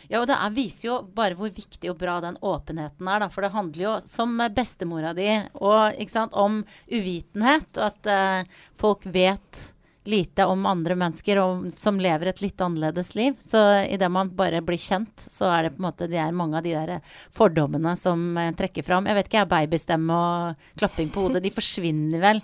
Ja, 0.08 0.20
og 0.20 0.28
det 0.30 0.36
er, 0.36 0.54
viser 0.56 0.88
jo 0.88 1.00
bare 1.16 1.36
hvor 1.38 1.52
viktig 1.52 1.92
og 1.92 1.98
bra 2.00 2.18
den 2.24 2.38
åpenheten 2.40 3.08
er. 3.08 3.24
Da. 3.24 3.30
For 3.32 3.44
det 3.44 3.52
handler 3.56 3.86
jo, 3.86 3.98
som 4.06 4.40
bestemora 4.54 5.12
di, 5.16 5.28
og, 5.60 6.00
sant, 6.12 6.34
om 6.34 6.62
uvitenhet. 6.90 7.70
Og 7.78 7.86
at 7.90 8.10
uh, 8.12 8.66
folk 8.80 9.06
vet 9.12 9.68
lite 10.04 10.44
om 10.50 10.66
andre 10.66 10.96
mennesker 10.98 11.38
og, 11.38 11.66
som 11.78 12.00
lever 12.02 12.32
et 12.32 12.42
litt 12.42 12.60
annerledes 12.62 13.12
liv. 13.14 13.36
Så 13.40 13.60
idet 13.86 14.10
man 14.10 14.32
bare 14.36 14.62
blir 14.64 14.80
kjent, 14.80 15.14
så 15.14 15.50
er 15.52 15.66
det 15.68 15.74
på 15.76 15.82
en 15.82 15.88
måte 15.88 16.08
de 16.10 16.24
mange 16.34 16.58
av 16.58 16.66
de 16.66 16.74
der 16.74 17.18
fordommene 17.34 17.94
som 17.98 18.32
eh, 18.40 18.50
trekker 18.58 18.86
fram. 18.86 19.06
Jeg 19.06 19.18
vet 19.18 19.30
ikke, 19.30 19.44
jeg, 19.44 19.52
babystemme 19.52 20.16
og 20.16 20.66
klapping 20.80 21.12
på 21.12 21.28
hodet, 21.28 21.44
de 21.44 21.54
forsvinner 21.54 22.22
vel 22.22 22.42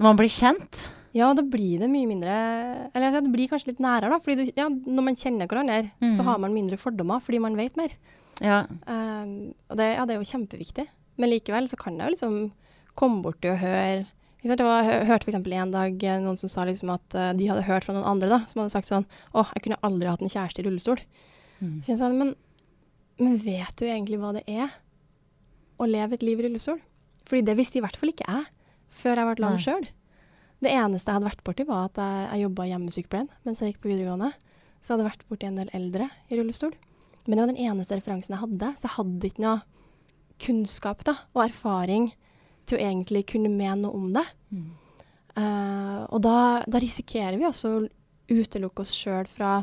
når 0.00 0.06
man 0.06 0.16
blir 0.16 0.32
kjent. 0.32 0.86
Ja, 1.16 1.32
da 1.34 1.42
blir 1.42 1.80
det 1.82 1.88
mye 1.90 2.06
mindre 2.06 2.34
Eller 2.94 3.16
det 3.16 3.32
blir 3.32 3.50
kanskje 3.50 3.72
litt 3.72 3.82
nærere, 3.82 4.12
da. 4.12 4.20
fordi 4.22 4.46
du, 4.46 4.52
ja, 4.54 4.68
når 4.70 5.06
man 5.08 5.18
kjenner 5.18 5.50
hverandre, 5.50 5.90
mm. 5.98 6.10
så 6.14 6.26
har 6.28 6.38
man 6.42 6.54
mindre 6.54 6.78
fordommer 6.78 7.22
fordi 7.24 7.42
man 7.42 7.58
vet 7.58 7.78
mer. 7.80 7.94
Ja. 8.40 8.62
Um, 8.86 9.50
og 9.68 9.80
det, 9.80 9.90
ja, 9.96 10.06
det, 10.06 10.14
er 10.14 10.22
jo 10.22 10.30
kjempeviktig. 10.30 10.86
Men 11.20 11.32
likevel 11.32 11.66
så 11.68 11.78
kan 11.80 11.98
jeg 11.98 12.06
jo 12.06 12.14
liksom 12.14 12.38
komme 12.98 13.24
borti 13.24 13.50
og 13.50 13.60
høre 13.60 14.06
ikke 14.40 14.54
sant? 14.54 14.62
Jeg 14.64 15.08
hørte 15.10 15.26
f.eks. 15.28 15.36
en 15.36 15.74
dag 15.74 16.04
eh, 16.08 16.20
noen 16.22 16.38
som 16.40 16.48
sa 16.48 16.62
liksom 16.64 16.94
at 16.94 17.16
uh, 17.18 17.32
de 17.36 17.48
hadde 17.50 17.66
hørt 17.66 17.84
fra 17.84 17.92
noen 17.92 18.08
andre 18.08 18.30
da, 18.30 18.38
som 18.48 18.62
hadde 18.62 18.72
sagt 18.72 18.88
sånn 18.88 19.04
Å, 19.36 19.44
jeg 19.52 19.66
kunne 19.66 19.80
aldri 19.84 20.08
hatt 20.08 20.22
en 20.24 20.32
kjæreste 20.32 20.62
i 20.62 20.64
rullestol. 20.64 21.02
Mm. 21.60 21.74
Så 21.84 21.92
jeg 21.92 22.00
sa, 22.00 22.08
men, 22.14 22.32
men 23.20 23.36
vet 23.44 23.74
du 23.76 23.84
egentlig 23.84 24.20
hva 24.22 24.32
det 24.38 24.46
er 24.48 24.72
å 25.76 25.88
leve 25.88 26.16
et 26.16 26.24
liv 26.24 26.40
i 26.40 26.46
rullestol? 26.46 26.80
Fordi 27.28 27.44
det 27.44 27.58
visste 27.58 27.78
i 27.78 27.84
hvert 27.84 27.98
fall 28.00 28.14
ikke 28.14 28.30
jeg 28.30 28.48
før 29.02 29.20
jeg 29.20 29.28
ble 29.28 29.44
lam 29.44 29.60
sjøl. 29.60 29.84
Det 30.60 30.72
eneste 30.76 31.08
jeg 31.08 31.16
hadde 31.16 31.30
vært 31.30 31.44
borti, 31.46 31.66
var 31.68 31.88
at 31.88 31.98
jeg, 32.00 32.28
jeg 32.28 32.44
jobba 32.44 32.66
i 32.66 32.72
hjemmesykepleien 32.74 33.28
mens 33.46 33.62
jeg 33.62 33.72
gikk 33.72 33.82
på 33.84 33.92
videregående. 33.92 34.30
Så 34.80 34.90
jeg 34.90 34.96
hadde 34.96 35.10
vært 35.10 35.26
borti 35.28 35.48
en 35.48 35.60
del 35.60 35.72
eldre 35.76 36.08
i 36.28 36.38
rullestol. 36.38 36.74
Men 37.26 37.36
det 37.36 37.42
var 37.42 37.52
den 37.52 37.62
eneste 37.68 37.96
referansen 37.98 38.34
jeg 38.34 38.42
hadde, 38.42 38.72
så 38.76 38.88
jeg 38.88 38.96
hadde 38.96 39.30
ikke 39.30 39.44
noe 39.44 39.58
kunnskap 40.40 41.04
da, 41.04 41.16
og 41.36 41.44
erfaring 41.44 42.10
til 42.68 42.78
å 42.78 42.82
egentlig 42.82 43.26
kunne 43.32 43.52
mene 43.52 43.82
noe 43.84 43.96
om 43.96 44.08
det. 44.14 44.24
Mm. 44.54 44.68
Uh, 45.36 46.00
og 46.10 46.22
da, 46.24 46.36
da, 46.66 46.80
risikerer 46.82 47.38
vi 47.38 47.46
også 47.48 47.72
å 47.76 47.82
utelukke 48.30 48.84
oss 48.84 48.92
sjøl 48.96 49.28
fra 49.30 49.60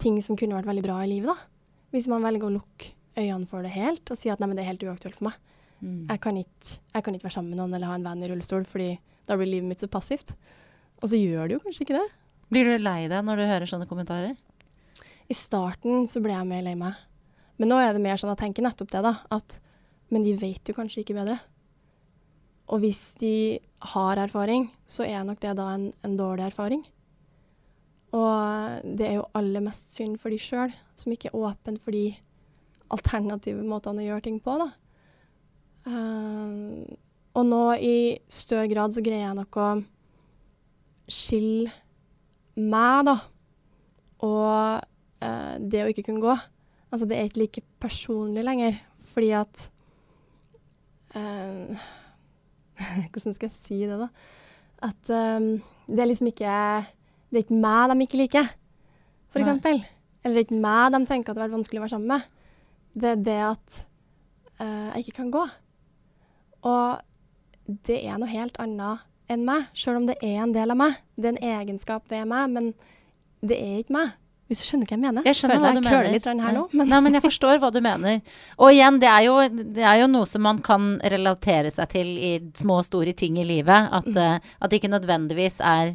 ting 0.00 0.18
som 0.24 0.38
kunne 0.38 0.56
vært 0.56 0.68
veldig 0.68 0.84
bra 0.86 0.98
i 1.04 1.10
livet. 1.10 1.30
da. 1.30 1.76
Hvis 1.94 2.08
man 2.10 2.24
velger 2.24 2.48
å 2.48 2.56
lukke 2.56 2.94
øynene 3.14 3.46
for 3.46 3.62
det 3.62 3.74
helt 3.74 4.10
og 4.10 4.18
si 4.18 4.32
at 4.32 4.40
nei, 4.42 4.48
men 4.50 4.58
det 4.58 4.64
er 4.64 4.72
helt 4.72 4.86
uaktuelt 4.88 5.18
for 5.18 5.28
meg. 5.28 5.38
Mm. 5.80 6.06
Jeg, 6.08 6.20
kan 6.24 6.38
ikke, 6.40 6.78
jeg, 6.94 7.04
kan 7.04 7.14
ikke, 7.14 7.28
være 7.28 7.36
sammen 7.36 7.52
med 7.52 7.60
noen 7.60 7.76
eller 7.76 7.90
ha 7.90 7.98
en 7.98 8.06
venn 8.06 8.24
i 8.24 8.30
rullestol 8.30 8.64
fordi 8.66 8.94
da 9.28 9.38
blir 9.38 9.50
livet 9.50 9.68
mitt 9.70 9.82
så 9.82 9.88
passivt. 9.90 10.34
Og 11.02 11.10
så 11.10 11.18
gjør 11.18 11.48
det 11.48 11.56
jo 11.56 11.64
kanskje 11.64 11.86
ikke 11.86 11.98
det. 11.98 12.06
Blir 12.52 12.68
du 12.68 12.84
lei 12.84 13.06
deg 13.10 13.24
når 13.26 13.40
du 13.40 13.48
hører 13.48 13.70
sånne 13.70 13.88
kommentarer? 13.90 14.36
I 15.28 15.36
starten 15.36 16.08
så 16.10 16.20
ble 16.24 16.34
jeg 16.36 16.48
mer 16.48 16.64
lei 16.66 16.74
meg. 16.78 16.96
Men 17.60 17.70
nå 17.70 17.78
er 17.80 17.94
det 17.94 18.02
mer 18.04 18.18
sånn 18.20 18.32
at 18.32 18.38
jeg 18.38 18.48
tenker 18.48 18.66
nettopp 18.66 18.92
det, 18.92 19.02
da. 19.06 19.14
At 19.34 19.58
men 20.12 20.24
de 20.26 20.34
vet 20.38 20.68
jo 20.68 20.76
kanskje 20.76 21.02
ikke 21.02 21.16
bedre. 21.16 21.38
Og 22.72 22.80
hvis 22.84 23.12
de 23.20 23.60
har 23.94 24.20
erfaring, 24.20 24.68
så 24.88 25.06
er 25.06 25.24
nok 25.26 25.40
det 25.42 25.54
da 25.58 25.68
en, 25.74 25.88
en 26.04 26.16
dårlig 26.18 26.46
erfaring. 26.48 26.84
Og 28.14 28.84
det 28.96 29.08
er 29.08 29.16
jo 29.18 29.28
aller 29.36 29.64
mest 29.64 29.96
synd 29.96 30.20
for 30.22 30.32
de 30.32 30.38
sjøl, 30.40 30.72
som 30.96 31.12
ikke 31.12 31.32
er 31.32 31.40
åpen 31.50 31.80
for 31.82 31.96
de 31.96 32.12
alternative 32.94 33.64
måtene 33.66 34.04
å 34.04 34.08
gjøre 34.08 34.26
ting 34.28 34.38
på, 34.44 34.54
da. 34.60 34.70
Uh, 35.84 36.84
og 37.34 37.46
nå 37.48 37.62
i 37.82 37.96
større 38.30 38.68
grad 38.70 38.94
så 38.94 39.02
greier 39.04 39.26
jeg 39.26 39.38
nok 39.38 39.58
å 39.58 39.68
skille 41.10 41.72
meg, 42.54 43.08
da, 43.08 43.16
og 44.24 45.24
eh, 45.24 45.54
det 45.60 45.82
å 45.82 45.90
ikke 45.90 46.06
kunne 46.06 46.22
gå. 46.22 46.34
Altså, 46.94 47.08
det 47.10 47.18
er 47.18 47.28
ikke 47.28 47.42
like 47.42 47.64
personlig 47.82 48.44
lenger, 48.46 48.78
fordi 49.10 49.32
at 49.34 49.64
eh, 51.18 51.90
Hvordan 53.14 53.36
skal 53.36 53.46
jeg 53.46 53.54
si 53.54 53.80
det, 53.86 53.98
da? 53.98 54.08
At 54.86 55.10
eh, 55.10 55.48
det 55.86 56.02
er 56.02 56.10
liksom 56.10 56.30
ikke 56.30 56.54
Det 57.30 57.40
er 57.40 57.44
ikke 57.44 57.58
meg 57.62 57.90
de 57.90 58.06
ikke 58.06 58.20
liker, 58.22 58.54
eksempel. 59.34 59.82
Eller 60.22 60.38
det 60.38 60.44
er 60.44 60.46
ikke 60.46 60.62
meg 60.62 60.94
de 60.94 61.02
tenker 61.08 61.32
at 61.32 61.36
det 61.36 61.42
har 61.42 61.48
vært 61.48 61.58
vanskelig 61.58 61.80
å 61.80 61.84
være 61.84 61.94
sammen 61.96 62.14
med. 62.14 62.28
Det 62.94 63.10
er 63.10 63.22
det 63.26 63.40
at 63.42 63.78
uh, 64.62 64.92
jeg 64.94 65.02
ikke 65.02 65.16
kan 65.16 65.32
gå. 65.34 65.42
Og 66.70 67.00
det 67.66 68.00
er 68.04 68.18
noe 68.20 68.30
helt 68.30 68.58
annet 68.60 69.04
enn 69.32 69.46
meg, 69.46 69.70
sjøl 69.72 70.02
om 70.02 70.10
det 70.10 70.18
er 70.20 70.42
en 70.44 70.52
del 70.52 70.74
av 70.74 70.78
meg. 70.78 70.98
Det 71.16 71.30
er 71.30 71.36
en 71.36 71.56
egenskap 71.60 72.10
ved 72.12 72.28
meg, 72.28 72.52
men 72.52 72.70
det 73.44 73.56
er 73.56 73.80
ikke 73.80 73.96
meg. 73.96 74.12
Hvis 74.44 74.60
du 74.60 74.66
skjønner 74.66 74.88
hva 74.90 74.92
jeg 74.92 75.00
mener? 75.00 75.24
Jeg 75.24 75.36
skjønner 75.38 75.62
hva 75.62 75.70
du 75.72 75.80
mener. 75.80 76.08
litt 76.12 76.26
her 76.28 76.36
nå, 76.36 76.64
men. 76.76 76.88
Nei, 76.90 76.98
men 77.06 77.16
jeg 77.16 77.24
forstår 77.24 77.60
hva 77.62 77.70
du 77.72 77.78
mener. 77.84 78.18
Og 78.60 78.74
igjen, 78.74 78.98
det 79.00 79.08
er, 79.08 79.22
jo, 79.24 79.36
det 79.48 79.86
er 79.88 80.02
jo 80.02 80.08
noe 80.12 80.28
som 80.28 80.44
man 80.44 80.60
kan 80.64 80.98
relatere 81.14 81.72
seg 81.72 81.94
til 81.94 82.10
i 82.20 82.32
små 82.56 82.82
og 82.82 82.88
store 82.90 83.14
ting 83.16 83.38
i 83.40 83.46
livet. 83.48 83.88
At, 83.88 84.04
mm. 84.04 84.20
uh, 84.20 84.58
at 84.60 84.70
det 84.70 84.82
ikke 84.82 84.92
nødvendigvis 84.92 85.62
er 85.64 85.94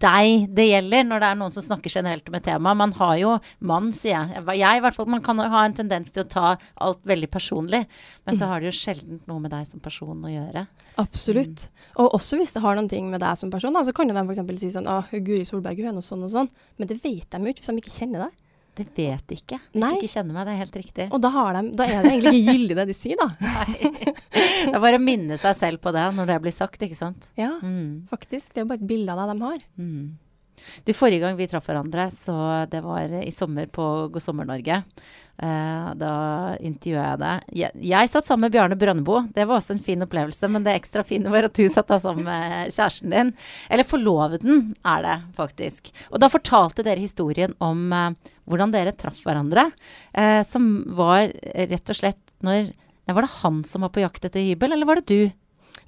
deg 0.00 0.46
det 0.56 0.66
gjelder, 0.68 1.06
når 1.08 1.22
det 1.22 1.28
er 1.30 1.38
noen 1.40 1.54
som 1.54 1.64
snakker 1.64 1.92
generelt 1.92 2.28
om 2.30 2.36
et 2.38 2.46
tema. 2.46 2.74
Man 2.78 2.92
har 2.98 3.14
jo 3.20 3.36
mann, 3.66 3.90
sier 3.96 4.28
jeg. 4.30 4.44
Jeg 4.60 4.80
i 4.80 4.84
hvert 4.84 4.96
fall. 4.96 5.08
Man 5.10 5.24
kan 5.24 5.40
ha 5.40 5.64
en 5.64 5.76
tendens 5.76 6.12
til 6.14 6.24
å 6.24 6.28
ta 6.30 6.52
alt 6.86 7.00
veldig 7.08 7.30
personlig. 7.32 7.82
Men 8.26 8.36
så 8.36 8.46
mm. 8.46 8.52
har 8.52 8.60
det 8.60 8.70
jo 8.70 8.76
sjelden 8.78 9.22
noe 9.30 9.42
med 9.42 9.54
deg 9.54 9.66
som 9.68 9.82
person 9.82 10.26
å 10.26 10.32
gjøre. 10.32 10.66
Absolutt. 11.00 11.66
Mm. 11.66 11.88
Og 12.04 12.18
også 12.20 12.38
hvis 12.40 12.54
det 12.56 12.64
har 12.64 12.78
noen 12.78 12.90
ting 12.90 13.08
med 13.12 13.24
deg 13.24 13.40
som 13.40 13.52
person, 13.52 13.74
da, 13.74 13.82
så 13.86 13.94
kan 13.96 14.10
jo 14.10 14.16
de 14.16 14.24
f.eks. 14.26 14.62
si 14.62 14.72
sånn 14.76 14.90
Å, 14.90 15.00
Guri 15.16 15.46
Solberg, 15.48 15.80
hun 15.80 15.92
er 15.92 15.96
nå 15.96 16.04
sånn 16.04 16.26
og 16.26 16.32
sånn. 16.34 16.52
Men 16.78 16.90
det 16.90 17.00
vet 17.02 17.26
de 17.30 17.42
jo 17.42 17.54
ikke 17.54 17.64
hvis 17.64 17.72
de 17.72 17.82
ikke 17.84 17.98
kjenner 17.98 18.28
deg. 18.28 18.46
Det 18.78 18.86
vet 18.96 19.24
de 19.28 19.36
ikke. 19.36 19.58
Hvis 19.72 19.82
Nei. 19.82 19.90
de 19.92 20.00
ikke 20.00 20.12
kjenner 20.14 20.36
meg. 20.36 20.46
Det 20.46 20.52
er 20.52 20.60
helt 20.60 20.78
riktig. 20.78 21.06
Og 21.10 21.22
da, 21.22 21.30
de, 21.56 21.62
da 21.76 21.86
er 21.86 22.06
det 22.06 22.12
egentlig 22.14 22.40
ikke 22.40 22.54
gyldig 22.54 22.78
det 22.78 22.86
de 22.90 22.96
sier, 22.96 23.20
da. 23.20 23.28
Nei. 23.58 24.04
Det 24.30 24.72
er 24.72 24.82
bare 24.86 25.00
å 25.00 25.02
minne 25.02 25.38
seg 25.40 25.58
selv 25.58 25.82
på 25.84 25.92
det 25.96 26.06
når 26.16 26.30
det 26.30 26.40
blir 26.46 26.54
sagt, 26.54 26.82
ikke 26.86 26.98
sant. 26.98 27.30
Ja, 27.40 27.52
mm. 27.58 28.10
faktisk. 28.12 28.52
Det 28.52 28.62
er 28.62 28.66
jo 28.66 28.72
bare 28.72 28.82
et 28.82 28.90
bilde 28.92 29.14
av 29.14 29.22
deg 29.22 29.32
de 29.34 29.48
har. 29.48 29.64
Mm. 29.80 30.04
Du, 30.86 30.92
Forrige 30.96 31.24
gang 31.24 31.38
vi 31.38 31.48
traff 31.50 31.68
hverandre, 31.70 32.08
så 32.14 32.36
det 32.70 32.82
var 32.84 33.12
i 33.20 33.32
sommer 33.34 33.70
på 33.72 33.84
God 34.12 34.24
sommer-Norge. 34.24 34.82
Uh, 35.40 35.94
da 35.96 36.12
intervjua 36.60 37.04
jeg 37.06 37.20
deg. 37.22 37.44
Jeg, 37.56 37.84
jeg, 37.88 38.08
satt 38.12 38.28
sammen 38.28 38.44
med 38.44 38.52
Bjarne 38.52 38.76
Brøndbo. 38.76 39.22
Det 39.32 39.46
var 39.48 39.56
også 39.56 39.72
en 39.72 39.80
fin 39.80 40.04
opplevelse. 40.04 40.50
Men 40.52 40.66
det 40.66 40.74
ekstra 40.76 41.04
fine 41.06 41.32
var 41.32 41.48
at 41.48 41.56
du 41.56 41.64
satt 41.72 41.88
da 41.88 41.96
sammen 42.02 42.26
med 42.28 42.74
kjæresten 42.74 43.14
din. 43.14 43.32
Eller 43.72 43.88
forloveden 43.88 44.74
er 44.84 45.06
det, 45.06 45.16
faktisk. 45.38 45.88
Og 46.10 46.20
da 46.20 46.28
fortalte 46.32 46.84
dere 46.84 47.00
historien 47.00 47.56
om 47.64 47.86
uh, 47.88 48.34
hvordan 48.50 48.74
dere 48.74 48.92
traff 48.92 49.22
hverandre. 49.24 49.70
Uh, 50.12 50.42
som 50.44 50.68
var 50.98 51.32
rett 51.32 51.94
og 51.94 52.02
slett 52.02 52.22
når 52.44 52.72
Var 53.10 53.24
det 53.24 53.36
han 53.40 53.56
som 53.66 53.82
var 53.82 53.90
på 53.90 54.04
jakt 54.04 54.28
etter 54.28 54.44
hybel, 54.44 54.70
eller 54.76 54.86
var 54.86 55.00
det 55.00 55.08
du? 55.10 55.39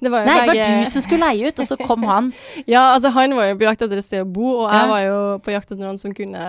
Det 0.03 0.11
var 0.11 0.25
Nei, 0.27 0.37
det 0.43 0.49
var 0.51 0.81
du 0.83 0.89
som 0.91 1.03
skulle 1.05 1.29
leie 1.29 1.51
ut, 1.51 1.61
og 1.63 1.69
så 1.69 1.77
kom 1.79 2.03
han. 2.07 2.31
ja, 2.73 2.83
altså 2.93 3.13
han 3.15 3.35
var 3.37 3.47
jo 3.49 3.59
på 3.61 3.67
jakt 3.67 3.85
etter 3.85 4.01
et 4.01 4.07
sted 4.07 4.25
å 4.25 4.27
bo, 4.27 4.49
og 4.63 4.67
jeg 4.67 4.89
var 4.91 5.03
jo 5.05 5.19
på 5.45 5.53
jakt 5.55 5.71
etter 5.71 5.83
noen 5.85 6.01
som 6.01 6.15
kunne 6.17 6.43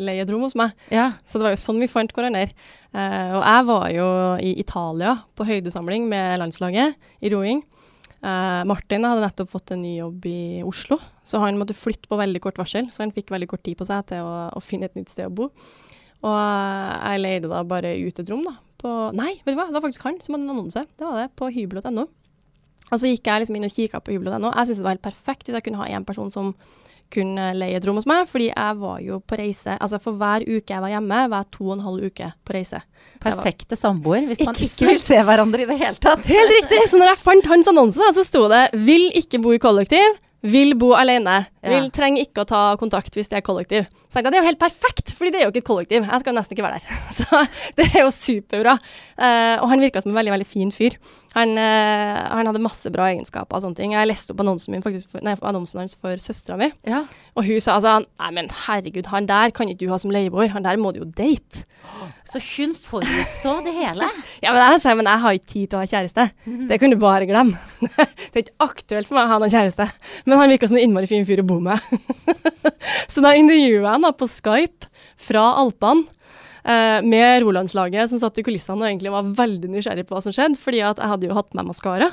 leie 0.00 0.22
et 0.24 0.30
rom 0.30 0.46
hos 0.46 0.56
meg. 0.58 0.76
Ja. 0.94 1.10
Så 1.26 1.40
det 1.40 1.48
var 1.48 1.56
jo 1.56 1.62
sånn 1.64 1.82
vi 1.82 1.90
fant 1.90 2.14
hverandre. 2.16 2.48
Uh, 2.90 3.36
og 3.38 3.42
jeg 3.42 3.66
var 3.68 3.84
jo 3.94 4.06
i 4.42 4.54
Italia 4.62 5.18
på 5.38 5.46
høydesamling 5.46 6.08
med 6.10 6.40
landslaget 6.42 6.96
i 7.22 7.34
roing. 7.34 7.62
Uh, 8.20 8.66
Martin 8.68 9.06
hadde 9.06 9.24
nettopp 9.24 9.52
fått 9.52 9.72
en 9.72 9.80
ny 9.80 9.94
jobb 9.96 10.26
i 10.28 10.40
Oslo, 10.66 10.98
så 11.24 11.40
han 11.40 11.56
måtte 11.56 11.76
flytte 11.76 12.10
på 12.10 12.18
veldig 12.20 12.42
kort 12.44 12.58
varsel. 12.60 12.90
Så 12.92 13.04
han 13.04 13.14
fikk 13.16 13.32
veldig 13.32 13.48
kort 13.50 13.64
tid 13.66 13.78
på 13.78 13.86
seg 13.88 14.10
til 14.10 14.26
å, 14.26 14.50
å 14.52 14.64
finne 14.64 14.90
et 14.90 14.98
nytt 14.98 15.12
sted 15.12 15.30
å 15.30 15.36
bo. 15.42 15.48
Og 16.20 16.36
jeg 16.36 17.22
leide 17.22 17.48
da 17.48 17.62
bare 17.64 17.94
ut 17.96 18.20
et 18.20 18.28
rom, 18.28 18.42
da. 18.44 18.58
På, 18.80 18.90
nei, 19.16 19.34
vet 19.44 19.54
du 19.54 19.58
hva, 19.58 19.68
det 19.68 19.76
var 19.76 19.84
faktisk 19.84 20.04
han 20.08 20.18
som 20.24 20.36
hadde 20.36 20.46
en 20.46 20.54
annonse. 20.54 20.84
Det 20.96 21.04
var 21.04 21.20
det, 21.20 21.30
på 21.36 21.48
hybel.no. 21.52 22.06
Og 22.90 23.00
så 23.00 23.10
gikk 23.10 23.26
jeg 23.30 23.44
liksom 23.44 23.58
inn 23.58 23.68
og 23.68 23.74
kikka 23.74 24.02
på 24.04 24.14
hybelen.no. 24.14 24.52
Jeg 24.52 24.68
syntes 24.68 24.80
det 24.82 24.86
var 24.86 24.96
helt 24.96 25.08
perfekt 25.08 25.48
hvis 25.48 25.58
jeg 25.58 25.66
kunne 25.66 25.82
ha 25.82 25.90
én 25.90 26.06
person 26.06 26.30
som 26.32 26.54
kunne 27.10 27.50
leie 27.58 27.78
et 27.78 27.86
rom 27.86 27.98
hos 27.98 28.06
meg, 28.08 28.28
fordi 28.30 28.48
jeg 28.50 28.78
var 28.80 29.02
jo 29.02 29.18
på 29.26 29.38
reise. 29.40 29.74
Altså 29.82 29.98
For 30.02 30.18
hver 30.18 30.46
uke 30.46 30.70
jeg 30.70 30.84
var 30.84 30.92
hjemme, 30.92 31.20
var 31.32 31.44
jeg 31.44 31.50
to 31.56 31.66
og 31.66 31.76
en 31.76 31.84
halv 31.88 32.06
uke 32.06 32.30
på 32.46 32.56
reise. 32.56 32.80
Perfekte 33.22 33.78
samboer, 33.78 34.28
hvis 34.30 34.42
man 34.46 34.58
ikke, 34.58 34.92
vil 34.92 35.02
se 35.02 35.18
hverandre 35.26 35.64
i 35.64 35.68
det 35.70 35.78
hele 35.80 35.98
tatt. 35.98 36.26
Helt 36.30 36.56
riktig! 36.56 36.80
Så 36.90 37.00
når 37.00 37.12
jeg 37.12 37.22
fant 37.24 37.52
hans 37.52 37.70
annonse, 37.72 38.10
så 38.16 38.26
sto 38.26 38.46
det 38.52 38.68
'vil 38.74 39.10
ikke 39.18 39.42
bo 39.42 39.54
i 39.56 39.62
kollektiv'. 39.62 40.18
Vil 40.40 40.72
bo 40.80 40.94
alene. 40.96 41.44
Vil, 41.60 41.84
ja. 41.84 41.92
trenger 41.92 42.24
ikke 42.24 42.46
å 42.46 42.48
ta 42.48 42.60
kontakt 42.80 43.12
hvis 43.12 43.28
det 43.28 43.40
er 43.40 43.44
kollektiv. 43.44 43.84
Så 44.08 44.16
tenkte 44.16 44.30
jeg, 44.30 44.32
Det 44.32 44.38
er 44.38 44.42
jo 44.42 44.48
helt 44.48 44.62
perfekt, 44.62 45.12
fordi 45.12 45.30
det 45.30 45.40
er 45.40 45.44
jo 45.44 45.50
ikke 45.52 45.60
et 45.60 45.68
kollektiv. 45.68 46.06
Jeg 46.08 46.20
skal 46.22 46.36
nesten 46.36 46.56
ikke 46.56 46.64
være 46.64 46.80
der. 46.80 47.02
Så 47.18 47.42
det 47.76 47.86
er 47.90 48.06
jo 48.06 48.10
superbra. 48.14 48.78
Uh, 49.20 49.56
og 49.60 49.68
han 49.68 49.84
virka 49.84 50.00
som 50.00 50.14
en 50.14 50.16
veldig 50.16 50.32
veldig 50.32 50.48
fin 50.48 50.72
fyr. 50.72 50.96
Han, 51.36 51.52
uh, 51.54 52.16
han, 52.34 52.48
hadde 52.48 52.62
masse 52.62 52.90
bra 52.90 53.06
egenskaper 53.12 53.58
og 53.58 53.62
sånne 53.62 53.78
ting. 53.78 53.94
Jeg 53.94 54.08
leste 54.10 54.34
opp 54.34 54.42
annonsen, 54.42 54.74
min 54.74 54.82
faktisk 54.82 55.14
nei, 55.22 55.36
annonsen 55.46 55.78
hans 55.84 55.94
for 55.94 56.18
søstera 56.22 56.58
mi, 56.58 56.70
ja. 56.88 57.04
og 57.38 57.46
hun 57.46 57.62
sa 57.62 57.76
altså 57.78 58.00
Nei, 58.02 58.30
men 58.34 58.50
herregud, 58.66 59.06
han 59.12 59.28
der 59.30 59.52
kan 59.54 59.70
ikke 59.70 59.84
du 59.84 59.92
ha 59.92 59.98
som 60.02 60.10
leieboer. 60.14 60.50
Han 60.56 60.66
der 60.66 60.80
må 60.80 60.90
du 60.94 61.00
jo 61.04 61.06
date. 61.06 61.64
Så 62.26 62.42
hun 62.42 62.74
forutså 62.74 63.56
det 63.64 63.72
hele? 63.78 64.06
ja, 64.44 64.52
men 64.52 64.60
jeg 64.62 64.82
sa 64.82 64.94
men 64.98 65.08
jeg 65.08 65.24
har 65.24 65.38
ikke 65.38 65.52
tid 65.54 65.70
til 65.70 65.78
å 65.78 65.82
ha 65.82 65.90
kjæreste. 65.92 66.28
Mm 66.44 66.56
-hmm. 66.56 66.68
Det 66.68 66.80
kan 66.80 66.90
du 66.90 66.96
bare 66.96 67.26
glemme. 67.26 67.58
det 68.30 68.36
er 68.36 68.44
ikke 68.44 68.66
aktuelt 68.66 69.08
for 69.08 69.14
meg 69.14 69.24
å 69.24 69.32
ha 69.32 69.38
noen 69.38 69.50
kjæreste. 69.50 69.88
Men 70.26 70.38
han 70.38 70.50
virka 70.50 70.66
som 70.66 70.76
en 70.76 70.82
innmari 70.82 71.06
fin 71.06 71.26
fyr 71.26 71.40
å 71.40 71.46
bo 71.46 71.60
med. 71.60 71.78
så 73.12 73.20
da 73.20 73.34
intervjua 73.34 73.92
jeg 73.92 74.02
ham 74.02 74.14
på 74.14 74.26
Skype 74.26 74.86
fra 75.16 75.54
Alpene 75.62 76.04
eh, 76.06 76.19
med 76.62 77.42
Rolandslaget 77.44 78.10
som 78.12 78.20
satt 78.20 78.38
i 78.40 78.44
kulissene 78.44 78.84
og 78.84 78.88
egentlig 78.90 79.12
var 79.14 79.30
veldig 79.38 79.70
nysgjerrig 79.72 80.04
på 80.08 80.16
hva 80.16 80.22
som 80.24 80.34
skjedde, 80.34 80.60
fordi 80.60 80.82
at 80.84 81.00
jeg 81.00 81.12
hadde 81.12 81.30
jo 81.30 81.36
hatt 81.38 81.56
med 81.56 81.70
maskara. 81.70 82.10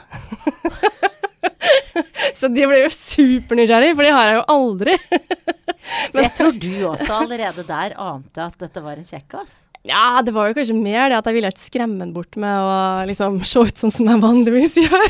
så 2.39 2.49
de 2.51 2.67
ble 2.69 2.81
jo 2.85 2.91
supernysgjerrige, 2.93 3.95
for 3.97 4.07
det 4.07 4.15
har 4.15 4.29
jeg 4.29 4.39
jo 4.39 4.45
aldri. 4.55 4.97
så 6.13 6.23
jeg 6.23 6.33
tror 6.37 6.55
du 6.55 6.73
også 6.93 7.21
allerede 7.21 7.65
der 7.67 7.95
ante 8.07 8.45
at 8.47 8.59
dette 8.61 8.83
var 8.83 8.99
en 8.99 9.07
kjekkas? 9.07 9.63
Ja, 9.87 10.19
det 10.25 10.33
var 10.35 10.49
jo 10.49 10.57
kanskje 10.57 10.75
mer 10.75 11.11
det 11.11 11.19
at 11.19 11.29
jeg 11.29 11.37
ville 11.37 11.51
ikke 11.53 11.63
skremme 11.63 12.01
ham 12.03 12.11
bort 12.15 12.35
med 12.39 12.51
å 12.51 13.05
liksom 13.07 13.39
se 13.47 13.63
ut 13.69 13.79
sånn 13.79 13.93
som 13.93 14.09
jeg 14.09 14.23
vanligvis 14.23 14.75
gjør. 14.81 15.07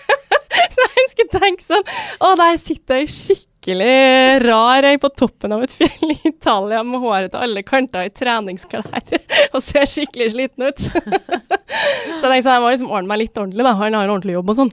så 0.74 0.88
jeg 0.96 1.12
skulle 1.12 1.36
tenke 1.36 1.66
sånn 1.66 1.86
Å, 2.26 2.32
der 2.40 2.58
sitter 2.58 3.02
ei 3.02 3.06
skikkelig 3.06 3.49
skikkelig 3.60 4.42
rar 4.42 4.82
ei 4.84 4.98
på 4.98 5.08
toppen 5.08 5.52
av 5.52 5.62
et 5.62 5.72
fjell 5.76 6.12
i 6.12 6.28
Italia 6.28 6.82
med 6.82 7.00
håret 7.00 7.30
til 7.30 7.40
alle 7.40 7.62
kanter 7.62 8.06
i 8.06 8.10
treningsklær 8.10 8.86
og 9.54 9.62
ser 9.62 9.86
skikkelig 9.86 10.32
sliten 10.32 10.64
ut. 10.64 10.78
så 10.80 10.92
jeg 10.96 12.22
tenkte 12.22 12.42
sånn, 12.42 12.54
jeg 12.54 12.62
må 12.64 12.70
liksom 12.72 12.90
ordne 12.90 13.08
meg 13.08 13.20
litt 13.20 13.36
ordentlig, 13.36 13.64
da. 13.64 13.74
Han 13.76 13.94
har 13.94 14.08
en 14.08 14.14
ordentlig 14.14 14.38
jobb 14.38 14.50
og 14.50 14.56
sånn. 14.62 14.72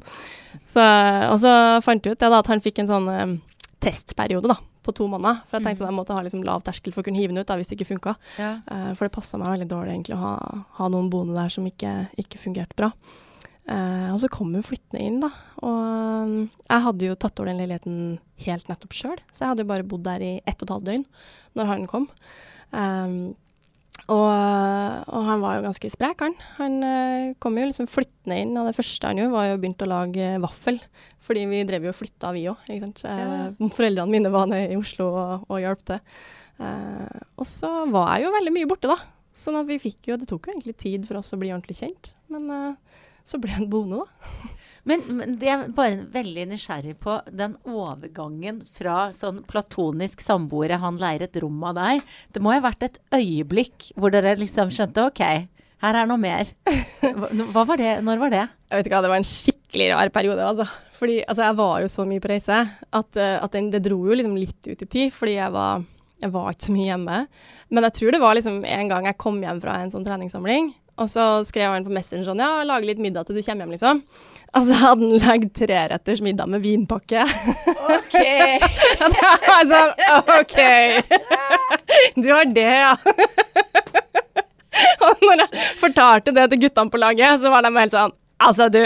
Så, 0.67 0.85
og 1.31 1.37
så 1.43 1.51
fant 1.83 2.05
jeg 2.05 2.15
ut 2.15 2.19
det 2.19 2.31
da, 2.31 2.39
at 2.39 2.49
han 2.51 2.63
fikk 2.63 2.79
en 2.79 2.89
sånn 2.89 3.11
um, 3.11 3.35
testperiode 3.83 4.47
da, 4.51 4.57
på 4.83 4.95
to 4.95 5.07
måneder. 5.11 5.43
For 5.47 5.59
jeg 5.59 5.67
tenkte 5.67 5.83
mm. 5.83 5.87
at 5.87 5.91
jeg 5.91 5.99
måtte 5.99 6.15
ha 6.15 6.23
liksom, 6.23 6.47
lav 6.47 6.63
terskel 6.65 6.95
for 6.95 7.03
å 7.03 7.07
kunne 7.07 7.19
hive 7.19 7.33
den 7.33 7.43
ut 7.43 7.49
da, 7.49 7.59
hvis 7.59 7.71
det 7.71 7.79
ikke 7.79 7.91
funka. 7.91 8.15
Ja. 8.39 8.55
Uh, 8.71 8.91
for 8.93 9.07
det 9.07 9.15
passa 9.17 9.39
meg 9.41 9.57
veldig 9.57 9.71
dårlig 9.73 9.97
egentlig 9.97 10.15
å 10.15 10.23
ha, 10.23 10.35
ha 10.79 10.91
noen 10.93 11.11
boende 11.11 11.35
der 11.35 11.51
som 11.51 11.67
ikke, 11.67 11.95
ikke 12.23 12.39
fungerte 12.39 12.77
bra. 12.79 12.93
Uh, 13.67 14.13
og 14.13 14.21
så 14.21 14.29
kom 14.31 14.53
hun 14.55 14.63
flyttende 14.63 15.01
inn, 15.03 15.17
da. 15.19 15.27
Og 15.59 15.79
um, 16.23 16.35
jeg 16.69 16.83
hadde 16.85 17.09
jo 17.09 17.17
tatt 17.19 17.41
over 17.41 17.49
den 17.51 17.59
leiligheten 17.59 17.97
helt 18.45 18.69
nettopp 18.71 18.93
sjøl, 18.95 19.17
så 19.33 19.43
jeg 19.43 19.51
hadde 19.51 19.65
jo 19.65 19.71
bare 19.73 19.87
bodd 19.87 20.05
der 20.05 20.23
i 20.23 20.29
ett 20.47 20.61
og 20.61 20.69
et 20.69 20.71
halvt 20.71 20.87
døgn 20.87 21.03
når 21.59 21.69
han 21.73 21.83
kom. 21.89 22.05
Um, 22.71 23.17
og, 24.07 24.29
og, 24.29 25.21
han 25.27 25.41
var 25.43 25.57
jo 25.57 25.65
ganske 25.65 25.89
sprek, 25.91 26.23
han. 26.23 26.37
Han 26.61 26.77
uh, 26.79 27.33
kom 27.43 27.59
jo 27.59 27.65
liksom 27.67 27.89
flyttende 27.91 28.37
inn, 28.39 28.53
og 28.55 28.69
det 28.69 28.77
første 28.77 29.09
han 29.09 29.19
gjorde, 29.19 29.35
var 29.35 29.49
jo 29.49 29.57
begynt 29.59 29.83
å 29.83 29.89
lage 29.91 30.29
vaffel. 30.45 30.79
Fordi 31.27 31.43
vi 31.51 31.65
drev 31.67 31.89
jo 31.89 31.91
og 31.91 31.97
flytta, 31.97 32.31
vi 32.37 32.45
òg. 32.47 32.69
Ja. 32.71 32.87
Uh, 33.59 33.67
foreldrene 33.75 34.13
mine 34.13 34.31
var 34.31 34.47
nede 34.47 34.77
i 34.77 34.79
Oslo 34.79 35.09
og, 35.11 35.43
og 35.49 35.59
hjalp 35.59 35.83
til. 35.89 35.99
Og 37.37 37.45
så 37.45 37.69
var 37.91 38.15
jeg 38.15 38.29
jo 38.29 38.31
veldig 38.37 38.53
mye 38.55 38.69
borte, 38.69 38.89
da. 38.89 38.95
Sånn 39.37 39.59
at 39.59 39.67
vi 39.69 39.75
fikk 39.77 40.07
jo 40.09 40.15
Det 40.17 40.25
tok 40.25 40.47
jo 40.47 40.55
egentlig 40.55 40.73
tid 40.81 41.03
for 41.05 41.19
oss 41.19 41.35
å 41.35 41.37
bli 41.37 41.51
ordentlig 41.51 41.75
kjent. 41.81 42.15
Men 42.33 42.47
så 43.27 43.39
ble 43.41 43.51
han 43.57 43.67
boende, 43.71 44.05
da. 44.05 44.53
Men, 44.87 45.01
men, 45.11 45.33
det 45.35 45.49
er 45.51 45.65
bare 45.75 45.99
veldig 46.13 46.45
nysgjerrig 46.53 46.93
på 47.03 47.17
den 47.35 47.57
overgangen 47.67 48.61
fra 48.77 49.09
sånn 49.11 49.41
platonisk 49.49 50.23
samboere, 50.23 50.79
han 50.79 50.99
leier 51.01 51.25
et 51.25 51.39
rom 51.43 51.59
av 51.67 51.75
deg. 51.75 52.05
Det 52.31 52.39
må 52.43 52.53
jo 52.53 52.61
ha 52.61 52.69
vært 52.69 52.87
et 52.87 53.01
øyeblikk 53.17 53.89
hvor 53.99 54.15
dere 54.15 54.37
liksom 54.39 54.71
skjønte 54.71 55.09
OK, 55.09 55.23
her 55.83 55.99
er 55.99 56.07
noe 56.09 56.21
mer. 56.21 56.49
Hva 57.53 57.65
var 57.67 57.83
det? 57.83 57.97
Når 58.05 58.23
var 58.23 58.33
det? 58.33 58.45
Jeg 58.47 58.79
vet 58.79 58.87
ikke, 58.89 59.01
Det 59.03 59.11
var 59.11 59.19
en 59.19 59.27
skikkelig 59.33 59.89
rar 59.91 60.13
periode, 60.15 60.47
altså. 60.47 60.65
Fordi 60.97 61.19
altså, 61.27 61.43
jeg 61.43 61.57
var 61.59 61.75
jo 61.83 61.91
så 61.93 62.07
mye 62.09 62.23
på 62.23 62.31
reise 62.31 62.63
at, 62.63 63.19
uh, 63.19 63.37
at 63.43 63.53
den, 63.53 63.69
det 63.73 63.83
dro 63.85 63.99
jo 64.07 64.17
liksom 64.17 64.39
litt 64.39 64.71
ut 64.71 64.81
i 64.81 64.87
tid. 64.87 65.13
Fordi 65.13 65.35
jeg 65.35 65.53
var, 65.53 65.83
jeg 66.23 66.33
var 66.33 66.49
ikke 66.55 66.69
så 66.69 66.73
mye 66.73 66.89
hjemme. 66.89 67.19
Men 67.69 67.87
jeg 67.89 67.97
tror 67.99 68.15
det 68.15 68.23
var 68.23 68.39
liksom 68.39 68.63
en 68.65 68.91
gang 68.93 69.11
jeg 69.11 69.21
kom 69.21 69.37
hjem 69.43 69.61
fra 69.61 69.77
en 69.83 69.93
sånn 69.93 70.07
treningssamling. 70.07 70.71
Og 70.97 71.09
så 71.11 71.23
skrev 71.45 71.71
han 71.73 71.85
på 71.85 71.93
Messenger 71.93 72.31
sånn 72.31 72.41
Ja, 72.41 72.63
lage 72.65 72.89
litt 72.89 73.01
middag 73.01 73.27
til 73.27 73.37
du 73.37 73.43
kommer 73.45 73.65
hjem, 73.65 73.75
liksom. 73.75 74.01
Altså 74.57 74.77
hadde 74.79 75.09
han 75.11 75.19
lagd 75.27 75.51
treretters 75.57 76.21
middag 76.25 76.49
med 76.49 76.63
vinpakke. 76.63 77.25
OK. 77.97 78.15
sånn, 79.73 79.91
OK. 80.39 80.57
Du 82.15 82.31
har 82.31 82.47
det, 82.49 82.71
ja. 82.81 82.95
Og 85.03 85.25
når 85.25 85.43
jeg 85.43 85.67
fortalte 85.81 86.33
det 86.33 86.47
til 86.53 86.63
guttene 86.65 86.93
på 86.93 87.01
laget, 87.01 87.41
så 87.41 87.51
var 87.53 87.65
de 87.65 87.73
helt 87.77 87.97
sånn 87.97 88.15
Altså, 88.37 88.67
du. 88.69 88.83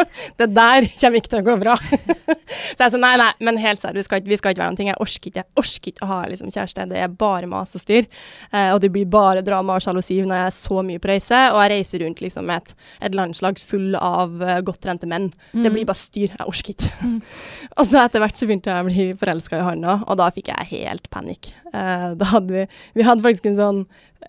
det 0.40 0.48
der 0.54 0.86
kommer 1.00 1.20
ikke 1.20 1.32
til 1.32 1.40
å 1.40 1.46
gå 1.46 1.56
bra. 1.60 1.76
så 2.76 2.84
jeg 2.84 2.94
sa 2.94 3.00
nei, 3.00 3.14
nei, 3.20 3.30
men 3.44 3.60
helt 3.62 3.82
seriøst, 3.82 4.12
vi, 4.12 4.32
vi 4.32 4.38
skal 4.40 4.54
ikke 4.54 4.62
være 4.62 4.72
noen 4.72 4.80
ting. 4.80 4.90
Jeg 4.92 5.00
orker 5.02 5.30
ikke, 5.30 5.42
jeg 5.42 5.62
orker 5.62 5.92
ikke 5.92 6.06
å 6.06 6.10
ha 6.10 6.18
liksom, 6.30 6.52
kjæreste. 6.54 6.88
Det 6.90 7.00
er 7.02 7.16
bare 7.22 7.50
mas 7.50 7.76
og 7.78 7.84
styr. 7.84 8.08
Eh, 8.50 8.70
og 8.74 8.82
det 8.84 8.92
blir 8.94 9.08
bare 9.12 9.44
drama 9.46 9.78
og 9.78 9.84
sjalusi 9.84 10.20
når 10.22 10.42
jeg 10.42 10.50
er 10.50 10.56
så 10.58 10.84
mye 10.86 11.02
på 11.02 11.12
reise. 11.12 11.40
Og 11.54 11.60
jeg 11.64 11.74
reiser 11.74 12.04
rundt 12.04 12.22
liksom 12.24 12.48
med 12.50 12.62
et, 12.62 12.86
et 13.08 13.18
landslag 13.18 13.60
full 13.62 13.96
av 13.98 14.38
uh, 14.42 14.58
godt 14.64 14.82
trente 14.86 15.08
menn. 15.10 15.30
Mm. 15.52 15.64
Det 15.66 15.74
blir 15.74 15.88
bare 15.88 16.02
styr. 16.02 16.30
Jeg 16.30 16.48
orker 16.48 16.76
ikke. 16.76 16.92
Mm. 17.02 17.18
og 17.78 17.84
så 17.88 18.04
etter 18.04 18.24
hvert 18.24 18.38
så 18.38 18.48
begynte 18.48 18.72
jeg 18.72 18.86
å 18.86 18.88
bli 18.88 19.10
forelska 19.18 19.60
i 19.60 19.66
han 19.66 19.84
òg, 19.88 20.06
og 20.06 20.20
da 20.20 20.30
fikk 20.34 20.52
jeg 20.52 20.72
helt 20.76 21.10
panikk. 21.12 21.52
Eh, 21.72 22.08
da 22.18 22.32
hadde 22.34 22.52
vi 22.52 22.64
Vi 22.96 23.04
hadde 23.06 23.24
faktisk 23.24 23.50
en 23.50 23.60
sånn 23.60 23.84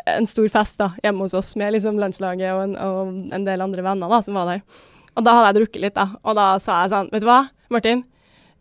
en 0.09 0.27
stor 0.27 0.47
fest 0.49 0.79
da, 0.81 0.89
hjemme 1.03 1.25
hos 1.25 1.35
oss 1.37 1.53
med 1.59 1.75
liksom 1.75 1.99
landslaget 2.01 2.55
og 2.55 2.63
en, 2.63 2.73
og 2.81 3.35
en 3.35 3.45
del 3.45 3.61
andre 3.61 3.85
venner 3.85 4.09
da, 4.09 4.21
som 4.25 4.39
var 4.39 4.49
der. 4.49 4.63
Og 5.13 5.25
da 5.25 5.35
hadde 5.37 5.51
jeg 5.51 5.59
drukket 5.61 5.83
litt, 5.83 5.95
da. 5.97 6.07
Og 6.25 6.37
da 6.37 6.47
sa 6.63 6.81
jeg 6.83 6.93
sånn, 6.93 7.09
vet 7.13 7.23
du 7.23 7.29
hva, 7.29 7.43
Martin. 7.73 8.03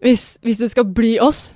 Hvis, 0.02 0.36
hvis 0.44 0.60
det 0.60 0.72
skal 0.72 0.88
bli 0.90 1.14
oss, 1.22 1.52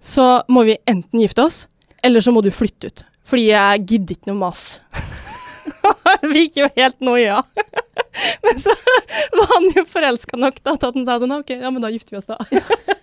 så 0.00 0.40
må 0.48 0.64
vi 0.68 0.78
enten 0.88 1.22
gifte 1.22 1.44
oss, 1.48 1.64
eller 2.06 2.22
så 2.24 2.32
må 2.32 2.42
du 2.44 2.52
flytte 2.54 2.90
ut. 2.90 3.04
Fordi 3.28 3.48
jeg 3.50 3.84
gidder 3.90 4.16
ikke 4.16 4.30
noe 4.30 4.40
mas. 4.46 4.78
vi 6.30 6.46
gikk 6.46 6.62
jo 6.62 6.70
helt 6.78 7.02
noia. 7.04 7.42
men 8.44 8.62
så 8.62 8.74
var 9.36 9.50
han 9.54 9.68
jo 9.74 9.84
forelska 9.88 10.40
nok 10.40 10.62
da, 10.62 10.76
til 10.76 10.88
at 10.88 11.00
han 11.00 11.08
sa 11.08 11.18
sånn 11.22 11.36
OK, 11.40 11.52
ja, 11.58 11.72
men 11.74 11.84
da 11.84 11.92
gifter 11.92 12.16
vi 12.16 12.22
oss, 12.22 12.30
da. 12.30 12.38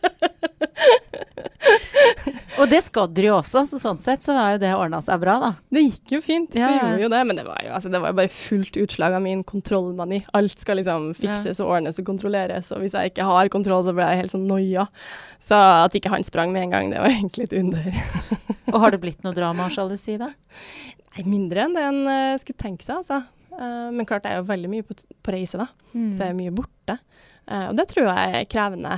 og 2.60 2.70
det 2.72 2.82
skal 2.86 3.10
dere 3.16 3.30
jo 3.30 3.36
også, 3.38 3.64
så 3.70 3.80
sånn 3.82 4.02
sett 4.04 4.24
så 4.24 4.36
var 4.36 4.56
jo 4.56 4.62
det 4.62 4.72
ordna 4.76 5.00
seg 5.04 5.22
bra, 5.22 5.36
da. 5.42 5.52
Det 5.74 5.84
gikk 5.86 6.16
jo 6.18 6.22
fint, 6.24 6.56
ja. 6.58 6.70
det 6.70 6.80
gjorde 6.80 7.06
jo 7.06 7.12
det. 7.14 7.22
Men 7.30 7.40
det 7.40 7.46
var 7.48 7.62
jo, 7.66 7.72
altså, 7.78 7.92
det 7.94 8.02
var 8.04 8.14
jo 8.14 8.20
bare 8.20 8.34
fullt 8.34 8.80
utslag 8.86 9.18
av 9.18 9.24
min 9.26 9.44
kontrollmani. 9.48 10.22
Alt 10.38 10.66
skal 10.66 10.80
liksom 10.82 11.12
fikses 11.18 11.62
og 11.64 11.78
ordnes 11.78 12.02
og 12.02 12.10
kontrolleres, 12.10 12.72
og 12.76 12.84
hvis 12.84 12.98
jeg 12.98 13.14
ikke 13.14 13.28
har 13.30 13.52
kontroll, 13.54 13.86
så 13.88 13.96
blir 13.96 14.12
jeg 14.12 14.24
helt 14.24 14.36
sånn 14.36 14.50
noia. 14.50 14.88
Så 15.46 15.60
at 15.86 15.96
ikke 15.98 16.14
han 16.14 16.26
sprang 16.28 16.54
med 16.56 16.68
en 16.68 16.76
gang, 16.76 16.92
det 16.94 17.02
var 17.04 17.14
egentlig 17.14 17.48
et 17.48 17.58
under. 17.60 17.90
og 18.74 18.82
har 18.84 18.96
det 18.96 19.02
blitt 19.04 19.26
noe 19.26 19.36
drama 19.38 19.70
og 19.70 19.76
sjalusi, 19.76 20.20
da? 20.22 20.32
Nei, 21.16 21.26
mindre 21.30 21.66
enn 21.66 21.76
det 21.76 21.88
en 21.88 22.02
uh, 22.10 22.38
skulle 22.42 22.60
tenke 22.60 22.86
seg, 22.86 23.02
altså. 23.04 23.24
Uh, 23.56 23.92
men 23.96 24.08
klart, 24.08 24.26
jeg 24.28 24.36
er 24.36 24.42
jo 24.42 24.50
veldig 24.50 24.72
mye 24.72 24.86
på, 24.86 24.98
på 25.24 25.36
reise, 25.36 25.60
da. 25.62 25.70
Mm. 25.94 26.10
Så 26.12 26.26
jeg 26.26 26.34
er 26.34 26.40
mye 26.40 26.56
borte. 26.56 26.98
Uh, 27.46 27.70
og 27.70 27.78
det 27.78 27.88
tror 27.92 28.10
jeg 28.10 28.40
er 28.42 28.50
krevende 28.52 28.98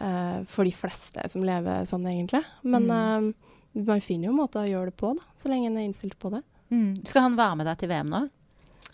uh, 0.00 0.44
for 0.50 0.68
de 0.68 0.72
fleste 0.74 1.24
som 1.32 1.44
lever 1.46 1.86
sånn, 1.88 2.06
egentlig. 2.10 2.42
Men 2.66 2.88
mm. 2.90 3.32
uh, 3.32 3.82
man 3.86 4.04
finner 4.04 4.30
jo 4.30 4.36
måter 4.36 4.62
å 4.62 4.70
gjøre 4.70 4.92
det 4.92 4.98
på, 5.00 5.12
da, 5.18 5.26
så 5.38 5.52
lenge 5.52 5.70
en 5.70 5.80
er 5.80 5.88
innstilt 5.88 6.18
på 6.20 6.32
det. 6.32 6.42
Mm. 6.72 7.04
Skal 7.06 7.28
han 7.28 7.36
være 7.38 7.60
med 7.60 7.70
deg 7.70 7.82
til 7.82 7.92
VM 7.92 8.12
nå? 8.12 8.22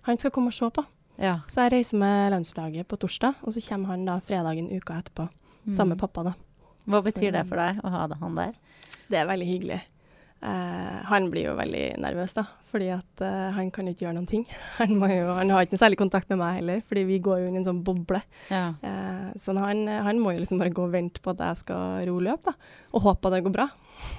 Han 0.08 0.18
skal 0.18 0.34
komme 0.34 0.50
og 0.52 0.56
se 0.56 0.68
på. 0.74 0.84
Ja. 1.22 1.36
Så 1.52 1.62
jeg 1.64 1.74
reiser 1.76 2.00
med 2.00 2.32
landslaget 2.34 2.88
på 2.88 2.98
torsdag, 3.00 3.44
og 3.46 3.54
så 3.54 3.62
kommer 3.68 3.94
han 3.94 4.06
da 4.08 4.18
fredagen 4.24 4.70
uka 4.72 4.98
etterpå. 4.98 5.28
Mm. 5.62 5.76
Sammen 5.76 5.94
med 5.94 6.02
pappa, 6.02 6.26
da. 6.32 6.34
Hva 6.90 7.02
betyr 7.04 7.30
det 7.34 7.44
for 7.46 7.62
deg 7.62 7.78
å 7.84 7.92
ha 7.92 8.06
han 8.24 8.38
der? 8.38 8.56
Det 9.06 9.20
er 9.20 9.28
veldig 9.28 9.46
hyggelig. 9.46 9.78
Uh, 10.42 10.98
han 11.06 11.28
blir 11.30 11.44
jo 11.46 11.54
veldig 11.54 11.84
nervøs, 12.02 12.32
da, 12.34 12.42
fordi 12.66 12.88
at 12.90 13.22
uh, 13.22 13.52
han 13.54 13.68
kan 13.74 13.86
ikke 13.86 14.06
gjøre 14.06 14.16
noen 14.16 14.26
ting. 14.26 14.42
Han, 14.80 14.96
jo, 14.98 15.28
han, 15.36 15.52
har 15.54 15.62
ikke 15.62 15.76
noe 15.76 15.82
særlig 15.84 15.98
kontakt 16.00 16.32
med 16.32 16.40
meg 16.40 16.56
heller, 16.56 16.80
fordi 16.86 17.04
vi 17.06 17.20
går 17.22 17.42
jo 17.42 17.50
inn 17.50 17.58
i 17.58 17.60
en 17.60 17.68
sånn 17.68 17.82
boble. 17.86 18.18
Ja. 18.50 18.72
Uh, 18.82 19.30
så 19.38 19.54
han, 19.54 19.84
han, 19.86 20.18
må 20.18 20.32
jo 20.34 20.42
liksom 20.42 20.58
bare 20.58 20.74
gå 20.74 20.88
og 20.88 20.94
vente 20.96 21.22
på 21.22 21.34
at 21.34 21.44
jeg 21.46 21.62
skal 21.62 22.02
ro 22.08 22.16
løp, 22.26 22.42
da, 22.48 22.56
og 22.90 23.06
håpe 23.06 23.30
at 23.30 23.36
det 23.36 23.44
går 23.46 23.54
bra. 23.54 23.68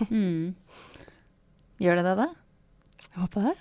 Mm. 0.07 0.53
Gjør 1.83 1.99
det 1.99 2.05
det, 2.07 2.15
da? 2.21 2.29
Jeg 3.03 3.23
håper 3.25 3.49
det. 3.49 3.55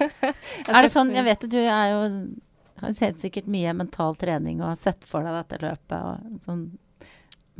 Er 0.72 0.80
det 0.80 0.92
sånn, 0.94 1.12
Jeg 1.14 1.26
vet 1.26 1.44
at 1.50 1.52
du 1.52 1.60
er 1.60 1.90
jo 1.92 2.00
har 2.80 2.92
sett 2.96 3.20
sikkert 3.20 3.50
mye 3.50 3.72
mental 3.76 4.16
trening 4.16 4.60
og 4.62 4.72
har 4.72 4.78
sett 4.80 5.04
for 5.08 5.26
deg 5.26 5.36
dette 5.36 5.60
løpet. 5.64 5.98
Og 6.00 6.44
sånn. 6.44 6.64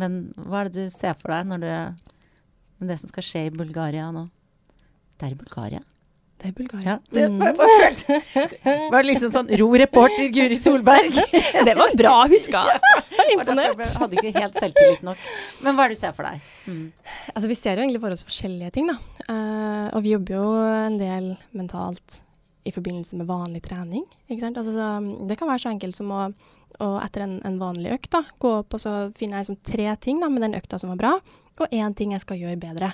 Men 0.00 0.20
hva 0.36 0.62
er 0.62 0.70
det 0.70 0.86
du 0.86 0.94
ser 0.94 1.18
for 1.20 1.34
deg 1.34 1.50
når 1.50 1.64
du 1.64 2.10
men 2.80 2.90
det 2.90 2.98
som 3.00 3.12
skal 3.12 3.26
skje 3.26 3.46
i 3.50 3.54
Bulgaria 3.54 4.10
nå 4.14 4.26
Det 5.20 5.28
er 5.28 5.34
i 5.36 5.38
Bulgaria? 5.38 5.82
Det 6.40 6.48
er 6.48 6.52
Bulgaria. 6.56 6.94
Ja, 6.94 6.98
det 7.12 7.26
var, 7.36 7.52
var, 7.58 8.92
var 8.94 9.04
liksom 9.04 9.28
sånn 9.34 9.50
ro 9.60 9.66
reporter 9.76 10.30
Guri 10.32 10.56
Solberg. 10.56 11.12
det 11.68 11.74
var 11.76 11.92
bra 12.00 12.14
huska. 12.32 12.62
Imponert. 13.34 13.82
Hadde 14.00 14.16
ikke 14.16 14.32
helt 14.38 14.56
selvtillit 14.56 15.04
nok. 15.04 15.20
Men 15.60 15.76
hva 15.76 15.84
er 15.84 15.92
det 15.92 15.98
du 15.98 16.00
ser 16.00 16.14
for 16.16 16.24
deg? 16.24 16.46
Mm. 16.64 16.86
Altså, 17.34 17.44
vi 17.50 17.58
ser 17.58 17.76
jo 17.76 17.84
egentlig 17.84 18.00
for 18.00 18.16
oss 18.16 18.24
forskjellige 18.24 18.72
ting, 18.78 18.88
da. 18.88 18.96
Uh, 19.28 19.86
og 19.98 20.00
vi 20.06 20.14
jobber 20.14 20.38
jo 20.38 20.46
en 20.78 20.96
del 21.02 21.28
mentalt 21.60 22.22
i 22.64 22.72
forbindelse 22.72 23.20
med 23.20 23.28
vanlig 23.28 23.60
trening. 23.68 24.08
Ikke 24.30 24.46
sant? 24.46 24.56
Altså, 24.64 24.72
så, 24.72 25.20
det 25.28 25.36
kan 25.36 25.52
være 25.52 25.66
så 25.66 25.74
enkelt 25.74 26.00
som 26.00 26.08
å 26.16 26.24
og 26.80 26.96
etter 27.02 27.26
en, 27.26 27.32
en 27.44 27.58
vanlig 27.60 27.92
økt 27.96 28.12
da, 28.14 28.22
gå 28.40 28.50
opp 28.62 28.76
og 28.76 28.80
så 28.80 28.92
finner 29.18 29.40
jeg 29.40 29.48
liksom 29.50 29.58
tre 29.66 29.88
ting 30.00 30.20
da, 30.22 30.30
med 30.32 30.44
den 30.46 30.56
økta 30.56 30.78
som 30.80 30.92
var 30.94 31.00
bra, 31.00 31.10
og 31.64 31.72
én 31.74 31.94
ting 31.96 32.14
jeg 32.14 32.24
skal 32.24 32.40
gjøre 32.40 32.60
bedre. 32.60 32.92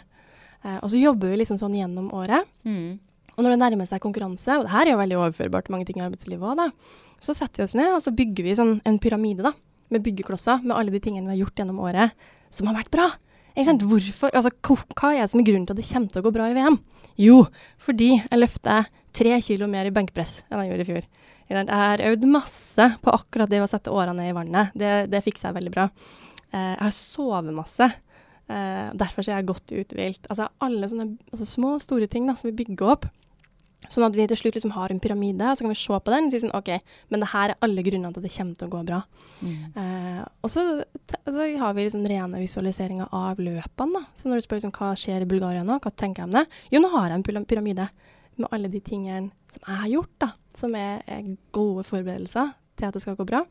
Eh, 0.62 0.78
og 0.80 0.88
så 0.92 1.00
jobber 1.00 1.32
vi 1.32 1.40
liksom 1.42 1.60
sånn 1.60 1.76
gjennom 1.78 2.08
året. 2.16 2.48
Mm. 2.66 2.98
Og 3.36 3.44
når 3.44 3.52
det 3.52 3.60
nærmer 3.60 3.88
seg 3.88 4.00
konkurranse, 4.02 4.56
og 4.56 4.66
det 4.66 4.72
her 4.72 4.86
er 4.86 4.94
jo 4.94 5.02
veldig 5.02 5.18
overførbart 5.20 5.68
til 5.68 5.76
mange 5.76 5.88
ting 5.88 6.00
i 6.00 6.06
arbeidslivet 6.06 6.64
òg, 6.64 6.72
så 7.20 7.36
setter 7.36 7.62
vi 7.62 7.66
oss 7.66 7.76
ned 7.76 7.92
og 7.92 8.02
så 8.04 8.12
bygger 8.16 8.44
vi 8.44 8.56
sånn 8.56 8.74
en 8.88 8.98
pyramide 9.00 9.44
da, 9.44 9.52
med 9.92 10.04
byggeklosser 10.04 10.64
med 10.64 10.74
alle 10.76 10.92
de 10.92 11.00
tingene 11.02 11.28
vi 11.28 11.36
har 11.36 11.44
gjort 11.44 11.62
gjennom 11.62 11.80
året 11.84 12.28
som 12.52 12.68
har 12.70 12.78
vært 12.78 12.92
bra. 12.92 13.10
Hvorfor, 13.56 14.32
altså, 14.36 14.52
hva 14.52 15.14
er 15.14 15.22
det 15.22 15.30
som 15.32 15.40
er 15.40 15.46
grunnen 15.48 15.64
til 15.68 15.76
at 15.76 15.80
det 15.80 15.88
kommer 15.88 16.12
til 16.12 16.20
å 16.20 16.26
gå 16.26 16.32
bra 16.34 16.48
i 16.50 16.56
VM? 16.56 16.76
Jo, 17.20 17.38
fordi 17.80 18.10
jeg 18.18 18.40
løfter 18.40 18.88
tre 19.16 19.38
kilo 19.44 19.68
mer 19.72 19.88
i 19.88 19.94
benkpress 19.96 20.42
enn 20.50 20.60
jeg 20.60 20.72
gjorde 20.72 20.84
i 20.84 20.88
fjor. 20.90 21.06
Jeg 21.46 21.68
har 21.70 22.02
øvd 22.10 22.26
masse 22.28 22.88
på 23.00 23.14
akkurat 23.14 23.48
det 23.48 23.62
å 23.62 23.68
sette 23.70 23.92
årene 23.94 24.18
ned 24.18 24.32
i 24.32 24.36
vannet. 24.36 24.74
Det, 24.76 24.92
det 25.12 25.22
fikser 25.24 25.48
jeg 25.48 25.56
veldig 25.60 25.72
bra. 25.72 25.86
Eh, 26.50 26.72
jeg 26.74 26.82
har 26.82 26.94
sovet 26.96 27.56
masse. 27.56 27.88
Eh, 28.46 28.88
derfor 28.94 29.26
er 29.26 29.40
jeg 29.40 29.48
godt 29.48 29.72
uthvilt. 29.74 30.26
Altså 30.30 30.48
alle 30.62 30.88
sånne 30.90 31.16
altså 31.32 31.46
små 31.50 31.76
og 31.76 31.82
store 31.82 32.06
ting 32.10 32.28
da, 32.28 32.36
som 32.38 32.50
vi 32.50 32.58
bygger 32.64 32.92
opp. 32.94 33.08
Sånn 33.92 34.06
at 34.06 34.16
vi 34.16 34.24
til 34.26 34.38
slutt 34.38 34.56
liksom 34.56 34.72
har 34.74 34.90
en 34.90 35.00
pyramide, 35.02 35.52
så 35.54 35.62
kan 35.62 35.70
vi 35.70 35.78
se 35.78 35.98
på 36.02 36.12
den 36.12 36.26
og 36.26 36.32
si 36.32 36.40
sånn 36.42 36.54
OK, 36.56 36.70
men 37.12 37.22
det 37.22 37.28
her 37.30 37.52
er 37.52 37.60
alle 37.62 37.84
grunnene 37.86 38.14
til 38.14 38.22
at 38.22 38.26
det 38.26 38.32
kommer 38.34 38.58
til 38.58 38.66
å 38.66 38.72
gå 38.72 38.80
bra. 38.88 39.00
Mm. 39.44 39.76
Eh, 39.82 40.22
og 40.42 40.50
så, 40.50 40.64
så, 41.12 41.34
har 41.60 41.76
vi 41.76 41.86
liksom 41.86 42.06
rene 42.08 42.42
visualiseringer 42.42 43.12
av 43.14 43.42
løpene. 43.42 44.00
da. 44.00 44.02
Så 44.16 44.30
når 44.30 44.40
du 44.40 44.46
spør 44.46 44.60
liksom, 44.60 44.74
hva 44.78 44.90
skjer 44.98 45.22
i 45.22 45.30
Bulgaria 45.30 45.62
nå, 45.66 45.78
hva 45.82 45.92
tenker 45.92 46.24
jeg 46.24 46.30
om 46.30 46.36
det? 46.38 46.46
Jo, 46.72 46.82
nå 46.82 46.90
har 46.96 47.12
jeg 47.12 47.22
en 47.22 47.46
pyramide 47.46 47.88
med 48.36 48.50
alle 48.52 48.70
de 48.72 48.82
tingene 48.84 49.30
som 49.52 49.62
jeg 49.62 49.82
har 49.84 49.92
gjort, 49.92 50.14
da. 50.24 50.30
Som 50.56 50.78
er, 50.78 51.02
er 51.06 51.34
gode 51.54 51.86
forberedelser 51.86 52.54
til 52.76 52.88
at 52.88 52.96
det 52.96 53.04
skal 53.04 53.18
gå 53.18 53.28
bra. 53.28 53.44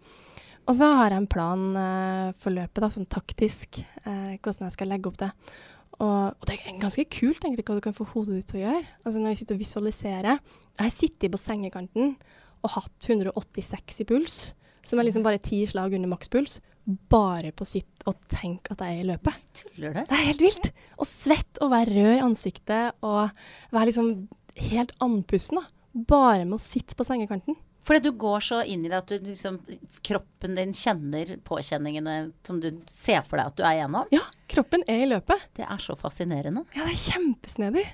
Og 0.65 0.73
så 0.73 0.89
har 0.97 1.13
jeg 1.13 1.21
en 1.21 1.29
plan 1.29 1.63
uh, 1.77 2.33
for 2.41 2.53
løpet, 2.55 2.81
da, 2.81 2.89
sånn 2.93 3.09
taktisk, 3.09 3.81
uh, 4.05 4.33
hvordan 4.41 4.65
jeg 4.65 4.75
skal 4.75 4.89
legge 4.89 5.11
opp 5.11 5.19
det. 5.21 5.31
Og, 5.95 6.33
og, 6.33 6.45
det 6.49 6.57
er 6.57 6.79
ganske 6.81 7.05
kult 7.07 7.45
egentlig 7.45 7.63
hva 7.67 7.77
du 7.77 7.83
kan 7.85 7.95
få 7.95 8.07
hodet 8.11 8.39
ditt 8.39 8.49
til 8.51 8.59
å 8.59 8.63
gjøre. 8.65 8.83
Altså 9.03 9.19
Når 9.21 9.31
vi 9.31 9.39
sitter 9.39 9.55
og 9.55 9.61
visualiserer 9.61 10.31
Jeg 10.33 10.81
har 10.81 10.91
sittet 10.91 11.31
på 11.31 11.39
sengekanten 11.39 12.15
og 12.65 12.71
hatt 12.73 13.07
186 13.07 14.01
i 14.01 14.07
puls, 14.09 14.37
som 14.85 14.99
er 14.99 15.07
liksom 15.07 15.23
bare 15.25 15.41
ti 15.43 15.59
slag 15.69 15.93
under 15.95 16.09
makspuls, 16.09 16.57
bare 16.85 17.51
på 17.53 17.65
å 17.65 17.69
sitte 17.69 18.09
og 18.09 18.17
tenke 18.29 18.73
at 18.73 18.81
jeg 18.81 18.97
er 18.97 19.03
i 19.03 19.07
løpet. 19.11 19.45
Tuller 19.61 19.93
du? 19.93 20.01
Det 20.01 20.17
er 20.17 20.27
helt 20.31 20.43
vilt. 20.43 20.71
Og 20.97 21.09
svett 21.09 21.61
og 21.61 21.71
være 21.73 21.93
rød 21.93 22.15
i 22.17 22.25
ansiktet 22.25 23.05
og 23.05 23.29
være 23.73 23.91
liksom 23.91 24.11
helt 24.71 24.95
andpusten, 25.05 25.61
da. 25.61 25.71
Bare 26.09 26.43
med 26.43 26.57
å 26.57 26.61
sitte 26.63 26.97
på 26.97 27.05
sengekanten. 27.07 27.55
Fordi 27.85 27.99
du 27.99 28.11
går 28.17 28.39
så 28.41 28.63
inn 28.65 28.85
i 28.85 28.89
det 28.89 28.97
at 28.97 29.11
du, 29.11 29.19
liksom, 29.27 29.59
kroppen 30.05 30.55
din 30.57 30.73
kjenner 30.73 31.35
påkjenningene 31.45 32.15
som 32.47 32.57
du 32.61 32.71
ser 32.89 33.21
for 33.27 33.37
deg 33.37 33.51
at 33.51 33.59
du 33.59 33.61
er 33.61 33.75
igjennom? 33.77 34.09
Ja, 34.15 34.23
kroppen 34.49 34.81
er 34.89 35.03
i 35.03 35.11
løpet. 35.11 35.43
Det 35.57 35.67
er 35.67 35.83
så 35.83 35.93
fascinerende. 35.99 36.65
Ja, 36.73 36.87
det 36.87 36.95
er 36.95 37.03
kjempesnedig. 37.03 37.85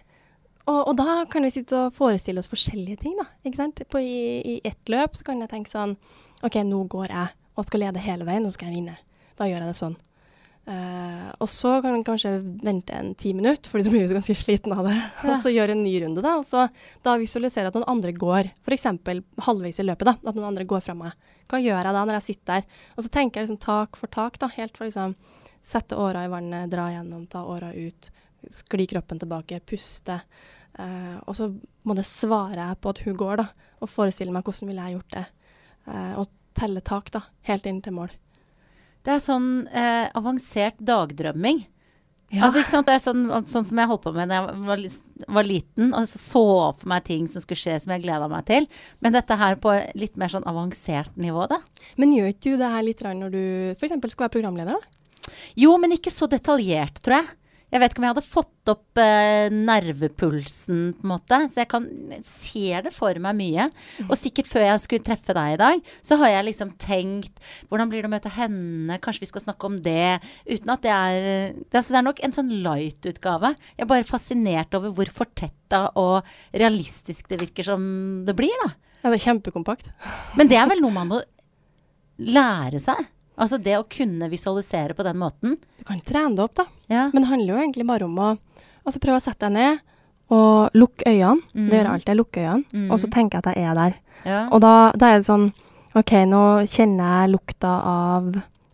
Og, 0.62 0.80
og, 0.80 0.94
da 0.96 1.26
kan 1.32 1.44
vi 1.44 1.52
sitte 1.52 1.76
og 1.76 1.96
forestille 1.98 2.40
oss 2.40 2.50
forskjellige 2.52 3.02
ting, 3.04 3.18
da. 3.20 3.28
Ikke 3.44 3.60
sant? 3.60 3.82
På, 3.92 4.00
i, 4.00 4.40
I 4.54 4.56
ett 4.68 4.92
løp 4.94 5.18
så 5.18 5.28
kan 5.28 5.44
jeg 5.44 5.52
tenke 5.52 5.74
sånn 5.74 5.98
OK, 6.46 6.62
nå 6.66 6.86
går 6.90 7.12
jeg 7.12 7.36
og 7.60 7.68
skal 7.68 7.84
lede 7.84 8.04
hele 8.06 8.26
veien, 8.26 8.46
og 8.46 8.54
så 8.54 8.60
skal 8.60 8.72
jeg 8.72 8.80
vinne. 8.80 8.96
Da 9.36 9.50
gjør 9.50 9.60
jeg 9.60 9.74
det 9.74 9.80
sånn. 9.82 9.98
Uh, 10.72 11.32
og 11.44 11.50
så 11.50 11.74
kan 11.82 11.92
man 11.92 12.04
kanskje 12.06 12.30
vente 12.64 12.94
en 12.96 13.10
ti 13.20 13.34
minutter, 13.36 13.68
fordi 13.68 13.84
du 13.84 13.90
blir 13.92 14.06
jo 14.06 14.14
ganske 14.14 14.36
sliten 14.40 14.72
av 14.72 14.86
det. 14.88 14.94
Ja. 14.96 15.34
og 15.34 15.44
så 15.44 15.52
gjøre 15.52 15.76
en 15.76 15.84
ny 15.84 15.94
runde, 16.04 16.24
da. 16.24 16.38
Og 16.40 16.46
så 16.48 16.68
da 17.04 17.18
visualisere 17.20 17.72
at 17.72 17.76
noen 17.76 17.90
andre 17.92 18.14
går, 18.16 18.52
f.eks. 18.64 18.88
halvveis 19.48 19.82
i 19.82 19.88
løpet, 19.88 20.08
da. 20.08 20.16
At 20.22 20.38
noen 20.38 20.48
andre 20.54 20.68
går 20.70 20.86
fra 20.86 20.96
meg. 20.96 21.18
Hva 21.52 21.60
gjør 21.60 21.82
jeg 21.82 21.98
da 21.98 22.06
når 22.06 22.20
jeg 22.20 22.28
sitter 22.30 22.54
der? 22.54 22.88
Og 22.96 23.04
så 23.04 23.12
tenker 23.12 23.42
jeg 23.42 23.50
liksom 23.50 23.62
tak 23.66 24.00
for 24.00 24.14
tak, 24.14 24.40
da. 24.40 24.52
Helt 24.56 24.78
fra 24.78 24.88
liksom 24.88 25.18
sette 25.62 26.00
åra 26.00 26.24
i 26.26 26.32
vannet, 26.32 26.72
dra 26.72 26.88
gjennom, 26.94 27.28
ta 27.30 27.44
åra 27.46 27.74
ut, 27.76 28.12
skli 28.50 28.88
kroppen 28.90 29.20
tilbake, 29.22 29.60
puste. 29.68 30.22
Uh, 30.80 31.20
og 31.28 31.36
så 31.36 31.52
må 31.84 31.98
det 31.98 32.08
svare 32.08 32.64
jeg 32.64 32.80
på 32.80 32.96
at 32.96 33.04
hun 33.06 33.20
går, 33.20 33.44
da. 33.44 33.72
Og 33.84 33.92
forestille 33.92 34.34
meg 34.34 34.48
hvordan 34.48 34.72
ville 34.72 34.88
jeg 34.88 35.00
gjort 35.00 35.18
det. 35.18 35.28
Uh, 35.90 36.14
og 36.22 36.32
telle 36.58 36.86
tak, 36.86 37.12
da. 37.14 37.26
Helt 37.50 37.68
inn 37.68 37.84
til 37.84 38.00
mål. 38.00 38.16
Det 39.06 39.16
er 39.16 39.22
sånn 39.24 39.52
eh, 39.68 40.08
avansert 40.18 40.80
dagdrømming. 40.82 41.64
Ja. 42.32 42.46
Altså, 42.46 42.62
ikke 42.62 42.72
sant? 42.72 42.88
Det 42.88 42.96
er 42.96 43.02
sånn, 43.04 43.26
sånn, 43.50 43.66
som 43.68 43.80
jeg 43.82 43.90
holdt 43.90 44.06
på 44.06 44.14
med 44.16 44.30
da 44.32 44.38
jeg 44.38 44.62
var, 44.64 44.84
var, 45.36 45.48
liten, 45.48 45.90
og 45.92 46.06
så, 46.08 46.22
så 46.22 46.44
for 46.80 46.88
meg 46.88 47.04
ting 47.10 47.26
som 47.28 47.44
skulle 47.44 47.60
skje 47.60 47.76
som 47.84 47.92
jeg 47.92 48.06
gleda 48.06 48.30
meg 48.32 48.46
til. 48.48 48.70
Men 49.04 49.18
dette 49.18 49.36
her 49.36 49.58
på 49.60 49.74
litt 50.00 50.16
mer 50.22 50.32
sånn 50.32 50.48
avansert 50.48 51.18
nivå, 51.20 51.44
da. 51.52 51.60
Men 52.00 52.16
gjør 52.16 52.32
ikke 52.32 52.46
du 52.46 52.62
det 52.62 52.72
her 52.72 52.88
litt 52.88 53.04
når 53.04 53.36
du 53.36 53.44
f.eks. 53.76 53.98
skal 54.14 54.28
være 54.28 54.36
programleder, 54.38 54.80
da? 54.80 55.34
Jo, 55.60 55.76
men 55.82 55.98
ikke 55.98 56.14
så 56.14 56.30
detaljert, 56.32 57.04
tror 57.04 57.20
jeg. 57.20 57.36
Jeg 57.72 57.80
vet 57.80 57.94
ikke 57.94 58.02
om 58.02 58.06
jeg 58.06 58.14
hadde 58.14 58.28
fått 58.28 58.72
opp 58.74 59.00
eh, 59.00 59.48
nervepulsen, 59.54 60.82
på 60.98 61.06
en 61.06 61.12
måte. 61.14 61.38
Så 61.52 61.62
jeg 61.62 61.70
kan 61.72 61.86
ser 62.28 62.84
det 62.88 62.92
for 62.96 63.16
meg 63.24 63.38
mye. 63.40 63.68
Og 64.10 64.14
sikkert 64.20 64.50
før 64.52 64.66
jeg 64.68 64.84
skulle 64.84 65.06
treffe 65.08 65.36
deg 65.38 65.56
i 65.56 65.62
dag, 65.62 65.94
så 66.04 66.18
har 66.20 66.34
jeg 66.34 66.50
liksom 66.50 66.74
tenkt 66.82 67.40
Hvordan 67.72 67.92
blir 67.92 68.04
det 68.04 68.10
å 68.10 68.14
møte 68.14 68.34
henne? 68.36 69.00
Kanskje 69.04 69.24
vi 69.24 69.32
skal 69.32 69.46
snakke 69.46 69.70
om 69.70 69.80
det? 69.86 70.20
Uten 70.50 70.74
at 70.76 70.84
det 70.84 70.92
er 70.92 71.18
Det, 71.56 71.72
altså, 71.72 71.94
det 71.94 72.00
er 72.02 72.08
nok 72.10 72.22
en 72.26 72.36
sånn 72.36 72.52
light-utgave. 72.66 73.54
Jeg 73.78 73.86
er 73.86 73.92
bare 73.94 74.08
fascinert 74.08 74.76
over 74.78 74.94
hvor 74.98 75.16
fortetta 75.22 75.86
og 76.00 76.28
realistisk 76.52 77.32
det 77.32 77.40
virker 77.42 77.72
som 77.72 77.82
det 78.28 78.36
blir, 78.38 78.54
da. 78.66 78.74
Ja, 79.02 79.10
det 79.10 79.18
er 79.18 79.28
kjempekompakt. 79.32 79.90
Men 80.38 80.52
det 80.52 80.60
er 80.60 80.68
vel 80.70 80.84
noe 80.84 80.94
man 80.94 81.10
må 81.10 81.22
lære 82.22 82.82
seg? 82.84 83.08
Altså 83.42 83.58
det 83.58 83.74
å 83.80 83.88
kunne 83.90 84.30
visualisere 84.30 84.94
på 84.94 85.06
den 85.06 85.18
måten. 85.18 85.56
Du 85.80 85.86
kan 85.88 86.02
trene 86.06 86.38
det 86.38 86.44
opp, 86.46 86.60
da. 86.60 86.68
Ja. 86.92 87.08
Men 87.14 87.24
det 87.24 87.32
handler 87.32 87.56
jo 87.56 87.64
egentlig 87.64 87.88
bare 87.90 88.06
om 88.06 88.20
å 88.22 88.30
altså 88.86 89.02
prøve 89.02 89.18
å 89.18 89.24
sette 89.24 89.50
deg 89.50 89.56
ned 89.58 89.82
og 90.32 90.78
lukke 90.78 91.10
øynene. 91.10 91.42
Mm. 91.56 91.66
Det 91.66 91.76
gjør 91.76 91.84
jeg 91.84 91.94
alltid. 91.96 92.12
Jeg 92.12 92.20
lukker 92.20 92.46
øynene, 92.46 92.70
mm. 92.72 92.88
og 92.88 93.02
så 93.02 93.10
tenker 93.12 93.38
jeg 93.38 93.44
at 93.44 93.52
jeg 93.58 93.68
er 93.68 93.80
der. 93.80 94.00
Ja. 94.22 94.40
Og 94.54 94.62
da, 94.64 94.74
da, 94.96 95.10
er 95.10 95.20
det 95.20 95.28
sånn 95.28 95.50
OK, 95.98 96.14
nå 96.30 96.44
kjenner 96.72 97.16
jeg 97.18 97.34
lukta 97.34 97.74
av 97.90 98.30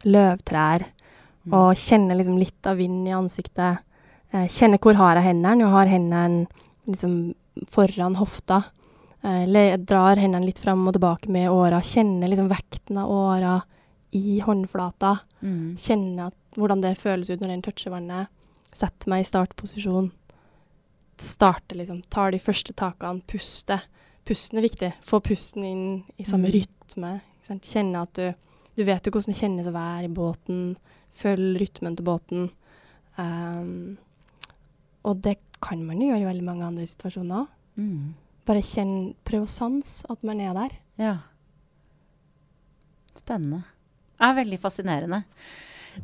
løvtrær, 0.05 0.85
mm. 0.85 1.55
og 1.57 1.81
kjenner 1.81 2.19
liksom 2.19 2.37
litt 2.37 2.69
av 2.69 2.77
vind 2.77 3.07
i 3.07 3.15
ansiktet. 3.17 3.83
Eh, 4.35 4.49
kjenner 4.51 4.81
hvor 4.83 4.99
har 4.99 5.17
jeg 5.17 5.29
hendene. 5.31 5.63
Jeg 5.63 5.73
har 5.73 5.93
hendene 5.93 6.91
liksom 6.91 7.15
foran 7.73 8.19
hofta. 8.19 8.61
Eh, 9.23 9.47
jeg 9.47 9.81
drar 9.87 10.19
hendene 10.19 10.45
litt 10.45 10.61
fram 10.61 10.85
og 10.85 10.97
tilbake 10.97 11.31
med 11.33 11.49
åra. 11.49 11.81
Kjenner 11.81 12.29
liksom 12.29 12.51
vekten 12.51 12.99
av 13.01 13.15
åra 13.15 13.55
i 14.17 14.39
håndflata. 14.43 15.17
Mm. 15.41 15.75
Kjenne 15.79 16.29
at, 16.31 16.37
hvordan 16.57 16.81
det 16.83 16.97
føles 16.99 17.29
ut 17.29 17.41
når 17.41 17.53
den 17.53 17.63
toucher 17.65 17.93
vannet. 17.93 18.33
Setter 18.75 19.11
meg 19.11 19.23
i 19.23 19.27
startposisjon. 19.27 20.09
Starte, 21.17 21.77
liksom. 21.77 22.03
Tar 22.13 22.33
de 22.33 22.41
første 22.41 22.75
takene. 22.77 23.23
Puste. 23.29 23.79
Pusten 24.27 24.59
er 24.59 24.67
viktig. 24.67 24.91
Få 25.05 25.21
pusten 25.23 25.65
inn 25.65 25.87
i 26.19 26.27
samme 26.27 26.51
mm. 26.51 26.53
rytme. 26.57 27.13
Kjenne 27.47 28.03
at 28.03 28.19
du 28.19 28.27
Du 28.77 28.83
vet 28.85 29.07
jo 29.07 29.09
hvordan 29.09 29.33
det 29.33 29.39
kjennes 29.39 29.65
å 29.65 29.73
være 29.73 30.05
i 30.05 30.13
båten. 30.13 30.75
Følg 31.17 31.55
rytmen 31.57 31.95
til 31.97 32.05
båten. 32.05 32.43
Um, 33.17 33.97
og 35.01 35.23
det 35.25 35.39
kan 35.65 35.81
man 35.81 35.97
jo 35.97 36.11
gjøre 36.11 36.21
i 36.21 36.27
veldig 36.27 36.45
mange 36.45 36.67
andre 36.67 36.85
situasjoner. 36.85 37.47
Mm. 37.81 38.13
Bare 38.45 38.61
kjenn 38.61 39.15
Prøv 39.25 39.47
å 39.47 39.49
sanse 39.49 40.05
at 40.13 40.21
man 40.27 40.43
er 40.43 40.53
der. 40.59 40.77
Ja. 41.01 41.15
Spennende 43.17 43.63
er 44.21 44.37
veldig 44.37 44.59
fascinerende. 44.61 45.23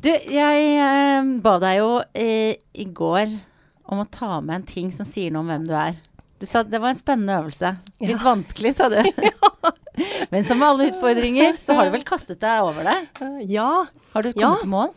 Du, 0.01 0.09
jeg 0.09 0.70
eh, 0.82 1.32
ba 1.43 1.57
deg 1.61 1.80
jo 1.80 1.89
eh, 2.18 2.57
i 2.74 2.86
går 2.89 3.36
om 3.93 4.01
å 4.01 4.09
ta 4.09 4.39
med 4.41 4.61
en 4.61 4.68
ting 4.68 4.89
som 4.95 5.05
sier 5.05 5.34
noe 5.34 5.43
om 5.43 5.51
hvem 5.51 5.68
du 5.70 5.76
er. 5.78 5.99
Du 6.41 6.47
sa 6.49 6.64
det 6.66 6.82
var 6.82 6.91
en 6.91 6.99
spennende 6.99 7.38
øvelse. 7.39 7.76
Litt 8.03 8.18
ja. 8.18 8.22
vanskelig, 8.24 8.74
sa 8.76 8.89
du. 8.91 8.99
Men 10.34 10.43
som 10.47 10.59
med 10.59 10.68
alle 10.68 10.89
utfordringer, 10.89 11.53
så 11.61 11.78
har 11.78 11.88
du 11.88 11.93
vel 11.93 12.05
kastet 12.07 12.41
deg 12.41 12.66
over 12.66 12.89
det? 12.89 12.97
Ja. 13.51 13.86
Har 14.16 14.26
du 14.26 14.34
kommet 14.34 14.43
ja. 14.43 14.55
til 14.64 14.74
mål? 14.74 14.95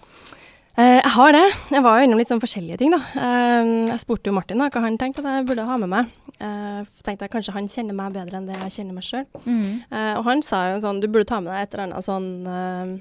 Uh, 0.76 0.98
jeg 1.00 1.12
har 1.14 1.32
det. 1.32 1.44
Jeg 1.72 1.84
var 1.86 1.98
jo 1.98 2.06
innom 2.06 2.20
litt 2.20 2.28
sånn 2.28 2.42
forskjellige 2.42 2.78
ting, 2.82 2.92
da. 2.92 3.00
Uh, 3.16 3.88
jeg 3.94 4.02
spurte 4.02 4.28
jo 4.28 4.36
Martin 4.36 4.60
da, 4.60 4.68
hva 4.72 4.84
han 4.84 4.98
tenkte 5.00 5.24
at 5.24 5.38
jeg 5.38 5.48
burde 5.48 5.64
ha 5.64 5.78
med 5.80 5.92
meg. 5.92 6.14
Jeg 6.36 7.04
tenkte 7.06 7.24
jeg 7.24 7.32
kanskje 7.32 7.54
han 7.56 7.68
kjenner 7.72 7.96
meg 7.96 8.12
bedre 8.12 8.36
enn 8.36 8.48
det 8.50 8.58
jeg 8.58 8.74
kjenner 8.74 8.98
meg 8.98 9.06
sjøl. 9.06 9.24
Mm. 9.46 9.86
og 10.18 10.24
han 10.26 10.42
sa 10.44 10.58
jo 10.74 10.82
sånn 10.84 10.98
Du 11.00 11.06
burde 11.08 11.24
ta 11.30 11.38
med 11.40 11.48
deg 11.48 11.62
et 11.62 11.76
eller 11.76 11.86
annet 11.86 12.04
sånn 12.04 12.98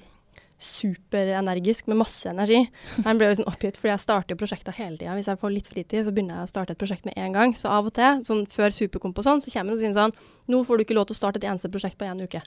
superenergisk 0.65 1.89
med 1.91 1.99
masse 1.99 2.30
energi. 2.30 2.61
Han 3.05 3.19
ble 3.19 3.28
liksom 3.30 3.47
oppgitt 3.49 3.78
fordi 3.80 3.91
jeg 3.91 4.03
starter 4.05 4.39
prosjekter 4.39 4.76
hele 4.78 4.95
tida. 4.97 5.17
Hvis 5.17 5.28
jeg 5.30 5.41
får 5.41 5.53
litt 5.53 5.67
fritid, 5.67 6.05
så 6.07 6.13
begynner 6.15 6.39
jeg 6.39 6.47
å 6.47 6.53
starte 6.53 6.76
et 6.76 6.80
prosjekt 6.82 7.05
med 7.07 7.17
en 7.19 7.36
gang. 7.36 7.55
Så 7.57 7.69
av 7.71 7.89
og 7.89 7.95
til, 7.97 8.23
sånn 8.28 8.45
før 8.51 8.73
Superkomp 8.76 9.19
og 9.19 9.28
sånn, 9.28 9.43
så 9.43 9.51
kommer 9.51 9.73
han 9.73 9.76
og 9.76 9.84
sier 9.84 9.97
sånn 9.97 10.15
Nå 10.51 10.63
får 10.63 10.78
du 10.80 10.86
ikke 10.86 10.97
lov 10.97 11.09
til 11.09 11.17
å 11.17 11.19
starte 11.19 11.41
et 11.41 11.49
eneste 11.49 11.71
prosjekt 11.73 11.99
på 11.99 12.07
én 12.07 12.23
uke. 12.23 12.41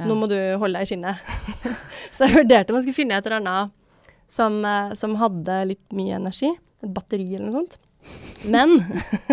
Ja. 0.00 0.08
Nå 0.08 0.16
må 0.16 0.30
du 0.30 0.38
holde 0.56 0.80
deg 0.80 0.88
i 0.88 0.90
skinnet. 0.94 1.20
så 2.16 2.24
jeg 2.24 2.38
vurderte 2.40 2.72
om 2.72 2.80
jeg 2.80 2.88
skulle 2.88 3.00
finne 3.02 3.20
et 3.20 3.28
eller 3.28 3.42
annet 3.42 3.81
som, 4.32 4.64
eh, 4.64 4.92
som 4.94 5.16
hadde 5.20 5.64
litt 5.72 5.96
mye 5.96 6.16
energi. 6.16 6.52
Et 6.82 6.94
batteri 6.94 7.34
eller 7.36 7.50
noe 7.50 7.60
sånt. 7.60 7.78
Men 8.48 8.78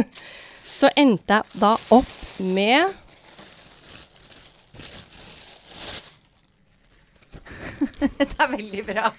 så 0.80 0.92
endte 1.00 1.40
jeg 1.40 1.62
da 1.62 1.76
opp 1.96 2.18
med 2.44 2.98
Det 8.20 8.36
er 8.36 8.50
veldig 8.52 8.84
bra. 8.86 9.12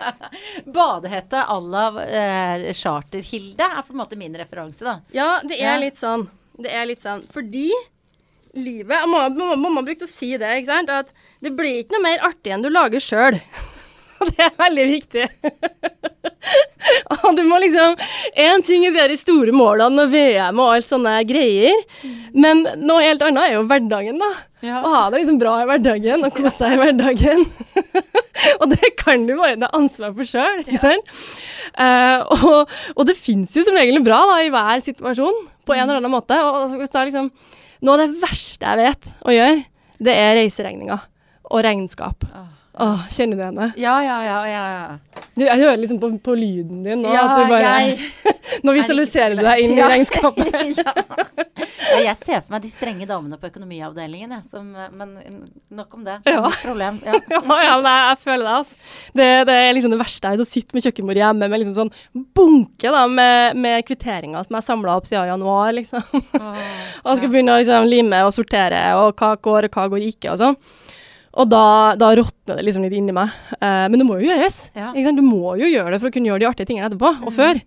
Badehette 0.68 1.40
à 1.48 1.56
la 1.64 1.86
eh, 2.04 2.66
Charter-Hilde 2.76 3.64
er 3.64 3.86
på 3.86 3.94
en 3.94 4.02
måte 4.02 4.18
min 4.20 4.36
referanse, 4.36 4.84
da. 4.84 4.98
Ja, 5.16 5.30
det 5.44 5.56
er 5.60 5.74
ja. 5.74 5.80
litt 5.80 5.96
sånn. 6.00 6.26
Det 6.60 6.68
er 6.76 6.84
litt 6.88 7.00
sånn. 7.00 7.24
Fordi 7.32 7.70
livet 8.58 9.06
Mamma, 9.08 9.54
mamma 9.56 9.82
brukte 9.86 10.04
å 10.08 10.10
si 10.10 10.34
det, 10.36 10.52
ikke 10.60 10.72
sant. 10.74 10.92
At 10.92 11.12
det 11.40 11.54
blir 11.56 11.80
ikke 11.82 11.96
noe 11.96 12.06
mer 12.10 12.24
artig 12.28 12.52
enn 12.52 12.64
du 12.64 12.70
lager 12.72 13.02
sjøl. 13.04 13.40
Og 14.20 14.30
det 14.32 14.46
er 14.46 14.56
veldig 14.58 14.86
viktig. 14.90 15.26
og 17.14 17.36
du 17.36 17.42
må 17.48 17.60
liksom 17.62 17.96
Én 18.40 18.64
ting 18.64 18.86
er 18.88 19.10
de 19.10 19.18
store 19.18 19.54
målene 19.54 20.06
og 20.06 20.12
VM 20.12 20.60
og 20.60 20.74
alt 20.76 20.88
sånne 20.88 21.18
greier, 21.28 21.76
men 22.32 22.62
noe 22.80 23.04
helt 23.04 23.22
annet 23.26 23.48
er 23.48 23.56
jo 23.58 23.66
hverdagen, 23.68 24.20
da. 24.20 24.30
Ja. 24.64 24.80
Å 24.84 24.92
ha 24.92 25.04
det 25.08 25.22
liksom 25.22 25.38
bra 25.40 25.54
i 25.62 25.68
hverdagen 25.68 26.26
og 26.26 26.34
kose 26.36 26.52
seg 26.52 26.76
i 26.76 26.80
hverdagen. 26.80 27.46
og 28.60 28.66
det 28.74 28.92
kan 29.00 29.24
du 29.28 29.34
bare 29.38 29.56
ta 29.60 29.70
ansvar 29.76 30.12
for 30.16 30.28
sjøl, 30.28 30.62
ikke 30.66 30.82
sant. 30.82 31.16
Uh, 31.70 32.20
og, 32.36 32.76
og, 32.96 33.02
det 33.08 33.16
fins 33.16 33.54
jo 33.56 33.64
som 33.64 33.78
regel 33.78 34.02
bra 34.04 34.20
da, 34.28 34.38
i 34.44 34.52
hver 34.52 34.84
situasjon, 34.84 35.42
på 35.64 35.76
en 35.76 35.86
eller 35.86 36.00
annen 36.00 36.12
måte. 36.12 36.36
Og, 36.44 36.76
og 36.76 36.86
liksom, 37.08 37.32
Noe 37.80 37.96
av 37.96 38.02
det 38.02 38.20
verste 38.20 38.68
jeg 38.68 38.76
vet 38.76 39.06
å 39.24 39.32
gjøre, 39.32 39.60
det 40.04 40.12
er 40.12 40.34
reiseregninger 40.36 41.04
og 41.50 41.62
regnskap. 41.64 42.26
Ah. 42.28 42.59
Åh, 42.80 43.00
kjenner 43.10 43.36
du 43.36 43.42
henne? 43.44 43.72
Ja, 43.76 43.98
ja, 44.04 44.24
ja. 44.24 44.36
ja, 44.48 44.60
ja. 44.72 45.24
Du, 45.34 45.42
jeg 45.44 45.60
hører 45.60 45.76
liksom 45.76 45.98
på, 46.00 46.08
på, 46.24 46.34
lyden 46.34 46.80
din 46.84 47.02
nå 47.04 47.10
ja, 47.12 47.26
at 47.28 47.42
du 47.42 47.50
bare 47.52 47.72
jeg, 47.82 48.06
Nå 48.64 48.72
visualiserer 48.72 49.36
du 49.36 49.42
deg 49.44 49.60
inn 49.66 49.76
ja. 49.76 49.84
i 49.90 49.98
regnskapet. 49.98 50.48
ja. 50.80 50.94
Jeg 52.00 52.16
ser 52.16 52.40
for 52.40 52.54
meg 52.54 52.64
de 52.64 52.70
strenge 52.72 53.04
damene 53.08 53.36
på 53.40 53.50
økonomiavdelingen, 53.50 54.32
jeg. 54.38 54.48
Som, 54.48 54.72
men 54.96 55.12
nok 55.76 55.98
om 55.98 56.06
det. 56.08 56.16
Ja. 56.24 56.40
Problem. 56.48 57.00
Ja, 57.04 57.20
ja, 57.66 57.76
nei, 57.84 57.96
jeg 58.08 58.20
føler 58.24 58.48
det, 58.48 58.56
altså. 58.62 58.92
Det, 59.12 59.30
det, 59.50 59.56
er 59.60 59.76
liksom 59.76 59.92
det 59.92 60.00
verste 60.00 60.32
jeg 60.32 60.40
å 60.40 60.48
sitte 60.48 60.76
med 60.76 60.86
kjøkkenbordet 60.86 61.24
hjemme 61.24 61.52
med 61.52 61.62
liksom 61.64 61.76
sånn 61.82 62.26
bunke 62.36 62.94
da, 62.94 63.04
med, 63.10 63.60
med 63.60 63.84
kvitteringer 63.88 64.46
som 64.46 64.56
jeg 64.56 64.68
samla 64.70 64.96
opp 64.96 65.10
siden 65.10 65.34
januar, 65.34 65.74
liksom. 65.76 66.22
Oh, 66.40 66.68
og 67.04 67.20
skal 67.20 67.28
begynne 67.28 67.58
å 67.58 67.60
liksom, 67.60 67.90
lime 67.92 68.24
og 68.24 68.32
sortere, 68.36 68.86
og 68.96 69.12
hva 69.20 69.34
går, 69.36 69.68
og 69.68 69.76
hva 69.76 69.90
går 69.92 70.08
ikke, 70.14 70.32
og 70.32 70.40
sånn. 70.40 70.56
Og 71.38 71.46
da, 71.46 71.94
da 71.98 72.10
råtner 72.18 72.58
det 72.58 72.66
liksom 72.66 72.84
litt 72.86 72.96
inni 72.98 73.14
meg. 73.14 73.30
Eh, 73.60 73.86
men 73.86 74.00
det 74.00 74.06
må 74.06 74.18
jo 74.18 74.26
gjøres. 74.30 74.60
Ja. 74.74 74.90
Du 74.90 75.22
må 75.22 75.54
jo 75.60 75.70
gjøre 75.70 75.94
det 75.94 76.02
for 76.02 76.10
å 76.10 76.14
kunne 76.14 76.30
gjøre 76.30 76.42
de 76.42 76.50
artige 76.50 76.70
tingene 76.70 76.90
etterpå, 76.90 77.12
og 77.22 77.30
mm. 77.30 77.36
før. 77.36 77.62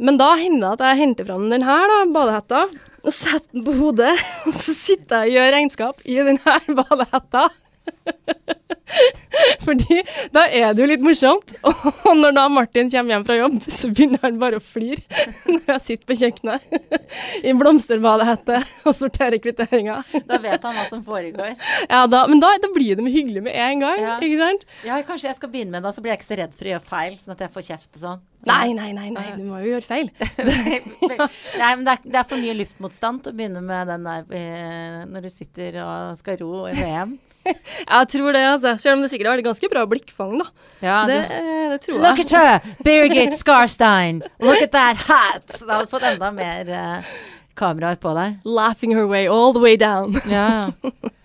Men 0.00 0.16
da 0.20 0.30
hender 0.40 0.64
det 0.64 0.72
at 0.76 0.86
jeg 0.88 1.00
henter 1.02 1.28
fram 1.28 1.48
den 1.52 1.64
her, 1.64 1.82
da, 1.92 1.98
badehetta, 2.12 2.62
og 3.00 3.16
setter 3.16 3.48
den 3.56 3.66
på 3.66 3.76
hodet. 3.80 4.14
Og 4.48 4.56
så 4.56 4.76
sitter 4.76 5.24
jeg 5.24 5.32
og 5.32 5.36
gjør 5.38 5.52
regnskap 5.56 6.04
i 6.04 6.16
den 6.28 6.40
her 6.44 6.72
badehetta. 6.80 7.48
Fordi 9.66 10.00
da 10.34 10.46
er 10.46 10.74
det 10.74 10.84
jo 10.84 10.88
litt 10.90 11.04
morsomt. 11.04 11.54
Og 12.08 12.14
når 12.18 12.36
da 12.36 12.46
Martin 12.52 12.90
kommer 12.92 13.14
hjem 13.14 13.26
fra 13.28 13.38
jobb, 13.38 13.58
så 13.66 13.90
begynner 13.92 14.22
han 14.24 14.40
bare 14.40 14.60
å 14.60 14.64
flire 14.64 15.02
når 15.52 15.74
jeg 15.74 15.84
sitter 15.86 16.08
på 16.10 16.18
kjøkkenet 16.20 17.46
i 17.46 17.54
blomsterbadehette 17.56 18.60
og 18.88 18.96
sorterer 18.96 19.40
kvitteringer. 19.42 20.04
Da 20.26 20.40
vet 20.42 20.66
han 20.66 20.76
hva 20.76 20.86
som 20.88 21.04
foregår. 21.06 21.54
Ja, 21.86 22.04
da, 22.10 22.24
men 22.30 22.42
da, 22.42 22.52
da 22.62 22.72
blir 22.74 22.98
det 22.98 23.06
hyggelig 23.10 23.44
med 23.46 23.56
en 23.56 23.84
gang, 23.84 24.02
ja. 24.02 24.16
ikke 24.22 24.40
sant? 24.40 24.66
Ja, 24.86 25.00
kanskje 25.06 25.30
jeg 25.30 25.38
skal 25.38 25.52
begynne 25.52 25.76
med 25.76 25.86
det, 25.86 25.94
så 25.96 26.04
blir 26.04 26.14
jeg 26.14 26.22
ikke 26.22 26.30
så 26.30 26.40
redd 26.42 26.56
for 26.56 26.68
å 26.68 26.74
gjøre 26.74 26.88
feil, 26.90 27.16
sånn 27.20 27.36
at 27.36 27.46
jeg 27.46 27.54
får 27.54 27.66
kjeft 27.70 27.98
og 27.98 28.04
sånn. 28.04 28.26
Nei, 28.48 28.72
nei, 28.72 28.92
nei, 28.96 29.10
nei, 29.12 29.26
du 29.36 29.42
må 29.44 29.58
jo 29.60 29.74
gjøre 29.74 29.84
feil. 29.84 30.08
nei, 30.40 31.72
men 31.76 31.84
det 31.84 31.92
er, 31.92 32.04
det 32.06 32.20
er, 32.22 32.28
for 32.28 32.40
mye 32.40 32.56
luftmotstand 32.56 33.28
å 33.28 33.34
begynne 33.36 33.60
med 33.64 33.90
den 33.92 34.06
der 34.08 34.38
eh, 34.38 35.02
når 35.10 35.26
du 35.26 35.32
sitter 35.32 35.76
og 35.84 36.16
skal 36.20 36.40
ro 36.40 36.64
i 36.70 36.76
VM. 36.78 37.18
jeg 37.94 38.08
tror 38.12 38.32
det, 38.36 38.44
altså. 38.54 38.74
Selv 38.82 38.96
om 38.96 39.04
det 39.04 39.10
sikkert 39.12 39.30
har 39.30 39.38
vært 39.38 39.48
ganske 39.50 39.70
bra 39.72 39.84
blikkfang, 39.90 40.36
da. 40.40 40.48
Ja, 40.84 40.98
det, 41.08 41.20
det, 41.30 41.80
tror 41.86 41.96
jeg. 41.96 42.04
Look 42.04 42.22
at 42.24 42.34
her! 42.36 42.72
Birgit 42.86 43.36
Skarstein! 43.38 44.22
Look 44.42 44.62
at 44.62 44.72
that 44.76 45.04
hat! 45.08 45.46
Da 45.66 45.80
hadde 45.80 45.90
fått 45.92 46.06
enda 46.10 46.32
mer 46.34 46.70
uh, 46.74 47.14
kameraer 47.58 48.00
på 48.00 48.14
deg. 48.16 48.40
Laughing 48.44 48.94
her 48.96 49.08
way 49.08 49.26
all 49.28 49.54
the 49.56 49.62
way 49.62 49.76
down. 49.80 50.16
ja, 50.30 50.70
Ja, 50.84 50.90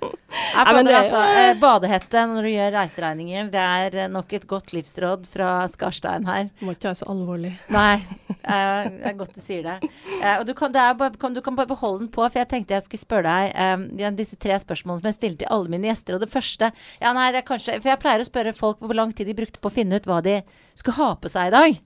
Nei, 0.55 0.63
fader, 0.65 0.87
det, 0.87 0.95
altså, 0.99 1.21
eh, 1.39 1.51
badehette 1.59 2.23
når 2.31 2.45
du 2.45 2.49
gjør 2.51 2.73
reiseregninger, 2.75 3.49
det 3.53 3.63
er 3.63 3.97
eh, 4.03 4.09
nok 4.11 4.35
et 4.37 4.47
godt 4.49 4.73
livsråd 4.75 5.27
fra 5.31 5.51
Skarstein 5.71 6.27
her. 6.27 6.49
Må 6.63 6.75
ikke 6.75 6.89
være 6.89 6.99
så 7.01 7.09
alvorlig. 7.11 7.53
Nei, 7.73 7.95
eh, 8.31 8.89
det 8.91 9.11
er 9.11 9.17
godt 9.19 9.35
du 9.35 9.41
sier 9.43 9.65
det. 9.65 9.91
Eh, 10.21 10.35
og 10.37 10.45
du 10.47 10.53
kan, 10.57 10.73
det 10.75 10.85
bare, 10.99 11.15
kan, 11.21 11.35
du 11.35 11.41
kan, 11.45 11.57
bare 11.57 11.71
beholde 11.71 12.05
den 12.05 12.11
på, 12.13 12.23
for 12.23 12.41
jeg 12.41 12.49
tenkte 12.51 12.77
jeg 12.77 12.87
skulle 12.87 13.05
spørre 13.05 13.35
deg 13.35 14.03
eh, 14.03 14.11
disse 14.17 14.39
tre 14.41 14.57
spørsmålene 14.61 15.03
som 15.03 15.11
jeg 15.11 15.19
stiller 15.19 15.41
til 15.43 15.53
alle 15.55 15.71
mine 15.71 15.89
gjester. 15.91 16.17
Og 16.17 16.25
det 16.25 16.31
første 16.33 16.71
Ja, 17.01 17.13
nei, 17.15 17.31
det 17.33 17.41
er 17.41 17.47
kanskje 17.47 17.79
For 17.81 17.91
jeg 17.91 18.01
pleier 18.01 18.21
å 18.21 18.27
spørre 18.27 18.55
folk 18.55 18.83
hvor 18.83 18.97
lang 18.97 19.11
tid 19.15 19.29
de 19.29 19.37
brukte 19.37 19.61
på 19.61 19.71
å 19.71 19.75
finne 19.75 19.99
ut 19.99 20.07
hva 20.09 20.21
de 20.25 20.39
skulle 20.75 20.97
ha 20.99 21.15
på 21.15 21.31
seg 21.31 21.49
i 21.49 21.53
dag. 21.53 21.77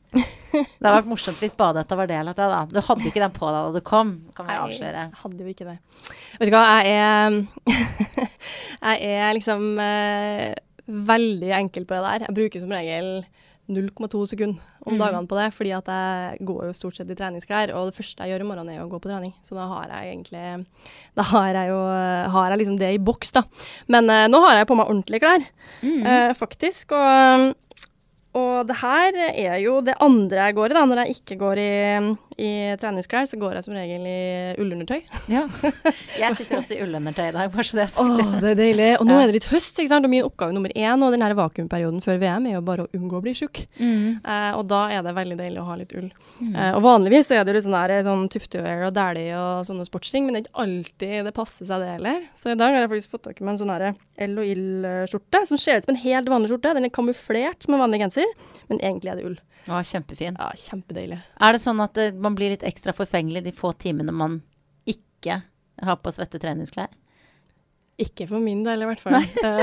Det 0.50 0.82
hadde 0.82 0.94
vært 0.96 1.10
morsomt 1.12 1.42
hvis 1.44 1.54
badehetta 1.58 1.98
var 2.00 2.10
del 2.10 2.32
av 2.32 2.38
det. 2.38 2.48
da. 2.50 2.62
Du 2.72 2.80
hadde 2.82 3.06
ikke 3.06 3.22
den 3.22 3.36
på 3.36 3.46
deg 3.46 3.60
da 3.60 3.74
du 3.76 3.86
kom, 3.86 4.16
kan 4.38 4.50
jeg 4.50 4.62
avsløre. 4.64 5.04
Jeg 5.04 5.22
hadde 5.22 5.46
jo 5.46 5.54
ikke 5.54 5.68
det. 5.68 5.76
Vet 6.40 6.50
du 6.50 6.56
hva, 6.56 6.64
jeg 6.82 6.96
er 6.98 7.38
Jeg 9.00 9.20
er 9.20 9.36
liksom 9.38 9.70
eh, 9.84 10.56
veldig 10.88 11.54
enkel 11.60 11.86
på 11.86 11.98
det 11.98 12.06
der. 12.06 12.26
Jeg 12.28 12.38
bruker 12.40 12.64
som 12.64 12.74
regel 12.74 13.12
0,2 13.70 14.24
sekunder 14.32 14.58
om 14.80 14.96
mm. 14.96 15.00
dagene 15.02 15.30
på 15.30 15.38
det, 15.38 15.48
fordi 15.54 15.72
at 15.78 15.90
jeg 15.92 16.46
går 16.48 16.64
jo 16.66 16.74
stort 16.74 16.98
sett 16.98 17.12
i 17.14 17.18
treningsklær. 17.18 17.74
Og 17.78 17.90
det 17.90 18.00
første 18.00 18.26
jeg 18.26 18.34
gjør 18.34 18.46
i 18.46 18.48
morgen, 18.50 18.72
er 18.72 18.82
å 18.82 18.90
gå 18.90 18.98
på 19.02 19.12
trening. 19.12 19.36
Så 19.46 19.58
da 19.58 19.68
har 19.70 19.92
jeg 19.92 20.16
egentlig 20.16 20.46
Da 21.20 21.26
har 21.34 21.52
jeg 21.54 21.70
jo 21.70 21.80
har 22.34 22.50
jeg 22.50 22.62
liksom 22.64 22.80
det 22.82 22.92
i 22.96 23.02
boks, 23.12 23.36
da. 23.38 23.44
Men 23.94 24.10
eh, 24.10 24.26
nå 24.32 24.42
har 24.48 24.58
jeg 24.58 24.70
på 24.72 24.80
meg 24.80 24.90
ordentlige 24.90 25.22
klær, 25.26 25.46
mm. 25.84 26.02
eh, 26.02 26.32
faktisk. 26.40 26.96
Og 26.98 27.54
og 28.38 28.68
det 28.70 28.76
her 28.78 29.16
er 29.32 29.56
jo 29.64 29.80
det 29.82 29.96
andre 30.06 30.44
jeg 30.44 30.56
går 30.58 30.70
i, 30.70 30.76
da. 30.78 30.84
Når 30.86 31.02
jeg 31.02 31.16
ikke 31.16 31.38
går 31.40 31.62
i, 31.64 31.72
i 32.38 32.52
treningsklær, 32.78 33.26
så 33.26 33.40
går 33.42 33.58
jeg 33.58 33.66
som 33.66 33.78
regel 33.78 34.06
i 34.06 34.20
ullundertøy. 34.62 35.00
Ja. 35.34 35.48
Jeg 36.20 36.36
sitter 36.38 36.60
også 36.60 36.76
i 36.76 36.82
ullundertøy 36.84 37.30
i 37.30 37.34
dag, 37.34 37.50
bare 37.54 37.66
så 37.66 37.80
det 37.80 37.86
er 37.88 37.96
Åh, 38.04 38.34
det 38.44 38.52
er 38.52 38.60
deilig. 38.60 38.90
Og 39.00 39.08
nå 39.08 39.16
ja. 39.16 39.24
er 39.24 39.32
det 39.32 39.38
litt 39.40 39.48
høst, 39.50 39.80
ikke 39.80 39.92
sant. 39.92 40.06
Og 40.06 40.14
min 40.14 40.28
oppgave 40.28 40.54
nummer 40.54 40.74
én 40.76 41.06
og 41.06 41.16
denne 41.16 41.30
vakuumperioden 41.40 42.04
før 42.06 42.20
VM 42.22 42.50
er 42.50 42.58
jo 42.58 42.64
bare 42.68 42.86
å 42.86 42.92
unngå 43.00 43.18
å 43.18 43.24
bli 43.26 43.34
tjukk. 43.40 43.64
Mm. 43.80 44.20
Eh, 44.22 44.52
og 44.60 44.66
da 44.70 44.84
er 44.94 45.06
det 45.06 45.16
veldig 45.18 45.40
deilig 45.40 45.64
å 45.64 45.68
ha 45.72 45.80
litt 45.80 45.96
ull. 45.98 46.12
Mm. 46.38 46.54
Eh, 46.54 46.72
og 46.76 46.84
vanligvis 46.86 47.32
er 47.34 47.42
det 47.42 47.54
jo 47.54 47.58
litt 47.58 47.68
sånn, 47.68 47.80
der, 47.80 48.06
sånn 48.06 48.28
tuftewear 48.36 48.86
og 48.90 48.94
dæhlie 48.98 49.34
og 49.40 49.66
sånne 49.70 49.88
sportsting, 49.90 50.28
men 50.28 50.38
det 50.38 50.44
er 50.44 50.48
ikke 50.48 50.68
alltid 50.68 51.30
det 51.30 51.36
passer 51.40 51.70
seg 51.70 51.82
det 51.82 51.96
heller. 51.96 52.30
Så 52.38 52.54
i 52.54 52.60
dag 52.60 52.76
har 52.76 52.86
jeg 52.86 52.94
faktisk 52.94 53.18
fått 53.18 53.26
tak 53.32 53.42
i 53.42 53.48
meg 53.48 53.56
en 53.56 53.64
sånn 53.64 53.74
L 54.26 54.38
og 54.42 54.48
Ill-skjorte 54.48 55.44
som 55.50 55.60
ser 55.60 55.80
ut 55.80 55.88
som 55.88 55.94
en 55.96 56.02
helt 56.04 56.32
vanlig 56.32 56.52
skjorte. 56.52 56.74
Den 56.78 56.88
er 56.88 56.94
kamuflert 56.94 57.64
som 57.64 57.76
en 57.76 57.84
vanlig 57.84 58.02
genser 58.04 58.28
men 58.68 58.82
egentlig 58.82 59.12
er 59.12 59.20
det 59.20 59.28
ull. 59.30 59.38
Å, 59.70 59.82
kjempefin. 59.86 60.38
Ja, 60.40 60.50
kjempedeilig. 60.58 61.20
Er 61.40 61.56
det 61.56 61.62
sånn 61.64 61.82
at 61.84 61.98
det, 61.98 62.12
man 62.22 62.38
blir 62.38 62.54
litt 62.54 62.66
ekstra 62.68 62.96
forfengelig 62.96 63.44
de 63.46 63.54
få 63.56 63.74
timene 63.78 64.16
man 64.16 64.40
ikke 64.90 65.42
har 65.84 66.00
på 66.02 66.14
svette 66.16 66.42
treningsklær? 66.42 66.90
Ikke 68.00 68.30
for 68.30 68.40
min 68.40 68.62
del, 68.64 68.86
i 68.86 68.88
hvert 68.88 69.02
fall. 69.04 69.18
Uh, 69.44 69.60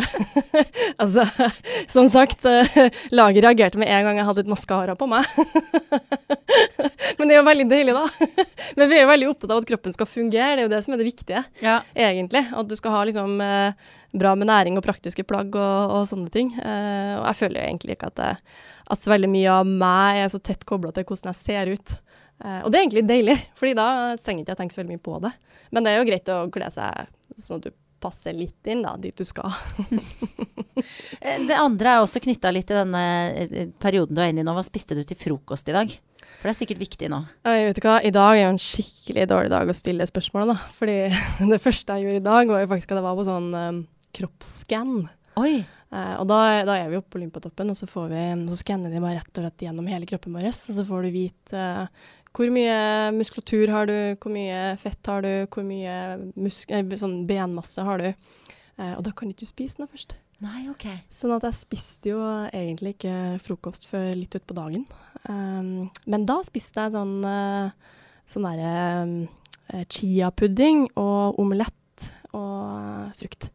altså, 1.03 1.25
som 1.95 2.11
sagt, 2.13 2.45
uh, 2.45 2.79
laget 3.17 3.47
reagerte 3.47 3.81
med 3.81 3.89
en 3.89 4.05
gang 4.05 4.21
jeg 4.21 4.29
hadde 4.29 4.45
litt 4.45 4.53
maskara 4.53 4.97
på 4.99 5.09
meg. 5.09 5.25
Men 7.27 7.33
det 7.33 7.35
er 7.35 7.41
jo 7.41 7.47
veldig 7.49 7.65
deilig, 7.67 7.93
da. 7.97 8.27
Men 8.79 8.87
vi 8.87 8.95
er 8.95 9.01
jo 9.03 9.11
veldig 9.11 9.29
opptatt 9.33 9.51
av 9.51 9.59
at 9.59 9.65
kroppen 9.67 9.95
skal 9.97 10.07
fungere, 10.07 10.53
det 10.55 10.63
er 10.63 10.69
jo 10.69 10.71
det 10.71 10.79
som 10.87 10.95
er 10.95 11.01
det 11.01 11.07
viktige, 11.09 11.41
ja. 11.59 11.81
egentlig. 11.99 12.45
At 12.55 12.69
du 12.71 12.75
skal 12.79 12.95
ha 12.95 13.01
liksom 13.09 13.41
uh, 13.43 13.89
bra 14.15 14.35
med 14.39 14.47
næring 14.47 14.79
og 14.79 14.85
praktiske 14.87 15.25
plagg 15.27 15.59
og, 15.59 15.95
og 15.97 16.05
sånne 16.07 16.31
ting. 16.31 16.53
og 16.55 17.25
jeg 17.27 17.39
føler 17.41 17.59
jo 17.59 17.65
egentlig 17.67 17.97
ikke 17.97 18.13
at, 18.13 18.21
det, 18.21 18.61
at 18.95 19.09
veldig 19.11 19.31
mye 19.33 19.57
av 19.59 19.73
meg 19.83 20.21
er 20.23 20.31
så 20.31 20.39
tett 20.39 20.63
kobla 20.71 20.95
til 20.95 21.09
hvordan 21.09 21.33
jeg 21.33 21.41
ser 21.41 21.73
ut. 21.75 21.97
og 22.63 22.71
det 22.71 22.79
er 22.79 22.85
egentlig 22.85 23.05
deilig, 23.11 23.37
fordi 23.59 23.75
da 23.75 23.89
trenger 24.23 24.45
ikke 24.45 24.55
jeg 24.55 24.61
tenke 24.63 24.77
så 24.77 24.83
veldig 24.85 24.95
mye 24.95 25.05
på 25.11 25.19
det. 25.27 25.35
Men 25.75 25.83
det 25.83 25.93
er 25.93 25.99
jo 25.99 26.07
greit 26.13 26.33
å 26.33 26.39
kle 26.55 26.71
seg 26.79 27.11
sånn 27.35 27.59
at 27.59 27.67
du 27.67 27.75
passer 28.07 28.37
litt 28.37 28.71
inn 28.71 28.85
da, 28.87 28.95
dit 29.01 29.17
du 29.17 29.27
skal. 29.27 29.53
Eh, 30.77 31.41
det 31.49 31.57
andre 31.57 31.95
er 31.95 32.03
også 32.03 32.21
knytta 32.21 32.51
litt 32.53 32.67
til 32.69 32.77
denne 32.77 33.01
eh, 33.33 33.71
perioden 33.81 34.13
du 34.13 34.21
er 34.21 34.29
inne 34.29 34.43
i 34.43 34.45
nå. 34.45 34.53
Hva 34.53 34.61
spiste 34.67 34.93
du 34.93 35.01
til 35.09 35.17
frokost 35.17 35.71
i 35.73 35.75
dag? 35.75 35.95
For 36.37 36.49
det 36.49 36.53
er 36.53 36.59
sikkert 36.61 36.83
viktig 36.83 37.11
nå. 37.13 37.23
Jeg 37.49 37.69
vet 37.69 37.81
ikke 37.81 37.93
hva, 37.93 38.01
I 38.05 38.15
dag 38.15 38.35
er 38.35 38.43
jo 38.45 38.55
en 38.55 38.63
skikkelig 38.63 39.29
dårlig 39.33 39.53
dag 39.53 39.71
å 39.73 39.77
stille 39.77 40.09
spørsmål, 40.09 40.53
da. 40.53 40.59
Fordi 40.79 40.99
det 41.53 41.63
første 41.65 41.97
jeg 41.97 42.07
gjorde 42.07 42.23
i 42.23 42.27
dag, 42.29 42.53
var 42.53 42.65
jo 42.65 42.73
faktisk 42.75 42.93
at 42.93 43.01
jeg 43.01 43.07
var 43.09 43.17
på 43.19 43.29
sånn 43.29 43.49
um, 43.57 43.81
kroppsskann. 44.17 45.09
Oi. 45.41 45.55
Uh, 45.93 46.15
og 46.21 46.29
da, 46.29 46.41
da, 46.67 46.77
er 46.77 46.93
vi 46.93 47.01
oppe 47.01 47.15
på 47.15 47.21
Olympiatoppen, 47.21 47.73
og 47.73 47.79
så, 47.79 47.89
får 47.89 48.13
vi, 48.13 48.23
så 48.51 48.61
skanner 48.61 48.93
de 48.93 49.03
bare 49.03 49.21
rett 49.21 49.33
og 49.33 49.47
slett 49.47 49.67
gjennom 49.69 49.89
hele 49.91 50.09
kroppen 50.09 50.37
vår. 50.37 50.51
Og 50.51 50.79
så 50.79 50.87
får 50.87 51.09
du 51.09 51.15
vite 51.15 51.67
uh, 51.87 52.15
hvor 52.37 52.53
mye 52.53 52.77
muskulatur 53.17 53.73
har 53.73 53.89
du, 53.89 53.97
hvor 54.21 54.33
mye 54.35 54.77
fett 54.81 55.09
har 55.09 55.25
du, 55.25 55.33
hvor 55.53 55.65
mye 55.65 55.97
eh, 56.21 56.97
sånn 57.01 57.23
benmasse 57.29 57.85
har 57.87 58.03
du. 58.03 58.11
Eh, 58.11 58.93
og 58.93 59.03
da 59.07 59.13
kan 59.17 59.31
du 59.31 59.37
ikke 59.37 59.49
spise 59.49 59.81
noe 59.81 59.91
først. 59.93 60.19
Nei, 60.45 60.67
ok. 60.69 60.85
Sånn 61.09 61.33
at 61.33 61.47
jeg 61.49 61.57
spiste 61.57 62.13
jo 62.13 62.21
egentlig 62.51 62.97
ikke 62.99 63.15
frokost 63.41 63.89
før 63.89 64.11
litt 64.19 64.37
utpå 64.37 64.57
dagen. 64.59 64.85
Um, 65.29 65.89
men 66.07 66.27
da 66.29 66.39
spiste 66.47 66.85
jeg 66.85 66.95
sånn, 66.95 67.19
uh, 67.27 67.71
sånn 68.29 68.47
derre 68.47 68.77
uh, 69.75 69.85
chiapudding 69.91 70.87
og 70.95 71.41
omelett 71.43 72.11
og 72.37 73.13
frukt. 73.19 73.51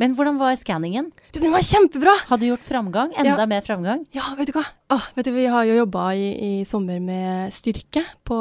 Men 0.00 0.14
hvordan 0.16 0.38
var 0.40 0.54
skanningen? 0.58 1.10
Den 1.36 1.52
var 1.52 1.62
kjempebra! 1.62 2.14
Har 2.26 2.40
du 2.40 2.46
gjort 2.48 2.64
framgang? 2.64 3.12
Enda 3.14 3.36
ja. 3.44 3.48
mer 3.48 3.62
framgang? 3.62 4.06
Ja, 4.16 4.32
vet 4.38 4.48
du 4.50 4.54
hva. 4.56 4.64
Ah, 4.90 5.04
vet 5.14 5.28
du, 5.28 5.34
vi 5.36 5.44
har 5.52 5.66
jo 5.68 5.76
jobba 5.76 6.08
i, 6.18 6.30
i, 6.32 6.52
sommer 6.66 6.98
med 7.02 7.52
styrke 7.54 8.02
på, 8.26 8.38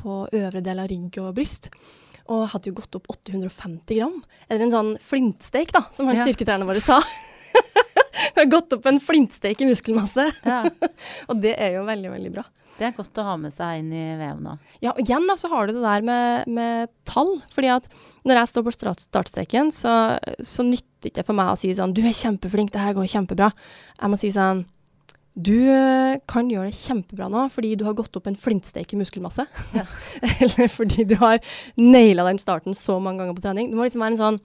på 0.00 0.16
øvre 0.32 0.64
del 0.64 0.80
av 0.82 0.88
rygg 0.90 1.20
og 1.22 1.34
bryst. 1.36 1.68
Og 2.32 2.46
hadde 2.54 2.72
jo 2.72 2.78
gått 2.80 2.96
opp 2.96 3.12
850 3.12 4.00
gram. 4.00 4.16
Eller 4.48 4.66
en 4.66 4.74
sånn 4.74 4.92
flintsteik, 5.04 5.74
da, 5.76 5.84
som 5.94 6.08
han 6.08 6.18
ja. 6.18 6.24
styrketreneren 6.24 6.70
vår 6.70 6.80
sa. 6.82 6.98
det 8.34 8.42
har 8.42 8.50
gått 8.50 8.74
opp 8.76 8.88
en 8.90 9.00
flintsteik 9.02 9.62
i 9.64 9.70
muskelmasse. 9.70 10.26
Ja. 10.44 10.62
og 11.28 11.40
det 11.42 11.56
er 11.58 11.78
jo 11.78 11.86
veldig, 11.88 12.12
veldig 12.16 12.34
bra. 12.34 12.46
Det 12.74 12.88
er 12.88 12.94
godt 12.96 13.20
å 13.22 13.26
ha 13.28 13.36
med 13.38 13.54
seg 13.54 13.84
inn 13.84 13.92
i 13.94 14.04
VM 14.18 14.40
nå. 14.42 14.56
Ja, 14.82 14.96
og 14.96 15.02
igjen 15.04 15.28
da, 15.30 15.36
så 15.38 15.50
har 15.52 15.68
du 15.68 15.76
det 15.76 15.84
der 15.84 16.02
med, 16.06 16.48
med 16.50 16.90
tall. 17.06 17.36
fordi 17.52 17.70
at 17.70 17.86
når 18.26 18.40
jeg 18.40 18.50
står 18.50 18.64
på 18.66 18.74
startstreken, 18.74 19.70
så, 19.74 19.94
så 20.42 20.66
nytter 20.66 20.90
det 21.04 21.12
ikke 21.12 21.26
for 21.28 21.38
meg 21.38 21.52
å 21.52 21.58
si 21.60 21.70
sånn 21.76 21.92
Du 21.94 22.00
er 22.02 22.16
kjempeflink, 22.16 22.72
det 22.74 22.82
her 22.82 22.96
går 22.96 23.10
kjempebra. 23.12 23.52
Jeg 24.00 24.10
må 24.10 24.18
si 24.18 24.32
sånn 24.34 24.64
du 25.34 25.66
kan 26.30 26.46
gjøre 26.46 26.70
det 26.70 26.78
kjempebra 26.78 27.26
nå 27.26 27.48
fordi 27.50 27.72
du 27.74 27.82
har 27.88 27.96
gått 27.98 28.14
opp 28.14 28.28
en 28.30 28.38
flintsteik 28.38 28.92
i 28.94 28.98
muskelmasse. 29.00 29.46
Ja. 29.74 29.82
Eller 30.44 30.70
fordi 30.70 31.06
du 31.10 31.16
har 31.18 31.40
naila 31.74 32.28
den 32.28 32.38
starten 32.38 32.78
så 32.78 33.00
mange 33.02 33.22
ganger 33.22 33.38
på 33.38 33.42
trening. 33.42 33.72
Det 33.72 33.78
må 33.78 33.86
liksom 33.86 34.04
være 34.04 34.14
en 34.14 34.20
sånn 34.20 34.38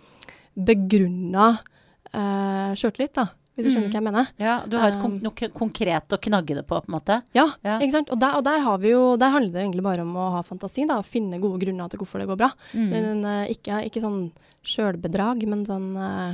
begrunna 0.70 1.51
uh, 1.59 2.74
sjøltillit, 2.74 3.13
da. 3.20 3.28
Hvis 3.60 3.68
du 3.68 3.74
skjønner 3.74 3.89
mm. 3.89 3.93
hva 3.93 3.99
jeg 3.99 4.07
mener. 4.07 4.28
Ja, 4.39 4.55
Du 4.72 4.78
har 4.80 4.95
um, 4.95 5.18
noe 5.20 5.49
konkret 5.55 6.16
å 6.16 6.20
knagge 6.24 6.55
det 6.55 6.64
på, 6.68 6.78
på 6.80 6.88
en 6.88 6.95
måte. 6.95 7.18
Ja, 7.36 7.45
ja. 7.66 7.76
ikke 7.84 7.97
sant. 7.97 8.12
Og 8.16 8.22
der, 8.22 8.38
og 8.39 8.45
der, 8.47 8.62
har 8.64 8.78
vi 8.80 8.93
jo, 8.93 9.01
der 9.20 9.34
handler 9.34 9.51
det 9.55 9.66
egentlig 9.66 9.84
bare 9.84 10.05
om 10.05 10.14
å 10.16 10.30
ha 10.38 10.43
fantasi, 10.47 10.86
da. 10.88 11.01
Finne 11.03 11.41
gode 11.43 11.60
grunner 11.66 11.91
til 11.91 11.99
hvorfor 11.99 12.24
det 12.24 12.30
går 12.30 12.39
bra. 12.39 12.53
Mm. 12.72 12.86
Men, 12.93 13.26
uh, 13.28 13.41
ikke, 13.51 13.82
ikke, 13.89 14.03
sånn 14.03 14.22
sjølbedrag, 14.64 15.43
men 15.49 15.66
sånn 15.68 15.91
uh, 15.99 16.32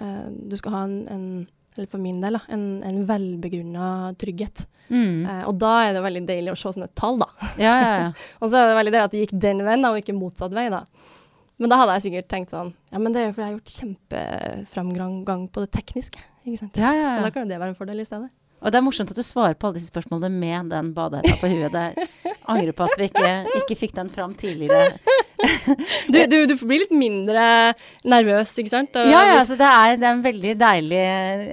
uh, 0.00 0.24
Du 0.48 0.56
skal 0.56 0.78
ha 0.78 0.86
en, 0.88 0.96
en, 1.12 1.28
eller 1.76 1.90
for 1.92 2.00
min 2.00 2.22
del, 2.24 2.38
da, 2.38 2.42
en, 2.56 2.64
en 2.88 3.04
velbegrunna 3.10 3.90
trygghet. 4.16 4.64
Mm. 4.86 5.24
og 5.50 5.56
da 5.58 5.70
er 5.82 5.96
det 5.96 6.00
veldig 6.04 6.20
deilig 6.28 6.52
å 6.52 6.58
se 6.60 6.70
sånne 6.70 6.86
tall, 6.94 7.16
da. 7.18 7.26
Ja, 7.58 7.72
ja, 7.74 7.94
ja. 8.04 8.10
og 8.38 8.52
så 8.52 8.60
er 8.60 8.68
det 8.70 8.76
veldig 8.78 8.92
deilig 8.94 9.08
at 9.08 9.14
det 9.16 9.22
gikk 9.24 9.32
den 9.42 9.62
veien, 9.66 9.82
da, 9.82 9.90
og 9.90 9.98
ikke 9.98 10.14
motsatt 10.14 10.54
vei, 10.54 10.68
da. 10.70 10.84
Men 11.60 11.72
da 11.72 11.78
hadde 11.80 11.96
jeg 11.96 12.06
sikkert 12.06 12.30
tenkt 12.32 12.54
sånn 12.54 12.72
Ja, 12.92 13.00
men 13.00 13.14
det 13.14 13.22
er 13.22 13.28
jo 13.28 13.34
fordi 13.36 13.44
jeg 13.44 13.48
har 13.48 13.58
gjort 13.58 13.76
kjempeframgang 13.80 15.46
på 15.52 15.64
det 15.64 15.70
tekniske. 15.76 16.24
Ikke 16.46 16.58
sant? 16.62 16.78
Ja, 16.78 16.92
ja, 16.94 17.00
ja. 17.02 17.14
Og 17.18 17.26
da 17.26 17.30
kan 17.34 17.42
jo 17.42 17.50
det 17.50 17.58
være 17.60 17.74
en 17.74 17.78
fordel 17.78 18.00
i 18.00 18.06
stedet. 18.06 18.30
Og 18.64 18.72
det 18.72 18.78
er 18.78 18.84
morsomt 18.86 19.10
at 19.12 19.18
du 19.18 19.26
svarer 19.26 19.54
på 19.58 19.68
alle 19.68 19.78
disse 19.78 19.92
spørsmålene 19.92 20.32
med 20.32 20.72
den 20.72 20.92
badehetta 20.96 21.36
på 21.42 21.50
huet. 21.52 21.76
Jeg 21.76 22.36
angrer 22.48 22.72
på 22.76 22.86
at 22.86 22.96
vi 22.98 23.08
ikke, 23.10 23.32
ikke 23.60 23.76
fikk 23.78 23.96
den 23.98 24.10
fram 24.12 24.32
tidligere. 24.38 24.96
du, 26.12 26.18
du, 26.30 26.36
du, 26.48 26.54
blir 26.62 26.80
litt 26.80 26.94
mindre 26.96 27.44
nervøs, 28.08 28.54
ikke 28.60 28.72
sant? 28.72 28.96
Og 28.96 29.10
ja, 29.10 29.20
ja 29.28 29.34
altså 29.40 29.58
det, 29.58 29.68
er, 29.68 29.98
det, 30.00 30.06
er, 30.06 30.14
en 30.14 30.24
veldig 30.24 30.54
deilig 30.60 31.02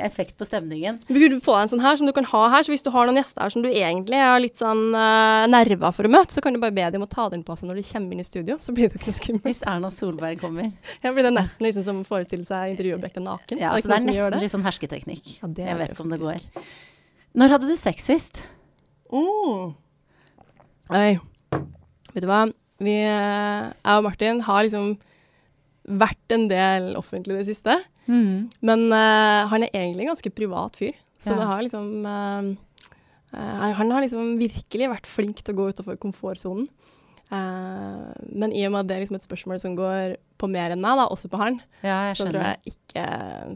effekt 0.06 0.38
på 0.40 0.48
stemningen. 0.48 1.02
Du 1.10 1.18
burde 1.18 1.42
få 1.44 1.58
deg 1.58 1.66
en 1.66 1.74
sånn 1.74 1.84
her 1.84 2.00
som 2.00 2.10
du 2.10 2.14
kan 2.16 2.28
ha 2.32 2.44
her, 2.56 2.66
så 2.66 2.74
hvis 2.74 2.86
du 2.86 2.92
har 2.94 3.10
noen 3.10 3.20
gjester 3.20 3.44
her 3.44 3.56
som 3.56 3.66
du 3.66 3.70
egentlig 3.72 4.22
har 4.24 4.40
litt 4.42 4.62
sånn 4.62 4.86
uh, 4.96 5.44
nerva 5.52 5.92
for 5.96 6.08
å 6.08 6.14
møte, 6.14 6.36
så 6.36 6.44
kan 6.46 6.56
du 6.56 6.62
bare 6.64 6.76
be 6.76 6.88
dem 6.96 7.04
å 7.06 7.10
ta 7.12 7.28
den 7.34 7.44
på 7.46 7.58
seg 7.60 7.70
når 7.70 7.82
de 7.82 7.86
kommer 7.90 8.16
inn 8.16 8.24
i 8.24 8.28
studio, 8.28 8.58
så 8.62 8.76
blir 8.76 8.90
det 8.90 9.02
ikke 9.02 9.12
noe 9.12 9.20
skummelt. 9.20 9.50
Hvis 9.50 9.64
Erna 9.68 9.92
Solberg 9.94 10.40
kommer. 10.44 10.72
Ja, 11.04 11.12
blir 11.12 11.26
det 11.26 11.34
nesten 11.36 11.66
liksom 11.66 11.84
som 11.84 12.00
å 12.00 12.08
forestille 12.08 12.46
seg 12.48 12.74
intervjuobjektet 12.74 13.24
naken. 13.26 13.60
Ja, 13.60 13.74
altså 13.76 13.92
det 13.92 13.98
er, 13.98 14.06
det 14.06 14.16
er 14.16 14.24
nesten 14.24 14.44
litt 14.46 14.54
sånn 14.54 14.66
hersketeknikk. 14.66 15.36
Ja, 15.42 15.50
Jeg 15.68 15.80
vet 15.82 15.96
ikke 15.96 16.06
om 16.06 16.14
det 16.14 16.22
går. 16.22 16.40
Når 17.34 17.56
hadde 17.56 17.70
du 17.70 17.78
sex 17.80 18.06
sist? 18.06 18.44
Mm. 19.10 19.74
Oi. 20.94 21.14
Vet 22.14 22.22
du 22.22 22.30
hva? 22.30 22.44
Vi, 22.84 22.94
eh, 22.94 23.72
jeg 23.74 23.98
og 23.98 24.06
Martin 24.06 24.42
har 24.46 24.66
liksom 24.66 24.94
vært 25.84 26.36
en 26.36 26.46
del 26.52 26.92
offentlig 27.00 27.36
i 27.36 27.42
det 27.42 27.50
siste. 27.50 27.76
Mm. 28.06 28.52
Men 28.64 28.86
uh, 28.92 29.50
han 29.52 29.66
er 29.66 29.72
egentlig 29.72 30.06
en 30.06 30.14
ganske 30.14 30.34
privat 30.36 30.78
fyr. 30.80 30.94
Så 31.24 31.32
ja. 31.32 31.40
det 31.40 31.48
har 31.48 31.64
liksom 31.64 31.88
uh, 32.04 32.50
uh, 33.32 33.70
Han 33.80 33.94
har 33.96 34.04
liksom 34.04 34.36
virkelig 34.42 34.90
vært 34.92 35.08
flink 35.08 35.40
til 35.42 35.56
å 35.56 35.60
gå 35.62 35.70
utenfor 35.74 36.00
komfortsonen. 36.02 36.68
Uh, 37.34 38.14
men 38.30 38.54
i 38.54 38.62
og 38.68 38.76
med 38.76 38.84
at 38.84 38.92
det 38.92 38.98
er 38.98 39.04
liksom 39.06 39.18
et 39.18 39.26
spørsmål 39.26 39.62
som 39.64 39.78
går 39.80 40.18
på 40.38 40.50
mer 40.52 40.76
enn 40.76 40.84
meg, 40.84 41.00
da, 41.00 41.08
også 41.10 41.32
på 41.32 41.40
han, 41.40 41.58
ja, 41.82 42.12
så 42.14 42.28
tror 42.28 42.44
jeg 42.44 42.76
ikke 42.76 43.06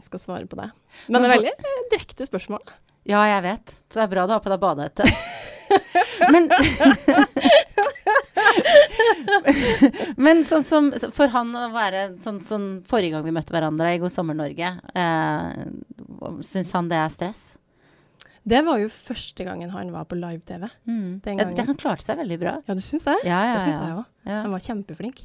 skal 0.02 0.22
svare 0.22 0.48
på 0.50 0.58
det. 0.58 0.70
Men, 1.06 1.20
men 1.20 1.22
det 1.22 1.28
er 1.28 1.34
veldig 1.36 1.74
direkte 1.92 2.26
spørsmål. 2.26 2.64
Ja, 3.08 3.22
jeg 3.24 3.42
vet. 3.46 3.76
Så 3.88 4.00
det 4.00 4.06
er 4.06 4.12
bra 4.12 4.26
du 4.28 4.34
har 4.36 4.44
på 4.44 4.52
deg 4.52 4.62
badehette. 4.62 5.04
men 6.32 6.48
Men 10.16 10.44
sånn 10.48 10.64
som 10.66 10.88
for 11.14 11.28
han 11.32 11.54
å 11.56 11.68
være 11.72 12.02
sånn 12.24 12.40
sånn 12.44 12.66
forrige 12.88 13.12
gang 13.16 13.24
vi 13.26 13.34
møtte 13.36 13.54
hverandre 13.54 13.94
i 13.94 14.00
God 14.02 14.12
sommer 14.12 14.34
Norge, 14.36 14.68
eh, 14.92 15.48
syns 16.44 16.74
han 16.76 16.90
det 16.90 16.98
er 17.00 17.10
stress? 17.12 17.42
Det 18.48 18.60
var 18.64 18.76
jo 18.80 18.88
første 18.92 19.44
gangen 19.44 19.70
han 19.74 19.92
var 19.92 20.04
på 20.08 20.16
live-TV. 20.16 20.62
Mm. 20.88 21.20
Den 21.24 21.36
gangen. 21.40 21.56
Ja, 21.58 21.64
han 21.68 21.80
klarte 21.80 22.04
seg 22.04 22.16
veldig 22.20 22.38
bra. 22.40 22.52
Ja, 22.64 22.72
du 22.76 22.82
syns 22.84 23.04
det? 23.04 23.16
Ja, 23.28 23.40
ja, 23.44 23.54
det 23.58 23.64
syns 23.66 23.80
jeg 23.82 23.96
òg. 23.98 24.06
Ja. 24.24 24.38
Han 24.46 24.54
var 24.54 24.62
kjempeflink. 24.64 25.18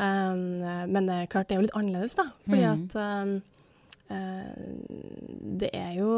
Um, 0.00 0.42
men 0.88 1.02
det 1.08 1.14
er 1.18 1.32
klart 1.32 1.48
det 1.50 1.54
er 1.56 1.60
jo 1.60 1.66
litt 1.66 1.76
annerledes, 1.76 2.14
da. 2.16 2.24
Fordi 2.46 2.64
mm. 2.64 2.72
at 2.72 2.90
um, 2.96 3.30
uh, 4.08 4.50
det 5.60 5.70
er 5.76 5.92
jo 5.98 6.10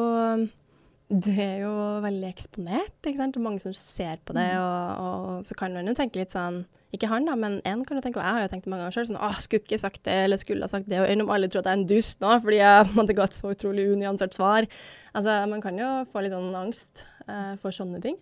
det 1.15 1.35
er 1.39 1.59
jo 1.63 1.73
veldig 2.03 2.27
eksponert, 2.27 2.95
ikke 3.05 3.21
sant. 3.21 3.37
Og 3.39 3.45
mange 3.45 3.61
som 3.63 3.75
ser 3.77 4.19
på 4.27 4.35
det. 4.35 4.47
Mm. 4.51 4.63
Og, 4.63 5.03
og 5.05 5.47
så 5.47 5.57
kan 5.59 5.75
man 5.77 5.87
jo 5.87 5.95
tenke 5.95 6.19
litt 6.19 6.35
sånn 6.35 6.65
Ikke 6.95 7.11
han, 7.11 7.27
da, 7.29 7.37
men 7.39 7.61
én 7.69 7.85
kan 7.87 7.99
jo 7.99 8.03
tenke, 8.03 8.19
og 8.19 8.27
jeg 8.27 8.37
har 8.37 8.45
jo 8.47 8.51
tenkt 8.53 8.67
det 8.67 8.73
mange 8.73 8.87
ganger 8.87 8.97
sjøl, 8.97 9.09
sånn 9.13 9.21
Å, 9.23 9.31
skulle 9.43 9.63
ikke 9.63 9.81
sagt 9.83 10.03
det, 10.09 10.17
eller 10.27 10.41
skulle 10.41 10.67
ha 10.67 10.71
sagt 10.73 10.89
det. 10.91 11.01
Og 11.03 11.11
enn 11.11 11.23
om 11.23 11.33
alle 11.35 11.51
tror 11.51 11.63
at 11.63 11.71
jeg 11.71 11.77
er 11.77 11.83
en 11.83 11.91
dust 11.91 12.25
nå 12.25 12.37
fordi 12.45 12.61
jeg 12.61 12.95
måtte 12.99 13.17
ga 13.19 13.29
et 13.29 13.39
så 13.39 13.53
utrolig 13.55 13.87
unyansert 13.93 14.39
svar. 14.39 14.69
Altså, 15.13 15.37
man 15.51 15.63
kan 15.65 15.79
jo 15.79 15.91
få 16.11 16.25
litt 16.25 16.35
sånn 16.35 16.59
angst 16.59 17.05
uh, 17.29 17.55
for 17.63 17.75
sånne 17.75 18.03
ting. 18.05 18.19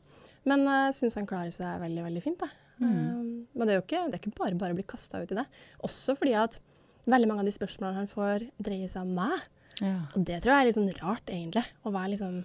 Men 0.49 0.67
jeg 0.67 0.93
uh, 0.93 0.97
syns 0.99 1.17
han 1.21 1.29
klarer 1.31 1.53
seg 1.55 1.81
veldig, 1.81 2.05
veldig 2.11 2.25
fint, 2.25 2.43
da. 2.43 2.51
Mm. 2.83 2.93
Um, 2.93 3.27
men 3.55 3.69
det 3.69 3.75
er 3.75 3.79
jo 3.79 3.87
ikke, 3.87 4.07
det 4.11 4.19
er 4.19 4.23
ikke 4.25 4.39
bare 4.41 4.59
bare 4.59 4.75
å 4.75 4.79
bli 4.81 4.89
kasta 4.89 5.23
ut 5.23 5.33
i 5.33 5.39
det. 5.39 5.47
Også 5.87 6.17
fordi 6.19 6.35
at 6.41 6.59
veldig 7.09 7.29
mange 7.31 7.45
av 7.45 7.49
de 7.49 7.55
spørsmålene 7.55 8.03
han 8.03 8.11
får, 8.11 8.49
dreier 8.63 8.91
seg 8.91 9.07
om 9.07 9.15
meg. 9.17 9.47
Ja. 9.81 10.01
Og 10.13 10.27
det 10.27 10.43
tror 10.43 10.55
jeg 10.55 10.59
er 10.59 10.69
litt 10.69 10.79
sånn 10.79 10.99
rart, 11.01 11.31
egentlig. 11.31 11.65
Å 11.87 11.93
være 11.95 12.13
liksom 12.15 12.43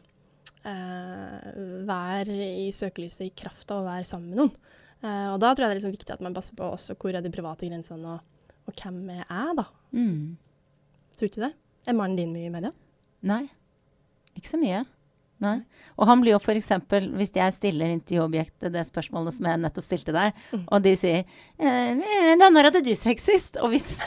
være 1.87 2.35
i 2.65 2.67
søkelyset 2.75 3.27
i 3.27 3.35
kraft 3.43 3.71
av 3.71 3.83
å 3.83 3.87
være 3.87 4.07
sammen 4.09 4.33
med 4.33 4.41
noen. 4.41 4.73
Eh, 5.05 5.27
og 5.33 5.37
da 5.43 5.51
tror 5.51 5.63
jeg 5.63 5.69
det 5.69 5.75
er 5.75 5.79
liksom 5.81 5.95
viktig 5.95 6.15
at 6.15 6.25
man 6.25 6.35
passer 6.35 6.57
på 6.57 6.67
også 6.73 6.97
hvor 6.97 7.15
er 7.15 7.23
de 7.23 7.31
private 7.33 7.69
grensene, 7.69 8.17
og, 8.17 8.53
og 8.65 8.81
hvem 8.81 8.99
er 9.13 9.23
jeg, 9.23 9.57
da. 9.59 9.65
Mm. 9.93 10.37
Tror 11.17 11.27
du 11.27 11.31
ikke 11.31 11.45
det? 11.45 11.53
Er 11.87 11.97
mannen 11.97 12.19
din 12.19 12.33
mye 12.33 12.49
i 12.49 12.53
media? 12.53 12.73
Nei, 13.27 13.43
ikke 14.37 14.51
så 14.51 14.59
mye. 14.61 14.83
Nei. 15.43 15.57
Og 15.97 16.09
han 16.09 16.21
blir 16.21 16.33
jo 16.33 16.39
f.eks. 16.41 16.71
hvis 17.17 17.33
jeg 17.35 17.53
stiller 17.55 17.91
intervjuobjektet 17.93 18.73
det 18.73 18.83
spørsmålet 18.87 19.35
som 19.35 19.49
jeg 19.49 19.61
nettopp 19.61 19.85
stilte 19.85 20.13
deg, 20.15 20.37
mm. 20.53 20.63
og 20.65 20.85
de 20.85 20.93
sier 20.97 21.23
eh, 21.23 22.37
'Da 22.37 22.49
når 22.53 22.69
hadde 22.69 22.83
du 22.85 22.93
sex 22.97 23.25
sist?' 23.29 23.59
Og, 23.61 23.73
hvis, 23.73 23.97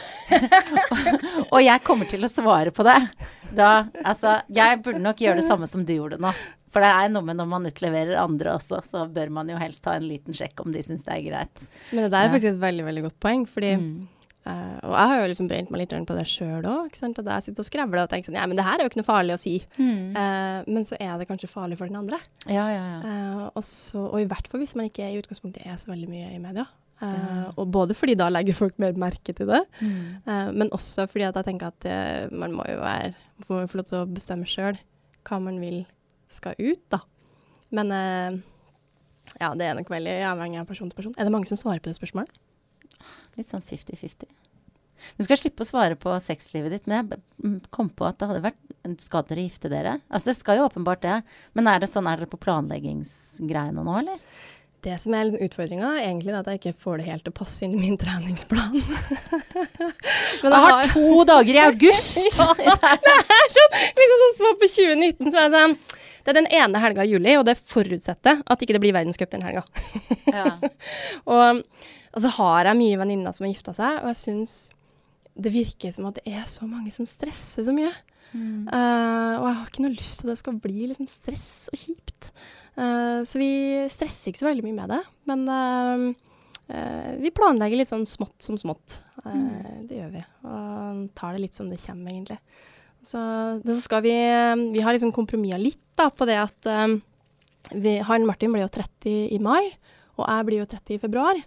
og 1.54 1.60
jeg 1.62 1.86
kommer 1.86 2.10
til 2.10 2.26
å 2.26 2.30
svare 2.30 2.74
på 2.74 2.86
det. 2.86 2.98
Da 3.54 3.90
Altså, 4.06 4.40
jeg 4.50 4.82
burde 4.84 5.02
nok 5.02 5.22
gjøre 5.22 5.40
det 5.40 5.46
samme 5.46 5.66
som 5.70 5.84
du 5.86 5.94
gjorde 5.96 6.20
nå. 6.22 6.32
For 6.70 6.82
det 6.84 6.90
er 6.90 7.10
noe 7.10 7.26
med 7.26 7.38
når 7.40 7.48
man 7.50 7.66
utleverer 7.66 8.18
andre 8.20 8.54
også, 8.54 8.78
så 8.86 9.06
bør 9.10 9.32
man 9.40 9.50
jo 9.50 9.58
helst 9.58 9.82
ta 9.82 9.96
en 9.98 10.06
liten 10.06 10.36
sjekk 10.36 10.62
om 10.62 10.70
de 10.74 10.82
syns 10.86 11.02
det 11.06 11.16
er 11.16 11.24
greit. 11.26 11.66
Men 11.90 12.06
det 12.06 12.12
der 12.14 12.28
er 12.28 12.30
faktisk 12.30 12.52
et 12.52 12.62
veldig, 12.62 12.84
veldig 12.86 13.04
godt 13.08 13.18
poeng, 13.22 13.42
fordi 13.50 13.72
mm. 13.80 13.94
Uh, 14.40 14.78
og 14.88 14.94
jeg 14.94 15.08
har 15.10 15.18
jo 15.20 15.24
liksom 15.28 15.48
brent 15.50 15.68
meg 15.68 15.82
litt 15.82 15.92
på 16.08 16.16
det 16.16 16.24
sjøl 16.28 16.64
òg. 16.64 16.88
At 16.88 17.18
jeg 17.20 17.44
sitter 17.44 17.62
og 17.62 17.68
skrevler 17.68 18.04
og 18.06 18.12
tenker 18.12 18.30
sånn 18.30 18.38
Ja, 18.38 18.46
men 18.48 18.56
det 18.56 18.64
her 18.64 18.78
er 18.78 18.86
jo 18.86 18.90
ikke 18.92 19.02
noe 19.02 19.08
farlig 19.08 19.36
å 19.36 19.40
si. 19.40 19.56
Mm. 19.76 20.16
Uh, 20.16 20.58
men 20.70 20.86
så 20.86 20.96
er 20.96 21.18
det 21.20 21.28
kanskje 21.28 21.50
farlig 21.52 21.76
for 21.80 21.90
den 21.90 22.00
andre. 22.00 22.20
Ja, 22.46 22.66
ja, 22.72 22.84
ja. 22.94 23.00
Uh, 23.04 23.42
og, 23.50 23.64
så, 23.66 24.06
og, 24.06 24.18
i 24.22 24.28
hvert 24.30 24.48
fall 24.48 24.64
hvis 24.64 24.76
man 24.78 24.88
ikke 24.88 25.10
i 25.10 25.18
utgangspunktet 25.20 25.66
er 25.68 25.76
så 25.80 25.92
veldig 25.92 26.08
mye 26.12 26.32
i 26.32 26.40
media. 26.42 26.66
Og 27.56 27.64
både 27.72 27.94
fordi 27.96 28.12
da 28.20 28.26
legger 28.28 28.56
folk 28.58 28.74
mer 28.82 28.92
merke 29.00 29.32
til 29.32 29.48
det, 29.48 29.62
mm. 29.80 30.50
men 30.52 30.68
også 30.76 31.06
fordi 31.08 31.24
at 31.30 31.38
jeg 31.38 31.46
tenker 31.46 31.70
at 31.70 31.86
man 32.28 32.52
må 32.52 32.66
jo 32.68 32.76
være, 32.76 33.14
få 33.46 33.62
lov 33.64 33.86
til 33.88 34.02
å 34.02 34.08
bestemme 34.10 34.44
sjøl 34.44 34.76
hva 35.24 35.38
man 35.40 35.56
vil 35.62 35.78
skal 36.28 36.60
ut, 36.60 36.82
da. 36.92 37.00
Men 37.72 37.88
ja, 37.96 39.48
det 39.56 39.64
er 39.64 39.80
nok 39.80 39.88
veldig 39.88 40.18
avhengig 40.28 40.60
av 40.60 40.68
person 40.68 40.92
til 40.92 41.00
person. 41.00 41.16
Er 41.16 41.24
det 41.24 41.32
mange 41.32 41.48
som 41.48 41.56
svarer 41.62 41.80
på 41.80 41.88
det 41.88 41.96
spørsmålet? 41.96 42.36
Litt 43.38 43.50
sånn 43.50 43.64
50-50. 43.64 44.30
Du 45.16 45.24
skal 45.24 45.38
slippe 45.40 45.64
å 45.64 45.68
svare 45.68 45.96
på 45.98 46.12
sexlivet 46.22 46.74
ditt, 46.74 46.88
men 46.90 47.08
jeg 47.08 47.60
kom 47.72 47.88
på 47.88 48.06
at 48.08 48.20
det 48.20 48.28
hadde 48.30 48.44
vært 48.50 49.00
Skal 49.02 49.26
dere 49.28 49.44
gifte 49.46 49.70
dere? 49.72 49.98
Altså, 50.08 50.30
det 50.30 50.38
skal 50.38 50.60
jo 50.60 50.68
åpenbart 50.68 51.02
det. 51.04 51.18
Men 51.56 51.68
er 51.68 51.82
det 51.82 51.90
sånn, 51.90 52.08
er 52.08 52.20
dere 52.20 52.30
på 52.30 52.40
planleggingsgreiene 52.40 53.84
nå, 53.84 53.98
eller? 54.02 54.20
Det 54.80 54.94
som 54.96 55.12
er 55.12 55.28
utfordringa, 55.44 55.90
er 55.98 56.06
egentlig 56.06 56.32
at 56.38 56.46
jeg 56.48 56.60
ikke 56.60 56.78
får 56.80 57.00
det 57.00 57.08
helt 57.10 57.24
til 57.26 57.34
å 57.34 57.36
passe 57.36 57.66
inn 57.66 57.74
i 57.76 57.80
min 57.82 57.98
treningsplan. 58.00 58.78
Men 60.40 60.54
jeg 60.56 60.62
har 60.64 60.88
to 60.94 61.18
dager 61.28 61.58
i 61.58 61.60
august! 61.66 62.22
ja, 62.40 62.46
det 62.56 63.12
er 63.36 63.52
sånn, 63.58 63.76
liksom 64.00 64.24
sånn 64.38 64.58
på 64.62 64.70
2019 64.72 65.28
så 65.34 65.42
er 65.42 65.52
det 65.52 65.60
sånn 65.60 65.76
Det 65.90 66.32
er 66.32 66.38
den 66.38 66.50
ene 66.62 66.80
helga 66.80 67.04
i 67.04 67.12
juli, 67.12 67.36
og 67.36 67.44
det 67.50 67.58
forutsetter 67.60 68.40
at 68.40 68.64
ikke 68.64 68.78
det 68.78 68.82
blir 68.86 68.96
verdenscup 68.96 69.36
den 69.36 69.44
helga. 69.44 69.66
ja. 70.32 70.56
og 71.36 71.60
og 72.10 72.22
så 72.24 72.30
har 72.40 72.70
jeg 72.70 72.80
mye 72.80 73.00
venninner 73.00 73.34
som 73.34 73.46
har 73.46 73.52
gifta 73.52 73.74
seg, 73.76 74.00
og 74.02 74.10
jeg 74.10 74.20
syns 74.20 74.54
det 75.40 75.52
virker 75.54 75.92
som 75.94 76.08
at 76.08 76.18
det 76.18 76.32
er 76.32 76.46
så 76.50 76.66
mange 76.68 76.92
som 76.94 77.06
stresser 77.08 77.64
så 77.66 77.74
mye. 77.74 77.92
Mm. 78.30 78.66
Uh, 78.70 79.34
og 79.40 79.46
jeg 79.46 79.56
har 79.58 79.68
ikke 79.68 79.84
noe 79.84 79.96
lyst 79.96 80.20
til 80.20 80.28
at 80.28 80.32
det 80.34 80.40
skal 80.42 80.58
bli 80.62 80.88
liksom 80.90 81.08
stress 81.10 81.52
og 81.72 81.78
kjipt. 81.80 82.32
Uh, 82.78 83.22
så 83.26 83.40
vi 83.40 83.52
stresser 83.92 84.30
ikke 84.30 84.42
så 84.42 84.50
veldig 84.50 84.66
mye 84.66 84.78
med 84.78 84.92
det. 84.94 85.00
Men 85.30 85.46
uh, 85.50 87.16
vi 87.20 87.32
planlegger 87.34 87.80
litt 87.80 87.90
sånn 87.90 88.06
smått 88.06 88.38
som 88.46 88.58
smått. 88.60 89.00
Mm. 89.24 89.86
Det 89.90 89.96
gjør 89.98 90.12
vi. 90.14 90.24
Og 90.46 91.06
tar 91.18 91.34
det 91.34 91.44
litt 91.46 91.56
som 91.56 91.70
det 91.70 91.80
kommer, 91.82 92.12
egentlig. 92.12 92.38
Så, 93.02 93.18
så 93.64 93.78
skal 93.80 94.02
vi 94.04 94.12
Vi 94.74 94.82
har 94.84 94.92
liksom 94.92 95.10
kompromissa 95.16 95.56
litt 95.56 95.80
da, 95.96 96.10
på 96.12 96.26
det 96.28 96.36
at 96.36 96.68
vi, 97.72 97.94
han 98.04 98.26
Martin 98.28 98.52
blir 98.52 98.66
jo 98.66 98.74
30 98.76 99.32
i 99.34 99.38
mai, 99.42 99.72
og 100.20 100.26
jeg 100.26 100.46
blir 100.46 100.60
jo 100.60 100.68
30 100.68 100.94
i 100.94 101.00
februar. 101.02 101.40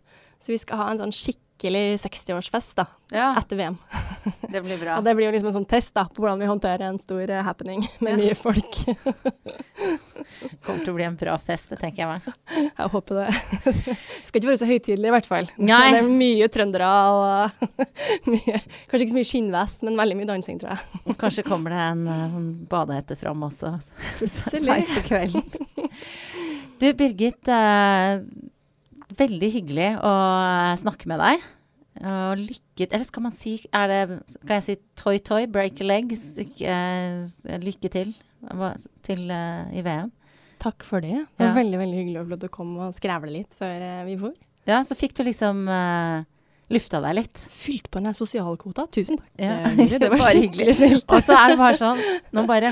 Så 0.44 0.52
vi 0.52 0.58
skal 0.60 0.82
ha 0.82 0.90
en 0.92 0.98
sånn 1.00 1.14
skikkelig 1.16 1.96
60-årsfest 2.04 2.76
da, 2.76 2.84
ja. 3.16 3.30
etter 3.40 3.56
VM. 3.56 3.78
Det 4.54 4.60
blir 4.62 4.76
bra. 4.78 4.98
og 5.00 5.06
det 5.08 5.14
blir 5.16 5.30
jo 5.30 5.32
liksom 5.34 5.50
en 5.50 5.56
sånn 5.56 5.68
test 5.72 5.96
da, 5.96 6.04
på 6.12 6.22
hvordan 6.22 6.42
vi 6.44 6.50
håndterer 6.50 6.84
en 6.86 7.00
stor 7.00 7.32
uh, 7.32 7.40
happening 7.48 7.86
med 8.04 8.12
ja. 8.12 8.18
mye 8.20 8.36
folk. 8.36 8.76
kommer 10.66 10.84
til 10.84 10.92
å 10.92 10.98
bli 10.98 11.08
en 11.08 11.16
bra 11.20 11.38
fest, 11.40 11.72
det 11.72 11.80
tenker 11.80 12.04
jeg 12.04 12.12
meg. 12.12 12.68
Jeg 12.68 12.92
håper 12.94 13.22
det. 13.22 13.30
Skal 14.28 14.42
ikke 14.42 14.52
være 14.52 14.62
så 14.66 14.70
høytidelig, 14.70 15.08
i 15.08 15.16
hvert 15.16 15.32
fall. 15.32 15.50
Nei. 15.56 15.82
Det 15.96 16.04
er 16.04 16.12
mye 16.12 16.52
trøndere 16.52 16.92
og 17.16 17.68
mye, 18.34 18.60
Kanskje 18.92 19.04
ikke 19.06 19.16
så 19.16 19.20
mye 19.22 19.32
skinnvest, 19.32 19.88
men 19.88 20.00
veldig 20.04 20.20
mye 20.20 20.32
dansing, 20.36 20.60
tror 20.60 20.76
jeg. 20.76 21.18
Kanskje 21.24 21.48
kommer 21.48 21.72
det 21.72 21.84
en 21.88 22.08
sånn 22.36 22.50
badehette 22.72 23.20
fram 23.20 23.48
også. 23.48 23.78
Seigt 24.28 24.92
på 24.92 25.08
kvelden. 25.14 25.48
Du 26.84 26.90
Birgit, 27.00 27.48
uh, 27.48 28.20
Veldig 29.20 29.50
hyggelig 29.54 29.90
å 30.02 30.14
snakke 30.82 31.10
med 31.12 31.22
deg. 31.22 31.44
Og 32.02 32.40
lykke 32.42 32.88
Eller 32.88 33.06
skal 33.06 33.22
man 33.22 33.34
si 33.36 33.52
er 33.70 33.92
det, 33.92 34.00
Skal 34.34 34.58
jeg 34.58 34.64
si 34.66 34.76
toy 34.98 35.20
toy, 35.22 35.46
break 35.46 35.78
your 35.78 35.92
legs? 35.92 36.24
Uh, 36.42 37.22
lykke 37.62 37.92
til 37.94 38.14
til 39.06 39.22
uh, 39.30 39.70
i 39.72 39.84
VM. 39.86 40.10
Takk 40.60 40.84
for 40.88 41.04
det. 41.04 41.14
Det 41.16 41.44
var 41.46 41.52
ja. 41.52 41.60
veldig 41.60 41.80
veldig 41.80 42.00
hyggelig 42.00 42.40
til 42.42 42.50
å 42.50 42.52
komme 42.52 42.90
og 42.90 42.98
skrevle 42.98 43.32
litt 43.32 43.56
før 43.60 43.84
uh, 43.84 44.02
vi 44.08 44.18
for. 44.20 44.34
Ja, 44.68 44.82
så 44.88 44.96
fikk 44.96 45.16
du 45.16 45.26
liksom 45.28 45.66
lufta 46.72 47.00
deg 47.04 47.18
litt. 47.20 47.40
Fylt 47.52 47.90
på 47.92 48.02
den 48.04 48.16
sosialkvota. 48.16 48.88
Tusen 48.96 49.20
takk. 49.20 49.32
Ja. 49.38 49.62
Det 49.76 50.10
var 50.14 50.28
skikkelig 50.32 50.76
snilt. 50.80 51.08
og 51.08 51.24
så 51.24 51.38
er 51.38 51.54
det 51.54 51.60
bare 51.60 51.80
sånn 51.80 52.04
Nå 52.34 52.46
bare 52.50 52.72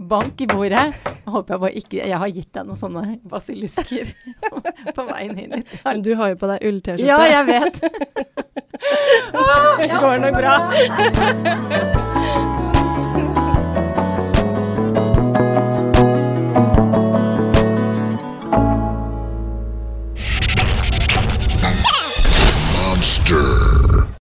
bank 0.00 0.40
i 0.40 0.46
bordet. 0.46 0.94
Jeg 1.04 1.32
håper 1.32 1.54
jeg 1.54 1.60
bare 1.60 1.72
ikke 1.80 1.96
Jeg 2.08 2.18
har 2.22 2.32
gitt 2.32 2.48
deg 2.56 2.66
noen 2.68 2.78
sånne 2.78 3.02
basilusker 3.30 4.14
på 4.96 5.06
veien 5.10 5.36
inn 5.38 5.52
hit. 5.58 5.76
Men 5.84 6.02
du 6.06 6.14
har 6.16 6.32
jo 6.32 6.40
på 6.40 6.50
deg 6.50 6.58
ull-T-skjorte. 6.70 7.06
Ja, 7.06 7.20
jeg 7.28 7.44
vet. 7.50 7.74
det 9.84 10.00
går 10.00 10.16
nok 10.24 10.34
bra. 10.40 10.54